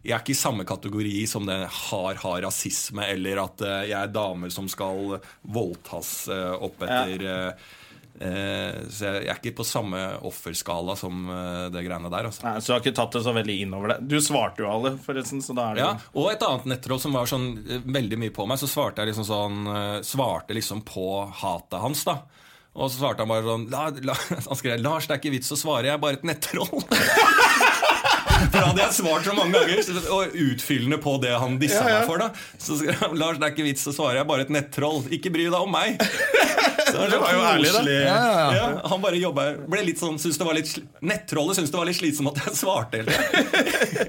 Jeg 0.04 0.12
er 0.12 0.20
ikke 0.20 0.34
i 0.34 0.36
samme 0.36 0.66
kategori 0.68 1.22
som 1.30 1.46
det 1.48 1.60
har 1.88 2.18
hard 2.20 2.44
rasisme, 2.44 3.06
eller 3.14 3.40
at 3.46 3.62
eh, 3.64 3.78
jeg 3.92 3.96
er 4.02 4.12
damer 4.12 4.52
som 4.52 4.66
skal 4.68 5.16
voldtas 5.54 6.10
eh, 6.28 6.52
opp 6.58 6.84
etter 6.84 7.24
eh, 7.30 7.48
Eh, 7.54 7.72
så 8.14 9.08
jeg, 9.08 9.24
er 9.26 9.38
ikke 9.40 9.56
på 9.58 9.66
samme 9.66 9.98
offerskala 10.24 10.94
som 10.96 11.24
eh, 11.28 11.64
det 11.74 11.82
greiene 11.82 12.12
der. 12.12 12.28
Altså. 12.30 12.44
Nei, 12.46 12.54
Så 12.60 12.70
du 12.70 12.74
har 12.76 12.84
ikke 12.84 12.94
tatt 12.96 13.16
det 13.16 13.24
så 13.26 13.34
veldig 13.34 13.56
inn 13.64 13.74
over 13.74 13.94
det. 13.94 13.98
Du 14.12 14.16
svarte 14.22 14.62
jo 14.62 14.70
alle, 14.70 14.94
forresten. 15.02 15.42
Så 15.42 15.56
da 15.56 15.70
er 15.70 15.78
det 15.78 15.82
Ja, 15.82 15.90
og 16.14 16.30
et 16.30 16.46
annet 16.46 16.68
nettroll 16.76 17.02
som 17.02 17.16
var 17.18 17.30
sånn 17.30 17.50
eh, 17.66 17.82
veldig 17.82 18.20
mye 18.22 18.34
på 18.34 18.46
meg. 18.46 18.62
Så 18.62 18.70
svarte 18.70 19.02
jeg 19.02 19.12
liksom 19.12 19.28
sånn 19.28 19.66
eh, 19.74 19.98
Svarte 20.06 20.56
liksom 20.56 20.84
på 20.86 21.08
hatet 21.42 21.80
hans, 21.82 22.06
da. 22.06 22.20
Og 22.74 22.90
så 22.90 23.00
svarte 23.00 23.22
han 23.22 23.30
bare 23.30 23.46
sånn 23.46 23.68
la, 23.70 23.88
la, 24.02 24.16
Han 24.50 24.58
skrev 24.58 24.80
'Lars, 24.82 25.06
det 25.06 25.16
er 25.16 25.22
ikke 25.22 25.34
vits 25.36 25.54
å 25.54 25.58
svare, 25.58 25.90
jeg 25.90 25.94
er 25.98 26.02
bare 26.02 26.18
et 26.20 26.26
nettroll'. 26.26 26.82
For 28.34 28.58
da 28.60 28.66
hadde 28.70 28.82
jeg 28.84 28.96
svart 28.98 29.26
så 29.28 29.34
mange 29.36 29.60
ganger, 29.60 30.08
og 30.14 30.34
utfyllende 30.44 30.98
på 31.02 31.16
det 31.22 31.32
han 31.38 31.58
dissa 31.60 31.82
Ja, 31.82 31.88
ja. 31.88 31.98
meg 32.00 32.08
for. 32.10 32.18
da 32.18 32.30
Så 32.58 32.78
skrev 32.80 33.14
'Lars, 33.18 33.38
det 33.40 33.48
er 33.48 33.54
ikke 33.54 33.66
vits 33.66 33.84
så 33.86 33.92
svarer 33.94 34.20
jeg 34.22 34.26
bare 34.30 34.46
et 34.46 34.52
nettroll'. 34.54 35.06
Ikke 35.14 35.32
bry 35.34 35.46
deg 35.48 35.58
om 35.58 35.70
meg. 35.74 36.00
Så 36.84 37.00
det 37.00 37.10
Det 37.14 37.18
var 37.20 37.32
jo 37.32 37.40
ærlig, 37.48 37.70
da. 37.74 37.82
Ja, 37.90 38.00
ja, 38.04 38.32
ja. 38.34 38.50
Ja, 38.58 38.88
han 38.90 39.00
bare 39.02 39.18
jobba 39.18 39.44
ble 39.70 39.82
litt 39.86 39.98
sånn, 39.98 40.18
syntes 40.20 40.38
det 40.38 40.46
var 40.46 40.54
litt 40.58 40.70
Nettrollet 41.02 41.56
syntes 41.58 41.72
det 41.72 41.78
var 41.80 41.88
litt 41.88 41.96
slitsomt 41.98 42.30
at 42.34 42.44
jeg 42.44 42.58
svarte 42.60 43.00
hele 43.00 43.14
tiden. 43.14 43.48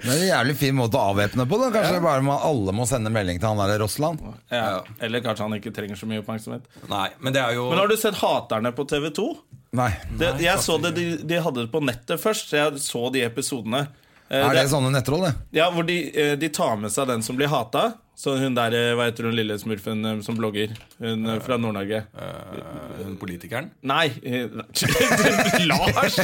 Det 0.03 0.11
er 0.11 0.19
en 0.19 0.27
jævlig 0.27 0.55
fin 0.59 0.75
måte 0.77 0.99
å 0.99 1.09
avvæpne 1.13 1.47
på. 1.49 1.59
da 1.61 1.71
Kanskje 1.73 2.01
bare 2.03 2.21
man, 2.25 2.39
alle 2.45 2.75
må 2.75 2.85
sende 2.89 3.09
melding 3.13 3.39
til 3.41 3.47
han 3.53 3.61
der 3.63 3.79
Rossland. 3.81 4.21
ja. 4.53 4.81
Eller 4.99 5.21
kanskje 5.25 5.47
han 5.47 5.57
ikke 5.59 5.73
trenger 5.75 5.95
så 5.99 6.05
mye 6.09 6.21
oppmerksomhet. 6.23 6.65
Nei, 6.91 7.09
men 7.19 7.33
det 7.33 7.41
er 7.41 7.53
jo 7.57 7.69
Men 7.69 7.79
har 7.79 7.87
du 7.91 7.97
sett 7.97 8.15
Haterne 8.21 8.71
på 8.75 8.85
TV2? 8.89 9.27
Nei. 9.75 9.89
Det, 10.19 10.33
jeg 10.39 10.59
så 10.63 10.77
det, 10.81 10.93
de, 10.95 11.05
de 11.27 11.41
hadde 11.41 11.65
det 11.65 11.71
på 11.73 11.81
nettet 11.83 12.21
først, 12.21 12.49
så 12.51 12.55
jeg 12.61 12.79
så 12.85 13.09
de 13.11 13.25
episodene. 13.25 13.87
Eh, 14.29 14.41
Er 14.41 14.55
det 14.57 14.69
sånne 14.71 14.89
nettroll, 14.89 15.21
det? 15.27 15.33
Ja, 15.59 15.67
hvor 15.71 15.85
de, 15.85 15.99
eh, 16.17 16.33
de 16.41 16.49
tar 16.49 16.75
med 16.81 16.89
seg 16.91 17.07
den 17.11 17.21
som 17.23 17.37
blir 17.37 17.47
hata. 17.51 17.91
Så 18.17 18.37
hun 18.39 18.55
der, 18.55 18.71
eh, 18.73 18.93
hva 18.95 19.09
heter 19.09 19.27
hun 19.27 19.35
lille 19.35 19.57
smurfen 19.59 20.23
som 20.23 20.37
blogger? 20.39 20.71
Hun 21.03 21.27
uh, 21.27 21.35
fra 21.43 21.57
Nord-Norge. 21.59 21.99
Uh, 22.15 23.03
hun 23.03 23.17
politikeren. 23.19 23.67
Nei 23.83 24.07
Lars! 25.69 26.15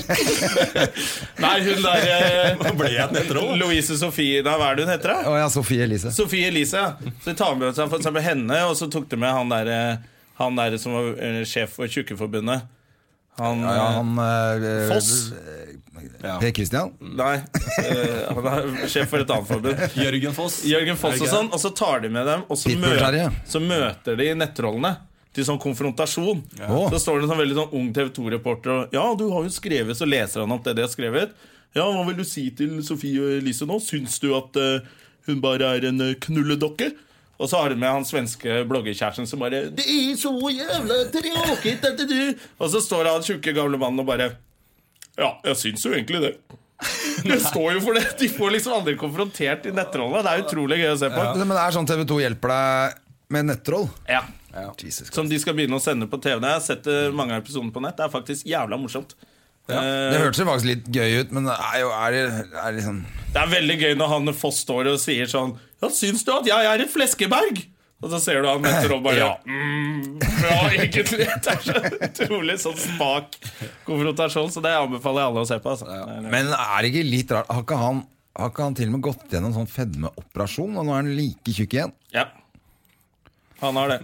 Nei, 1.43 1.58
hun 1.68 1.84
der 1.84 2.56
Hva 2.62 2.72
Ble 2.80 2.93
jeg 2.93 3.04
et 3.04 3.16
nettroll? 3.20 3.54
Louise 3.60 3.97
Sofie 3.99 4.39
Nei, 4.45 4.56
hva 4.56 4.72
er 4.72 4.80
det 4.80 4.88
hun 4.88 4.93
heter? 4.95 5.14
da? 5.18 5.34
Å 5.34 5.38
ja, 5.43 5.49
Sofie 5.52 5.84
Elise. 5.84 6.14
Sofie 6.16 6.47
Elise. 6.47 6.80
ja. 6.80 7.14
Så 7.22 7.34
de 7.34 7.38
tar 7.43 7.60
med 7.60 7.76
seg 7.76 7.91
for 7.91 7.99
eksempel 7.99 8.24
henne, 8.26 8.64
og 8.70 8.78
så 8.80 8.88
tok 8.91 9.10
de 9.12 9.20
med 9.20 9.36
han 9.36 9.52
der, 9.52 9.99
han 10.39 10.58
der 10.58 10.80
som 10.82 10.95
var 10.95 11.43
sjef 11.45 11.76
for 11.76 11.91
Tjukkeforbundet. 11.91 12.64
Han, 13.39 13.61
Ja, 13.63 13.86
han 13.97 14.17
eh, 14.19 14.88
Foss? 14.91 15.32
Ja. 16.21 16.39
Per 16.39 16.51
Christian? 16.51 16.91
Nei, 16.99 17.36
eh, 17.82 18.34
han 18.34 18.47
er 18.51 18.89
sjef 18.89 19.09
for 19.09 19.23
et 19.23 19.32
annet 19.32 19.47
forbund. 19.47 19.86
Jørgen 19.97 20.36
Foss. 20.36 20.59
Jørgen 20.67 20.99
Foss 20.99 21.21
og 21.21 21.32
sånn, 21.32 21.49
og 21.53 21.61
så 21.61 21.71
tar 21.77 22.03
de 22.03 22.11
med 22.13 22.27
dem, 22.29 22.43
og 22.47 22.59
så, 22.59 22.73
møter, 22.77 23.32
så 23.49 23.61
møter 23.63 24.19
de 24.19 24.34
nettrollene. 24.38 24.95
Til 25.32 25.45
sånn 25.47 25.61
konfrontasjon. 25.63 26.41
Ja. 26.59 26.67
Så 26.91 26.99
står 26.99 27.21
det 27.21 27.23
en 27.23 27.32
sånn 27.32 27.39
veldig 27.39 27.55
sånn 27.55 27.75
ung 27.79 27.86
TV 27.95 28.09
2-reporter 28.17 28.71
og 28.73 28.95
Ja, 28.97 29.05
du 29.15 29.29
har 29.32 29.45
jo 29.47 29.53
skrevet, 29.53 29.95
så 29.95 30.03
leser 30.03 30.43
han 30.43 30.51
opp 30.51 30.65
det 30.65 30.73
de 30.75 30.84
har 30.84 30.91
skrevet. 30.91 31.32
Ja, 31.71 31.86
hva 31.88 32.01
vil 32.09 32.17
du 32.19 32.25
si 32.27 32.49
til 32.51 32.82
Sofie 32.84 33.38
Elise 33.38 33.63
nå? 33.69 33.77
Syns 33.79 34.17
du 34.19 34.34
at 34.36 34.59
uh, 34.59 34.84
hun 35.29 35.39
bare 35.43 35.69
er 35.77 35.88
en 35.88 36.03
eh, 36.03 36.17
knulledokke? 36.19 36.89
Og 37.41 37.49
så 37.49 37.57
har 37.57 37.73
hun 37.73 37.81
med 37.81 37.89
han 37.89 38.05
svenske 38.05 38.61
bloggerkjæresten 38.69 39.27
som 39.29 39.41
bare 39.41 39.63
Det 39.73 39.85
er 39.89 40.15
så 40.19 40.31
jævla 40.53 40.97
tråkig 41.13 41.77
at 41.89 42.03
du 42.05 42.17
Og 42.61 42.67
så 42.69 42.81
står 42.83 43.09
han 43.09 43.25
tjukke 43.25 43.55
gamle 43.57 43.79
mannen 43.81 44.03
og 44.03 44.09
bare 44.11 44.33
Ja, 45.17 45.33
jeg 45.45 45.57
syns 45.59 45.85
jo 45.85 45.95
egentlig 45.95 46.21
det. 46.23 46.35
Det 47.27 47.37
står 47.43 47.75
jo 47.75 47.81
for 47.83 47.97
det. 47.97 48.05
De 48.17 48.29
får 48.31 48.53
liksom 48.55 48.73
aldri 48.79 48.95
konfrontert 48.97 49.67
i 49.69 49.73
nettrollene. 49.75 50.23
Det 50.25 50.31
er 50.31 50.45
utrolig 50.45 50.79
gøy 50.81 50.93
å 50.95 50.99
se 51.01 51.09
på. 51.13 51.25
Men 51.37 51.51
det 51.53 51.59
er 51.61 51.75
sånn 51.75 51.89
TV2 51.89 52.21
hjelper 52.23 52.53
deg 52.53 53.01
med 53.35 53.51
nettroll? 53.51 53.85
Ja. 54.09 54.23
Jesus 54.81 55.11
Som 55.13 55.29
de 55.29 55.37
skal 55.39 55.55
begynne 55.55 55.77
å 55.77 55.83
sende 55.83 56.07
på 56.09 56.17
TV. 56.23 56.39
Jeg 56.41 56.57
har 56.57 56.63
sett 56.63 56.87
eh, 56.89 57.11
mange 57.15 57.35
av 57.35 57.43
episodene 57.43 57.71
på 57.75 57.83
nett. 57.83 57.99
Det 57.99 58.07
er 58.07 58.15
faktisk 58.15 58.49
jævla 58.49 58.79
morsomt. 58.81 59.13
Det 59.69 59.77
Eh, 59.77 60.17
hørtes 60.19 60.41
jo 60.41 60.47
faktisk 60.49 60.67
litt 60.67 60.87
gøy 60.91 61.21
ut, 61.21 61.35
men 61.35 61.45
det 61.47 61.53
er 61.53 61.75
jo 61.83 61.91
er 61.95 62.15
det, 62.15 62.23
er 62.59 62.73
det 62.75 62.83
sånn... 62.83 63.03
det 63.31 63.39
er 63.39 63.51
veldig 63.53 63.77
gøy 63.79 63.93
når 63.99 64.09
han 64.15 64.33
Foss 64.35 64.63
står 64.65 64.89
og 64.91 64.97
sier 64.99 65.29
sånn 65.31 65.53
Ja, 65.82 65.89
syns 65.89 66.23
du 66.27 66.32
at 66.36 66.45
jeg 66.49 66.67
er 66.71 66.84
et 66.86 66.91
fleskeberg? 66.93 67.63
Og 68.01 68.09
så 68.09 68.17
ser 68.21 68.41
du 68.41 68.47
han 68.49 68.63
etter 68.65 68.93
og 68.95 69.03
bare 69.05 69.19
Ja. 69.21 69.32
mm, 69.45 70.21
Ja, 70.41 70.55
egentlig. 70.73 71.03
Det 71.45 71.51
er 71.51 71.59
så 71.61 71.75
utrolig 72.07 72.55
sånn 72.63 72.77
spak 72.82 73.36
konfrontasjon, 73.86 74.49
så 74.53 74.63
det 74.65 74.71
anbefaler 74.77 75.21
jeg 75.21 75.29
alle 75.32 75.43
å 75.43 75.49
se 75.49 75.59
på. 75.61 75.73
Altså. 75.75 75.86
Er- 75.89 76.25
Men 76.34 76.49
er 76.55 76.82
det 76.82 76.91
ikke 76.93 77.05
litt 77.05 77.34
rart? 77.36 77.49
Har 77.53 77.61
ikke 77.65 77.77
han, 77.77 78.03
har 78.39 78.49
ikke 78.53 78.65
han 78.65 78.77
til 78.79 78.89
og 78.89 78.95
med 78.97 79.05
gått 79.05 79.25
gjennom 79.36 79.53
sånn 79.57 79.69
fedmeoperasjon, 79.69 80.77
og 80.82 80.88
nå 80.88 80.95
er 80.95 81.01
han 81.03 81.11
like 81.17 81.53
tjukk 81.57 81.77
igjen? 81.77 81.93
Ja. 82.15 82.25
Han 83.61 83.77
har 83.77 83.93
det. 83.93 83.99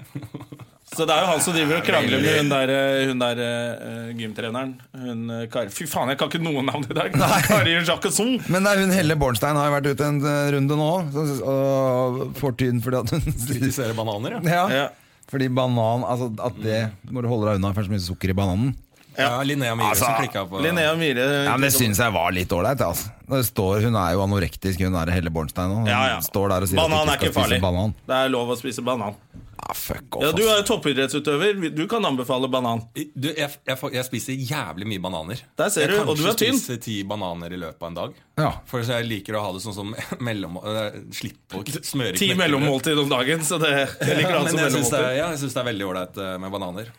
Så 0.87 1.03
det 1.03 1.11
er 1.13 1.19
jo 1.25 1.27
han 1.33 1.41
som 1.43 1.51
driver 1.53 1.81
og 1.81 1.83
krangler 1.83 2.21
med 2.23 2.37
hun 2.39 2.49
der, 2.53 2.69
eh, 2.71 3.01
hun 3.09 3.19
der 3.19 3.39
uh, 3.43 4.11
gymtreneren. 4.15 4.69
Hun 4.95 5.25
uh, 5.33 5.41
Kar 5.51 5.67
Fy 5.73 5.83
faen, 5.91 6.13
jeg 6.13 6.17
kan 6.21 6.29
ikke 6.31 6.39
noe 6.45 6.63
navn 6.63 6.85
i 6.87 6.95
dag! 6.95 7.11
Kari 7.43 7.73
Jacquesson. 7.83 8.37
Men 8.47 8.63
det 8.63 8.71
er 8.71 8.81
hun 8.85 8.93
Helle 8.95 9.17
Bornstein 9.19 9.59
har 9.59 9.67
jo 9.67 9.73
vært 9.75 9.89
ute 9.91 10.07
en 10.07 10.21
eh, 10.23 10.45
runde 10.55 10.77
nå, 10.79 10.87
så- 11.11 11.41
og 11.51 12.21
får 12.39 12.55
tyn 12.63 12.79
fordi 12.85 13.01
at 13.03 13.11
hun 13.17 13.27
Kritiserer 13.49 13.93
bananer, 13.99 14.37
ja. 14.39 14.41
ja. 14.47 14.63
Ja. 14.83 14.87
Fordi 15.27 15.49
banan 15.51 16.05
Altså 16.07 16.29
at 16.39 16.55
det 16.63 16.79
må 17.11 17.19
du 17.21 17.27
holde 17.27 17.49
deg 17.51 17.59
unna, 17.59 17.73
for 17.75 17.83
det 17.83 17.89
er 17.89 17.91
så 17.91 17.95
mye 17.97 18.05
sukker 18.07 18.31
i 18.31 18.37
bananen. 18.39 18.71
ja. 19.19 19.33
Linnea 19.43 19.75
Myhre 19.75 19.91
Altså, 19.91 20.05
som 20.07 20.21
klikka 20.23 20.45
på 20.47 20.61
Linnea 20.63 20.93
Myhre. 20.95 21.25
Ja, 21.49 21.57
men 21.59 21.67
Det 21.67 21.73
syns 21.75 21.99
jeg 21.99 22.15
var 22.15 22.31
litt 22.31 22.53
ålreit. 22.55 22.79
Altså. 22.87 23.11
Står, 23.51 23.83
hun 23.89 23.99
er 23.99 24.15
jo 24.15 24.23
anorektisk, 24.23 24.79
hun 24.87 24.95
er 25.03 25.11
Helle 25.11 25.33
Bornstein. 25.35 25.73
Og 25.75 25.83
hun 25.83 25.91
Ja, 25.91 25.99
ja. 26.15 26.19
står 26.23 26.47
der 26.55 26.63
og 26.63 26.71
sier 26.71 26.79
Banan 26.79 27.03
at 27.03 27.03
er 27.03 27.11
du 27.11 27.11
ikke 27.17 27.27
ikke 27.27 27.33
skal 27.35 27.43
farlig. 27.43 27.59
spise 27.59 27.67
banan. 27.67 27.93
Det 28.07 28.21
er 28.23 28.31
lov 28.31 28.55
å 28.55 28.57
spise 28.63 28.85
banan. 28.87 29.19
Ja, 29.67 29.73
fuck 29.75 30.15
off, 30.15 30.23
Ja, 30.23 30.31
Du 30.31 30.43
er 30.47 30.61
toppidrettsutøver. 30.63 31.57
Du 31.75 31.81
kan 31.91 32.05
anbefale 32.07 32.47
banan. 32.47 32.85
Du, 32.95 33.27
jeg, 33.35 33.49
jeg, 33.67 33.77
jeg 33.97 34.05
spiser 34.07 34.37
jævlig 34.47 34.87
mye 34.87 35.01
bananer. 35.03 35.41
Der 35.59 35.69
ser 35.73 35.89
jeg 35.91 35.97
du, 35.99 36.11
og 36.13 36.15
du 36.15 36.23
er 36.23 36.37
tynn. 36.39 36.53
Jeg 36.53 36.55
kan 36.55 36.61
spise 36.63 36.79
ti 36.85 36.95
bananer 37.09 37.51
i 37.51 37.59
løpet 37.59 37.83
av 37.83 37.89
en 37.91 37.97
dag. 37.99 38.15
Ja. 38.39 38.51
For 38.69 38.85
jeg 38.87 39.07
liker 39.09 39.35
å 39.35 39.43
ha 39.43 39.51
det 39.57 39.63
sånn 39.65 39.75
som 39.75 39.91
mellom... 40.29 40.55
eh, 40.63 41.01
Slippe 41.17 41.59
å 41.59 41.65
smøre 41.83 42.15
Ti 42.19 42.31
mellommåltid 42.39 43.01
om 43.03 43.09
dagen, 43.11 43.43
så 43.43 43.59
det 43.59 43.73
jeg 43.75 44.21
liker 44.21 44.37
Ja, 44.37 44.39
alt 44.39 44.49
som 44.53 44.61
men 44.61 44.65
jeg 44.69 44.77
syns 44.77 44.93
det, 44.93 45.01
mellommåltid. 45.03 45.19
ja, 45.19 45.27
jeg 45.35 45.41
syns 45.43 45.57
det 45.57 45.61
er 45.65 45.69
veldig 45.73 45.87
ålreit 45.91 46.21
eh, 46.23 46.37
med 46.45 46.55
bananer. 46.55 46.93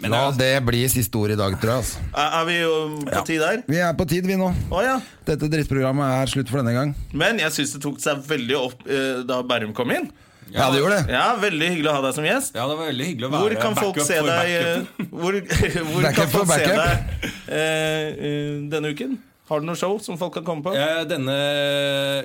Men 0.00 0.14
La 0.16 0.22
det 0.32 0.48
bli 0.64 0.78
siste 0.88 1.18
ord 1.20 1.34
i 1.34 1.36
dag, 1.36 1.54
tror 1.60 1.74
jeg. 1.74 1.82
Altså. 1.84 2.04
Er 2.16 2.36
er 2.40 2.44
vi 2.48 2.54
jo 2.62 2.74
på 3.04 3.22
tid 3.28 3.42
der? 3.44 3.58
Vi 3.68 3.80
er 3.84 3.92
på 3.98 4.06
tid, 4.08 4.24
vi 4.26 4.38
nå. 4.40 4.46
Oh, 4.72 4.80
ja. 4.80 4.94
Dette 5.28 5.50
drittprogrammet 5.52 6.14
er 6.22 6.32
slutt 6.32 6.48
for 6.48 6.62
denne 6.62 6.72
gang. 6.72 6.94
Men 7.12 7.38
jeg 7.42 7.52
syns 7.58 7.74
det 7.76 7.82
tok 7.84 8.00
seg 8.00 8.22
veldig 8.24 8.56
opp 8.56 8.86
eh, 8.88 9.20
da 9.28 9.42
Bærum 9.44 9.74
kom 9.76 9.92
inn. 9.92 10.08
Ja, 10.52 10.68
det 10.72 10.80
gjorde 10.82 10.96
det. 11.04 11.14
Ja, 11.14 11.24
Veldig 11.38 11.68
hyggelig 11.72 11.90
å 11.90 11.94
ha 11.96 12.02
deg 12.08 12.14
som 12.16 12.24
gjest. 12.26 12.54
ja, 12.58 12.64
det 12.66 12.76
var 12.78 12.86
veldig 12.90 13.06
hyggelig 13.06 13.26
å 13.28 13.30
være 13.32 13.42
Hvor 13.42 13.54
kan 13.62 13.76
folk 13.78 14.00
se 14.02 14.20
deg 14.26 14.52
eh. 14.58 14.84
Hvor, 15.20 15.40
hvor 15.92 16.08
kan 16.16 16.30
folk 16.32 16.50
se 16.52 16.64
deg 16.66 17.26
eh, 17.48 18.06
eh, 18.28 18.54
denne 18.72 18.90
uken? 18.94 19.18
Har 19.50 19.58
du 19.62 19.66
noe 19.66 19.74
show 19.74 19.96
som 19.98 20.14
folk 20.18 20.34
kan 20.36 20.44
komme 20.46 20.62
på? 20.62 20.70
Eh, 20.78 21.00
Denne 21.10 21.34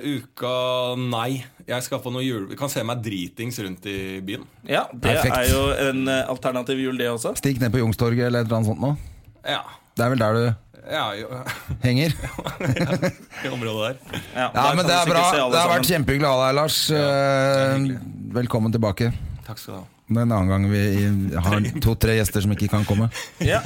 uka 0.04 0.52
nei. 1.10 1.40
Jeg 1.66 1.82
skal 1.82 1.98
på 2.04 2.12
noe 2.14 2.22
jul... 2.22 2.44
Vi 2.46 2.54
kan 2.58 2.70
se 2.70 2.84
meg 2.86 3.00
dritings 3.02 3.58
rundt 3.64 3.88
i 3.90 4.20
byen. 4.22 4.44
Ja, 4.62 4.84
Det 4.92 5.08
Perfekt. 5.08 5.34
er 5.34 5.50
jo 5.50 5.64
en 5.88 6.04
eh, 6.12 6.20
alternativ 6.30 6.78
jul, 6.78 6.94
det 7.00 7.08
også. 7.10 7.32
Stikk 7.40 7.58
ned 7.62 7.74
på 7.74 7.80
Youngstorget 7.82 8.28
eller 8.28 8.44
et 8.44 8.46
eller 8.46 8.60
annet 8.60 8.70
sånt 8.70 8.84
nå. 8.84 8.92
Ja. 9.42 9.64
Det 9.98 10.06
er 10.06 10.14
vel 10.14 10.22
der 10.22 10.38
du 10.38 10.44
Ja, 10.86 11.06
jo, 11.18 11.26
henger. 11.88 12.14
i 12.14 13.48
området 13.50 13.88
der. 13.88 14.20
Ja, 14.36 14.44
Ja, 14.44 14.50
der 14.54 14.76
men 14.78 14.84
kan 14.84 14.86
det 14.86 14.94
du 14.94 15.00
er 15.00 15.10
bra. 15.10 15.24
se 15.32 15.40
alle 15.42 15.50
Det 15.50 15.58
har 15.58 15.72
vært 15.72 15.74
sammen. 15.74 15.90
kjempehyggelig 15.90 16.28
å 16.28 16.36
ha 16.36 16.44
deg, 16.46 16.54
Lars. 16.60 16.78
Eh, 16.94 18.14
Velkommen 18.36 18.72
tilbake. 18.72 19.12
Takk 19.46 19.60
skal 19.60 19.72
du 19.72 19.78
ha. 19.78 19.84
Det 20.06 20.20
er 20.20 20.26
en 20.26 20.32
annen 20.36 20.50
gang 20.52 20.64
vi 20.68 20.80
har 21.40 21.64
to-tre 21.82 22.18
gjester 22.18 22.44
som 22.44 22.52
ikke 22.52 22.68
kan 22.68 22.84
komme. 22.86 23.08
Ja. 23.46 23.62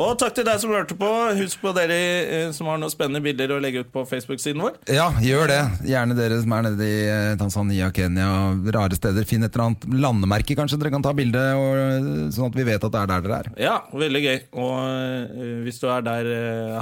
Og 0.00 0.16
takk 0.18 0.32
til 0.38 0.46
deg 0.46 0.58
som 0.62 0.72
hørte 0.72 0.96
på. 0.98 1.10
Husk 1.36 1.60
på 1.60 1.74
dere 1.76 1.98
eh, 1.98 2.46
som 2.56 2.70
har 2.70 2.80
noen 2.80 2.90
spennende 2.92 3.20
bilder 3.22 3.52
å 3.52 3.60
legge 3.60 3.84
ut 3.84 3.92
på 3.92 4.06
Facebook-siden 4.08 4.64
vår. 4.64 4.80
Ja, 4.88 5.10
gjør 5.22 5.52
det. 5.52 5.60
Gjerne 5.90 6.16
dere 6.16 6.40
som 6.40 6.56
er 6.56 6.66
nede 6.70 6.88
i 6.88 6.96
eh, 7.12 7.36
Tanzania, 7.38 7.92
Kenya, 7.94 8.30
rare 8.78 8.96
steder. 8.96 9.28
Finn 9.28 9.44
et 9.44 9.52
eller 9.52 9.68
annet 9.68 9.86
landemerke 10.08 10.56
kanskje 10.58 10.80
dere 10.80 10.96
kan 10.96 11.04
ta 11.04 11.12
bilde, 11.16 11.46
eh, 11.52 12.10
sånn 12.32 12.48
at 12.48 12.56
vi 12.56 12.68
vet 12.72 12.88
at 12.88 12.96
det 12.96 13.04
er 13.04 13.12
der 13.12 13.28
dere 13.28 13.40
er. 13.44 13.54
Ja, 13.68 13.78
veldig 13.92 14.26
gøy. 14.26 14.36
Og 14.64 15.64
hvis 15.68 15.82
du 15.84 15.90
er 15.92 16.06
der 16.08 16.34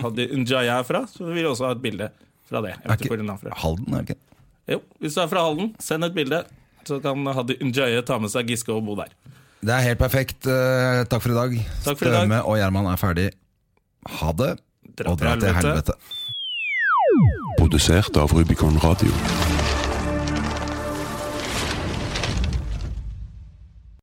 Hadi 0.06 0.30
Njaya 0.38 0.78
er 0.78 0.86
fra, 0.86 1.02
så 1.10 1.26
vil 1.26 1.42
vi 1.42 1.48
også 1.50 1.66
ha 1.66 1.74
et 1.74 1.82
bilde 1.82 2.12
fra 2.46 2.62
det. 2.62 2.76
Er 2.84 2.94
ikke. 2.94 3.24
Halden, 3.64 3.90
er 3.90 4.04
det 4.06 4.14
ikke? 4.14 4.22
Jo, 4.76 4.84
hvis 5.02 5.18
du 5.18 5.24
er 5.26 5.32
fra 5.34 5.48
Halden, 5.50 5.74
send 5.82 6.06
et 6.06 6.14
bilde. 6.14 6.46
Så 6.86 7.00
kan 7.04 7.24
Hadi 7.36 7.56
Njaya 7.62 8.02
ta 8.06 8.18
med 8.22 8.30
seg 8.32 8.50
Giske 8.52 8.72
og 8.74 8.84
bo 8.86 8.96
der. 8.98 9.12
Det 9.64 9.72
er 9.72 9.86
helt 9.88 9.98
perfekt. 10.02 10.44
Eh, 10.46 11.04
takk 11.08 11.22
for 11.24 11.32
i 11.32 11.38
dag. 11.38 11.54
Takk 11.86 11.98
for 11.98 12.10
i 12.10 12.12
dag. 12.12 12.26
Støme 12.26 12.42
og 12.44 12.58
Gjerman 12.60 12.90
er 12.92 13.00
ferdig. 13.00 13.30
Ha 14.20 14.32
det, 14.36 14.50
Dra 15.00 15.10
og 15.14 15.18
dra 15.22 15.36
til 15.40 15.54
helvete. 15.56 15.94
helvete. 15.96 16.22
Produsert 17.58 18.16
av 18.20 18.32
Rubicon 18.36 18.76
Radio. 18.84 19.43